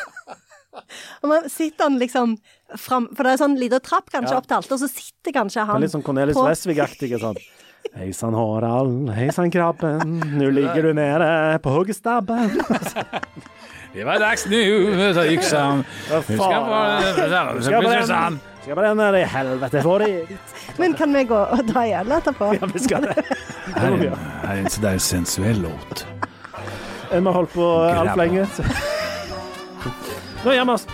Og 1.24 1.30
man 1.30 1.49
sitter 1.49 1.89
han 1.89 1.99
liksom 2.01 2.38
fram 2.82 3.07
For 3.13 3.26
det 3.26 3.36
er 3.36 3.41
sånn 3.43 3.57
liten 3.59 3.84
trapp 3.86 4.09
kanskje 4.13 4.34
Ja. 4.34 4.39
opp 4.41 4.47
til 4.47 4.57
alt, 4.57 4.71
og 4.71 4.80
så 4.82 4.89
sitter 4.89 5.36
kanskje 5.36 5.67
Han 5.69 5.84
litt 5.84 5.93
sånn 5.93 6.05
Cornelis 6.05 6.39
Vresvig-aktig 6.39 7.13
sånn. 7.21 7.38
Hei 7.93 8.11
sann, 8.15 8.34
Harald. 8.34 9.09
Hei 9.13 9.28
sann, 9.36 9.51
krabben. 9.51 10.21
Nå 10.39 10.49
ligger 10.55 10.88
du 10.88 10.93
nede 10.97 11.59
på 11.61 11.69
hoggestabben. 11.76 12.55
Det 13.93 14.03
var 14.07 14.17
dags 14.17 14.47
nu, 14.49 14.57
sa 15.13 15.21
gikk 15.28 15.43
faen? 15.45 15.84
Skal 18.63 18.80
bare 18.80 18.95
der 18.97 19.17
i 19.19 19.24
helvete 19.30 19.84
for. 19.86 20.05
Men 20.80 20.95
kan 20.97 21.13
vi 21.13 21.24
gå 21.30 21.38
og 21.38 21.61
ta 21.69 21.84
igjen 21.86 22.15
etterpå? 22.17 22.49
Ja, 22.57 22.71
vi 22.74 22.82
skal 22.82 23.05
det. 23.05 23.21
Her 23.78 23.99
er 24.07 24.55
en, 24.55 24.71
sånn 24.74 24.97
sensuell 24.97 25.61
låt. 25.67 26.07
Vi 27.11 27.21
har 27.21 27.38
holdt 27.38 27.53
på 27.53 27.69
altfor 27.91 28.24
lenge 28.24 28.47
lenge. 28.47 29.01
Nå 30.43 30.51
gjør 30.51 30.65
vi 30.67 30.73
oss. 30.75 30.87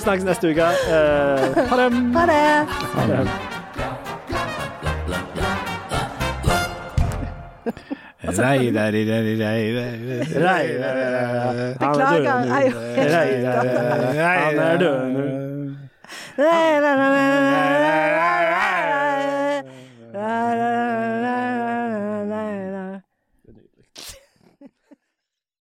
Snakkes 0.00 0.24
neste 0.26 0.50
uke. 0.50 0.68
Eh, 0.90 1.58
ha 1.70 1.76
det. 1.80 1.88
Ha 2.14 2.26
det. 2.30 2.40
Ha 2.94 3.06
det. 3.10 3.26
Beklager. 11.78 12.30
Han 14.18 14.58
er 14.58 14.76
død 14.78 14.98
nå. 15.12 15.24
Han 16.36 17.14
er. 20.14 21.13